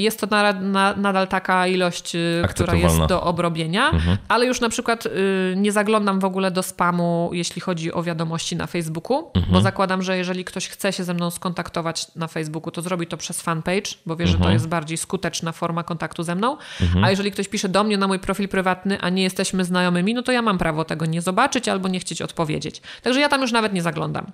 Jest 0.00 0.20
to 0.20 0.26
na, 0.26 0.52
na, 0.52 0.94
nadal 0.96 1.28
taka 1.28 1.66
ilość, 1.68 2.14
y, 2.14 2.42
która 2.50 2.74
jest 2.74 3.06
do 3.06 3.22
obrobienia, 3.22 3.90
ale 4.28 4.46
już 4.46 4.60
na 4.60 4.68
przykład 4.68 5.06
y, 5.06 5.10
nie 5.56 5.72
zaglądam 5.72 6.20
w 6.20 6.24
ogóle 6.24 6.50
do 6.50 6.62
spamu, 6.62 7.30
jeśli 7.32 7.60
chodzi 7.60 7.92
o 7.92 8.02
wiadomości 8.02 8.56
na 8.56 8.66
Facebooku, 8.66 9.30
bo 9.50 9.60
zakładam, 9.60 10.02
że 10.02 10.18
jeżeli 10.18 10.44
ktoś 10.44 10.68
chce 10.68 10.92
się 10.92 11.04
ze 11.04 11.14
mną 11.14 11.30
skontaktować 11.30 12.14
na 12.16 12.26
Facebooku, 12.28 12.70
to 12.70 12.82
zrobi 12.82 13.06
to 13.06 13.16
przez 13.16 13.42
fanpage, 13.42 13.90
bo 14.06 14.16
wie, 14.16 14.26
że 14.26 14.38
to 14.38 14.50
jest 14.50 14.68
bardziej 14.68 14.98
skuteczna 14.98 15.52
forma 15.52 15.82
kontaktu 15.82 16.22
ze 16.22 16.34
mną. 16.34 16.56
A 17.02 17.10
jeżeli 17.10 17.32
ktoś 17.32 17.48
pisze 17.48 17.68
do 17.68 17.84
mnie 17.84 17.98
na 17.98 18.08
mój 18.08 18.18
profil 18.18 18.48
prywatny, 18.48 19.00
a 19.00 19.08
nie 19.08 19.22
jesteśmy 19.22 19.64
znajomymi, 19.64 20.14
no 20.14 20.22
to 20.22 20.32
ja 20.32 20.42
mam 20.42 20.58
prawo 20.58 20.84
tego 20.84 21.06
nie 21.06 21.22
zobaczyć 21.22 21.68
albo 21.68 21.88
nie 21.88 22.00
chcieć 22.00 22.22
odpowiedzieć. 22.22 22.82
Także 23.02 23.20
ja 23.20 23.28
tam 23.28 23.40
już 23.40 23.52
nawet 23.52 23.72
nie 23.72 23.82
zaglądam. 23.82 24.32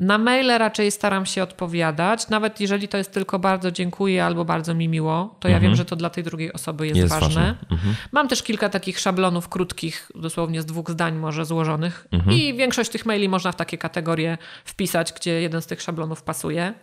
Na 0.00 0.18
maile 0.18 0.58
raczej 0.58 0.90
staram 0.90 1.26
się 1.26 1.42
odpowiadać, 1.42 2.28
nawet 2.28 2.60
jeżeli 2.60 2.88
to 2.88 2.98
jest 2.98 3.12
tylko 3.12 3.38
bardzo 3.38 3.70
dziękuję 3.70 4.24
albo 4.24 4.44
bardzo 4.44 4.74
mi 4.74 4.88
miło, 4.88 5.36
to 5.40 5.48
ja 5.48 5.60
wiem, 5.60 5.74
że 5.74 5.84
to 5.84 5.96
dla 5.96 6.10
tej 6.10 6.24
drugiej 6.24 6.52
osoby 6.52 6.86
jest, 6.86 6.96
Jest 6.96 7.14
ważne. 7.14 7.28
ważne. 7.28 7.54
Mam 8.12 8.28
też 8.28 8.42
kilka 8.42 8.68
takich 8.68 8.98
szablonów 9.00 9.48
krótkich, 9.48 10.12
dosłownie 10.14 10.62
z 10.62 10.66
dwóch 10.66 10.90
zdań 10.90 11.14
może 11.14 11.44
złożonych 11.44 12.06
i 12.30 12.54
większość 12.54 12.90
tych 12.90 13.06
maili 13.06 13.28
można 13.28 13.52
w 13.52 13.56
takie 13.56 13.78
kategorie 13.78 14.38
wpisać, 14.64 15.12
gdzie 15.12 15.40
jeden 15.40 15.62
z 15.62 15.66
tych 15.66 15.82
szablonów 15.82 16.22
pasuje. 16.22 16.74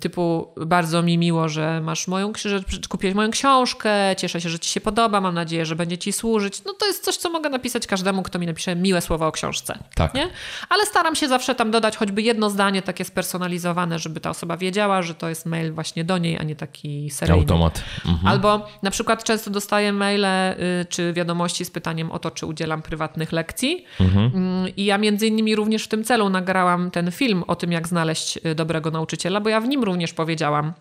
Typu 0.00 0.54
bardzo 0.66 1.02
mi 1.02 1.18
miło, 1.18 1.48
że 1.48 1.80
masz 1.80 2.08
moją, 2.08 2.32
że 2.44 2.60
kupiłeś 2.88 3.14
moją 3.14 3.30
książkę, 3.30 3.90
cieszę 4.16 4.40
się, 4.40 4.48
że 4.48 4.58
ci 4.58 4.70
się 4.70 4.80
podoba, 4.80 5.20
mam 5.20 5.34
nadzieję, 5.34 5.66
że 5.66 5.76
będzie 5.76 5.98
ci 5.98 6.12
służyć. 6.12 6.64
No 6.64 6.72
to 6.72 6.86
jest 6.86 7.04
coś, 7.04 7.16
co 7.16 7.30
mogę 7.30 7.50
napisać 7.50 7.86
każdemu, 7.86 8.22
kto 8.22 8.38
mi 8.38 8.46
napisze 8.46 8.76
miłe 8.76 9.00
słowa 9.00 9.26
o 9.26 9.32
książce. 9.32 9.78
Tak. 9.94 10.14
Nie? 10.14 10.28
Ale 10.68 10.86
staram 10.86 11.14
się 11.16 11.28
zawsze 11.28 11.39
tam 11.54 11.70
dodać 11.70 11.96
choćby 11.96 12.22
jedno 12.22 12.50
zdanie 12.50 12.82
takie 12.82 13.04
spersonalizowane, 13.04 13.98
żeby 13.98 14.20
ta 14.20 14.30
osoba 14.30 14.56
wiedziała, 14.56 15.02
że 15.02 15.14
to 15.14 15.28
jest 15.28 15.46
mail 15.46 15.72
właśnie 15.72 16.04
do 16.04 16.18
niej, 16.18 16.38
a 16.38 16.42
nie 16.42 16.56
taki 16.56 17.10
seryjny. 17.10 17.40
Automat. 17.40 17.82
Mhm. 18.06 18.26
Albo 18.26 18.66
na 18.82 18.90
przykład 18.90 19.24
często 19.24 19.50
dostaję 19.50 19.92
maile 19.92 20.24
y, 20.24 20.86
czy 20.88 21.12
wiadomości 21.12 21.64
z 21.64 21.70
pytaniem 21.70 22.10
o 22.10 22.18
to, 22.18 22.30
czy 22.30 22.46
udzielam 22.46 22.82
prywatnych 22.82 23.32
lekcji. 23.32 23.84
Mhm. 24.00 24.30
Mm, 24.34 24.76
I 24.76 24.84
ja 24.84 24.98
między 24.98 25.26
innymi 25.26 25.56
również 25.56 25.84
w 25.84 25.88
tym 25.88 26.04
celu 26.04 26.30
nagrałam 26.30 26.90
ten 26.90 27.10
film 27.10 27.44
o 27.46 27.56
tym, 27.56 27.72
jak 27.72 27.88
znaleźć 27.88 28.38
y, 28.46 28.54
dobrego 28.54 28.90
nauczyciela, 28.90 29.40
bo 29.40 29.48
ja 29.48 29.60
w 29.60 29.68
nim 29.68 29.84
również 29.84 30.12
powiedziałam, 30.12 30.72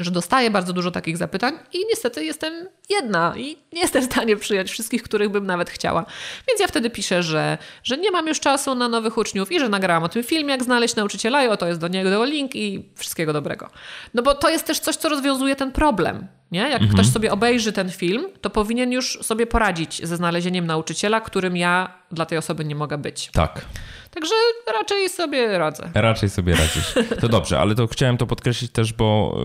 że 0.00 0.10
dostaję 0.10 0.50
bardzo 0.50 0.72
dużo 0.72 0.90
takich 0.90 1.16
zapytań 1.16 1.54
i 1.72 1.78
niestety 1.90 2.24
jestem 2.24 2.68
jedna 2.90 3.34
i 3.36 3.58
nie 3.72 3.80
jestem 3.80 4.02
w 4.02 4.04
stanie 4.12 4.36
przyjąć 4.36 4.70
wszystkich, 4.70 5.02
których 5.02 5.28
bym 5.30 5.46
nawet 5.46 5.70
chciała. 5.70 6.06
Więc 6.48 6.60
ja 6.60 6.66
wtedy 6.66 6.90
piszę, 6.90 7.22
że, 7.22 7.58
że 7.84 7.96
nie 7.96 8.10
mam 8.10 8.26
już 8.26 8.40
czasu 8.40 8.74
na 8.74 8.88
nowych 8.88 9.16
uczniów 9.18 9.52
i 9.52 9.60
że 9.60 9.68
nagrałam 9.68 10.02
o 10.04 10.08
tym 10.08 10.22
film, 10.24 10.48
jak 10.48 10.64
znaleźć 10.64 10.96
nauczyciela 10.96 11.44
i 11.44 11.48
oto 11.48 11.66
jest 11.66 11.80
do 11.80 11.88
niego 11.88 12.24
link 12.24 12.56
i 12.56 12.88
wszystkiego 12.96 13.32
dobrego. 13.32 13.70
No 14.14 14.22
bo 14.22 14.34
to 14.34 14.50
jest 14.50 14.66
też 14.66 14.78
coś, 14.80 14.96
co 14.96 15.08
rozwiązuje 15.08 15.56
ten 15.56 15.72
problem. 15.72 16.26
Nie? 16.52 16.60
Jak 16.60 16.72
Mhm. 16.82 16.90
ktoś 16.92 17.06
sobie 17.12 17.32
obejrzy 17.32 17.72
ten 17.72 17.90
film, 17.90 18.26
to 18.40 18.50
powinien 18.50 18.92
już 18.92 19.18
sobie 19.22 19.46
poradzić 19.46 20.06
ze 20.06 20.16
znalezieniem 20.16 20.66
nauczyciela, 20.66 21.20
którym 21.20 21.56
ja 21.56 21.92
dla 22.12 22.26
tej 22.26 22.38
osoby 22.38 22.64
nie 22.64 22.74
mogę 22.74 22.98
być. 22.98 23.30
Tak. 23.32 23.64
Także 24.10 24.34
raczej 24.80 25.08
sobie 25.08 25.58
radzę. 25.58 25.90
Raczej 25.94 26.30
sobie 26.30 26.54
radzisz. 26.56 26.94
To 27.20 27.28
dobrze, 27.28 27.60
ale 27.60 27.74
to 27.74 27.86
chciałem 27.86 28.16
to 28.16 28.26
podkreślić 28.26 28.72
też, 28.72 28.92
bo 28.92 29.38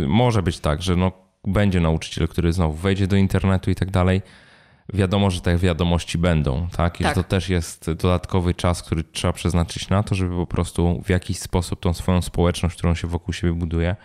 yy, 0.00 0.08
może 0.08 0.42
być 0.42 0.58
tak, 0.60 0.82
że 0.82 0.96
no, 0.96 1.12
będzie 1.44 1.80
nauczyciel, 1.80 2.28
który 2.28 2.52
znowu 2.52 2.74
wejdzie 2.74 3.06
do 3.06 3.16
internetu 3.16 3.70
i 3.70 3.74
tak 3.74 3.90
dalej. 3.90 4.22
Wiadomo, 4.92 5.30
że 5.30 5.40
te 5.40 5.56
wiadomości 5.56 6.18
będą, 6.18 6.68
tak? 6.76 7.00
I 7.00 7.04
Tak. 7.04 7.16
że 7.16 7.22
to 7.22 7.28
też 7.28 7.48
jest 7.48 7.90
dodatkowy 7.92 8.54
czas, 8.54 8.82
który 8.82 9.04
trzeba 9.04 9.32
przeznaczyć 9.32 9.88
na 9.88 10.02
to, 10.02 10.14
żeby 10.14 10.34
po 10.34 10.46
prostu 10.46 11.02
w 11.04 11.08
jakiś 11.08 11.38
sposób 11.38 11.80
tą 11.80 11.94
swoją 11.94 12.22
społeczność, 12.22 12.76
którą 12.76 12.94
się 12.94 13.08
wokół 13.08 13.34
siebie 13.34 13.52
buduje, 13.52 13.96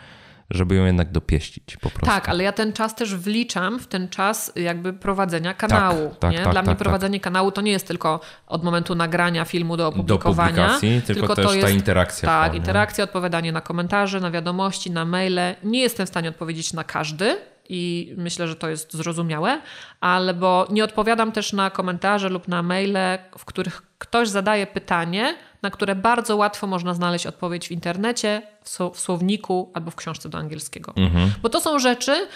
żeby 0.49 0.75
ją 0.75 0.85
jednak 0.85 1.11
dopieścić 1.11 1.77
po 1.77 1.89
prostu. 1.89 2.05
Tak, 2.05 2.29
ale 2.29 2.43
ja 2.43 2.51
ten 2.51 2.73
czas 2.73 2.95
też 2.95 3.15
wliczam 3.15 3.79
w 3.79 3.87
ten 3.87 4.09
czas 4.09 4.51
jakby 4.55 4.93
prowadzenia 4.93 5.53
kanału. 5.53 6.15
tak, 6.19 6.31
nie? 6.31 6.37
tak, 6.39 6.51
Dla 6.51 6.61
mnie 6.61 6.69
tak, 6.69 6.77
prowadzenie 6.77 7.19
kanału 7.19 7.51
to 7.51 7.61
nie 7.61 7.71
jest 7.71 7.87
tylko 7.87 8.19
od 8.47 8.63
momentu 8.63 8.95
nagrania 8.95 9.45
filmu 9.45 9.77
do 9.77 9.83
Do 9.83 9.87
opublikowania. 9.89 10.49
publikacji, 10.49 11.01
tylko, 11.01 11.35
też 11.35 11.61
ta 11.61 11.69
interakcja. 11.69 12.29
Tak, 12.29 12.55
interakcja, 12.55 13.03
odpowiadanie 13.03 13.51
na 13.51 13.61
komentarze, 13.61 14.19
na 14.19 14.31
wiadomości, 14.31 14.91
na 14.91 15.05
maile. 15.05 15.55
Nie 15.63 15.79
jestem 15.79 16.05
w 16.05 16.09
stanie 16.09 16.29
odpowiedzieć 16.29 16.73
na 16.73 16.83
każdy 16.83 17.37
i 17.69 18.13
myślę, 18.17 18.47
że 18.47 18.55
to 18.55 18.69
jest 18.69 18.93
zrozumiałe, 18.93 19.61
ale 20.01 20.33
bo 20.33 20.67
nie 20.69 20.83
odpowiadam 20.83 21.31
też 21.31 21.53
na 21.53 21.69
komentarze 21.69 22.29
lub 22.29 22.47
na 22.47 22.63
maile, 22.63 22.97
w 23.37 23.45
których 23.45 23.81
ktoś 23.97 24.29
zadaje 24.29 24.67
pytanie, 24.67 25.35
na 25.61 25.69
które 25.69 25.95
bardzo 25.95 26.35
łatwo 26.35 26.67
można 26.67 26.93
znaleźć 26.93 27.27
odpowiedź 27.27 27.67
w 27.67 27.71
internecie, 27.71 28.41
w 28.63 28.69
sło- 28.69 28.93
w 28.93 28.99
słowniku 28.99 29.71
albo 29.73 29.91
w 29.91 29.95
książce 29.95 30.29
do 30.29 30.37
angielskiego. 30.37 30.93
Mhm. 30.95 31.31
Bo 31.41 31.49
to 31.49 31.61
są 31.61 31.79
rzeczy, 31.79 32.27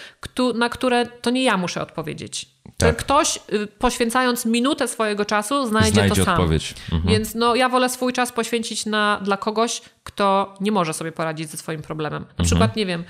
na 0.54 0.68
które 0.68 1.06
to 1.06 1.30
nie 1.30 1.44
ja 1.44 1.56
muszę 1.56 1.82
odpowiedzieć. 1.82 2.46
Tak. 2.78 2.96
Ktoś 2.96 3.38
y, 3.52 3.66
poświęcając 3.66 4.46
minutę 4.46 4.88
swojego 4.88 5.24
czasu 5.24 5.66
znajdzie, 5.66 5.92
Znajdzie 5.92 6.14
to 6.16 6.24
sam. 6.24 6.34
odpowiedź. 6.34 6.74
Mhm. 6.92 7.12
Więc 7.14 7.34
no, 7.34 7.54
ja 7.54 7.68
wolę 7.68 7.88
swój 7.88 8.12
czas 8.12 8.32
poświęcić 8.32 8.86
na, 8.86 9.20
dla 9.24 9.36
kogoś, 9.36 9.82
kto 10.04 10.54
nie 10.60 10.72
może 10.72 10.92
sobie 10.94 11.12
poradzić 11.12 11.50
ze 11.50 11.56
swoim 11.56 11.82
problemem. 11.82 12.22
Na 12.22 12.28
Mhm. 12.30 12.46
przykład, 12.46 12.76
nie 12.76 12.86
wiem, 12.86 13.04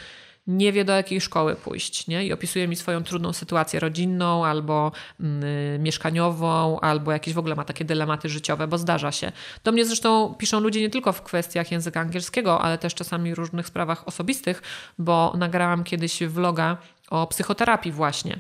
nie 0.47 0.73
wie 0.73 0.85
do 0.85 0.93
jakiej 0.93 1.21
szkoły 1.21 1.57
pójść 1.57 2.07
nie? 2.07 2.27
i 2.27 2.33
opisuje 2.33 2.69
mi 2.69 2.77
swoją 2.77 3.05
trudną 3.05 3.33
sytuację 3.33 3.81
rodzinną 3.81 4.47
albo 4.47 4.93
mm, 5.21 5.45
y, 5.45 5.79
mieszkaniową, 5.79 6.81
albo 6.81 7.13
jakieś 7.13 7.35
w 7.35 7.39
ogóle 7.39 7.55
ma 7.55 7.65
takie 7.65 7.85
dylematy 7.85 8.29
życiowe, 8.29 8.67
bo 8.67 8.79
zdarza 8.79 9.13
się. 9.13 9.33
Do 9.65 9.73
mnie 9.73 9.85
zresztą 9.85 10.35
piszą 10.35 10.61
ludzie 10.61 10.81
nie 10.81 10.91
tylko 10.91 11.13
w 11.13 11.23
kwestiach 11.23 11.73
języka 11.73 12.01
angielskiego, 12.01 12.61
ale 12.61 12.79
też 12.79 12.95
czasami 12.95 13.35
w 13.35 13.39
różnych 13.39 13.67
sprawach 13.67 14.09
osobistych, 14.09 14.63
bo 14.99 15.33
nagrałam 15.39 15.85
kiedyś 15.85 16.23
vloga 16.23 16.77
o 17.11 17.27
psychoterapii 17.27 17.93
właśnie. 17.93 18.39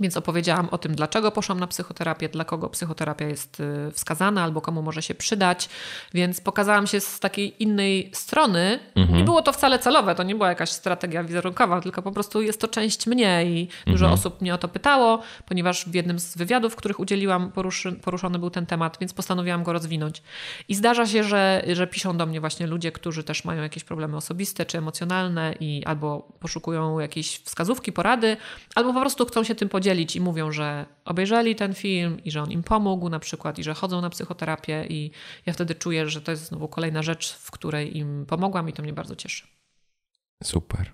Więc 0.00 0.16
opowiedziałam 0.16 0.68
o 0.70 0.78
tym, 0.78 0.94
dlaczego 0.94 1.30
poszłam 1.30 1.60
na 1.60 1.66
psychoterapię, 1.66 2.28
dla 2.28 2.44
kogo 2.44 2.68
psychoterapia 2.68 3.26
jest 3.26 3.60
y, 3.60 3.92
wskazana 3.92 4.42
albo 4.42 4.60
komu 4.60 4.82
może 4.82 5.02
się 5.02 5.14
przydać. 5.14 5.68
Więc 6.14 6.40
pokazałam 6.40 6.86
się 6.86 7.00
z 7.00 7.20
takiej 7.20 7.62
innej 7.62 8.10
strony. 8.14 8.78
Nie 9.12 9.24
było 9.24 9.42
to 9.42 9.52
wcale 9.52 9.78
celowe, 9.78 10.14
to 10.14 10.22
nie 10.22 10.34
była 10.34 10.48
jakaś 10.48 10.70
strategia 10.70 11.24
wizerunkowa, 11.24 11.80
tylko 11.80 12.02
po 12.02 12.12
prostu 12.12 12.42
jest 12.42 12.60
to 12.60 12.68
część 12.68 13.06
mnie 13.06 13.44
i 13.46 13.68
dużo 13.86 14.10
osób 14.10 14.40
mnie 14.40 14.54
o 14.54 14.58
to 14.58 14.68
pytało, 14.68 15.22
ponieważ 15.46 15.84
w 15.84 15.94
jednym 15.94 16.18
z 16.18 16.36
wywiadów, 16.36 16.76
których 16.76 17.00
udzieliłam, 17.00 17.52
poruszy, 17.52 17.92
poruszony 17.92 18.38
był 18.38 18.50
ten 18.50 18.66
temat, 18.66 18.96
więc 19.00 19.14
postanowiłam 19.14 19.62
go 19.62 19.72
rozwinąć. 19.72 20.22
I 20.68 20.74
zdarza 20.74 21.06
się, 21.06 21.24
że, 21.24 21.64
że 21.72 21.86
piszą 21.86 22.16
do 22.16 22.26
mnie 22.26 22.40
właśnie 22.40 22.66
ludzie, 22.66 22.92
którzy 22.92 23.24
też 23.24 23.44
mają 23.44 23.62
jakieś 23.62 23.84
problemy 23.84 24.16
osobiste 24.16 24.66
czy 24.66 24.78
emocjonalne 24.78 25.54
i 25.60 25.84
albo 25.84 26.28
poszukują 26.40 26.98
jakiejś 26.98 27.38
wskazówki, 27.38 27.92
porady, 27.92 28.36
albo 28.74 28.94
po 28.94 29.00
prostu 29.00 29.26
chcą 29.26 29.44
się 29.44 29.54
tym 29.54 29.68
podzielić 29.68 29.77
i 30.14 30.20
mówią, 30.20 30.52
że 30.52 30.86
obejrzeli 31.04 31.54
ten 31.54 31.74
film 31.74 32.24
i 32.24 32.30
że 32.30 32.42
on 32.42 32.50
im 32.50 32.62
pomógł 32.62 33.08
na 33.08 33.18
przykład 33.18 33.58
i 33.58 33.62
że 33.62 33.74
chodzą 33.74 34.00
na 34.00 34.10
psychoterapię 34.10 34.86
i 34.88 35.10
ja 35.46 35.52
wtedy 35.52 35.74
czuję, 35.74 36.08
że 36.08 36.20
to 36.20 36.30
jest 36.30 36.44
znowu 36.44 36.68
kolejna 36.68 37.02
rzecz, 37.02 37.32
w 37.32 37.50
której 37.50 37.96
im 37.96 38.26
pomogłam 38.26 38.68
i 38.68 38.72
to 38.72 38.82
mnie 38.82 38.92
bardzo 38.92 39.16
cieszy. 39.16 39.46
Super. 40.44 40.92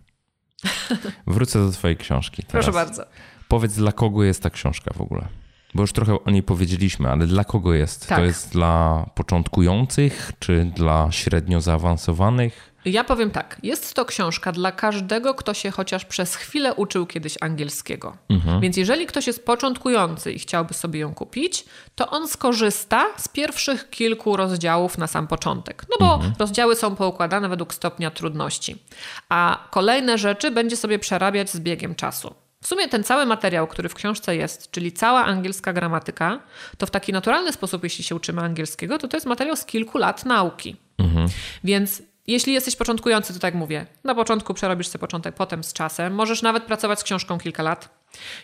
Wrócę 1.27 1.59
do 1.59 1.73
twojej 1.73 1.97
książki. 1.97 2.43
Teraz. 2.43 2.51
Proszę 2.53 2.73
bardzo. 2.73 3.05
Powiedz, 3.49 3.75
dla 3.75 3.93
kogo 3.93 4.25
jest 4.25 4.43
ta 4.43 4.51
książka 4.51 4.95
w 4.95 5.01
ogóle? 5.01 5.29
Bo 5.75 5.83
już 5.83 5.93
trochę 5.93 6.25
o 6.25 6.31
niej 6.31 6.43
powiedzieliśmy, 6.43 7.11
ale 7.11 7.27
dla 7.27 7.45
kogo 7.45 7.75
jest? 7.75 8.07
Tak. 8.07 8.19
To 8.19 8.25
jest 8.25 8.53
dla 8.53 9.07
początkujących, 9.15 10.33
czy 10.39 10.65
dla 10.65 11.13
średnio 11.13 11.61
zaawansowanych? 11.61 12.75
Ja 12.85 13.05
powiem 13.05 13.31
tak, 13.31 13.57
jest 13.63 13.95
to 13.95 14.05
książka 14.05 14.53
dla 14.53 14.73
każdego, 14.73 15.35
kto 15.35 15.55
się 15.55 15.71
chociaż 15.71 16.05
przez 16.05 16.37
chwilę 16.37 16.75
uczył 16.75 17.07
kiedyś 17.07 17.37
angielskiego. 17.41 18.17
Więc 18.61 18.77
jeżeli 18.77 19.07
ktoś 19.07 19.27
jest 19.27 19.47
początkujący 19.47 20.33
i 20.33 20.39
chciałby 20.39 20.75
sobie 20.75 21.01
ją 21.01 21.15
kupić, 21.15 21.65
to 21.95 22.11
on 22.11 22.29
skorzysta 22.29 23.07
z 23.17 23.29
pierwszych 23.29 23.91
kilku 23.91 24.37
rozdziałów 24.37 24.99
na 24.99 25.07
sam 25.07 25.27
początek. 25.27 25.85
No 25.91 26.07
bo 26.07 26.21
rozdziały 26.39 26.77
są 26.77 26.97
poukładane 26.97 27.49
według 27.49 27.75
stopnia 27.75 28.11
trudności. 28.11 28.83
A 29.29 29.69
kolejne 29.71 30.19
rzeczy 30.19 30.51
będzie 30.51 30.77
sobie 30.77 30.99
przerabiać 30.99 31.51
z 31.51 31.61
biegiem 31.61 31.95
czasu. 31.95 32.35
W 32.65 32.67
sumie 32.67 32.89
ten 32.89 33.05
cały 33.05 33.27
materiał, 33.27 33.67
który 33.67 33.89
w 33.89 33.95
książce 33.95 34.37
jest, 34.37 34.71
czyli 34.71 34.93
cała 34.93 35.25
angielska 35.25 35.73
gramatyka, 35.73 36.41
to 36.79 36.87
w 36.87 36.91
taki 36.91 37.13
naturalny 37.13 37.53
sposób, 37.53 37.85
jeśli 37.85 38.05
się 38.05 38.15
uczymy 38.15 38.43
angielskiego, 38.43 38.99
to 38.99 39.09
to 39.09 39.17
jest 39.17 39.27
materiał 39.27 39.57
z 39.57 39.65
kilku 39.65 39.99
lat 39.99 40.25
nauki. 40.25 40.77
Mhm. 40.99 41.29
Więc 41.65 42.03
jeśli 42.27 42.53
jesteś 42.53 42.77
początkujący, 42.77 43.35
to 43.35 43.41
tak 43.41 43.55
mówię, 43.55 43.87
na 44.05 44.15
początku 44.15 44.55
przerobisz 44.55 44.89
sobie 44.89 45.01
początek, 45.01 45.35
potem 45.35 45.65
z 45.65 45.73
czasem. 45.73 46.15
Możesz 46.15 46.43
nawet 46.43 46.65
pracować 46.65 47.01
z 47.01 47.05
książką 47.05 47.39
kilka 47.39 47.63
lat. 47.63 47.89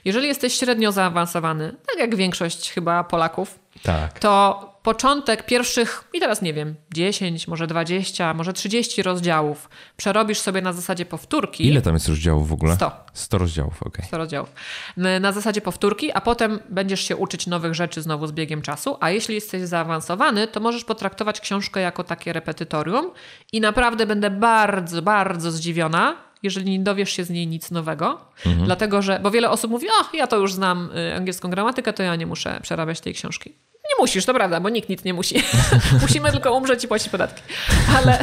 Jeżeli 0.04 0.28
jesteś 0.28 0.54
średnio 0.54 0.92
zaawansowany, 0.92 1.74
tak 1.86 1.98
jak 1.98 2.16
większość 2.16 2.72
chyba 2.72 3.04
Polaków, 3.04 3.58
tak. 3.82 4.18
to 4.18 4.69
początek 4.82 5.46
pierwszych, 5.46 6.04
i 6.12 6.20
teraz 6.20 6.42
nie 6.42 6.54
wiem, 6.54 6.74
10, 6.94 7.48
może 7.48 7.66
20, 7.66 8.34
może 8.34 8.52
30 8.52 9.02
rozdziałów 9.02 9.68
przerobisz 9.96 10.38
sobie 10.38 10.62
na 10.62 10.72
zasadzie 10.72 11.06
powtórki. 11.06 11.66
Ile 11.66 11.82
tam 11.82 11.94
jest 11.94 12.08
rozdziałów 12.08 12.48
w 12.48 12.52
ogóle? 12.52 12.74
100. 12.74 12.92
100 13.12 13.38
rozdziałów. 13.38 13.82
Okay. 13.82 14.06
100 14.06 14.18
rozdziałów. 14.18 14.52
Na 15.20 15.32
zasadzie 15.32 15.60
powtórki, 15.60 16.12
a 16.12 16.20
potem 16.20 16.60
będziesz 16.68 17.00
się 17.00 17.16
uczyć 17.16 17.46
nowych 17.46 17.74
rzeczy 17.74 18.02
znowu 18.02 18.26
z 18.26 18.32
biegiem 18.32 18.62
czasu, 18.62 18.96
a 19.00 19.10
jeśli 19.10 19.34
jesteś 19.34 19.62
zaawansowany, 19.62 20.48
to 20.48 20.60
możesz 20.60 20.84
potraktować 20.84 21.40
książkę 21.40 21.80
jako 21.80 22.04
takie 22.04 22.32
repetytorium 22.32 23.10
i 23.52 23.60
naprawdę 23.60 24.06
będę 24.06 24.30
bardzo, 24.30 25.02
bardzo 25.02 25.50
zdziwiona, 25.50 26.16
jeżeli 26.42 26.70
nie 26.70 26.84
dowiesz 26.84 27.10
się 27.10 27.24
z 27.24 27.30
niej 27.30 27.46
nic 27.46 27.70
nowego. 27.70 28.20
Mhm. 28.46 28.64
Dlatego, 28.66 29.02
że, 29.02 29.20
bo 29.22 29.30
wiele 29.30 29.50
osób 29.50 29.70
mówi, 29.70 29.86
o, 29.88 30.16
ja 30.16 30.26
to 30.26 30.36
już 30.36 30.54
znam 30.54 30.90
y, 30.96 31.14
angielską 31.16 31.50
gramatykę, 31.50 31.92
to 31.92 32.02
ja 32.02 32.16
nie 32.16 32.26
muszę 32.26 32.60
przerabiać 32.62 33.00
tej 33.00 33.14
książki. 33.14 33.54
Musisz, 34.00 34.24
to 34.24 34.34
prawda, 34.34 34.60
bo 34.60 34.68
nikt 34.68 34.88
nic 34.88 35.04
nie 35.04 35.14
musi. 35.14 35.42
Musimy 36.02 36.32
tylko 36.32 36.54
umrzeć 36.54 36.84
i 36.84 36.88
płacić 36.88 37.08
podatki. 37.08 37.42
Ale, 37.96 38.18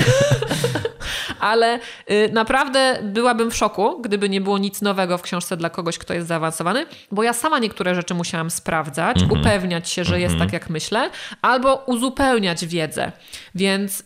ale 1.40 1.80
y, 2.12 2.30
naprawdę 2.34 3.00
byłabym 3.04 3.52
w 3.52 3.56
szoku, 3.56 4.02
gdyby 4.02 4.30
nie 4.30 4.42
było 4.42 4.58
nic 4.58 4.82
nowego 4.82 5.18
w 5.18 5.22
książce 5.22 5.58
dla 5.58 5.70
kogoś, 5.70 5.98
kto 5.98 6.14
jest 6.14 6.28
zaawansowany, 6.28 6.86
bo 7.12 7.24
ja 7.24 7.34
sama 7.34 7.60
niektóre 7.60 7.96
rzeczy 7.96 8.14
musiałam 8.14 8.50
sprawdzać, 8.50 9.18
mm 9.18 9.30
-hmm. 9.30 9.40
upewniać 9.40 9.90
się, 9.90 10.04
że 10.04 10.10
mm 10.10 10.20
-hmm. 10.20 10.24
jest 10.24 10.34
mhm. 10.34 10.50
tak, 10.50 10.54
jak 10.54 10.70
myślę, 10.70 11.10
albo 11.42 11.76
uzupełniać 11.86 12.66
wiedzę. 12.66 13.12
Więc 13.56 14.00
y, 14.00 14.04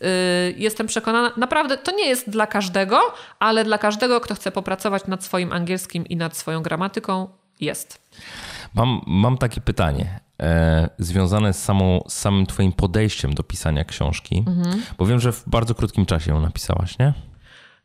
jestem 0.58 0.88
przekonana, 0.88 1.32
naprawdę 1.38 1.78
to 1.78 1.96
nie 1.96 2.06
jest 2.06 2.30
dla 2.30 2.48
każdego, 2.48 3.00
ale 3.40 3.64
dla 3.64 3.78
każdego, 3.78 4.22
kto 4.22 4.36
chce 4.36 4.52
popracować 4.52 5.08
nad 5.08 5.24
swoim 5.24 5.54
angielskim 5.54 6.06
i 6.06 6.16
nad 6.16 6.38
swoją 6.38 6.62
gramatyką, 6.62 7.28
jest. 7.60 8.02
Mam, 8.74 9.02
mam 9.08 9.38
takie 9.38 9.62
pytanie 9.62 10.20
związane 11.00 11.54
z, 11.54 11.64
samą, 11.64 12.04
z 12.08 12.14
samym 12.14 12.46
Twoim 12.46 12.72
podejściem 12.72 13.34
do 13.34 13.44
pisania 13.44 13.84
książki, 13.84 14.44
mhm. 14.48 14.82
bo 14.98 15.06
wiem, 15.06 15.20
że 15.20 15.32
w 15.32 15.44
bardzo 15.48 15.76
krótkim 15.76 16.06
czasie 16.06 16.32
ją 16.32 16.42
napisałaś, 16.42 17.00
nie? 17.00 17.14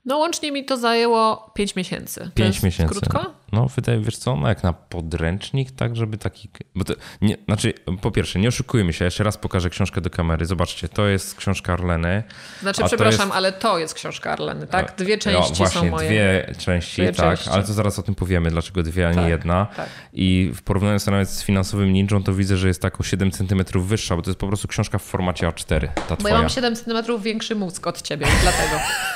No 0.06 0.18
łącznie 0.18 0.52
mi 0.52 0.64
to 0.64 0.76
zajęło 0.76 1.50
5 1.54 1.76
miesięcy. 1.76 2.30
5 2.34 2.62
miesięcy. 2.62 2.94
Krótko? 2.94 3.34
No 3.52 3.66
wydaje, 3.76 4.00
wiesz 4.00 4.16
co, 4.16 4.36
no 4.36 4.48
jak 4.48 4.62
na 4.62 4.72
podręcznik, 4.72 5.70
tak 5.70 5.96
żeby 5.96 6.18
taki... 6.18 6.48
Bo 6.74 6.84
to, 6.84 6.94
nie, 7.20 7.36
znaczy, 7.44 7.74
po 8.00 8.10
pierwsze, 8.10 8.38
nie 8.38 8.48
oszukujmy 8.48 8.92
się, 8.92 9.04
jeszcze 9.04 9.24
raz 9.24 9.38
pokażę 9.38 9.70
książkę 9.70 10.00
do 10.00 10.10
kamery. 10.10 10.46
Zobaczcie, 10.46 10.88
to 10.88 11.06
jest 11.06 11.34
książka 11.34 11.72
Arleny. 11.72 12.22
Znaczy, 12.60 12.82
przepraszam, 12.86 13.26
jest... 13.26 13.36
ale 13.36 13.52
to 13.52 13.78
jest 13.78 13.94
książka 13.94 14.32
Arleny, 14.32 14.66
tak? 14.66 14.94
Dwie 14.96 15.18
części 15.18 15.50
no, 15.50 15.56
właśnie, 15.56 15.80
są 15.80 15.90
moje. 15.90 16.08
dwie 16.08 16.54
części, 16.58 17.02
dwie 17.02 17.12
tak, 17.12 17.38
części. 17.38 17.50
ale 17.50 17.64
to 17.64 17.72
zaraz 17.72 17.98
o 17.98 18.02
tym 18.02 18.14
powiemy, 18.14 18.50
dlaczego 18.50 18.82
dwie, 18.82 19.08
a 19.08 19.10
nie 19.10 19.16
tak, 19.16 19.28
jedna. 19.28 19.66
Tak. 19.76 19.88
I 20.12 20.52
w 20.54 20.62
porównaniu 20.62 20.98
nawet 21.06 21.30
z 21.30 21.42
finansowym 21.42 21.92
ninją, 21.92 22.22
to 22.22 22.34
widzę, 22.34 22.56
że 22.56 22.68
jest 22.68 22.82
tak 22.82 23.00
o 23.00 23.02
7 23.02 23.30
cm 23.30 23.64
wyższa, 23.74 24.16
bo 24.16 24.22
to 24.22 24.30
jest 24.30 24.40
po 24.40 24.46
prostu 24.46 24.68
książka 24.68 24.98
w 24.98 25.02
formacie 25.02 25.48
A4, 25.48 25.88
ta 25.88 26.02
Bo 26.08 26.16
twoja. 26.16 26.34
ja 26.34 26.40
mam 26.40 26.50
7 26.50 26.76
cm 26.76 27.22
większy 27.22 27.54
mózg 27.54 27.86
od 27.86 28.02
ciebie, 28.02 28.26
dlatego. 28.42 28.76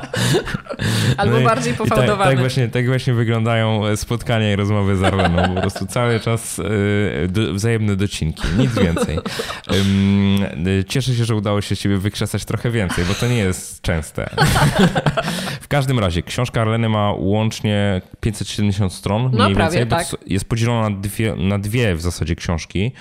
Albo 1.17 1.39
no 1.39 1.45
bardziej 1.45 1.73
pofałdowany. 1.73 2.17
Tak, 2.17 2.27
tak, 2.27 2.39
właśnie, 2.39 2.67
tak 2.67 2.87
właśnie 2.87 3.13
wyglądają 3.13 3.95
spotkania 3.95 4.53
i 4.53 4.55
rozmowy 4.55 4.97
z 4.97 5.03
Arleną. 5.03 5.55
Po 5.55 5.61
prostu 5.61 5.85
cały 5.85 6.19
czas 6.19 6.59
y, 6.59 6.63
do, 7.27 7.53
wzajemne 7.53 7.95
docinki, 7.95 8.43
nic 8.57 8.73
więcej. 8.73 9.19
Cieszę 10.87 11.13
się, 11.13 11.25
że 11.25 11.35
udało 11.35 11.61
się 11.61 11.77
ciebie 11.77 11.97
wykrzesać 11.97 12.45
trochę 12.45 12.71
więcej, 12.71 13.05
bo 13.05 13.13
to 13.13 13.27
nie 13.27 13.37
jest 13.37 13.81
częste. 13.81 14.29
W 15.61 15.67
każdym 15.67 15.99
razie, 15.99 16.23
książka 16.23 16.61
Arleny 16.61 16.89
ma 16.89 17.11
łącznie 17.11 18.01
570 18.19 18.93
stron, 18.93 19.31
no, 19.33 19.43
mniej 19.43 19.55
prawie, 19.55 19.77
więcej, 19.77 19.99
tak. 19.99 20.17
jest 20.27 20.45
podzielona 20.49 20.89
na 20.89 20.95
dwie, 20.95 21.35
na 21.35 21.59
dwie 21.59 21.95
w 21.95 22.01
zasadzie 22.01 22.35
książki 22.35 22.91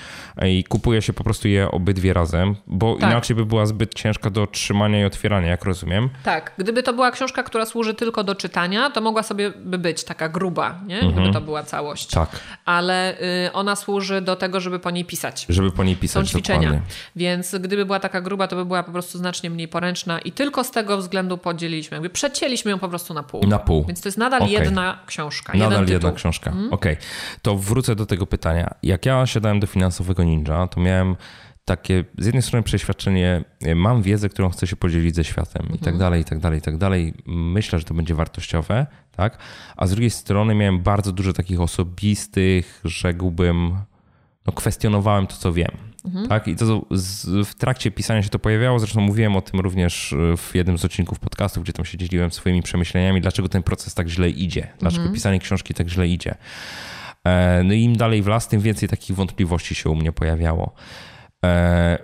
i 0.47 0.65
kupuje 0.65 1.03
się 1.03 1.13
po 1.13 1.25
prostu 1.25 1.49
je 1.49 1.71
obydwie 1.71 2.13
razem, 2.13 2.57
bo 2.67 2.95
tak. 2.95 3.11
inaczej 3.11 3.37
by 3.37 3.47
była 3.47 3.67
zbyt 3.67 3.95
ciężka 3.95 4.31
do 4.31 4.47
trzymania 4.47 5.01
i 5.01 5.05
otwierania, 5.05 5.49
jak 5.49 5.65
rozumiem. 5.65 6.11
Tak, 6.25 6.53
gdyby 6.59 6.83
to 6.83 6.93
była 7.01 7.11
książka, 7.11 7.43
która 7.43 7.67
służy 7.67 7.95
tylko 7.95 8.25
do 8.25 8.35
czytania, 8.35 8.91
to 8.91 9.01
mogła 9.01 9.23
sobie 9.23 9.51
by 9.51 9.79
być 9.79 10.05
taka 10.05 10.29
gruba, 10.29 10.81
nie? 10.87 10.95
Mhm. 10.95 11.13
gdyby 11.13 11.33
to 11.33 11.41
była 11.41 11.63
całość. 11.63 12.07
Tak. 12.07 12.29
Ale 12.65 13.21
y, 13.47 13.53
ona 13.53 13.77
służy 13.77 14.21
do 14.21 14.37
tego, 14.37 14.61
żeby 14.61 14.79
po 14.79 14.91
niej 14.91 15.05
pisać. 15.05 15.47
Żeby 15.49 15.73
po 15.73 15.85
niej 15.85 15.97
pisać, 15.97 16.27
Są 16.27 16.31
ćwiczenia. 16.31 16.69
Dokładnie. 16.69 16.95
Więc 17.17 17.55
gdyby 17.61 17.87
była 17.87 18.01
taka 18.01 18.21
gruba, 18.21 18.49
to 18.49 18.57
by 18.57 18.65
była 18.65 18.83
po 18.83 18.93
prostu 18.93 19.19
znacznie 19.19 19.51
mniej 19.51 19.69
poręczna 19.69 20.19
i 20.19 20.33
tylko 20.33 20.65
z 20.65 20.71
tego 20.71 20.97
względu 20.97 21.39
podzieliliśmy, 21.39 21.95
jakby 21.95 22.11
przecięliśmy 22.11 22.71
ją 22.71 22.79
po 22.79 22.89
prostu 22.89 23.15
na 23.15 23.23
pół. 23.23 23.47
Na 23.47 23.59
pół. 23.59 23.85
Więc 23.85 24.01
to 24.01 24.09
jest 24.09 24.19
nadal 24.19 24.43
okay. 24.43 24.53
jedna 24.53 24.99
książka. 25.07 25.53
Nadal 25.59 25.87
jedna 25.87 26.13
książka. 26.13 26.51
Mhm. 26.51 26.73
Okej. 26.73 26.93
Okay. 26.93 27.05
To 27.43 27.57
wrócę 27.57 27.97
do 27.97 28.07
tego 28.07 28.27
pytania. 28.27 28.75
Jak 28.83 29.07
ja 29.07 29.27
siadałem 29.27 29.61
do 29.61 29.67
finansowego 29.67 30.25
ninja, 30.25 30.67
to 30.67 30.81
miałem 30.81 31.17
takie 31.71 32.05
z 32.19 32.27
jednej 32.27 32.43
strony 32.43 32.63
przeświadczenie, 32.63 33.45
e, 33.63 33.75
mam 33.75 34.03
wiedzę, 34.03 34.29
którą 34.29 34.51
chcę 34.51 34.67
się 34.67 34.77
podzielić 34.77 35.15
ze 35.15 35.25
światem 35.25 35.63
mhm. 35.63 35.75
i 35.75 35.79
tak 35.79 35.95
mhm. 35.95 35.99
dalej, 35.99 36.21
i 36.21 36.25
tak 36.25 36.39
dalej, 36.39 36.59
i 36.59 36.63
tak 36.63 36.77
dalej. 36.77 37.15
Myślę, 37.27 37.79
że 37.79 37.85
to 37.85 37.95
będzie 37.95 38.15
wartościowe, 38.15 38.87
tak? 39.17 39.39
A 39.77 39.87
z 39.87 39.91
drugiej 39.91 40.11
strony 40.11 40.55
miałem 40.55 40.81
bardzo 40.81 41.13
dużo 41.13 41.33
takich 41.33 41.61
osobistych, 41.61 42.81
rzekłbym, 42.85 43.77
no 44.47 44.53
kwestionowałem 44.53 45.27
to, 45.27 45.37
co 45.37 45.53
wiem. 45.53 45.71
Mhm. 46.05 46.29
Tak? 46.29 46.49
I 46.49 46.57
to 46.57 46.87
z, 46.91 47.27
w 47.49 47.55
trakcie 47.55 47.91
pisania 47.91 48.23
się 48.23 48.29
to 48.29 48.39
pojawiało, 48.39 48.79
zresztą 48.79 49.01
mówiłem 49.01 49.37
o 49.37 49.41
tym 49.41 49.61
również 49.61 50.13
e, 50.13 50.37
w 50.37 50.55
jednym 50.55 50.79
z 50.79 50.85
odcinków 50.85 51.19
podcastów, 51.19 51.63
gdzie 51.63 51.73
tam 51.73 51.85
się 51.85 51.99
dzieliłem 51.99 52.31
swoimi 52.31 52.63
przemyśleniami, 52.63 53.21
dlaczego 53.21 53.49
ten 53.49 53.63
proces 53.63 53.95
tak 53.95 54.09
źle 54.09 54.31
idzie, 54.31 54.69
dlaczego 54.79 55.03
mhm. 55.03 55.15
pisanie 55.15 55.39
książki 55.39 55.75
tak 55.75 55.89
źle 55.89 56.09
idzie. 56.09 56.35
E, 57.25 57.63
no 57.65 57.75
i 57.75 57.83
im 57.83 57.97
dalej 57.97 58.23
w 58.23 58.27
las, 58.27 58.49
tym 58.49 58.61
więcej 58.61 58.89
takich 58.89 59.17
wątpliwości 59.17 59.75
się 59.75 59.91
u 59.91 59.95
mnie 59.95 60.13
pojawiało. 60.13 60.75
E, 61.45 61.99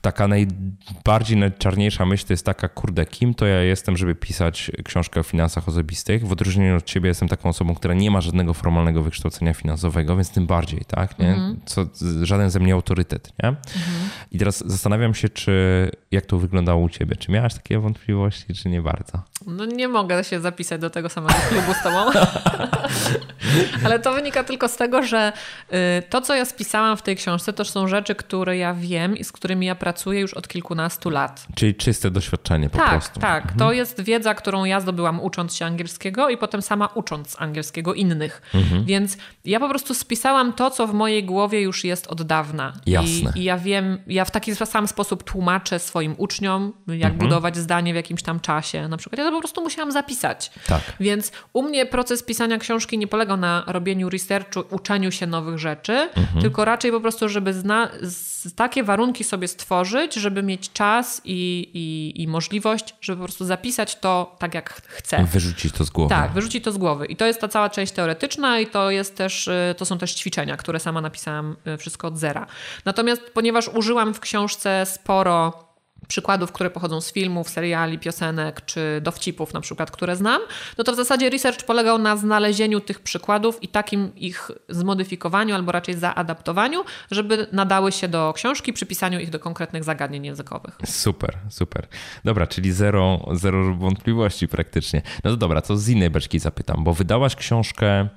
taka 0.00 0.28
najbardziej 0.28 1.36
najczarniejsza 1.36 2.06
myśl 2.06 2.26
to 2.26 2.32
jest 2.32 2.46
taka, 2.46 2.68
kurde, 2.68 3.06
kim 3.06 3.34
to 3.34 3.46
ja 3.46 3.62
jestem, 3.62 3.96
żeby 3.96 4.14
pisać 4.14 4.70
książkę 4.84 5.20
o 5.20 5.22
finansach 5.22 5.68
osobistych. 5.68 6.26
W 6.26 6.32
odróżnieniu 6.32 6.76
od 6.76 6.84
ciebie 6.84 7.08
jestem 7.08 7.28
taką 7.28 7.48
osobą, 7.48 7.74
która 7.74 7.94
nie 7.94 8.10
ma 8.10 8.20
żadnego 8.20 8.54
formalnego 8.54 9.02
wykształcenia 9.02 9.54
finansowego, 9.54 10.16
więc 10.16 10.30
tym 10.30 10.46
bardziej, 10.46 10.80
tak? 10.86 11.18
Nie? 11.18 11.28
Mhm. 11.28 11.60
Co, 11.66 11.86
żaden 12.22 12.50
ze 12.50 12.60
mnie 12.60 12.72
autorytet, 12.72 13.32
nie? 13.42 13.48
Mhm. 13.48 14.10
I 14.32 14.38
teraz 14.38 14.64
zastanawiam 14.66 15.14
się, 15.14 15.28
czy 15.28 15.90
jak 16.10 16.26
to 16.26 16.38
wyglądało 16.38 16.82
u 16.82 16.88
ciebie? 16.88 17.16
Czy 17.16 17.32
miałaś 17.32 17.54
takie 17.54 17.78
wątpliwości, 17.78 18.54
czy 18.54 18.68
nie 18.68 18.82
bardzo? 18.82 19.22
No 19.46 19.64
nie 19.64 19.88
mogę 19.88 20.24
się 20.24 20.40
zapisać 20.40 20.80
do 20.80 20.90
tego 20.90 21.08
samego 21.08 21.34
klubu 21.48 21.74
z 21.74 21.82
tobą. 21.82 22.10
Ale 23.84 23.98
to 23.98 24.12
wynika 24.12 24.44
tylko 24.44 24.68
z 24.68 24.76
tego, 24.76 25.02
że 25.02 25.32
y, 25.72 26.02
to, 26.10 26.20
co 26.20 26.34
ja 26.34 26.44
spisałam 26.44 26.96
w 26.96 27.02
tej 27.02 27.16
książce, 27.16 27.52
to 27.52 27.64
są 27.64 27.88
rzeczy, 27.88 28.14
które 28.14 28.56
ja 28.56 28.65
wiem 28.74 29.16
i 29.16 29.24
z 29.24 29.32
którymi 29.32 29.66
ja 29.66 29.74
pracuję 29.74 30.20
już 30.20 30.34
od 30.34 30.48
kilkunastu 30.48 31.10
lat. 31.10 31.46
Czyli 31.54 31.74
czyste 31.74 32.10
doświadczenie 32.10 32.70
po 32.70 32.78
tak, 32.78 32.90
prostu. 32.90 33.20
Tak, 33.20 33.46
tak. 33.46 33.58
To 33.58 33.72
jest 33.72 34.00
wiedza, 34.00 34.34
którą 34.34 34.64
ja 34.64 34.80
zdobyłam 34.80 35.20
ucząc 35.20 35.56
się 35.56 35.64
angielskiego 35.64 36.28
i 36.28 36.36
potem 36.36 36.62
sama 36.62 36.86
ucząc 36.86 37.36
angielskiego 37.40 37.94
innych. 37.94 38.42
Mhm. 38.54 38.84
Więc 38.84 39.16
ja 39.44 39.60
po 39.60 39.68
prostu 39.68 39.94
spisałam 39.94 40.52
to, 40.52 40.70
co 40.70 40.86
w 40.86 40.94
mojej 40.94 41.24
głowie 41.24 41.60
już 41.60 41.84
jest 41.84 42.06
od 42.06 42.22
dawna. 42.22 42.72
Jasne. 42.86 43.32
I, 43.34 43.38
i 43.38 43.44
ja 43.44 43.58
wiem, 43.58 43.98
ja 44.06 44.24
w 44.24 44.30
taki 44.30 44.56
sam 44.56 44.88
sposób 44.88 45.24
tłumaczę 45.24 45.78
swoim 45.78 46.14
uczniom, 46.18 46.72
jak 46.86 47.12
mhm. 47.12 47.18
budować 47.18 47.56
zdanie 47.56 47.92
w 47.92 47.96
jakimś 47.96 48.22
tam 48.22 48.40
czasie. 48.40 48.88
Na 48.88 48.96
przykład 48.96 49.18
ja 49.18 49.24
to 49.24 49.32
po 49.32 49.38
prostu 49.38 49.62
musiałam 49.62 49.92
zapisać. 49.92 50.50
Tak. 50.66 50.80
Więc 51.00 51.32
u 51.52 51.62
mnie 51.62 51.86
proces 51.86 52.22
pisania 52.22 52.58
książki 52.58 52.98
nie 52.98 53.06
polegał 53.06 53.36
na 53.36 53.64
robieniu 53.66 54.10
researchu, 54.10 54.64
uczeniu 54.70 55.12
się 55.12 55.26
nowych 55.26 55.58
rzeczy, 55.58 55.92
mhm. 55.92 56.40
tylko 56.40 56.64
raczej 56.64 56.90
po 56.90 57.00
prostu, 57.00 57.28
żeby 57.28 57.52
zna, 57.52 57.88
z, 58.02 58.54
takie 58.56 58.82
warunki 58.82 59.24
sobie 59.24 59.48
stworzyć, 59.48 60.14
żeby 60.14 60.42
mieć 60.42 60.72
czas 60.72 61.20
i, 61.24 61.70
i, 61.74 62.22
i 62.22 62.28
możliwość, 62.28 62.94
żeby 63.00 63.18
po 63.18 63.24
prostu 63.24 63.44
zapisać 63.44 63.96
to 63.96 64.36
tak, 64.38 64.54
jak 64.54 64.82
chcę. 64.86 65.24
Wyrzucić 65.24 65.72
to 65.72 65.84
z 65.84 65.90
głowy. 65.90 66.08
Tak, 66.08 66.32
wyrzucić 66.32 66.64
to 66.64 66.72
z 66.72 66.78
głowy. 66.78 67.06
I 67.06 67.16
to 67.16 67.26
jest 67.26 67.40
ta 67.40 67.48
cała 67.48 67.70
część 67.70 67.92
teoretyczna 67.92 68.60
i 68.60 68.66
to 68.66 68.90
jest 68.90 69.16
też, 69.16 69.48
y, 69.48 69.74
to 69.76 69.84
są 69.84 69.98
też 69.98 70.14
ćwiczenia, 70.14 70.56
które 70.56 70.80
sama 70.80 71.00
napisałam 71.00 71.56
y, 71.66 71.78
wszystko 71.78 72.08
od 72.08 72.18
zera. 72.18 72.46
Natomiast 72.84 73.22
ponieważ 73.34 73.68
użyłam 73.68 74.14
w 74.14 74.20
książce 74.20 74.86
sporo 74.86 75.65
przykładów, 76.08 76.52
które 76.52 76.70
pochodzą 76.70 77.00
z 77.00 77.12
filmów, 77.12 77.48
seriali, 77.48 77.98
piosenek 77.98 78.64
czy 78.64 79.00
dowcipów 79.02 79.54
na 79.54 79.60
przykład, 79.60 79.90
które 79.90 80.16
znam, 80.16 80.42
no 80.78 80.84
to 80.84 80.92
w 80.92 80.96
zasadzie 80.96 81.30
research 81.30 81.64
polegał 81.64 81.98
na 81.98 82.16
znalezieniu 82.16 82.80
tych 82.80 83.00
przykładów 83.00 83.62
i 83.62 83.68
takim 83.68 84.14
ich 84.14 84.50
zmodyfikowaniu 84.68 85.54
albo 85.54 85.72
raczej 85.72 85.94
zaadaptowaniu, 85.94 86.84
żeby 87.10 87.46
nadały 87.52 87.92
się 87.92 88.08
do 88.08 88.32
książki, 88.36 88.72
przypisaniu 88.72 89.20
ich 89.20 89.30
do 89.30 89.38
konkretnych 89.38 89.84
zagadnień 89.84 90.24
językowych. 90.24 90.78
Super, 90.84 91.38
super. 91.50 91.86
Dobra, 92.24 92.46
czyli 92.46 92.72
zero, 92.72 93.20
zero 93.32 93.74
wątpliwości 93.74 94.48
praktycznie. 94.48 95.02
No 95.24 95.30
to 95.30 95.36
dobra, 95.36 95.62
to 95.62 95.76
z 95.76 95.88
innej 95.88 96.10
beczki 96.10 96.38
zapytam, 96.38 96.84
bo 96.84 96.94
wydałaś 96.94 97.36
książkę 97.36 98.08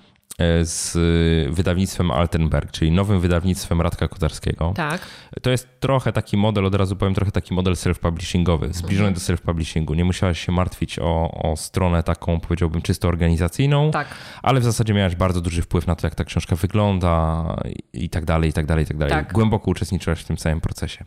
z 0.63 0.93
wydawnictwem 1.55 2.11
Altenberg, 2.11 2.71
czyli 2.71 2.91
nowym 2.91 3.19
wydawnictwem 3.19 3.81
Radka 3.81 4.07
Kotarskiego. 4.07 4.73
Tak. 4.75 5.01
To 5.41 5.49
jest 5.49 5.67
trochę 5.79 6.13
taki 6.13 6.37
model, 6.37 6.65
od 6.65 6.75
razu 6.75 6.95
powiem, 6.95 7.13
trochę 7.13 7.31
taki 7.31 7.53
model 7.53 7.73
self-publishingowy, 7.73 8.73
zbliżony 8.73 9.09
mhm. 9.09 9.13
do 9.13 9.19
self-publishingu. 9.19 9.95
Nie 9.95 10.05
musiałaś 10.05 10.45
się 10.45 10.51
martwić 10.51 10.99
o, 10.99 11.31
o 11.31 11.57
stronę 11.57 12.03
taką, 12.03 12.39
powiedziałbym, 12.39 12.81
czysto 12.81 13.07
organizacyjną, 13.07 13.91
tak. 13.91 14.07
ale 14.43 14.59
w 14.59 14.63
zasadzie 14.63 14.93
miałaś 14.93 15.15
bardzo 15.15 15.41
duży 15.41 15.61
wpływ 15.61 15.87
na 15.87 15.95
to, 15.95 16.07
jak 16.07 16.15
ta 16.15 16.23
książka 16.23 16.55
wygląda 16.55 17.45
i 17.93 18.09
tak 18.09 18.25
dalej, 18.25 18.49
i 18.49 18.53
tak 18.53 18.65
dalej, 18.65 18.83
i 18.83 18.87
tak 18.87 18.97
dalej. 18.97 19.13
Tak. 19.13 19.33
Głęboko 19.33 19.71
uczestniczyłaś 19.71 20.19
w 20.19 20.25
tym 20.25 20.37
całym 20.37 20.61
procesie. 20.61 21.05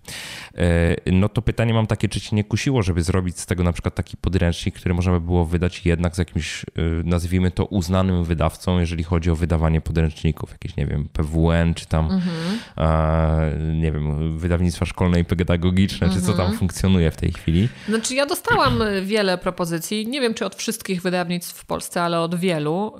E, 0.59 1.12
no 1.12 1.28
to 1.28 1.43
pytanie 1.43 1.74
mam 1.74 1.86
takie, 1.86 2.09
czy 2.09 2.20
ci 2.20 2.35
nie 2.35 2.44
kusiło, 2.44 2.82
żeby 2.82 3.03
zrobić 3.03 3.39
z 3.39 3.47
tego 3.47 3.62
na 3.62 3.73
przykład 3.73 3.94
taki 3.94 4.16
podręcznik, 4.16 4.74
który 4.74 4.94
można 4.94 5.12
by 5.12 5.20
było 5.20 5.44
wydać 5.44 5.86
jednak 5.86 6.15
z 6.15 6.19
jakimś, 6.19 6.65
e, 6.65 6.65
nazwijmy 7.05 7.51
to, 7.51 7.65
uznanym 7.65 8.24
wydawcą, 8.24 8.78
jeżeli 8.78 9.05
chodzi 9.05 9.11
chodzi 9.12 9.30
o 9.30 9.36
wydawanie 9.36 9.80
podręczników, 9.80 10.51
jakieś, 10.51 10.76
nie 10.76 10.86
wiem, 10.86 11.09
PWN, 11.12 11.74
czy 11.74 11.86
tam, 11.86 12.05
mhm. 12.05 12.59
e, 12.76 13.74
nie 13.74 13.93
wiem, 13.93 14.39
wydawnictwa 14.39 14.86
szkolne 14.86 15.20
i 15.20 15.24
pedagogiczne, 15.24 16.06
mhm. 16.06 16.20
czy 16.20 16.26
co 16.26 16.32
tam 16.32 16.40
mhm. 16.40 16.59
funkcjonuje 16.59 17.10
w 17.10 17.16
tej 17.16 17.32
chwili. 17.32 17.68
Znaczy, 17.89 18.14
ja 18.14 18.26
dostałam 18.26 18.82
wiele 19.02 19.39
propozycji, 19.39 20.06
nie 20.06 20.20
wiem, 20.20 20.34
czy 20.34 20.47
od 20.47 20.55
wszystkich 20.55 21.02
wydawnictw 21.02 21.56
w 21.56 21.64
Polsce, 21.64 22.02
ale 22.02 22.20
od 22.20 22.34
wielu, 22.34 22.94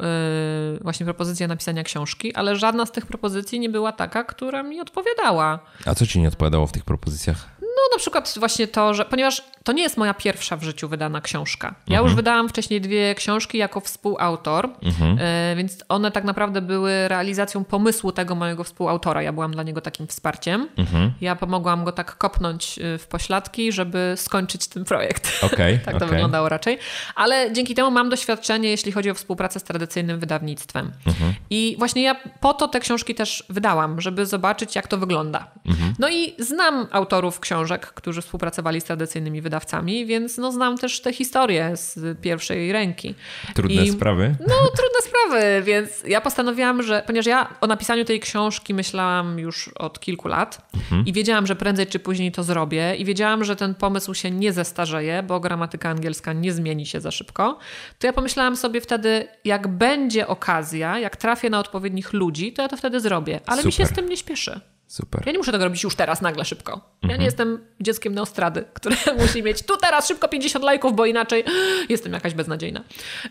yy, 0.73 0.79
właśnie 0.81 1.07
propozycja 1.07 1.49
napisania 1.49 1.83
książki, 1.83 2.35
ale 2.35 2.57
żadna 2.57 2.87
z 2.87 2.93
tych 2.93 3.07
propozycji 3.07 3.61
nie 3.61 3.69
była 3.69 3.93
taka, 3.93 4.25
która 4.25 4.63
mi 4.63 4.81
odpowiadała. 4.81 5.59
A 5.87 5.95
co 5.95 6.07
ci 6.07 6.21
nie 6.21 6.29
odpowiadało 6.29 6.67
w 6.67 6.73
tych 6.73 6.85
propozycjach? 6.85 7.52
No 7.77 7.97
na 7.97 7.99
przykład 7.99 8.35
właśnie 8.39 8.69
to, 8.69 8.95
że 8.95 9.05
ponieważ 9.05 9.43
to 9.65 9.73
nie 9.73 9.83
jest 9.83 9.97
moja 9.97 10.15
pierwsza 10.15 10.57
w 10.57 10.63
życiu 10.63 10.89
wydana 10.89 11.21
książka. 11.21 11.75
Ja 11.87 11.99
mhm. 11.99 12.05
już 12.05 12.15
wydałam 12.15 12.49
wcześniej 12.49 12.81
dwie 12.81 13.15
książki 13.15 13.59
jako 13.59 13.81
współautor, 13.81 14.69
mhm. 14.83 15.19
E, 15.21 15.57
więc 15.57 15.85
one 15.89 16.11
tak 16.11 16.25
naprawdę 16.25 16.63
były 16.63 17.09
realizacją 17.09 17.65
pomysłu 17.65 18.13
tego 18.13 18.35
mojego 18.35 18.65
współautora. 18.65 19.23
Ja 19.23 19.33
byłam 19.33 19.53
dla 19.53 19.63
niego 19.63 19.81
takim 19.81 20.07
wsparciem. 20.07 20.69
Mhm. 20.77 21.13
Ja 21.21 21.37
pomogłam 21.37 21.85
go 21.85 21.93
tak 21.93 22.17
kopnąć 22.17 22.79
e, 22.79 22.99
w 22.99 23.07
pośladki, 23.07 23.73
żeby 23.73 24.15
skończyć 24.17 24.67
ten 24.67 24.85
projekt. 24.85 25.33
Okay, 25.43 25.79
tak 25.85 25.93
to 25.93 25.97
okay. 25.97 26.09
wyglądało 26.09 26.49
raczej. 26.49 26.79
Ale 27.15 27.53
dzięki 27.53 27.75
temu 27.75 27.91
mam 27.91 28.11
doświadczenie, 28.11 28.69
jeśli 28.69 28.93
chodzi 28.93 29.11
o 29.11 29.15
współpracę 29.15 29.61
z 29.61 29.63
tradycyjnym 29.63 30.21
wydawnictwem. 30.21 30.93
Mhm. 31.07 31.35
I 31.51 31.77
właśnie 31.79 32.03
ja 32.03 32.17
po 32.41 32.55
to 32.55 32.69
te 32.69 32.81
książki 32.81 33.15
też 33.15 33.45
wydałam, 33.49 34.01
żeby 34.01 34.27
zobaczyć, 34.27 34.77
jak 34.77 34.87
to 34.87 34.99
wygląda. 34.99 35.47
Mhm. 35.67 35.95
No 35.99 36.09
i 36.09 36.35
znam 36.39 36.87
autorów 36.91 37.41
książek, 37.41 37.62
którzy 37.95 38.23
współpracowali 38.23 38.81
z 38.81 38.85
tradycyjnymi 38.85 39.41
wydawcami, 39.41 40.07
więc 40.07 40.39
no, 40.39 40.53
znam 40.53 40.79
też 40.79 41.01
te 41.01 41.13
historie 41.13 41.77
z 41.77 42.21
pierwszej 42.21 42.73
ręki. 42.73 43.15
Trudne 43.55 43.85
I, 43.85 43.91
sprawy? 43.91 44.37
No, 44.41 44.55
trudne 44.77 45.01
sprawy, 45.03 45.63
więc 45.63 46.03
ja 46.07 46.21
postanowiłam, 46.21 46.83
że 46.83 47.03
ponieważ 47.07 47.27
ja 47.27 47.55
o 47.61 47.67
napisaniu 47.67 48.05
tej 48.05 48.21
książki 48.21 48.75
myślałam 48.75 49.39
już 49.39 49.69
od 49.69 50.01
kilku 50.01 50.29
lat 50.29 50.71
mhm. 50.75 51.07
i 51.07 51.13
wiedziałam, 51.13 51.47
że 51.47 51.57
prędzej 51.57 51.87
czy 51.87 51.99
później 51.99 52.33
to 52.33 52.43
zrobię 52.43 52.97
i 52.97 53.05
wiedziałam, 53.05 53.45
że 53.45 53.57
ten 53.57 53.75
pomysł 53.75 54.15
się 54.15 54.31
nie 54.31 54.53
zestarzeje, 54.53 55.23
bo 55.23 55.41
gramatyka 55.41 55.89
angielska 55.89 56.33
nie 56.33 56.53
zmieni 56.53 56.87
się 56.87 57.01
za 57.01 57.11
szybko, 57.11 57.59
to 57.99 58.07
ja 58.07 58.13
pomyślałam 58.13 58.57
sobie 58.57 58.81
wtedy, 58.81 59.29
jak 59.45 59.69
będzie 59.69 60.27
okazja, 60.27 60.99
jak 60.99 61.17
trafię 61.17 61.51
na 61.51 61.59
odpowiednich 61.59 62.13
ludzi, 62.13 62.53
to 62.53 62.63
ja 62.63 62.69
to 62.69 62.77
wtedy 62.77 63.01
zrobię. 63.01 63.41
Ale 63.47 63.57
Super. 63.57 63.67
mi 63.67 63.73
się 63.73 63.87
z 63.87 63.93
tym 63.93 64.09
nie 64.09 64.17
śpieszy. 64.17 64.61
Super. 64.93 65.23
Ja 65.27 65.33
nie 65.33 65.39
muszę 65.39 65.53
tego 65.53 65.65
robić 65.65 65.83
już 65.83 65.97
teraz, 65.97 66.21
nagle, 66.23 66.45
szybko. 66.45 66.73
Ja 66.73 66.79
mhm. 67.03 67.21
nie 67.21 67.27
jestem 67.27 67.65
dzieckiem 67.81 68.15
neostrady, 68.15 68.65
które 68.75 68.97
musi 69.19 69.43
mieć 69.43 69.63
tu 69.63 69.77
teraz 69.77 70.09
szybko 70.09 70.29
50 70.29 70.65
lajków, 70.65 70.97
bo 70.97 71.07
inaczej 71.07 71.45
jestem 71.89 72.13
jakaś 72.13 72.35
beznadziejna. 72.35 72.81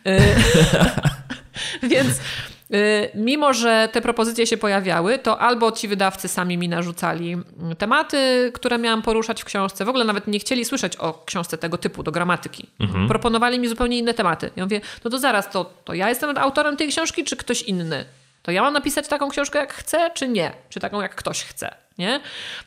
Y, 0.07 0.19
więc 1.91 2.09
y, 2.73 3.09
mimo, 3.15 3.53
że 3.53 3.89
te 3.91 4.01
propozycje 4.01 4.47
się 4.47 4.57
pojawiały, 4.57 5.19
to 5.19 5.39
albo 5.39 5.71
ci 5.71 5.87
wydawcy 5.87 6.27
sami 6.27 6.57
mi 6.57 6.69
narzucali 6.69 7.37
tematy, 7.77 8.51
które 8.53 8.77
miałam 8.77 9.01
poruszać 9.01 9.41
w 9.41 9.45
książce. 9.45 9.85
W 9.85 9.89
ogóle 9.89 10.05
nawet 10.05 10.27
nie 10.27 10.39
chcieli 10.39 10.65
słyszeć 10.65 10.95
o 10.95 11.23
książce 11.25 11.57
tego 11.57 11.77
typu, 11.77 12.03
do 12.03 12.11
gramatyki. 12.11 12.69
Mhm. 12.79 13.07
Proponowali 13.07 13.59
mi 13.59 13.67
zupełnie 13.67 13.97
inne 13.97 14.13
tematy. 14.13 14.49
Ja 14.55 14.63
mówię, 14.63 14.81
no 15.03 15.11
to 15.11 15.19
zaraz, 15.19 15.49
to, 15.49 15.73
to 15.83 15.93
ja 15.93 16.09
jestem 16.09 16.37
autorem 16.37 16.77
tej 16.77 16.87
książki, 16.87 17.23
czy 17.23 17.35
ktoś 17.35 17.61
inny? 17.61 18.05
To 18.41 18.51
ja 18.51 18.61
mam 18.61 18.73
napisać 18.73 19.07
taką 19.07 19.29
książkę, 19.29 19.59
jak 19.59 19.73
chcę, 19.73 20.11
czy 20.13 20.27
nie? 20.27 20.51
Czy 20.69 20.79
taką, 20.79 21.01
jak 21.01 21.15
ktoś 21.15 21.43
chce? 21.43 21.75
Nie? 21.97 22.19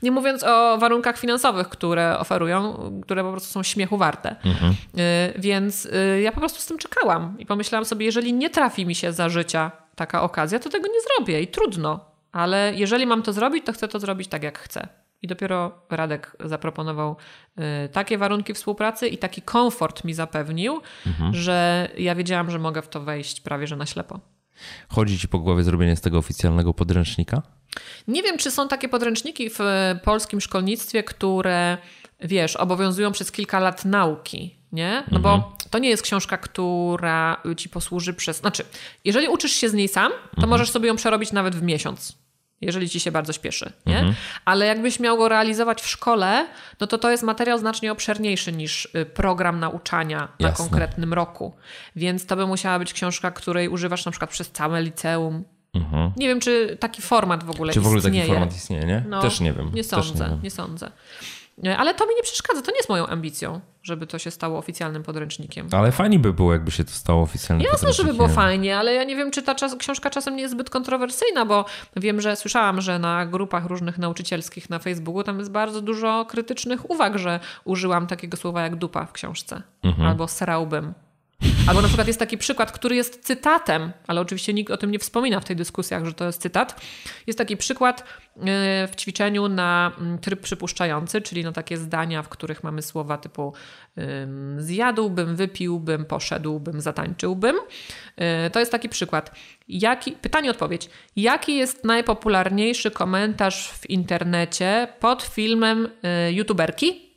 nie 0.02 0.10
mówiąc 0.10 0.44
o 0.44 0.78
warunkach 0.78 1.18
finansowych, 1.18 1.68
które 1.68 2.18
oferują, 2.18 2.90
które 3.02 3.22
po 3.24 3.30
prostu 3.30 3.52
są 3.52 3.62
śmiechu 3.62 3.96
warte. 3.96 4.36
Mhm. 4.44 4.72
Y, 4.72 5.32
więc 5.36 5.84
y, 5.86 6.20
ja 6.22 6.32
po 6.32 6.40
prostu 6.40 6.60
z 6.60 6.66
tym 6.66 6.78
czekałam 6.78 7.36
i 7.38 7.46
pomyślałam 7.46 7.84
sobie, 7.84 8.06
jeżeli 8.06 8.32
nie 8.32 8.50
trafi 8.50 8.86
mi 8.86 8.94
się 8.94 9.12
za 9.12 9.28
życia 9.28 9.70
taka 9.94 10.22
okazja, 10.22 10.58
to 10.58 10.70
tego 10.70 10.88
nie 10.88 11.00
zrobię 11.00 11.42
i 11.42 11.46
trudno. 11.46 12.00
Ale 12.32 12.72
jeżeli 12.74 13.06
mam 13.06 13.22
to 13.22 13.32
zrobić, 13.32 13.66
to 13.66 13.72
chcę 13.72 13.88
to 13.88 14.00
zrobić 14.00 14.28
tak, 14.28 14.42
jak 14.42 14.58
chcę. 14.58 14.88
I 15.22 15.26
dopiero 15.26 15.72
Radek 15.90 16.36
zaproponował 16.44 17.16
y, 17.58 17.88
takie 17.88 18.18
warunki 18.18 18.54
współpracy 18.54 19.08
i 19.08 19.18
taki 19.18 19.42
komfort 19.42 20.04
mi 20.04 20.14
zapewnił, 20.14 20.80
mhm. 21.06 21.34
że 21.34 21.88
ja 21.98 22.14
wiedziałam, 22.14 22.50
że 22.50 22.58
mogę 22.58 22.82
w 22.82 22.88
to 22.88 23.00
wejść 23.00 23.40
prawie 23.40 23.66
że 23.66 23.76
na 23.76 23.86
ślepo. 23.86 24.20
Chodzi 24.88 25.18
ci 25.18 25.28
po 25.28 25.38
głowie 25.38 25.62
zrobienie 25.62 25.96
z 25.96 26.00
tego 26.00 26.18
oficjalnego 26.18 26.74
podręcznika? 26.74 27.42
Nie 28.08 28.22
wiem, 28.22 28.38
czy 28.38 28.50
są 28.50 28.68
takie 28.68 28.88
podręczniki 28.88 29.50
w 29.50 29.58
polskim 30.04 30.40
szkolnictwie, 30.40 31.02
które, 31.02 31.78
wiesz, 32.20 32.56
obowiązują 32.56 33.12
przez 33.12 33.32
kilka 33.32 33.60
lat 33.60 33.84
nauki, 33.84 34.54
nie? 34.72 35.04
No 35.10 35.16
mhm. 35.16 35.22
bo 35.22 35.56
to 35.70 35.78
nie 35.78 35.88
jest 35.88 36.02
książka, 36.02 36.38
która 36.38 37.42
ci 37.56 37.68
posłuży 37.68 38.14
przez. 38.14 38.36
Znaczy, 38.36 38.64
jeżeli 39.04 39.28
uczysz 39.28 39.52
się 39.52 39.68
z 39.68 39.74
niej 39.74 39.88
sam, 39.88 40.12
to 40.12 40.28
mhm. 40.30 40.50
możesz 40.50 40.70
sobie 40.70 40.88
ją 40.88 40.96
przerobić 40.96 41.32
nawet 41.32 41.54
w 41.54 41.62
miesiąc 41.62 42.23
jeżeli 42.64 42.88
ci 42.88 43.00
się 43.00 43.12
bardzo 43.12 43.32
śpieszy, 43.32 43.72
nie? 43.86 43.98
Mhm. 43.98 44.14
Ale 44.44 44.66
jakbyś 44.66 45.00
miał 45.00 45.16
go 45.16 45.28
realizować 45.28 45.82
w 45.82 45.88
szkole, 45.88 46.46
no 46.80 46.86
to 46.86 46.98
to 46.98 47.10
jest 47.10 47.22
materiał 47.22 47.58
znacznie 47.58 47.92
obszerniejszy 47.92 48.52
niż 48.52 48.88
y, 48.96 49.06
program 49.06 49.60
nauczania 49.60 50.28
Jasne. 50.38 50.48
na 50.48 50.52
konkretnym 50.52 51.12
roku. 51.12 51.56
Więc 51.96 52.26
to 52.26 52.36
by 52.36 52.46
musiała 52.46 52.78
być 52.78 52.92
książka, 52.92 53.30
której 53.30 53.68
używasz 53.68 54.04
na 54.04 54.12
przykład 54.12 54.30
przez 54.30 54.50
całe 54.50 54.82
liceum. 54.82 55.44
Mhm. 55.74 56.12
Nie 56.16 56.28
wiem, 56.28 56.40
czy 56.40 56.76
taki 56.80 57.02
format 57.02 57.44
w 57.44 57.50
ogóle 57.50 57.70
istnieje. 57.70 57.74
Czy 57.74 57.80
w 57.80 57.86
ogóle 57.86 58.02
taki 58.02 58.32
format 58.32 58.56
istnieje, 58.56 58.84
nie? 58.84 59.04
No, 59.08 59.22
Też 59.22 59.40
nie 59.40 59.52
wiem. 59.52 59.70
Nie 59.74 59.84
sądzę, 59.84 60.30
nie, 60.30 60.36
nie 60.42 60.50
sądzę. 60.50 60.90
Ale 61.78 61.94
to 61.94 62.06
mi 62.06 62.14
nie 62.14 62.22
przeszkadza, 62.22 62.62
to 62.62 62.70
nie 62.70 62.76
jest 62.76 62.88
moją 62.88 63.06
ambicją, 63.06 63.60
żeby 63.82 64.06
to 64.06 64.18
się 64.18 64.30
stało 64.30 64.58
oficjalnym 64.58 65.02
podręcznikiem. 65.02 65.68
Ale 65.72 65.92
fajnie 65.92 66.18
by 66.18 66.32
było, 66.32 66.52
jakby 66.52 66.70
się 66.70 66.84
to 66.84 66.90
stało 66.90 67.22
oficjalnym 67.22 67.64
Jasne, 67.64 67.78
podręcznikiem. 67.78 68.06
żeby 68.06 68.16
było 68.16 68.28
fajnie, 68.28 68.78
ale 68.78 68.94
ja 68.94 69.04
nie 69.04 69.16
wiem, 69.16 69.30
czy 69.30 69.42
ta 69.42 69.54
czas, 69.54 69.76
książka 69.76 70.10
czasem 70.10 70.36
nie 70.36 70.42
jest 70.42 70.54
zbyt 70.54 70.70
kontrowersyjna, 70.70 71.46
bo 71.46 71.64
wiem, 71.96 72.20
że 72.20 72.36
słyszałam, 72.36 72.80
że 72.80 72.98
na 72.98 73.26
grupach 73.26 73.66
różnych 73.66 73.98
nauczycielskich 73.98 74.70
na 74.70 74.78
Facebooku 74.78 75.22
tam 75.22 75.38
jest 75.38 75.50
bardzo 75.50 75.80
dużo 75.80 76.26
krytycznych 76.28 76.90
uwag, 76.90 77.18
że 77.18 77.40
użyłam 77.64 78.06
takiego 78.06 78.36
słowa 78.36 78.62
jak 78.62 78.76
dupa 78.76 79.06
w 79.06 79.12
książce. 79.12 79.62
Mhm. 79.82 80.08
Albo 80.08 80.28
srałbym. 80.28 80.94
Albo 81.68 81.82
na 81.82 81.88
przykład 81.88 82.06
jest 82.06 82.18
taki 82.18 82.38
przykład, 82.38 82.72
który 82.72 82.96
jest 82.96 83.24
cytatem, 83.24 83.92
ale 84.06 84.20
oczywiście 84.20 84.52
nikt 84.52 84.70
o 84.70 84.76
tym 84.76 84.90
nie 84.90 84.98
wspomina 84.98 85.40
w 85.40 85.44
tej 85.44 85.56
dyskusjach, 85.56 86.04
że 86.04 86.12
to 86.12 86.24
jest 86.24 86.42
cytat. 86.42 86.80
Jest 87.26 87.38
taki 87.38 87.56
przykład 87.56 88.00
y, 88.00 88.04
w 88.88 88.96
ćwiczeniu 88.96 89.48
na 89.48 89.92
mm, 89.98 90.18
tryb 90.18 90.40
przypuszczający, 90.40 91.20
czyli 91.20 91.44
na 91.44 91.52
takie 91.52 91.76
zdania, 91.76 92.22
w 92.22 92.28
których 92.28 92.64
mamy 92.64 92.82
słowa 92.82 93.18
typu 93.18 93.52
zjadłbym, 94.58 95.36
wypiłbym, 95.36 96.04
poszedłbym, 96.04 96.80
zatańczyłbym. 96.80 97.56
Y, 98.46 98.50
to 98.50 98.60
jest 98.60 98.72
taki 98.72 98.88
przykład. 98.88 99.34
Jaki, 99.68 100.12
pytanie, 100.12 100.50
odpowiedź. 100.50 100.90
Jaki 101.16 101.56
jest 101.56 101.84
najpopularniejszy 101.84 102.90
komentarz 102.90 103.70
w 103.70 103.90
internecie 103.90 104.88
pod 105.00 105.22
filmem 105.22 105.88
y, 106.28 106.32
youtuberki? 106.32 107.14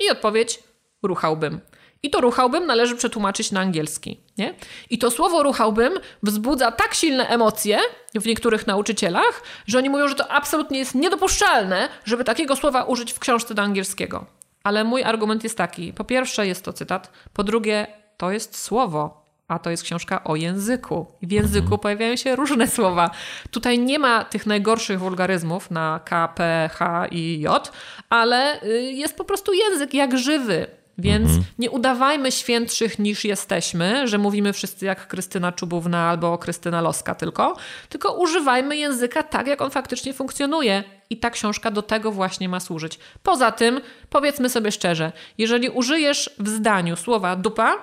I 0.00 0.10
odpowiedź 0.10 0.62
ruchałbym. 1.02 1.60
I 2.06 2.10
to 2.10 2.20
ruchałbym 2.20 2.66
należy 2.66 2.96
przetłumaczyć 2.96 3.52
na 3.52 3.60
angielski. 3.60 4.20
Nie? 4.38 4.54
I 4.90 4.98
to 4.98 5.10
słowo 5.10 5.42
ruchałbym 5.42 5.92
wzbudza 6.22 6.72
tak 6.72 6.94
silne 6.94 7.28
emocje 7.28 7.78
w 8.14 8.26
niektórych 8.26 8.66
nauczycielach, 8.66 9.42
że 9.66 9.78
oni 9.78 9.90
mówią, 9.90 10.08
że 10.08 10.14
to 10.14 10.28
absolutnie 10.32 10.78
jest 10.78 10.94
niedopuszczalne, 10.94 11.88
żeby 12.04 12.24
takiego 12.24 12.56
słowa 12.56 12.82
użyć 12.82 13.12
w 13.12 13.18
książce 13.18 13.54
do 13.54 13.62
angielskiego. 13.62 14.26
Ale 14.62 14.84
mój 14.84 15.04
argument 15.04 15.44
jest 15.44 15.58
taki: 15.58 15.92
po 15.92 16.04
pierwsze, 16.04 16.46
jest 16.46 16.64
to 16.64 16.72
cytat, 16.72 17.10
po 17.32 17.44
drugie, 17.44 17.86
to 18.16 18.30
jest 18.30 18.58
słowo. 18.58 19.26
a 19.48 19.58
to 19.58 19.70
jest 19.70 19.82
książka 19.82 20.24
o 20.24 20.36
języku. 20.36 21.06
W 21.22 21.32
języku 21.32 21.64
mhm. 21.64 21.80
pojawiają 21.80 22.16
się 22.16 22.36
różne 22.36 22.68
słowa. 22.76 23.10
Tutaj 23.50 23.78
nie 23.78 23.98
ma 23.98 24.24
tych 24.24 24.46
najgorszych 24.46 24.98
wulgaryzmów 24.98 25.70
na 25.70 26.00
K, 26.04 26.28
P, 26.28 26.70
H 26.72 27.06
i 27.10 27.40
J, 27.40 27.72
ale 28.10 28.62
y, 28.62 28.82
jest 28.92 29.16
po 29.16 29.24
prostu 29.24 29.52
język 29.52 29.94
jak 29.94 30.18
żywy. 30.18 30.66
Więc 30.98 31.28
mhm. 31.28 31.44
nie 31.58 31.70
udawajmy 31.70 32.32
świętszych 32.32 32.98
niż 32.98 33.24
jesteśmy, 33.24 34.08
że 34.08 34.18
mówimy 34.18 34.52
wszyscy 34.52 34.84
jak 34.86 35.08
Krystyna 35.08 35.52
Czubówna 35.52 36.10
albo 36.10 36.38
Krystyna 36.38 36.80
Loska 36.80 37.14
tylko, 37.14 37.56
tylko 37.88 38.12
używajmy 38.12 38.76
języka 38.76 39.22
tak, 39.22 39.46
jak 39.46 39.62
on 39.62 39.70
faktycznie 39.70 40.14
funkcjonuje. 40.14 40.84
I 41.10 41.16
ta 41.16 41.30
książka 41.30 41.70
do 41.70 41.82
tego 41.82 42.12
właśnie 42.12 42.48
ma 42.48 42.60
służyć. 42.60 42.98
Poza 43.22 43.52
tym, 43.52 43.80
powiedzmy 44.10 44.48
sobie 44.48 44.72
szczerze, 44.72 45.12
jeżeli 45.38 45.68
użyjesz 45.68 46.30
w 46.38 46.48
zdaniu 46.48 46.96
słowa 46.96 47.36
dupa, 47.36 47.76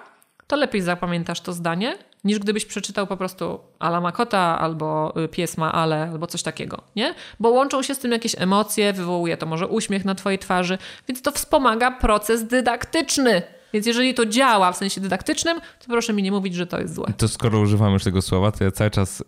to 0.47 0.55
lepiej 0.55 0.81
zapamiętasz 0.81 1.41
to 1.41 1.53
zdanie, 1.53 1.97
niż 2.23 2.39
gdybyś 2.39 2.65
przeczytał 2.65 3.07
po 3.07 3.17
prostu 3.17 3.59
Ala 3.79 4.01
Makota 4.01 4.59
albo 4.59 5.13
y, 5.23 5.27
pies 5.27 5.57
ma 5.57 5.71
ale, 5.71 6.09
albo 6.11 6.27
coś 6.27 6.43
takiego, 6.43 6.81
nie? 6.95 7.15
Bo 7.39 7.49
łączą 7.49 7.81
się 7.81 7.95
z 7.95 7.99
tym 7.99 8.11
jakieś 8.11 8.35
emocje, 8.37 8.93
wywołuje 8.93 9.37
to 9.37 9.45
może 9.45 9.67
uśmiech 9.67 10.05
na 10.05 10.15
twojej 10.15 10.39
twarzy, 10.39 10.77
więc 11.07 11.21
to 11.21 11.31
wspomaga 11.31 11.91
proces 11.91 12.47
dydaktyczny. 12.47 13.41
Więc 13.73 13.85
jeżeli 13.85 14.13
to 14.13 14.25
działa 14.25 14.71
w 14.71 14.77
sensie 14.77 15.01
dydaktycznym, 15.01 15.59
to 15.59 15.85
proszę 15.87 16.13
mi 16.13 16.23
nie 16.23 16.31
mówić, 16.31 16.55
że 16.55 16.67
to 16.67 16.79
jest 16.79 16.95
złe. 16.95 17.13
To 17.17 17.27
skoro 17.27 17.59
używam 17.59 17.93
już 17.93 18.03
tego 18.03 18.21
słowa, 18.21 18.51
to 18.51 18.63
ja 18.63 18.71
cały 18.71 18.91
czas 18.91 19.23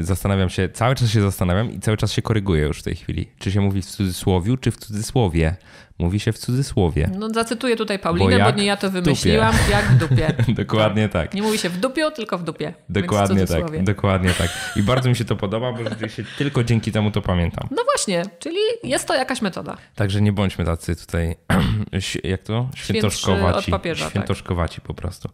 zastanawiam 0.00 0.50
się, 0.50 0.68
cały 0.68 0.94
czas 0.94 1.10
się 1.10 1.20
zastanawiam 1.22 1.72
i 1.72 1.80
cały 1.80 1.96
czas 1.96 2.12
się 2.12 2.22
koryguję 2.22 2.62
już 2.62 2.78
w 2.78 2.82
tej 2.82 2.94
chwili. 2.94 3.28
Czy 3.38 3.52
się 3.52 3.60
mówi 3.60 3.82
w 3.82 3.86
cudzysłowiu, 3.86 4.56
czy 4.56 4.70
w 4.70 4.76
cudzysłowie? 4.76 5.56
Mówi 5.98 6.20
się 6.20 6.32
w 6.32 6.38
cudzysłowie. 6.38 7.10
No 7.18 7.28
zacytuję 7.28 7.76
tutaj 7.76 7.98
Paulinę, 7.98 8.38
bo, 8.38 8.44
bo 8.44 8.50
nie 8.50 8.64
ja 8.64 8.76
to 8.76 8.90
wymyśliłam, 8.90 9.54
jak 9.70 9.84
w 9.84 9.98
dupie. 9.98 10.34
dokładnie 10.62 11.08
tak. 11.08 11.34
Nie 11.34 11.42
mówi 11.42 11.58
się 11.58 11.68
w 11.68 11.76
dupiu, 11.76 12.10
tylko 12.10 12.38
w 12.38 12.42
dupie. 12.42 12.74
Dokładnie 12.88 13.46
tak, 13.46 13.82
dokładnie 13.82 14.30
tak. 14.30 14.50
I 14.76 14.82
bardzo 14.82 15.08
mi 15.08 15.16
się 15.16 15.24
to 15.24 15.36
podoba, 15.36 15.72
bo 15.72 15.84
rzeczywiście 15.84 16.24
tylko 16.38 16.64
dzięki 16.64 16.92
temu 16.92 17.10
to 17.10 17.22
pamiętam. 17.22 17.68
No 17.70 17.84
właśnie, 17.84 18.22
czyli 18.38 18.56
jest 18.84 19.08
to 19.08 19.14
jakaś 19.14 19.42
metoda. 19.42 19.76
Także 19.94 20.20
nie 20.20 20.32
bądźmy 20.32 20.64
tacy 20.64 20.96
tutaj, 20.96 21.36
jak 22.24 22.42
to? 22.42 22.68
Świętoszkowaci. 22.74 23.58
od 23.58 23.66
papieża, 23.66 24.04
tak. 24.04 24.10
Świętoszkowaci 24.10 24.76
tak. 24.76 24.84
po 24.84 24.94
prostu. 24.94 25.28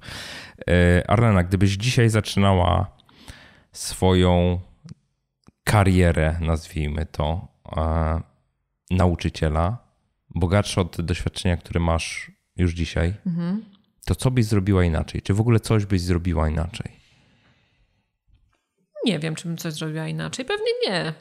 E, 0.69 1.11
Arlena, 1.11 1.43
gdybyś 1.43 1.70
dzisiaj 1.70 2.09
zaczynała 2.09 2.86
swoją 3.73 4.61
karierę, 5.65 6.36
nazwijmy 6.41 7.07
to, 7.07 7.49
e, 7.77 8.20
nauczyciela, 8.91 9.84
bogatsze 10.35 10.81
od 10.81 11.01
doświadczenia, 11.01 11.56
które 11.56 11.81
masz 11.81 12.32
już 12.56 12.73
dzisiaj, 12.73 13.15
mhm. 13.27 13.65
to 14.06 14.15
co 14.15 14.31
byś 14.31 14.44
zrobiła 14.44 14.85
inaczej? 14.85 15.23
Czy 15.23 15.35
w 15.35 15.40
ogóle 15.40 15.61
coś 15.61 15.86
byś 15.86 16.01
zrobiła 16.01 16.48
inaczej? 16.48 16.93
Nie 19.05 19.19
wiem, 19.19 19.35
czy 19.35 19.48
bym 19.48 19.56
coś 19.56 19.73
zrobiła 19.73 20.09
inaczej. 20.09 20.44
Pewnie 20.44 20.73
nie. 20.89 21.15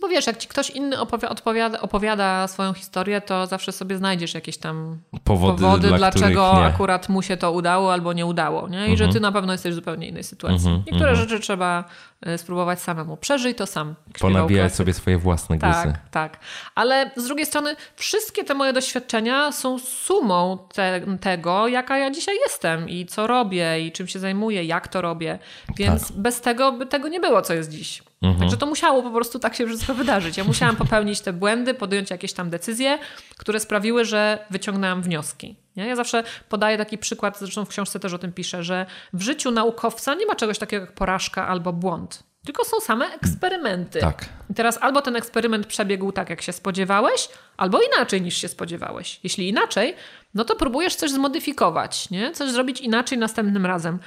Bo 0.00 0.08
wiesz, 0.08 0.26
jak 0.26 0.36
ci 0.36 0.48
ktoś 0.48 0.70
inny 0.70 0.96
opowiada, 1.00 1.80
opowiada 1.80 2.48
swoją 2.48 2.72
historię, 2.72 3.20
to 3.20 3.46
zawsze 3.46 3.72
sobie 3.72 3.96
znajdziesz 3.96 4.34
jakieś 4.34 4.58
tam 4.58 4.98
powody, 5.24 5.62
powody 5.62 5.88
dla 5.88 5.98
dlaczego 5.98 6.64
akurat 6.64 7.08
mu 7.08 7.22
się 7.22 7.36
to 7.36 7.52
udało 7.52 7.92
albo 7.92 8.12
nie 8.12 8.26
udało. 8.26 8.68
Nie? 8.68 8.86
I 8.86 8.96
że 8.96 9.04
mhm. 9.04 9.12
ty 9.12 9.20
na 9.20 9.32
pewno 9.32 9.52
jesteś 9.52 9.72
w 9.72 9.74
zupełnie 9.74 10.08
innej 10.08 10.24
sytuacji. 10.24 10.68
Mhm, 10.68 10.76
Niektóre 10.76 11.10
mhm. 11.10 11.16
rzeczy 11.16 11.42
trzeba 11.42 11.84
e, 12.22 12.38
spróbować 12.38 12.80
samemu. 12.80 13.16
Przeżyj 13.16 13.54
to 13.54 13.66
sam. 13.66 13.94
Ponabijać 14.20 14.74
sobie 14.74 14.92
swoje 14.92 15.18
własne 15.18 15.58
gusy. 15.58 15.72
Tak, 15.72 16.08
tak. 16.10 16.38
Ale 16.74 17.10
z 17.16 17.24
drugiej 17.24 17.46
strony 17.46 17.76
wszystkie 17.96 18.44
te 18.44 18.54
moje 18.54 18.72
doświadczenia 18.72 19.52
są 19.52 19.78
sumą 19.78 20.58
te, 20.74 21.00
tego, 21.20 21.68
jaka 21.68 21.98
ja 21.98 22.10
dzisiaj 22.10 22.36
jestem 22.46 22.88
i 22.88 23.06
co 23.06 23.26
robię 23.26 23.80
i 23.80 23.92
czym 23.92 24.06
się 24.06 24.18
zajmuję, 24.18 24.64
jak 24.64 24.88
to 24.88 25.02
robię. 25.02 25.38
Więc 25.76 26.08
tak. 26.08 26.16
bez 26.16 26.40
tego 26.40 26.72
by 26.72 26.86
tego 26.86 27.08
nie 27.08 27.20
było, 27.20 27.42
co 27.42 27.54
jest 27.54 27.70
dziś. 27.70 28.02
Mhm. 28.24 28.40
Także 28.40 28.56
to 28.56 28.66
musiało 28.66 29.02
po 29.02 29.10
prostu 29.10 29.38
tak 29.38 29.54
się 29.54 29.66
wszystko 29.66 29.94
wydarzyć. 29.94 30.36
Ja 30.36 30.44
musiałam 30.44 30.76
popełnić 30.76 31.20
te 31.20 31.32
błędy, 31.32 31.74
podjąć 31.74 32.10
jakieś 32.10 32.32
tam 32.32 32.50
decyzje, 32.50 32.98
które 33.36 33.60
sprawiły, 33.60 34.04
że 34.04 34.46
wyciągnęłam 34.50 35.02
wnioski. 35.02 35.56
Nie? 35.76 35.86
Ja 35.86 35.96
zawsze 35.96 36.24
podaję 36.48 36.78
taki 36.78 36.98
przykład, 36.98 37.38
zresztą 37.38 37.64
w 37.64 37.68
książce 37.68 38.00
też 38.00 38.12
o 38.12 38.18
tym 38.18 38.32
piszę, 38.32 38.64
że 38.64 38.86
w 39.12 39.22
życiu 39.22 39.50
naukowca 39.50 40.14
nie 40.14 40.26
ma 40.26 40.34
czegoś 40.34 40.58
takiego 40.58 40.80
jak 40.80 40.92
porażka 40.92 41.48
albo 41.48 41.72
błąd. 41.72 42.22
Tylko 42.44 42.64
są 42.64 42.80
same 42.80 43.06
eksperymenty. 43.06 44.00
Tak. 44.00 44.28
I 44.50 44.54
teraz 44.54 44.78
albo 44.80 45.02
ten 45.02 45.16
eksperyment 45.16 45.66
przebiegł 45.66 46.12
tak, 46.12 46.30
jak 46.30 46.42
się 46.42 46.52
spodziewałeś, 46.52 47.28
albo 47.56 47.80
inaczej 47.82 48.22
niż 48.22 48.36
się 48.36 48.48
spodziewałeś. 48.48 49.20
Jeśli 49.22 49.48
inaczej, 49.48 49.94
no 50.34 50.44
to 50.44 50.56
próbujesz 50.56 50.94
coś 50.94 51.10
zmodyfikować, 51.10 52.10
nie? 52.10 52.32
coś 52.32 52.50
zrobić 52.50 52.80
inaczej 52.80 53.18
następnym 53.18 53.66
razem. 53.66 53.98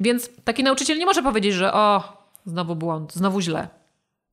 Więc 0.00 0.30
taki 0.44 0.62
nauczyciel 0.62 0.98
nie 0.98 1.06
może 1.06 1.22
powiedzieć, 1.22 1.54
że 1.54 1.72
o, 1.72 2.19
Znowu 2.50 2.76
błąd, 2.76 3.12
znowu 3.14 3.40
źle. 3.40 3.68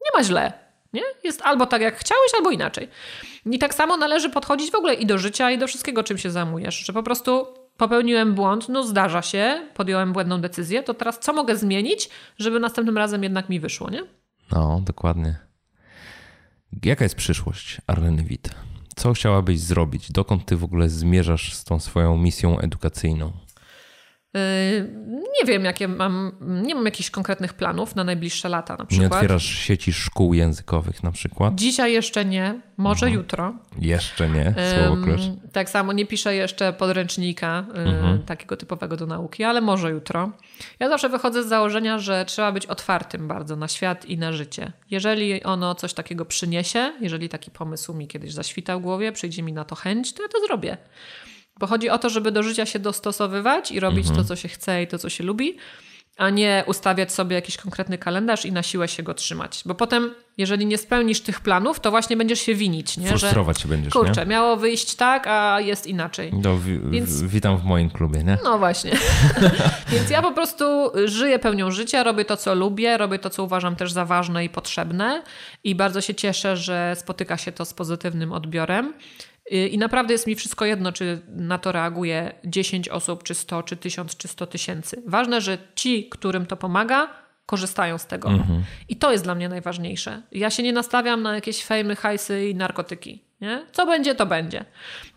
Nie 0.06 0.19
ma 0.19 0.23
źle. 0.23 0.53
Nie? 0.94 1.02
Jest 1.23 1.41
albo 1.41 1.65
tak, 1.65 1.81
jak 1.81 1.98
chciałeś, 1.98 2.31
albo 2.38 2.52
inaczej. 2.52 2.89
I 3.45 3.60
tak 3.60 3.73
samo 3.73 3.98
należy 3.98 4.30
podchodzić 4.30 4.72
w 4.72 4.76
ogóle 4.76 4.94
i 4.94 5.06
do 5.06 5.18
życia, 5.18 5.52
i 5.52 5.57
do 5.57 5.68
wszystkiego, 5.68 6.03
czym 6.03 6.18
się 6.18 6.31
zajmujesz. 6.31 6.85
Że 6.85 6.94
po 6.94 7.03
prostu 7.03 7.48
popełniłem 7.77 8.34
błąd, 8.34 8.69
no 8.69 8.84
zdarza 8.84 9.22
się, 9.22 9.68
podjąłem 9.73 10.14
błędną 10.14 10.41
decyzję, 10.41 10.84
to 10.84 10.94
teraz 10.94 11.19
co 11.19 11.34
mogę 11.34 11.56
zmienić, 11.56 12.10
żeby 12.38 12.60
następnym 12.60 12.98
razem 12.98 13.23
jednak 13.23 13.49
mi 13.49 13.60
wyszło, 13.60 13.89
nie? 13.89 14.03
No, 14.52 14.81
dokładnie. 14.84 15.35
Jaka 16.84 17.06
jest 17.06 17.15
przyszłość 17.15 17.77
Arleny 17.88 18.23
Witt? 18.23 18.49
Co 18.95 19.14
chciałabyś 19.14 19.60
zrobić? 19.60 20.11
Dokąd 20.11 20.45
ty 20.45 20.56
w 20.57 20.64
ogóle 20.64 20.89
zmierzasz 20.89 21.53
z 21.53 21.64
tą 21.64 21.80
swoją 21.80 22.18
misją 22.18 22.60
edukacyjną? 22.60 23.31
Yy, 24.34 24.41
nie 25.40 25.48
wiem, 25.48 25.66
jakie 25.66 25.88
mam, 25.88 26.32
nie 26.41 26.76
mam 26.76 26.86
jakichś 26.86 27.10
konkretnych 27.10 27.54
planów 27.54 27.95
na 27.95 28.04
najbliższe 28.04 28.49
lata 28.49 28.76
na 28.76 28.86
przykład. 28.86 29.12
Nie 29.12 29.18
otwierasz 29.18 29.45
sieci 29.45 29.94
szkół 29.94 30.34
językowych 30.34 31.04
na 31.04 31.12
przykład? 31.12 31.56
Dzisiaj 31.56 31.94
jeszcze 31.94 32.26
nie, 32.26 32.62
może 32.78 33.06
mhm. 33.06 33.14
jutro. 33.14 33.54
Jeszcze 33.80 34.30
nie, 34.30 34.56
słowo 34.76 35.04
klucz. 35.04 35.22
Tak 35.52 35.70
samo 35.70 35.94
nie 35.94 36.06
piszę 36.06 36.36
jeszcze 36.36 36.74
podręcznika 36.74 37.66
y, 37.70 37.80
mhm. 37.80 38.24
takiego 38.24 38.58
typowego 38.58 38.98
do 38.98 39.06
nauki, 39.06 39.44
ale 39.44 39.62
może 39.62 39.91
jutro. 39.91 40.32
Ja 40.80 40.90
zawsze 40.90 41.10
wychodzę 41.10 41.44
z 41.44 41.48
założenia, 41.48 41.99
że 41.99 42.26
trzeba 42.26 42.52
być 42.52 42.66
otwartym 42.66 43.28
bardzo 43.28 43.56
na 43.56 43.68
świat 43.68 44.06
i 44.06 44.18
na 44.18 44.34
życie. 44.34 44.72
Jeżeli 44.91 45.44
ono 45.44 45.76
coś 45.76 45.94
takiego 45.94 46.26
przyniesie, 46.26 46.94
jeżeli 47.02 47.30
taki 47.30 47.52
pomysł 47.52 47.94
mi 47.94 48.08
kiedyś 48.08 48.34
zaświta 48.34 48.78
w 48.78 48.82
głowie, 48.82 49.12
przyjdzie 49.12 49.44
mi 49.44 49.54
na 49.54 49.66
to 49.66 49.76
chęć, 49.76 50.14
to 50.14 50.24
ja 50.24 50.30
to 50.30 50.40
zrobię. 50.48 50.78
Bo 51.59 51.67
chodzi 51.67 51.89
o 51.89 51.97
to, 51.97 52.09
żeby 52.09 52.31
do 52.31 52.43
życia 52.43 52.65
się 52.65 52.79
dostosowywać 52.79 53.71
i 53.71 53.79
robić 53.79 54.07
mhm. 54.07 54.17
to, 54.17 54.27
co 54.27 54.35
się 54.35 54.47
chce 54.47 54.84
i 54.84 54.88
to, 54.88 54.97
co 54.97 55.09
się 55.09 55.23
lubi, 55.23 55.57
a 56.17 56.29
nie 56.29 56.63
ustawiać 56.67 57.13
sobie 57.13 57.35
jakiś 57.35 57.57
konkretny 57.57 57.97
kalendarz 57.97 58.45
i 58.45 58.51
na 58.51 58.63
siłę 58.63 58.88
się 58.88 59.03
go 59.03 59.13
trzymać. 59.13 59.61
Bo 59.65 59.75
potem, 59.75 60.13
jeżeli 60.38 60.65
nie 60.65 60.77
spełnisz 60.77 61.21
tych 61.21 61.41
planów, 61.41 61.79
to 61.79 61.91
właśnie 61.91 62.17
będziesz 62.17 62.39
się 62.39 62.55
winić. 62.55 62.97
Nie? 62.97 63.07
Frustrować 63.07 63.61
się 63.61 63.67
będziesz, 63.67 63.93
Kurczę, 63.93 64.21
nie? 64.21 64.25
miało 64.25 64.57
wyjść 64.57 64.95
tak, 64.95 65.27
a 65.27 65.61
jest 65.61 65.88
inaczej. 65.88 66.31
No, 66.43 66.57
wi 66.57 66.79
Więc... 66.79 67.23
Witam 67.23 67.57
w 67.57 67.63
moim 67.63 67.89
klubie, 67.89 68.23
nie? 68.23 68.38
No 68.43 68.57
właśnie. 68.57 68.91
Więc 69.91 70.09
ja 70.09 70.21
po 70.21 70.31
prostu 70.31 70.65
żyję 71.05 71.39
pełnią 71.39 71.71
życia, 71.71 72.03
robię 72.03 72.25
to, 72.25 72.38
co 72.38 72.55
lubię, 72.55 72.97
robię 72.97 73.19
to, 73.19 73.29
co 73.29 73.43
uważam 73.43 73.75
też 73.75 73.91
za 73.91 74.05
ważne 74.05 74.45
i 74.45 74.49
potrzebne 74.49 75.23
i 75.63 75.75
bardzo 75.75 76.01
się 76.01 76.15
cieszę, 76.15 76.57
że 76.57 76.95
spotyka 76.99 77.38
się 77.38 77.51
to 77.51 77.65
z 77.65 77.73
pozytywnym 77.73 78.34
odbiorem. 78.34 78.93
Y, 79.52 79.68
I 79.68 79.78
naprawdę 79.78 80.14
jest 80.14 80.28
mi 80.28 80.36
wszystko 80.36 80.65
jedno, 80.65 80.91
czy 80.91 81.22
na 81.28 81.57
to 81.57 81.72
reaguje 81.72 82.34
10 82.45 82.90
osób, 82.90 83.24
czy 83.24 83.36
100, 83.36 83.64
czy 83.64 83.78
1000, 83.78 84.18
czy 84.18 84.28
100 84.28 84.48
tysięcy. 84.48 85.03
Ważne, 85.06 85.41
że 85.41 85.57
ci, 85.76 86.10
którym 86.10 86.45
to 86.45 86.57
pomaga, 86.57 87.10
korzystają 87.45 87.98
z 87.98 88.07
tego. 88.07 88.30
Mhm. 88.30 88.64
I 88.90 88.95
to 88.95 89.11
jest 89.11 89.24
dla 89.24 89.36
mnie 89.36 89.49
najważniejsze. 89.49 90.22
Ja 90.32 90.49
się 90.49 90.64
nie 90.64 90.74
nastawiam 90.74 91.22
na 91.22 91.36
jakieś 91.36 91.65
fejmy, 91.65 91.95
hajsy 91.95 92.49
i 92.49 92.56
narkotyki. 92.56 93.27
Nie? 93.41 93.65
Co 93.72 93.85
będzie, 93.85 94.15
to 94.15 94.26
będzie. 94.26 94.65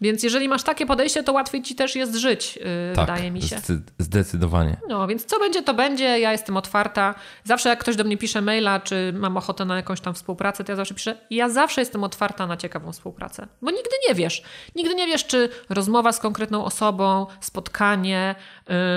Więc 0.00 0.22
jeżeli 0.22 0.48
masz 0.48 0.62
takie 0.62 0.86
podejście, 0.86 1.22
to 1.22 1.32
łatwiej 1.32 1.62
ci 1.62 1.74
też 1.74 1.96
jest 1.96 2.14
żyć, 2.14 2.56
yy, 2.56 2.62
tak, 2.94 3.06
wydaje 3.06 3.30
mi 3.30 3.42
się. 3.42 3.56
Zdecydowanie. 3.98 4.76
No, 4.88 5.06
więc 5.06 5.24
co 5.24 5.38
będzie, 5.38 5.62
to 5.62 5.74
będzie. 5.74 6.18
Ja 6.18 6.32
jestem 6.32 6.56
otwarta. 6.56 7.14
Zawsze 7.44 7.68
jak 7.68 7.78
ktoś 7.78 7.96
do 7.96 8.04
mnie 8.04 8.16
pisze 8.16 8.40
maila, 8.40 8.80
czy 8.80 9.12
mam 9.16 9.36
ochotę 9.36 9.64
na 9.64 9.76
jakąś 9.76 10.00
tam 10.00 10.14
współpracę, 10.14 10.64
to 10.64 10.72
ja 10.72 10.76
zawsze 10.76 10.94
piszę, 10.94 11.18
ja 11.30 11.48
zawsze 11.48 11.80
jestem 11.80 12.04
otwarta 12.04 12.46
na 12.46 12.56
ciekawą 12.56 12.92
współpracę. 12.92 13.46
Bo 13.62 13.70
nigdy 13.70 13.90
nie 14.08 14.14
wiesz. 14.14 14.42
Nigdy 14.76 14.94
nie 14.94 15.06
wiesz, 15.06 15.26
czy 15.26 15.48
rozmowa 15.68 16.12
z 16.12 16.18
konkretną 16.18 16.64
osobą, 16.64 17.26
spotkanie, 17.40 18.34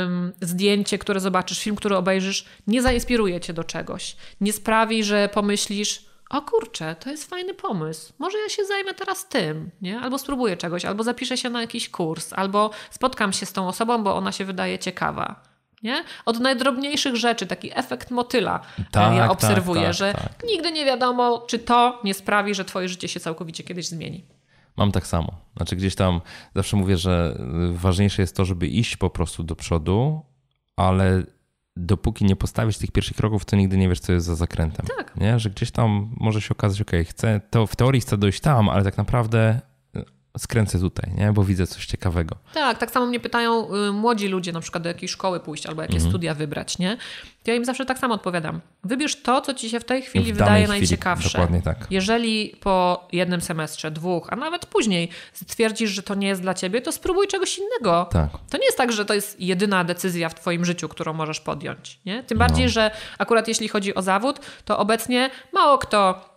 ym, 0.04 0.34
zdjęcie, 0.42 0.98
które 0.98 1.20
zobaczysz, 1.20 1.60
film, 1.60 1.76
który 1.76 1.96
obejrzysz, 1.96 2.46
nie 2.68 2.82
zainspiruje 2.82 3.42
cię 3.42 3.54
do 3.54 3.64
czegoś. 3.64 4.16
Nie 4.42 4.54
sprawi, 4.54 5.04
że 5.04 5.30
pomyślisz, 5.34 6.13
o 6.34 6.42
kurczę, 6.42 6.96
to 6.96 7.10
jest 7.10 7.30
fajny 7.30 7.54
pomysł. 7.54 8.14
Może 8.20 8.38
ja 8.38 8.50
się 8.50 8.66
zajmę 8.66 8.94
teraz 8.94 9.28
tym, 9.28 9.72
nie? 9.82 10.00
Albo 10.00 10.18
spróbuję 10.18 10.58
czegoś, 10.58 10.86
albo 10.86 11.04
zapiszę 11.04 11.38
się 11.38 11.50
na 11.50 11.62
jakiś 11.62 11.90
kurs, 11.90 12.34
albo 12.34 12.70
spotkam 12.92 13.34
się 13.34 13.46
z 13.46 13.54
tą 13.54 13.68
osobą, 13.68 14.04
bo 14.04 14.16
ona 14.16 14.32
się 14.32 14.46
wydaje 14.46 14.80
ciekawa. 14.80 15.44
Nie? 15.84 16.04
Od 16.26 16.40
najdrobniejszych 16.40 17.16
rzeczy, 17.16 17.48
taki 17.48 17.78
efekt 17.78 18.12
motyla 18.12 18.60
e, 18.80 18.84
tak, 18.92 19.16
ja 19.16 19.22
tak, 19.22 19.32
obserwuję, 19.32 19.82
tak, 19.82 19.90
tak, 19.90 19.96
że 19.96 20.14
nigdy 20.48 20.72
nie 20.72 20.86
wiadomo, 20.86 21.46
czy 21.48 21.60
to 21.60 22.00
nie 22.04 22.14
sprawi, 22.14 22.56
że 22.56 22.66
twoje 22.66 22.90
życie 22.90 23.08
się 23.08 23.20
całkowicie 23.20 23.64
kiedyś 23.64 23.88
zmieni. 23.88 24.26
Mam 24.78 24.92
tak 24.92 25.08
samo. 25.08 25.32
Znaczy 25.58 25.76
gdzieś 25.76 25.96
tam 25.96 26.22
zawsze 26.56 26.78
mówię, 26.78 26.98
że 26.98 27.38
ważniejsze 27.72 28.22
jest 28.22 28.36
to, 28.36 28.46
żeby 28.46 28.68
iść 28.68 28.98
po 28.98 29.10
prostu 29.10 29.44
do 29.44 29.56
przodu, 29.56 30.22
ale 30.76 31.24
dopóki 31.78 32.26
nie 32.26 32.36
postawisz 32.36 32.78
tych 32.78 32.92
pierwszych 32.92 33.18
kroków, 33.18 33.46
to 33.46 33.56
nigdy 33.56 33.78
nie 33.78 33.90
wiesz, 33.90 34.00
co 34.00 34.14
jest 34.14 34.26
za 34.26 34.36
zakrętem. 34.36 34.86
Tak. 34.98 35.16
Nie? 35.18 35.40
Że 35.40 35.50
gdzieś 35.50 35.72
tam 35.72 36.16
może 36.20 36.42
się 36.42 36.50
okazać, 36.52 36.82
ok, 36.82 36.92
chcę, 37.06 37.42
to 37.50 37.68
w 37.68 37.76
teorii 37.76 38.02
chcę 38.02 38.18
dojść 38.18 38.40
tam, 38.40 38.70
ale 38.70 38.84
tak 38.84 38.98
naprawdę 38.98 39.62
skręcę 40.38 40.80
tutaj, 40.80 41.12
nie? 41.18 41.32
bo 41.32 41.44
widzę 41.44 41.68
coś 41.68 41.86
ciekawego. 41.86 42.36
Tak, 42.54 42.78
tak 42.78 42.92
samo 42.92 43.06
mnie 43.06 43.20
pytają 43.20 43.74
y, 43.76 43.92
młodzi 43.92 44.28
ludzie, 44.28 44.52
na 44.52 44.60
przykład 44.60 44.84
do 44.84 44.90
jakiej 44.90 45.10
szkoły 45.10 45.40
pójść 45.40 45.66
albo 45.66 45.82
jakie 45.82 45.94
Mhm. 45.94 46.12
studia 46.12 46.34
wybrać, 46.34 46.78
nie? 46.80 46.98
To 47.44 47.52
ja 47.52 47.58
im 47.58 47.66
zawsze 47.66 47.86
tak 47.86 48.00
samo 48.00 48.14
odpowiadam. 48.16 48.62
Wybierz 48.84 49.22
to, 49.22 49.42
co 49.42 49.54
ci 49.54 49.70
się 49.70 49.80
w 49.80 49.84
tej 49.86 50.02
chwili 50.02 50.34
W 50.34 50.38
wydaje 50.38 50.64
chwili, 50.66 50.80
najciekawsze. 50.80 51.30
dokładnie 51.30 51.62
tak. 51.62 51.88
Jeżeli 51.90 52.56
po 52.62 53.08
jednym 53.12 53.42
semestrze, 53.42 53.92
dwóch, 53.92 54.28
a 54.30 54.36
nawet 54.36 54.66
później 54.66 55.10
stwierdzisz, 55.34 55.92
że 55.92 56.04
to 56.04 56.16
nie 56.16 56.28
jest 56.28 56.42
dla 56.42 56.54
ciebie, 56.54 56.82
to 56.82 56.92
spróbuj 56.92 57.28
czegoś 57.28 57.58
innego. 57.58 58.08
Tak. 58.12 58.30
To 58.50 58.58
nie 58.58 58.66
jest 58.66 58.78
tak, 58.78 58.92
że 58.92 59.06
to 59.06 59.14
jest 59.14 59.40
jedyna 59.42 59.84
decyzja 59.84 60.30
w 60.30 60.36
Twoim 60.36 60.66
życiu, 60.66 60.90
którą 60.90 61.14
możesz 61.14 61.40
podjąć. 61.40 62.00
Nie? 62.06 62.24
Tym 62.24 62.38
bardziej, 62.38 62.66
No. 62.66 62.72
że 62.72 62.92
akurat 63.18 63.48
jeśli 63.48 63.68
chodzi 63.68 63.96
o 63.96 64.02
zawód, 64.02 64.40
to 64.66 64.78
obecnie 64.80 65.30
mało 65.54 65.78
kto 65.78 66.30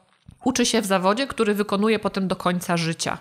uczy 0.45 0.67
się 0.67 0.83
w 0.83 0.87
zawodzie, 0.87 1.27
który 1.27 1.55
wykonuje 1.55 1.99
potem 1.99 2.29
do 2.29 2.37
końca 2.37 2.77
życia. 2.77 3.19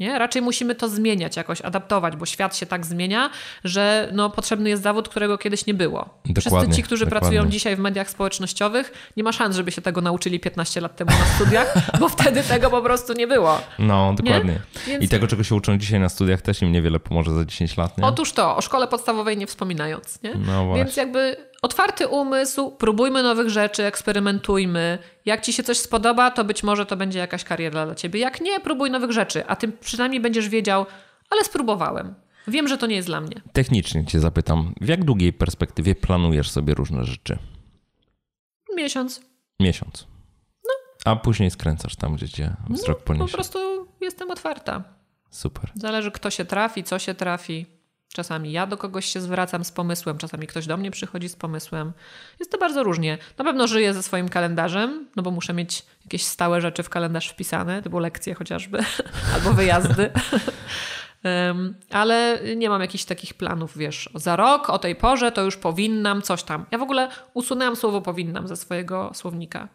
Nie? 0.00 0.18
Raczej 0.18 0.42
musimy 0.42 0.74
to 0.74 0.88
zmieniać, 0.88 1.36
jakoś 1.36 1.60
adaptować, 1.60 2.16
bo 2.16 2.26
świat 2.26 2.56
się 2.56 2.66
tak 2.66 2.86
zmienia, 2.86 3.30
że 3.64 4.08
no, 4.12 4.30
potrzebny 4.30 4.70
jest 4.70 4.82
zawód, 4.82 5.08
którego 5.08 5.38
kiedyś 5.38 5.66
nie 5.66 5.74
było. 5.74 6.08
Wszyscy 6.24 6.50
Dokładnie, 6.50 6.74
ci, 6.74 6.82
którzy 6.82 7.04
dokładnie. 7.04 7.20
pracują 7.28 7.50
dzisiaj 7.50 7.76
w 7.76 7.78
mediach 7.78 8.10
społecznościowych, 8.10 8.92
nie 9.16 9.24
ma 9.24 9.32
szans, 9.32 9.56
żeby 9.56 9.72
się 9.72 9.82
tego 9.82 10.00
nauczyli 10.00 10.40
15 10.40 10.80
lat 10.80 10.96
temu 10.96 11.10
na 11.10 11.24
studiach, 11.34 11.74
bo 12.00 12.08
wtedy 12.08 12.42
tego 12.42 12.70
po 12.70 12.82
prostu 12.82 13.12
nie 13.12 13.26
było. 13.26 13.60
No, 13.78 14.14
dokładnie. 14.16 14.60
Więc- 14.86 15.04
I 15.04 15.08
tego, 15.08 15.26
czego 15.26 15.44
się 15.44 15.54
uczą 15.54 15.78
dzisiaj 15.78 16.00
na 16.00 16.08
studiach, 16.08 16.42
też 16.42 16.62
im 16.62 16.72
niewiele 16.72 17.00
pomoże 17.00 17.34
za 17.34 17.44
10 17.44 17.76
lat, 17.76 17.98
nie? 17.98 18.04
Otóż 18.04 18.32
to, 18.32 18.56
o 18.56 18.60
szkole 18.60 18.88
podstawowej 18.88 19.36
nie 19.36 19.46
wspominając. 19.46 20.22
Nie? 20.22 20.34
No 20.34 20.64
właśnie. 20.66 20.84
Więc 20.84 20.96
jakby 20.96 21.36
otwarty 21.62 22.08
umysł, 22.08 22.70
próbujmy 22.70 23.22
nowych 23.22 23.50
rzeczy, 23.50 23.84
eksperymentujmy. 23.84 24.98
Jak 25.24 25.40
ci 25.40 25.52
się 25.52 25.62
coś 25.62 25.78
spodoba, 25.78 26.30
to 26.30 26.44
być 26.44 26.62
może 26.62 26.86
to 26.86 26.96
będzie 26.96 27.18
jakaś 27.18 27.44
kariera 27.44 27.86
dla 27.86 27.94
ciebie. 27.94 28.20
Jak 28.20 28.40
nie, 28.40 28.60
próbuj 28.60 28.90
nowych 28.90 29.12
rzeczy, 29.12 29.46
a 29.46 29.56
tym 29.56 29.72
przynajmniej 29.80 30.20
będziesz 30.20 30.48
wiedział, 30.48 30.86
ale 31.30 31.44
spróbowałem. 31.44 32.14
Wiem, 32.48 32.68
że 32.68 32.78
to 32.78 32.86
nie 32.86 32.96
jest 32.96 33.08
dla 33.08 33.20
mnie. 33.20 33.42
Technicznie 33.52 34.06
cię 34.06 34.20
zapytam, 34.20 34.74
w 34.80 34.88
jak 34.88 35.04
długiej 35.04 35.32
perspektywie 35.32 35.94
planujesz 35.94 36.50
sobie 36.50 36.74
różne 36.74 37.04
rzeczy? 37.04 37.38
Miesiąc. 38.76 39.20
Miesiąc. 39.60 40.06
A 41.04 41.16
później 41.16 41.50
skręcasz 41.50 41.96
tam, 41.96 42.14
gdzie 42.16 42.28
cię 42.28 42.56
wzrok 42.70 42.98
Po 42.98 43.04
poniesie. 43.04 43.32
prostu 43.32 43.58
jestem 44.00 44.30
otwarta. 44.30 44.84
Super. 45.30 45.70
Zależy, 45.74 46.10
kto 46.10 46.30
się 46.30 46.44
trafi, 46.44 46.84
co 46.84 46.98
się 46.98 47.14
trafi. 47.14 47.66
Czasami 48.14 48.52
ja 48.52 48.66
do 48.66 48.76
kogoś 48.76 49.06
się 49.06 49.20
zwracam 49.20 49.64
z 49.64 49.72
pomysłem, 49.72 50.18
czasami 50.18 50.46
ktoś 50.46 50.66
do 50.66 50.76
mnie 50.76 50.90
przychodzi 50.90 51.28
z 51.28 51.36
pomysłem. 51.36 51.92
Jest 52.40 52.52
to 52.52 52.58
bardzo 52.58 52.82
różnie. 52.82 53.18
Na 53.38 53.44
pewno 53.44 53.66
żyję 53.66 53.94
ze 53.94 54.02
swoim 54.02 54.28
kalendarzem, 54.28 55.08
no 55.16 55.22
bo 55.22 55.30
muszę 55.30 55.52
mieć 55.52 55.86
jakieś 56.04 56.24
stałe 56.24 56.60
rzeczy 56.60 56.82
w 56.82 56.88
kalendarz 56.88 57.28
wpisane, 57.28 57.82
typu 57.82 57.98
lekcje 57.98 58.34
chociażby, 58.34 58.78
albo 59.34 59.52
wyjazdy. 59.52 60.10
Em, 61.22 61.74
ale 61.90 62.40
nie 62.56 62.68
mam 62.68 62.80
jakichś 62.80 63.04
takich 63.04 63.34
planów, 63.34 63.78
wiesz, 63.78 64.10
za 64.14 64.36
rok, 64.36 64.70
o 64.70 64.78
tej 64.78 64.96
porze 64.96 65.32
to 65.32 65.42
już 65.42 65.56
powinnam 65.56 66.22
coś 66.22 66.42
tam. 66.42 66.66
Ja 66.70 66.78
w 66.78 66.82
ogóle 66.82 67.08
usunęłam 67.34 67.76
słowo 67.76 68.00
powinnam 68.02 68.48
ze 68.48 68.56
swojego 68.56 69.10
słownika. 69.14 69.68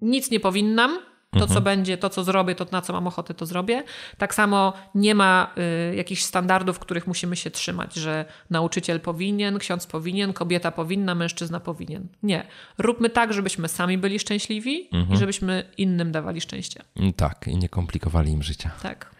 Nic 0.00 0.30
nie 0.30 0.40
powinnam. 0.40 0.98
To, 1.34 1.46
co 1.46 1.60
będzie, 1.60 1.98
to, 1.98 2.10
co 2.10 2.24
zrobię, 2.24 2.54
to 2.54 2.66
na 2.72 2.82
co 2.82 2.92
mam 2.92 3.06
ochotę, 3.06 3.34
to 3.34 3.46
zrobię. 3.46 3.84
Tak 4.18 4.34
samo 4.34 4.72
nie 4.94 5.14
ma 5.14 5.50
y, 5.92 5.96
jakichś 5.96 6.22
standardów, 6.22 6.78
których 6.78 7.06
musimy 7.06 7.36
się 7.36 7.50
trzymać, 7.50 7.94
że 7.94 8.24
nauczyciel 8.50 9.00
powinien, 9.00 9.58
ksiądz 9.58 9.86
powinien, 9.86 10.32
kobieta 10.32 10.70
powinna, 10.70 11.14
mężczyzna 11.14 11.60
powinien. 11.60 12.06
Nie. 12.22 12.46
Róbmy 12.78 13.10
tak, 13.10 13.32
żebyśmy 13.32 13.68
sami 13.68 13.98
byli 13.98 14.18
szczęśliwi 14.18 14.88
i 15.12 15.16
żebyśmy 15.16 15.64
innym 15.78 16.12
dawali 16.12 16.40
szczęście. 16.40 16.82
Mm, 16.96 17.12
Tak, 17.12 17.46
i 17.48 17.56
nie 17.56 17.68
komplikowali 17.68 18.32
im 18.32 18.42
życia. 18.42 18.70
Tak. 18.82 19.14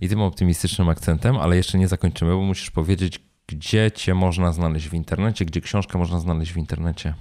I 0.00 0.08
tym 0.08 0.20
optymistycznym 0.20 0.88
akcentem, 0.88 1.36
ale 1.36 1.56
jeszcze 1.56 1.78
nie 1.78 1.88
zakończymy, 1.88 2.32
bo 2.32 2.40
musisz 2.42 2.70
powiedzieć, 2.70 3.20
gdzie 3.46 3.90
cię 3.90 4.14
można 4.14 4.52
znaleźć 4.52 4.88
w 4.88 4.94
internecie, 4.94 5.44
gdzie 5.44 5.60
książkę 5.60 5.98
można 5.98 6.20
znaleźć 6.20 6.52
w 6.52 6.56
internecie. 6.56 7.14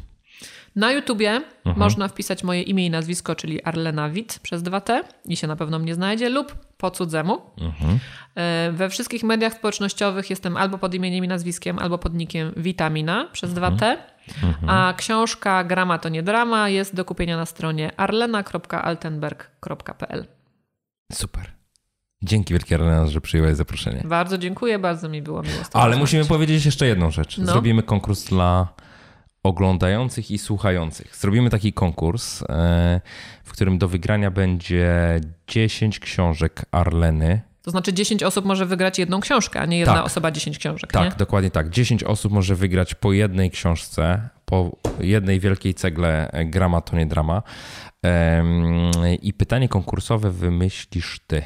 Na 0.76 0.92
YouTubie 0.92 1.42
można 1.76 2.08
wpisać 2.08 2.44
moje 2.44 2.62
imię 2.62 2.86
i 2.86 2.90
nazwisko, 2.90 3.36
czyli 3.36 3.64
Arlena 3.64 4.10
Wit 4.10 4.40
przez 4.44 4.64
2T 4.64 5.02
i 5.26 5.38
się 5.38 5.48
na 5.48 5.56
pewno 5.56 5.80
mnie 5.80 5.96
znajdzie, 5.96 6.30
lub 6.30 6.56
po 6.78 6.92
cudzemu. 6.92 7.42
E, 8.36 8.72
We 8.72 8.90
wszystkich 8.90 9.24
mediach 9.24 9.54
społecznościowych 9.54 10.30
jestem 10.30 10.58
albo 10.58 10.78
pod 10.78 10.94
imieniem 10.94 11.26
i 11.26 11.28
nazwiskiem, 11.28 11.80
albo 11.80 11.98
pod 11.98 12.14
nickiem 12.14 12.54
Witamina 12.58 13.28
przez 13.32 13.52
2T. 13.52 13.98
A 14.68 14.94
książka 14.98 15.64
Grama 15.64 15.98
to 15.98 16.10
nie 16.10 16.24
drama 16.24 16.70
jest 16.70 16.96
do 16.96 17.06
kupienia 17.06 17.38
na 17.38 17.46
stronie 17.46 18.00
arlena.altenberg.pl. 18.00 20.26
Super. 21.12 21.52
Dzięki 22.22 22.54
wielkie 22.54 22.76
Arlena, 22.76 23.08
że 23.08 23.22
przyjęłaś 23.22 23.56
zaproszenie. 23.56 24.02
Bardzo 24.06 24.38
dziękuję, 24.38 24.80
bardzo 24.80 25.10
mi 25.10 25.22
było 25.22 25.42
miło 25.42 25.56
Ale 25.74 25.98
musimy 25.98 26.26
powiedzieć 26.26 26.66
jeszcze 26.66 26.88
jedną 26.88 27.12
rzecz. 27.12 27.38
No. 27.38 27.46
Zrobimy 27.46 27.84
konkurs 27.84 28.24
dla 28.24 28.68
oglądających 29.46 30.32
i 30.32 30.38
słuchających. 30.38 31.16
Zrobimy 31.16 31.50
taki 31.50 31.74
konkurs, 31.74 32.42
e, 32.42 33.02
w 33.44 33.52
którym 33.52 33.78
do 33.78 33.88
wygrania 33.88 34.32
będzie 34.32 35.20
10 35.48 36.00
książek 36.00 36.66
Arleny. 36.72 37.42
To 37.62 37.72
znaczy 37.72 37.94
10 37.94 38.24
osób 38.24 38.46
może 38.46 38.66
wygrać 38.66 39.00
jedną 39.00 39.20
książkę, 39.20 39.60
a 39.60 39.66
nie 39.66 39.80
jedna 39.80 39.94
Tak. 39.94 40.06
osoba 40.06 40.32
10 40.32 40.58
książek, 40.58 40.92
Tak, 40.92 41.12
nie? 41.14 41.18
dokładnie 41.18 41.52
tak. 41.52 41.70
10 41.70 42.04
osób 42.04 42.32
może 42.34 42.56
wygrać 42.56 42.96
po 42.96 43.14
jednej 43.14 43.52
książce, 43.52 44.30
po 44.46 44.78
jednej 45.00 45.40
wielkiej 45.40 45.74
cegle 45.74 46.32
e, 46.32 46.46
Grama 46.46 46.82
to 46.82 46.96
nie 46.96 47.06
drama. 47.06 47.44
I 49.22 49.34
pytanie 49.34 49.70
konkursowe 49.70 50.32
wymyślisz 50.32 51.20
ty. 51.28 51.44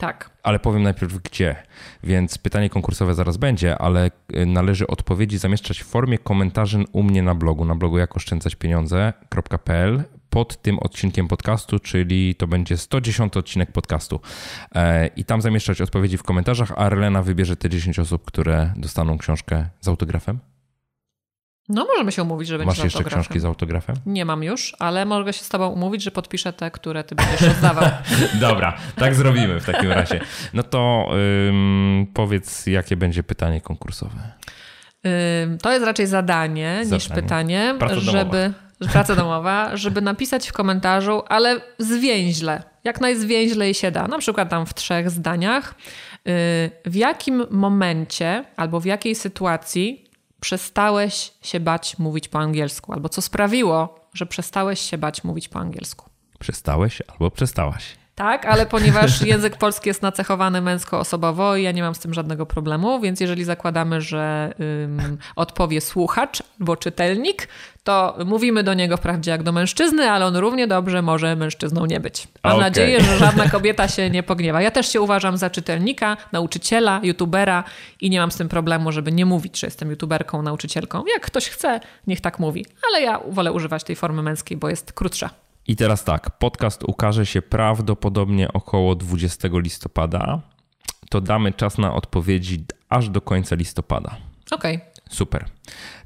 Tak. 0.00 0.30
Ale 0.42 0.58
powiem 0.58 0.82
najpierw 0.82 1.22
gdzie. 1.22 1.56
Więc 2.04 2.38
pytanie 2.38 2.70
konkursowe 2.70 3.14
zaraz 3.14 3.36
będzie, 3.36 3.78
ale 3.78 4.10
y, 4.36 4.46
należy 4.46 4.86
odpowiedzi 4.86 5.38
zamieszczać 5.38 5.80
w 5.80 5.86
formie 5.86 6.18
komentarzy 6.18 6.84
u 6.92 7.02
mnie 7.02 7.22
na 7.22 7.34
blogu, 7.34 7.64
na 7.64 7.74
blogu 7.74 7.98
jakoszczędzaćpieniądze.pl 7.98 10.02
pod 10.30 10.62
tym 10.62 10.78
odcinkiem 10.78 11.28
podcastu, 11.28 11.78
czyli 11.78 12.34
to 12.34 12.46
będzie 12.46 12.76
110 12.76 13.36
odcinek 13.36 13.72
podcastu. 13.72 14.20
E, 14.74 15.06
I 15.06 15.24
tam 15.24 15.40
zamieszczać 15.40 15.80
odpowiedzi 15.80 16.18
w 16.18 16.22
komentarzach, 16.22 16.72
a 16.72 16.76
Arlena 16.76 17.22
wybierze 17.22 17.56
te 17.56 17.70
10 17.70 17.98
osób, 17.98 18.24
które 18.24 18.72
dostaną 18.76 19.18
książkę 19.18 19.68
z 19.80 19.88
autografem. 19.88 20.38
No 21.72 21.84
możemy 21.84 22.12
się 22.12 22.22
umówić, 22.22 22.48
że 22.48 22.58
będzie 22.58 22.68
Masz 22.68 22.84
jeszcze 22.84 23.04
książki 23.04 23.40
z 23.40 23.44
autografem? 23.44 23.96
Nie 24.06 24.24
mam 24.24 24.42
już, 24.42 24.76
ale 24.78 25.04
mogę 25.06 25.32
się 25.32 25.44
z 25.44 25.48
tobą 25.48 25.68
umówić, 25.68 26.02
że 26.02 26.10
podpiszę 26.10 26.52
te, 26.52 26.70
które 26.70 27.04
ty 27.04 27.14
będziesz 27.14 27.40
rozdawał. 27.40 27.84
Dobra, 28.40 28.76
tak 28.96 29.14
zrobimy 29.14 29.60
w 29.60 29.64
takim 29.66 29.90
razie. 29.92 30.20
No 30.54 30.62
to 30.62 31.10
ym, 31.48 32.06
powiedz, 32.14 32.66
jakie 32.66 32.96
będzie 32.96 33.22
pytanie 33.22 33.60
konkursowe. 33.60 34.32
Ym, 35.42 35.58
To 35.58 35.72
jest 35.72 35.84
raczej 35.84 36.06
zadanie, 36.06 36.78
niż 36.92 37.04
Zadanie. 37.04 37.22
pytanie, 37.22 37.74
Praca 37.78 37.94
domowa. 37.94 38.18
żeby 38.18 38.52
praca 38.92 39.14
domowa, 39.16 39.76
żeby 39.76 40.00
napisać 40.00 40.48
w 40.48 40.52
komentarzu, 40.52 41.22
ale 41.28 41.60
zwięźle, 41.78 42.62
jak 42.84 43.00
najzwięźlej 43.00 43.74
się 43.74 43.90
da, 43.90 44.08
na 44.08 44.18
przykład 44.18 44.48
tam 44.48 44.66
w 44.66 44.74
trzech 44.74 45.10
zdaniach, 45.10 45.74
yy, 46.24 46.32
w 46.86 46.94
jakim 46.94 47.44
momencie 47.50 48.44
albo 48.56 48.80
w 48.80 48.84
jakiej 48.84 49.14
sytuacji 49.14 50.09
przestałeś 50.40 51.32
się 51.42 51.60
bać 51.60 51.98
mówić 51.98 52.28
po 52.28 52.38
angielsku, 52.38 52.92
albo 52.92 53.08
co 53.08 53.22
sprawiło, 53.22 54.00
że 54.14 54.26
przestałeś 54.26 54.80
się 54.80 54.98
bać 54.98 55.24
mówić 55.24 55.48
po 55.48 55.58
angielsku. 55.58 56.10
Przestałeś 56.38 57.02
albo 57.08 57.30
przestałaś. 57.30 58.00
Tak, 58.14 58.46
ale 58.46 58.66
ponieważ 58.76 59.22
język 59.22 59.56
polski 59.56 59.88
jest 59.88 60.02
nacechowany 60.02 60.60
męskoosobowo 60.60 61.56
i 61.56 61.62
ja 61.62 61.72
nie 61.72 61.82
mam 61.82 61.94
z 61.94 61.98
tym 61.98 62.14
żadnego 62.14 62.46
problemu, 62.46 63.00
więc 63.00 63.20
jeżeli 63.20 63.44
zakładamy, 63.44 64.00
że 64.00 64.54
ym, 64.84 65.18
odpowie 65.36 65.80
słuchacz 65.80 66.42
albo 66.60 66.76
czytelnik, 66.76 67.48
to 67.84 68.16
mówimy 68.26 68.62
do 68.62 68.74
niego 68.74 68.96
wprawdzie 68.96 69.30
jak 69.30 69.42
do 69.42 69.52
mężczyzny, 69.52 70.10
ale 70.10 70.26
on 70.26 70.36
równie 70.36 70.66
dobrze 70.66 71.02
może 71.02 71.36
mężczyzną 71.36 71.86
nie 71.86 72.00
być. 72.00 72.28
Mam 72.44 72.52
Okej. 72.52 72.64
nadzieję, 72.64 73.00
że 73.00 73.18
żadna 73.26 73.48
kobieta 73.48 73.88
się 73.88 74.10
nie 74.10 74.22
pogniewa. 74.22 74.62
Ja 74.62 74.70
też 74.70 74.92
się 74.92 75.00
uważam 75.00 75.36
za 75.36 75.50
czytelnika, 75.50 76.16
nauczyciela, 76.32 77.00
youtubera 77.02 77.64
i 78.00 78.10
nie 78.10 78.20
mam 78.20 78.30
z 78.30 78.36
tym 78.36 78.48
problemu, 78.48 78.92
żeby 78.92 79.12
nie 79.12 79.26
mówić, 79.26 79.60
że 79.60 79.66
jestem 79.66 79.90
youtuberką, 79.90 80.42
nauczycielką. 80.42 81.04
Jak 81.14 81.26
ktoś 81.26 81.48
chce, 81.48 81.80
niech 82.06 82.20
tak 82.20 82.38
mówi, 82.38 82.66
ale 82.88 83.02
ja 83.02 83.20
wolę 83.28 83.52
używać 83.52 83.84
tej 83.84 83.96
formy 83.96 84.22
męskiej, 84.22 84.56
bo 84.56 84.68
jest 84.68 84.92
krótsza. 84.92 85.30
I 85.66 85.76
teraz 85.76 86.04
tak, 86.04 86.38
podcast 86.38 86.82
ukaże 86.84 87.26
się 87.26 87.42
prawdopodobnie 87.42 88.52
około 88.52 88.94
20 88.94 89.48
listopada. 89.52 90.40
To 91.10 91.20
damy 91.20 91.52
czas 91.52 91.78
na 91.78 91.94
odpowiedzi 91.94 92.64
aż 92.88 93.08
do 93.08 93.20
końca 93.20 93.56
listopada. 93.56 94.16
Okej. 94.50 94.80
Super. 95.10 95.44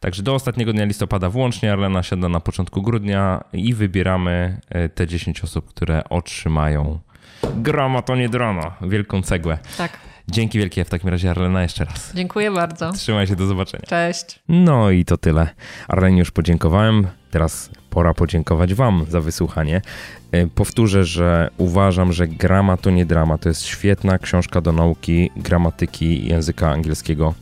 Także 0.00 0.22
do 0.22 0.34
ostatniego 0.34 0.72
dnia 0.72 0.84
listopada 0.84 1.30
włącznie 1.30 1.72
Arlena 1.72 2.02
siada 2.02 2.28
na 2.28 2.40
początku 2.40 2.82
grudnia 2.82 3.44
i 3.52 3.74
wybieramy 3.74 4.60
e, 4.68 4.88
te 4.88 5.06
10 5.06 5.44
osób, 5.44 5.68
które 5.68 6.04
otrzymają 6.08 6.98
grama 7.56 8.02
to 8.02 8.16
nie 8.16 8.28
drama, 8.28 8.76
wielką 8.82 9.22
cegłę. 9.22 9.58
Tak. 9.78 9.98
Dzięki 10.28 10.58
wielkie 10.58 10.84
w 10.84 10.90
takim 10.90 11.10
razie 11.10 11.30
Arlena 11.30 11.62
jeszcze 11.62 11.84
raz. 11.84 12.12
Dziękuję 12.14 12.50
bardzo. 12.50 12.92
Trzymaj 12.92 13.26
się, 13.26 13.36
do 13.36 13.46
zobaczenia. 13.46 13.84
Cześć. 13.86 14.40
No 14.48 14.90
i 14.90 15.04
to 15.04 15.16
tyle. 15.16 15.48
Arlenie 15.88 16.18
już 16.18 16.30
podziękowałem. 16.30 17.06
Teraz 17.30 17.70
pora 17.94 18.14
podziękować 18.14 18.74
Wam 18.74 19.04
za 19.08 19.20
wysłuchanie. 19.20 19.82
E, 20.32 20.46
powtórzę, 20.46 21.04
że 21.04 21.50
uważam, 21.56 22.12
że 22.12 22.28
Grama 22.28 22.76
to 22.76 22.90
nie 22.90 23.06
drama. 23.06 23.38
To 23.38 23.48
jest 23.48 23.62
świetna 23.62 24.18
książka 24.18 24.60
do 24.60 24.72
nauki 24.72 25.30
gramatyki 25.36 26.28
języka 26.28 26.70
angielskiego. 26.70 27.34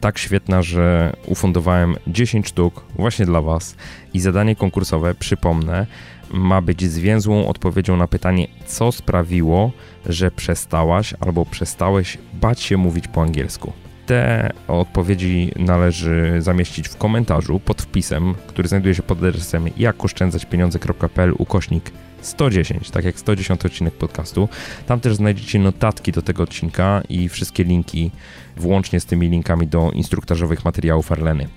Tak 0.00 0.18
świetna, 0.18 0.62
że 0.62 1.12
ufundowałem 1.26 1.96
10 2.06 2.48
sztuk 2.48 2.84
właśnie 2.94 3.26
dla 3.26 3.40
Was. 3.40 3.76
I 4.14 4.20
zadanie 4.20 4.56
konkursowe, 4.56 5.14
przypomnę, 5.14 5.86
ma 6.30 6.60
być 6.62 6.90
zwięzłą 6.90 7.48
odpowiedzią 7.48 7.96
na 7.96 8.08
pytanie, 8.08 8.48
co 8.66 8.92
sprawiło, 8.92 9.72
że 10.06 10.30
przestałaś 10.30 11.14
albo 11.20 11.46
przestałeś 11.46 12.18
bać 12.34 12.60
się 12.60 12.76
mówić 12.76 13.08
po 13.08 13.22
angielsku. 13.22 13.85
Te 14.06 14.50
odpowiedzi 14.68 15.52
należy 15.56 16.36
zamieścić 16.38 16.88
w 16.88 16.96
komentarzu 16.96 17.60
pod 17.60 17.82
wpisem, 17.82 18.34
który 18.46 18.68
znajduje 18.68 18.94
się 18.94 19.02
pod 19.02 19.18
adresem 19.18 19.68
jakoszczędzaćpieniądze.pl 19.76 21.34
ukośnik 21.38 21.90
110, 22.20 22.90
tak 22.90 23.04
jak 23.04 23.18
110 23.18 23.66
odcinek 23.66 23.94
podcastu. 23.94 24.48
Tam 24.86 25.00
też 25.00 25.14
znajdziecie 25.14 25.58
notatki 25.58 26.12
do 26.12 26.22
tego 26.22 26.42
odcinka 26.42 27.02
i 27.08 27.28
wszystkie 27.28 27.64
linki, 27.64 28.10
włącznie 28.56 29.00
z 29.00 29.06
tymi 29.06 29.28
linkami 29.28 29.66
do 29.66 29.90
instruktażowych 29.90 30.64
materiałów 30.64 31.12
Arleny. 31.12 31.48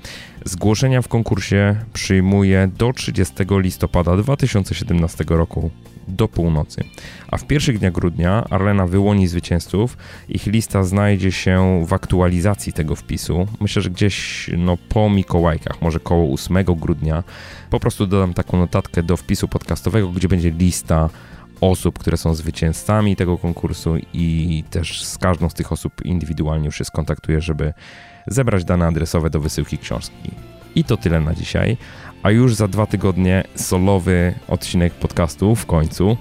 Zgłoszenia 0.46 1.02
w 1.02 1.08
konkursie 1.08 1.76
przyjmuję 1.94 2.70
do 2.78 2.94
30 2.94 3.36
listopada 3.50 4.18
2017 4.18 5.26
roku 5.28 5.72
do 6.10 6.28
północy. 6.28 6.84
A 7.28 7.38
w 7.38 7.46
pierwszych 7.46 7.80
dniach 7.80 7.94
grudnia 7.94 8.44
Arlena 8.50 8.88
wyłoni 8.88 9.28
zwycięzców. 9.28 9.98
Ich 10.30 10.46
lista 10.46 10.84
znajdzie 10.84 11.32
się 11.32 11.86
w 11.88 11.94
aktualizacji 11.94 12.74
tego 12.74 12.96
wpisu. 12.96 13.48
Myślę, 13.60 13.82
że 13.82 13.90
gdzieś 13.90 14.50
no, 14.58 14.78
po 14.90 15.10
Mikołajkach, 15.10 15.82
może 15.82 16.00
koło 16.00 16.34
8 16.34 16.64
grudnia. 16.64 17.24
Po 17.70 17.80
prostu 17.80 18.08
dodam 18.08 18.34
taką 18.34 18.58
notatkę 18.58 19.04
do 19.04 19.18
wpisu 19.18 19.48
podcastowego, 19.48 20.10
gdzie 20.10 20.28
będzie 20.28 20.52
lista 20.52 21.10
osób, 21.62 22.00
które 22.00 22.18
są 22.18 22.34
zwycięzcami 22.34 23.16
tego 23.16 23.38
konkursu 23.38 23.96
i 24.14 24.64
też 24.70 25.06
z 25.06 25.18
każdą 25.18 25.50
z 25.50 25.54
tych 25.54 25.72
osób 25.72 26.06
indywidualnie 26.06 26.66
już 26.66 26.78
się 26.78 26.86
skontaktuję, 26.86 27.42
żeby 27.42 27.74
zebrać 28.28 28.66
dane 28.66 28.88
adresowe 28.88 29.30
do 29.30 29.40
wysyłki 29.40 29.78
książki. 29.78 30.32
I 30.76 30.84
to 30.84 30.98
tyle 30.98 31.22
na 31.22 31.36
dzisiaj. 31.36 31.78
A 32.24 32.32
już 32.32 32.56
za 32.56 32.68
dwa 32.68 32.86
tygodnie 32.86 33.44
solowy 33.56 34.34
odcinek 34.48 34.94
podcastu 34.94 35.56
w 35.56 35.66
końcu 35.66 36.18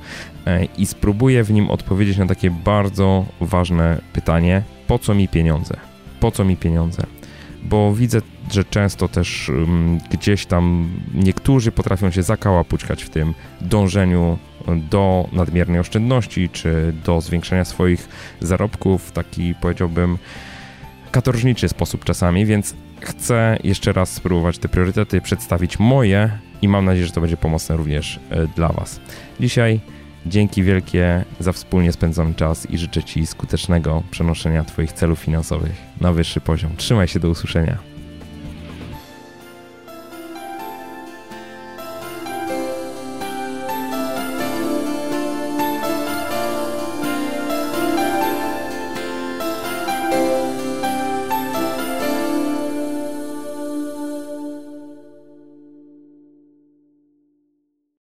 e, 0.47 0.65
i 0.65 0.87
spróbuję 0.87 1.45
w 1.45 1.51
nim 1.51 1.71
odpowiedzieć 1.71 2.19
na 2.19 2.27
takie 2.27 2.51
bardzo 2.51 3.25
ważne 3.41 4.01
pytanie: 4.13 4.63
po 4.87 4.99
co 4.99 5.15
mi 5.15 5.29
pieniądze? 5.29 5.77
Po 6.21 6.31
co 6.31 6.45
mi 6.45 6.57
pieniądze? 6.57 7.03
Bo 7.63 7.95
widzę, 7.95 8.23
że 8.51 8.65
często 8.65 9.09
też 9.09 9.49
um, 9.49 9.99
gdzieś 10.11 10.47
tam 10.47 10.89
niektórzy 11.15 11.73
potrafią 11.73 12.11
się 12.11 12.23
zakałapućkać 12.23 13.05
w 13.05 13.11
tym 13.11 13.35
dążeniu 13.61 14.39
do 14.91 15.29
nadmiernej 15.33 15.81
oszczędności 15.81 16.49
czy 16.49 16.95
do 17.05 17.21
zwiększenia 17.21 17.65
swoich 17.65 18.09
zarobków 18.41 19.05
w 19.05 19.13
taki 19.13 19.55
powiedziałbym 19.55 20.19
katorżniczy 21.11 21.69
sposób 21.69 22.05
czasami, 22.05 22.47
więc 22.47 22.75
chcę 23.01 23.59
jeszcze 23.65 23.93
raz 23.93 24.13
spróbować 24.13 24.59
te 24.59 24.69
priorytety 24.69 25.21
przedstawić 25.21 25.79
moje 25.79 26.31
i 26.63 26.69
mam 26.69 26.85
nadzieję, 26.85 27.07
że 27.07 27.13
to 27.13 27.21
będzie 27.21 27.37
pomocne 27.37 27.77
również 27.77 28.21
e, 28.31 28.47
dla 28.47 28.69
Was. 28.69 29.01
Dzisiaj 29.41 29.81
dzięki 30.27 30.63
wielkie 30.63 31.25
za 31.41 31.53
wspólnie 31.53 31.93
spędzony 31.93 32.35
czas 32.35 32.71
i 32.71 32.79
życzę 32.79 33.03
Ci 33.03 33.27
skutecznego 33.27 34.03
przenoszenia 34.11 34.65
Twoich 34.65 34.93
celów 34.93 35.19
finansowych 35.19 35.73
na 36.01 36.13
wyższy 36.13 36.41
poziom. 36.41 36.71
Trzymaj 36.77 37.09
się 37.09 37.21
do 37.21 37.29
usłyszenia. 37.29 37.98